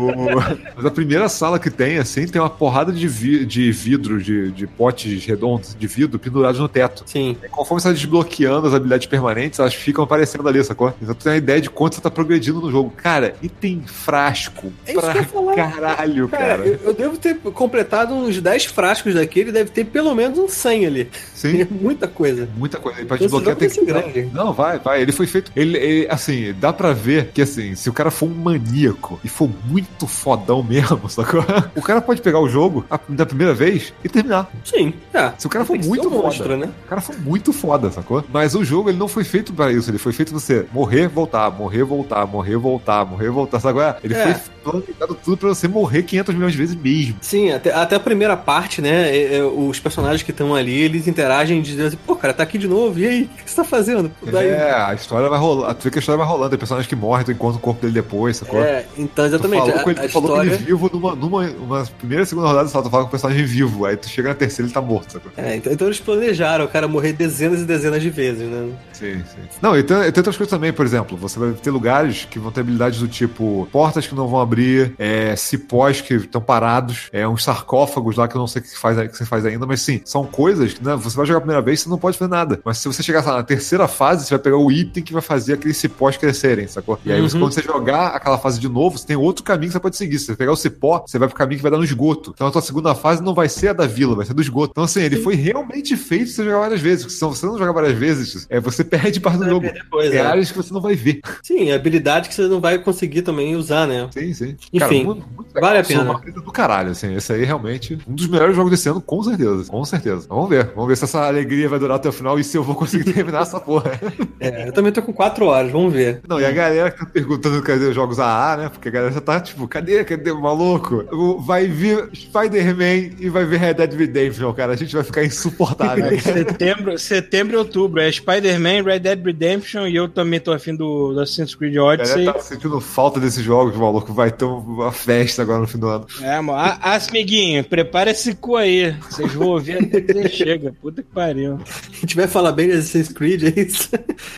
O- 0.00 0.34
Mas 0.76 0.84
a 0.84 0.90
primeira 0.90 1.28
sala 1.28 1.56
que 1.58 1.70
tem, 1.70 1.98
assim, 1.98 2.26
tem 2.26 2.40
uma 2.40 2.50
porrada 2.50 2.90
de, 2.92 3.06
vi... 3.06 3.44
de 3.46 3.70
vidro, 3.70 4.20
de... 4.20 4.50
de 4.50 4.66
potes 4.66 5.24
redondos 5.24 5.76
de 5.78 5.86
vidro 5.86 6.18
pendurados 6.18 6.58
no 6.60 6.68
teto. 6.68 7.04
Sim. 7.06 7.36
E 7.44 7.48
conforme 7.48 7.80
você 7.80 7.88
vai 7.88 7.94
desbloqueando 7.94 8.66
as 8.66 8.74
habilidades 8.74 9.06
permanentes, 9.06 9.60
elas 9.60 9.74
ficam 9.74 10.02
aparecendo 10.02 10.48
ali, 10.48 10.62
sacou? 10.64 10.92
Então 11.00 11.14
tu 11.14 11.22
tem 11.22 11.32
uma 11.32 11.38
ideia 11.38 11.60
de 11.60 11.70
quanto 11.70 11.94
você 11.94 12.00
tá 12.00 12.10
progredindo 12.10 12.60
no 12.60 12.70
jogo. 12.72 12.92
Cara, 12.96 13.36
e 13.40 13.48
tem 13.48 13.82
frasco 13.86 14.72
É 14.84 14.92
isso 14.92 15.00
pra 15.00 15.12
que 15.12 15.18
eu 15.18 15.22
ia 15.22 15.28
falar. 15.28 15.54
caralho, 15.54 16.28
Cara, 16.28 16.46
cara. 16.58 16.66
eu, 16.66 16.80
eu 16.86 16.94
devo 16.94 17.16
ter 17.18 17.36
completado 17.36 18.14
uns 18.14 18.40
10 18.40 18.64
frascos 18.66 19.14
daquele, 19.14 19.52
deve 19.52 19.70
ter 19.70 19.84
pelo 19.84 20.12
menos 20.14 20.38
uns 20.38 20.52
100 20.54 20.86
ali. 20.86 21.08
Sim. 21.50 21.62
É 21.62 21.68
muita 21.70 22.08
coisa. 22.08 22.48
Muita 22.56 22.78
coisa. 22.78 23.02
E 23.02 23.04
pra 23.04 23.16
desbloquear 23.16 23.56
tem 23.56 23.68
que. 23.68 23.84
grande. 23.84 24.28
Não, 24.32 24.52
vai, 24.52 24.78
vai. 24.78 25.02
Ele 25.02 25.12
foi 25.12 25.26
feito. 25.26 25.52
Ele, 25.54 25.76
ele, 25.76 26.08
assim, 26.08 26.54
dá 26.58 26.72
pra 26.72 26.92
ver 26.92 27.30
que, 27.32 27.42
assim, 27.42 27.74
se 27.74 27.88
o 27.88 27.92
cara 27.92 28.10
for 28.10 28.26
um 28.26 28.34
maníaco 28.34 29.20
e 29.24 29.28
for 29.28 29.48
muito 29.66 30.06
fodão 30.06 30.62
mesmo, 30.62 31.08
sacou? 31.10 31.44
O 31.74 31.82
cara 31.82 32.00
pode 32.00 32.20
pegar 32.20 32.40
o 32.40 32.48
jogo 32.48 32.84
da 33.08 33.26
primeira 33.26 33.54
vez 33.54 33.92
e 34.04 34.08
terminar. 34.08 34.50
Sim, 34.64 34.92
é. 35.12 35.32
Se 35.38 35.46
o 35.46 35.50
cara 35.50 35.64
for 35.64 35.78
muito 35.78 36.08
um 36.08 36.22
monstro, 36.22 36.44
foda, 36.44 36.56
né? 36.56 36.70
O 36.84 36.88
cara 36.88 37.00
for 37.00 37.18
muito 37.18 37.52
foda, 37.52 37.90
sacou? 37.90 38.24
Mas 38.32 38.54
o 38.54 38.64
jogo, 38.64 38.90
ele 38.90 38.98
não 38.98 39.08
foi 39.08 39.24
feito 39.24 39.52
para 39.52 39.72
isso. 39.72 39.90
Ele 39.90 39.98
foi 39.98 40.12
feito 40.12 40.32
você 40.32 40.66
morrer, 40.72 41.08
voltar, 41.08 41.50
morrer, 41.50 41.84
voltar, 41.84 42.26
morrer, 42.26 42.56
voltar, 42.56 43.04
morrer, 43.04 43.30
voltar, 43.30 43.60
sabe? 43.60 43.76
Ele 44.02 44.14
é. 44.14 44.34
foi 44.34 44.56
planejado 44.64 45.14
tudo 45.22 45.36
pra 45.36 45.48
você 45.50 45.68
morrer 45.68 46.02
500 46.02 46.34
milhões 46.34 46.52
de 46.52 46.58
vezes 46.58 46.74
mesmo. 46.74 47.16
Sim, 47.20 47.52
até, 47.52 47.72
até 47.72 47.96
a 47.96 48.00
primeira 48.00 48.36
parte, 48.36 48.80
né? 48.80 49.14
É, 49.14 49.36
é, 49.36 49.44
os 49.44 49.78
personagens 49.78 50.22
que 50.22 50.30
estão 50.30 50.54
ali, 50.54 50.80
eles 50.80 51.06
interagem 51.06 51.35
dizendo 51.44 51.86
assim, 51.86 51.98
pô, 52.06 52.16
cara, 52.16 52.32
tá 52.32 52.42
aqui 52.42 52.58
de 52.58 52.68
novo, 52.68 52.98
e 52.98 53.06
aí? 53.06 53.22
O 53.22 53.44
que 53.44 53.50
você 53.50 53.56
tá 53.56 53.64
fazendo? 53.64 54.10
Daí... 54.22 54.48
É, 54.48 54.72
a 54.72 54.94
história 54.94 55.28
vai 55.28 55.38
rolando. 55.38 55.74
Tu 55.74 55.84
vê 55.84 55.90
que 55.90 55.98
a 55.98 56.00
história 56.00 56.18
vai 56.18 56.26
rolando. 56.26 56.50
Tem 56.50 56.58
personagens 56.58 56.88
que 56.88 56.96
morrem, 56.96 57.24
tu 57.24 57.32
encontra 57.32 57.58
o 57.58 57.60
corpo 57.60 57.80
dele 57.80 57.94
depois, 57.94 58.36
sacou? 58.36 58.62
É, 58.62 58.84
então 58.96 59.24
exatamente. 59.26 59.64
Tu 59.64 59.70
falou, 59.70 59.84
com 59.84 59.90
ele, 59.90 60.00
tu 60.00 60.08
falou 60.08 60.28
história... 60.30 60.50
com 60.50 60.56
ele 60.56 60.64
vivo 60.64 60.90
numa, 60.92 61.14
numa, 61.14 61.46
numa 61.46 61.84
primeira, 61.98 62.24
segunda 62.24 62.48
rodada, 62.48 62.68
só 62.68 62.82
tu 62.82 62.90
fala 62.90 63.04
com 63.04 63.08
o 63.08 63.10
personagem 63.10 63.44
vivo. 63.44 63.86
Aí 63.86 63.96
tu 63.96 64.08
chega 64.08 64.28
na 64.28 64.34
terceira 64.34 64.66
ele 64.66 64.74
tá 64.74 64.80
morto, 64.80 65.12
sacou? 65.12 65.30
É, 65.36 65.56
então, 65.56 65.72
então 65.72 65.86
eles 65.86 66.00
planejaram 66.00 66.64
o 66.64 66.68
cara 66.68 66.88
morrer 66.88 67.12
dezenas 67.12 67.60
e 67.60 67.64
dezenas 67.64 68.02
de 68.02 68.10
vezes, 68.10 68.48
né? 68.48 68.70
Sim, 68.92 69.22
sim. 69.24 69.48
Não, 69.60 69.76
e 69.76 69.82
tem, 69.82 69.96
tem 69.96 70.18
outras 70.18 70.36
coisas 70.36 70.50
também, 70.50 70.72
por 70.72 70.84
exemplo, 70.84 71.16
você 71.16 71.38
vai 71.38 71.52
ter 71.52 71.70
lugares 71.70 72.26
que 72.28 72.38
vão 72.38 72.50
ter 72.50 72.60
habilidades 72.60 72.98
do 72.98 73.08
tipo 73.08 73.68
portas 73.70 74.06
que 74.06 74.14
não 74.14 74.28
vão 74.28 74.40
abrir, 74.40 74.94
é, 74.98 75.34
cipós 75.36 76.00
que 76.00 76.14
estão 76.14 76.40
parados, 76.40 77.08
é, 77.12 77.26
uns 77.26 77.44
sarcófagos 77.44 78.16
lá 78.16 78.28
que 78.28 78.36
eu 78.36 78.38
não 78.38 78.46
sei 78.46 78.60
o 78.60 78.64
que, 78.64 78.76
faz, 78.76 78.96
que 79.08 79.16
você 79.16 79.24
faz 79.24 79.44
ainda, 79.44 79.66
mas 79.66 79.80
sim, 79.80 80.00
são 80.04 80.24
coisas 80.24 80.74
que 80.74 80.84
né, 80.84 80.96
você 80.96 81.15
vai 81.16 81.26
jogar 81.26 81.38
a 81.38 81.40
primeira 81.40 81.62
vez 81.62 81.80
você 81.80 81.88
não 81.88 81.98
pode 81.98 82.18
fazer 82.18 82.30
nada. 82.30 82.60
Mas 82.64 82.78
se 82.78 82.88
você 82.88 83.02
chegar 83.02 83.24
lá, 83.24 83.36
na 83.36 83.42
terceira 83.42 83.88
fase, 83.88 84.26
você 84.26 84.34
vai 84.34 84.38
pegar 84.38 84.56
o 84.56 84.70
item 84.70 85.02
que 85.02 85.12
vai 85.12 85.22
fazer 85.22 85.54
aqueles 85.54 85.76
cipós 85.76 86.16
crescerem, 86.16 86.66
sacou? 86.66 86.98
E 87.04 87.12
aí, 87.12 87.20
uhum. 87.20 87.28
você, 87.28 87.38
quando 87.38 87.52
você 87.52 87.62
jogar 87.62 88.08
aquela 88.08 88.38
fase 88.38 88.58
de 88.60 88.68
novo, 88.68 88.98
você 88.98 89.06
tem 89.06 89.16
outro 89.16 89.44
caminho 89.44 89.68
que 89.68 89.72
você 89.72 89.80
pode 89.80 89.96
seguir. 89.96 90.18
Se 90.18 90.26
você 90.26 90.36
pegar 90.36 90.52
o 90.52 90.56
cipó, 90.56 91.04
você 91.06 91.18
vai 91.18 91.28
pro 91.28 91.36
caminho 91.36 91.58
que 91.58 91.62
vai 91.62 91.70
dar 91.70 91.78
no 91.78 91.84
esgoto. 91.84 92.32
Então 92.34 92.46
a 92.46 92.50
tua 92.50 92.62
segunda 92.62 92.94
fase 92.94 93.22
não 93.22 93.34
vai 93.34 93.48
ser 93.48 93.68
a 93.68 93.72
da 93.72 93.86
vila, 93.86 94.14
vai 94.14 94.26
ser 94.26 94.34
do 94.34 94.42
esgoto. 94.42 94.72
Então, 94.72 94.84
assim, 94.84 95.00
ele 95.00 95.16
foi 95.16 95.34
realmente 95.34 95.96
feito 95.96 96.26
pra 96.26 96.34
você 96.34 96.44
jogar 96.44 96.58
várias 96.58 96.80
vezes. 96.80 97.12
Se 97.12 97.20
você 97.20 97.46
não 97.46 97.58
jogar 97.58 97.72
várias 97.72 97.96
vezes, 97.96 98.46
é, 98.50 98.60
você 98.60 98.84
perde 98.84 99.20
parte 99.20 99.38
do 99.38 99.48
jogo. 99.48 99.66
Depois, 99.72 100.12
é, 100.12 100.16
é 100.16 100.20
áreas 100.20 100.50
que 100.50 100.56
você 100.56 100.72
não 100.72 100.80
vai 100.80 100.94
ver. 100.94 101.20
Sim, 101.42 101.70
habilidade 101.72 102.28
que 102.28 102.34
você 102.34 102.46
não 102.48 102.60
vai 102.60 102.78
conseguir 102.78 103.22
também 103.22 103.56
usar, 103.56 103.86
né? 103.86 104.08
Sim, 104.12 104.32
sim. 104.34 104.56
Enfim, 104.72 105.04
Cara, 105.06 105.24
vale 105.60 105.78
a 105.78 105.84
pena. 105.84 106.02
Uma 106.02 106.20
coisa 106.20 106.40
do 106.40 106.52
caralho, 106.52 106.90
assim. 106.90 107.14
Esse 107.14 107.32
aí 107.32 107.44
realmente 107.44 107.98
um 108.06 108.14
dos 108.14 108.26
melhores 108.28 108.54
jogos 108.54 108.70
desse 108.70 108.88
ano, 108.88 109.00
com 109.00 109.22
certeza. 109.22 109.70
Com 109.70 109.84
certeza. 109.84 110.26
Vamos 110.28 110.48
ver. 110.48 110.72
Vamos 110.74 110.88
ver 110.88 110.96
se 110.96 111.04
essa 111.04 111.26
alegria 111.26 111.68
vai 111.68 111.78
durar 111.78 111.96
até 111.96 112.08
o 112.08 112.12
final 112.12 112.38
e 112.38 112.44
se 112.44 112.56
eu 112.56 112.62
vou 112.62 112.74
conseguir 112.74 113.04
terminar 113.12 113.42
essa 113.42 113.60
porra. 113.60 113.98
É, 114.40 114.68
eu 114.68 114.72
também 114.72 114.92
tô 114.92 115.02
com 115.02 115.12
4 115.12 115.44
horas, 115.46 115.72
vamos 115.72 115.92
ver. 115.92 116.20
Não, 116.28 116.40
e 116.40 116.44
a 116.44 116.50
galera 116.50 116.90
que 116.90 116.98
tá 116.98 117.06
perguntando 117.06 117.62
cadê 117.62 117.86
os 117.86 117.94
jogos 117.94 118.18
AA, 118.18 118.56
né? 118.56 118.68
Porque 118.68 118.88
a 118.88 118.92
galera 118.92 119.12
já 119.12 119.20
tá 119.20 119.40
tipo, 119.40 119.66
cadê, 119.66 120.04
cadê 120.04 120.30
o 120.30 120.40
maluco? 120.40 121.04
Vai 121.44 121.66
vir 121.66 122.08
Spider-Man 122.14 123.16
e 123.18 123.28
vai 123.28 123.44
vir 123.44 123.58
Red 123.58 123.74
Dead 123.74 123.92
Redemption, 123.94 124.52
cara. 124.52 124.72
A 124.72 124.76
gente 124.76 124.94
vai 124.94 125.04
ficar 125.04 125.24
insuportável. 125.24 126.06
setembro, 126.20 126.98
setembro 126.98 127.56
e 127.56 127.58
outubro. 127.58 128.00
É 128.00 128.10
Spider-Man, 128.10 128.82
Red 128.82 129.00
Dead 129.00 129.24
Redemption 129.24 129.86
e 129.86 129.96
eu 129.96 130.08
também 130.08 130.40
tô 130.40 130.52
afim 130.52 130.74
do, 130.74 131.12
do 131.14 131.20
Assassin's 131.20 131.54
Creed 131.54 131.76
Odyssey. 131.76 132.28
A 132.28 132.32
tá 132.34 132.40
sentindo 132.40 132.80
falta 132.80 133.18
desses 133.20 133.42
jogos, 133.42 133.76
maluco. 133.76 134.12
Vai 134.12 134.30
ter 134.30 134.44
uma 134.44 134.92
festa 134.92 135.44
agora 135.46 135.60
no 135.60 135.66
fim 135.66 135.78
do 135.78 135.88
ano. 135.88 136.06
É, 136.20 136.40
mano. 136.40 136.78
Asmiguinho, 136.82 137.64
prepara 137.64 138.10
esse 138.10 138.34
cu 138.34 138.56
aí. 138.56 138.92
Vocês 139.08 139.32
vão 139.32 139.48
ouvir 139.48 139.78
até 139.78 140.00
que 140.00 140.28
chega. 140.28 140.74
Puta 140.80 141.02
que 141.02 141.08
pariu. 141.08 141.54
A 141.54 142.00
gente 142.00 142.16
vai 142.16 142.26
falar 142.26 142.52
bem 142.52 142.68
de 142.68 142.74
Assassin's 142.74 143.08
Creed, 143.08 143.44
é 143.44 143.60
isso? 143.60 143.90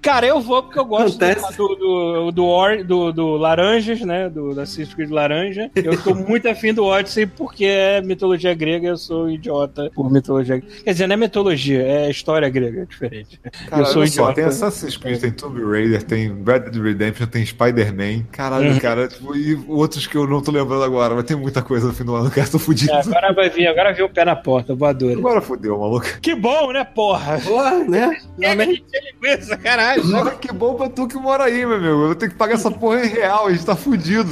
Cara, 0.02 0.26
eu 0.26 0.40
vou 0.40 0.62
porque 0.62 0.78
eu 0.78 0.84
gosto 0.84 1.18
do, 1.56 1.74
do, 1.74 2.30
do, 2.30 2.44
Or, 2.44 2.84
do, 2.84 3.12
do 3.12 3.36
Laranjas, 3.36 4.00
né? 4.00 4.28
Do, 4.28 4.54
do 4.54 4.60
Assassin's 4.60 4.94
Creed 4.94 5.10
Laranja. 5.10 5.70
Eu 5.74 6.00
tô 6.02 6.14
muito 6.14 6.48
afim 6.48 6.72
do 6.72 6.84
Odyssey 6.84 7.26
porque 7.26 7.64
é 7.64 8.00
mitologia 8.00 8.54
grega 8.54 8.88
eu 8.88 8.96
sou 8.96 9.30
idiota 9.30 9.90
por 9.94 10.10
mitologia 10.10 10.58
grega. 10.58 10.74
Quer 10.84 10.92
dizer, 10.92 11.06
não 11.06 11.14
é 11.14 11.16
mitologia, 11.16 11.82
é 11.82 12.10
história 12.10 12.48
grega, 12.48 12.82
é 12.82 12.84
diferente. 12.84 13.40
Cara, 13.68 13.82
eu 13.82 13.86
sou 13.86 14.04
idiota. 14.04 14.30
Só, 14.30 14.34
tem 14.34 14.44
Assassin's 14.44 14.96
Creed, 14.96 15.20
tem 15.20 15.32
Tomb 15.32 15.62
Raider, 15.64 16.02
tem 16.02 16.28
Red 16.44 16.70
Dead 16.70 16.82
Redemption, 16.82 17.26
tem 17.26 17.44
Spider-Man. 17.44 18.24
Caralho, 18.30 18.72
uhum. 18.72 18.78
cara, 18.78 19.08
tipo, 19.08 19.34
e 19.34 19.54
outros 19.68 20.06
que 20.06 20.16
eu 20.16 20.26
não 20.26 20.40
tô 20.40 20.50
lembrando 20.50 20.82
agora, 20.82 20.97
mas 21.14 21.24
tem 21.24 21.36
muita 21.36 21.62
coisa 21.62 21.86
no 21.86 21.92
fim 21.92 22.04
do 22.04 22.14
ano, 22.14 22.30
cara, 22.30 22.48
tô 22.48 22.58
fudido. 22.58 22.92
É, 22.92 23.00
agora 23.00 23.32
vai 23.32 23.50
vir, 23.50 23.66
agora 23.66 23.92
vem 23.92 24.04
o 24.04 24.08
pé 24.08 24.24
na 24.24 24.36
porta, 24.36 24.74
voador. 24.74 25.16
Agora 25.16 25.40
fodeu, 25.40 25.78
maluco. 25.78 26.06
Que 26.20 26.34
bom, 26.34 26.72
né, 26.72 26.84
porra? 26.84 27.38
Porra, 27.40 27.84
né? 27.84 28.16
É, 28.40 28.46
Realmente 28.46 28.84
linguiça, 29.12 29.56
caralho. 29.56 30.02
Porra, 30.02 30.30
que 30.32 30.52
bom 30.52 30.74
pra 30.74 30.88
tu 30.88 31.06
que 31.06 31.16
mora 31.16 31.44
aí, 31.44 31.64
meu 31.64 31.76
amigo. 31.76 31.88
Eu 31.88 32.06
vou 32.06 32.14
ter 32.14 32.28
que 32.28 32.34
pagar 32.34 32.54
essa 32.54 32.70
porra 32.70 33.04
em 33.04 33.08
real, 33.08 33.46
a 33.46 33.52
gente 33.52 33.64
tá 33.64 33.76
fudido. 33.76 34.30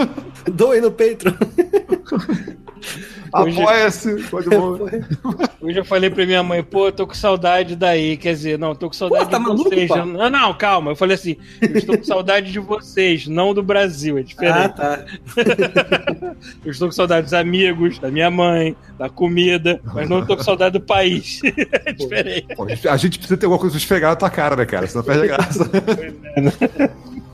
Doe 0.52 0.80
no 0.80 0.90
Patreon. 0.90 1.34
Apoia-se. 3.32 4.22
Pode 4.24 4.48
Hoje 5.60 5.78
eu 5.78 5.84
falei 5.84 6.10
pra 6.10 6.26
minha 6.26 6.42
mãe, 6.42 6.62
pô, 6.62 6.88
eu 6.88 6.92
tô 6.92 7.06
com 7.06 7.14
saudade 7.14 7.74
daí. 7.74 8.16
Quer 8.16 8.34
dizer, 8.34 8.58
não, 8.58 8.74
tô 8.74 8.88
com 8.88 8.92
saudade 8.92 9.24
pô, 9.24 9.30
tá 9.30 9.38
de 9.38 9.44
maluco, 9.44 9.70
vocês. 9.70 9.88
Pô? 9.88 9.96
Não, 10.04 10.30
não, 10.30 10.54
calma. 10.54 10.90
Eu 10.90 10.96
falei 10.96 11.14
assim, 11.14 11.36
eu 11.60 11.76
estou 11.76 11.96
com 11.96 12.04
saudade 12.04 12.52
de 12.52 12.58
vocês, 12.58 13.26
não 13.26 13.54
do 13.54 13.62
Brasil. 13.62 14.18
É 14.18 14.22
diferente. 14.22 14.56
Ah, 14.56 14.68
tá. 14.68 15.04
eu 16.64 16.70
estou 16.70 16.88
com 16.88 16.92
saudade 16.92 17.24
dos 17.24 17.34
amigos, 17.34 17.98
da 17.98 18.10
minha 18.10 18.30
mãe, 18.30 18.76
da 18.98 19.08
comida, 19.08 19.80
mas 19.84 20.08
não 20.08 20.24
tô 20.24 20.36
com 20.36 20.42
saudade 20.42 20.78
do 20.78 20.84
país. 20.84 21.40
é 21.84 21.92
diferente. 21.92 22.54
Pô, 22.54 22.64
a 22.64 22.96
gente 22.96 23.18
precisa 23.18 23.36
ter 23.36 23.46
alguma 23.46 23.60
coisa 23.60 23.74
pra 23.74 23.78
esfregar 23.82 24.10
na 24.10 24.16
tua 24.16 24.30
cara, 24.30 24.56
né, 24.56 24.64
cara? 24.66 24.86
Senão 24.86 25.04
perde 25.04 25.24
a 25.24 25.26
graça. 25.26 25.64
Pois 25.68 26.14
é, 26.36 26.40
né? 26.40 26.52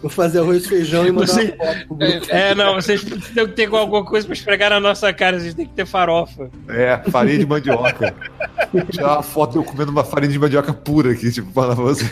Vou 0.01 0.11
fazer 0.11 0.41
arroz 0.41 0.65
e 0.65 0.69
feijão 0.69 1.07
e 1.07 1.11
mandar 1.11 1.27
Você... 1.27 1.55
uma 1.59 1.75
foto 1.75 2.31
É, 2.31 2.55
não, 2.55 2.75
vocês 2.75 3.03
precisam 3.03 3.49
ter 3.49 3.69
alguma 3.75 4.05
coisa 4.05 4.27
pra 4.27 4.35
esfregar 4.35 4.71
na 4.71 4.79
nossa 4.79 5.13
cara, 5.13 5.41
vocês 5.41 5.55
têm 5.55 5.67
que 5.67 5.75
ter 5.75 5.87
farofa. 5.87 6.51
É, 6.69 7.01
farinha 7.11 7.39
de 7.39 7.47
mandioca. 7.47 8.15
Tirar 8.91 9.15
uma 9.15 9.23
foto 9.23 9.59
eu 9.59 9.65
comendo 9.65 9.91
uma 9.91 10.05
farinha 10.05 10.33
de 10.33 10.39
mandioca 10.39 10.73
pura 10.73 11.13
aqui, 11.13 11.33
tipo, 11.33 11.51
para 11.53 11.75
você. 11.75 12.05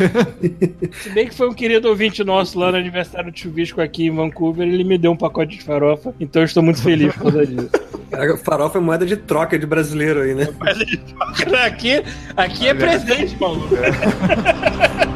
Se 1.02 1.10
bem 1.10 1.28
que 1.28 1.34
foi 1.34 1.48
um 1.48 1.54
querido 1.54 1.88
ouvinte 1.88 2.24
nosso 2.24 2.58
lá 2.58 2.72
no 2.72 2.78
aniversário 2.78 3.30
do 3.30 3.38
Chuvisco 3.38 3.80
aqui 3.80 4.06
em 4.06 4.14
Vancouver, 4.14 4.66
ele 4.66 4.84
me 4.84 4.98
deu 4.98 5.12
um 5.12 5.16
pacote 5.16 5.56
de 5.56 5.62
farofa, 5.62 6.14
então 6.18 6.42
eu 6.42 6.46
estou 6.46 6.62
muito 6.62 6.82
feliz 6.82 7.14
por 7.14 7.24
causa 7.24 7.46
disso. 7.46 7.70
farofa 8.44 8.78
é 8.78 8.80
moeda 8.80 9.06
de 9.06 9.16
troca 9.16 9.58
de 9.58 9.66
brasileiro 9.66 10.22
aí, 10.22 10.34
né? 10.34 10.48
Moeda 10.58 10.84
de 10.84 10.96
troca. 10.96 11.64
Aqui, 11.64 12.02
aqui 12.36 12.68
é 12.68 12.74
presente, 12.74 13.36
maluco. 13.40 13.74
É. 13.76 15.15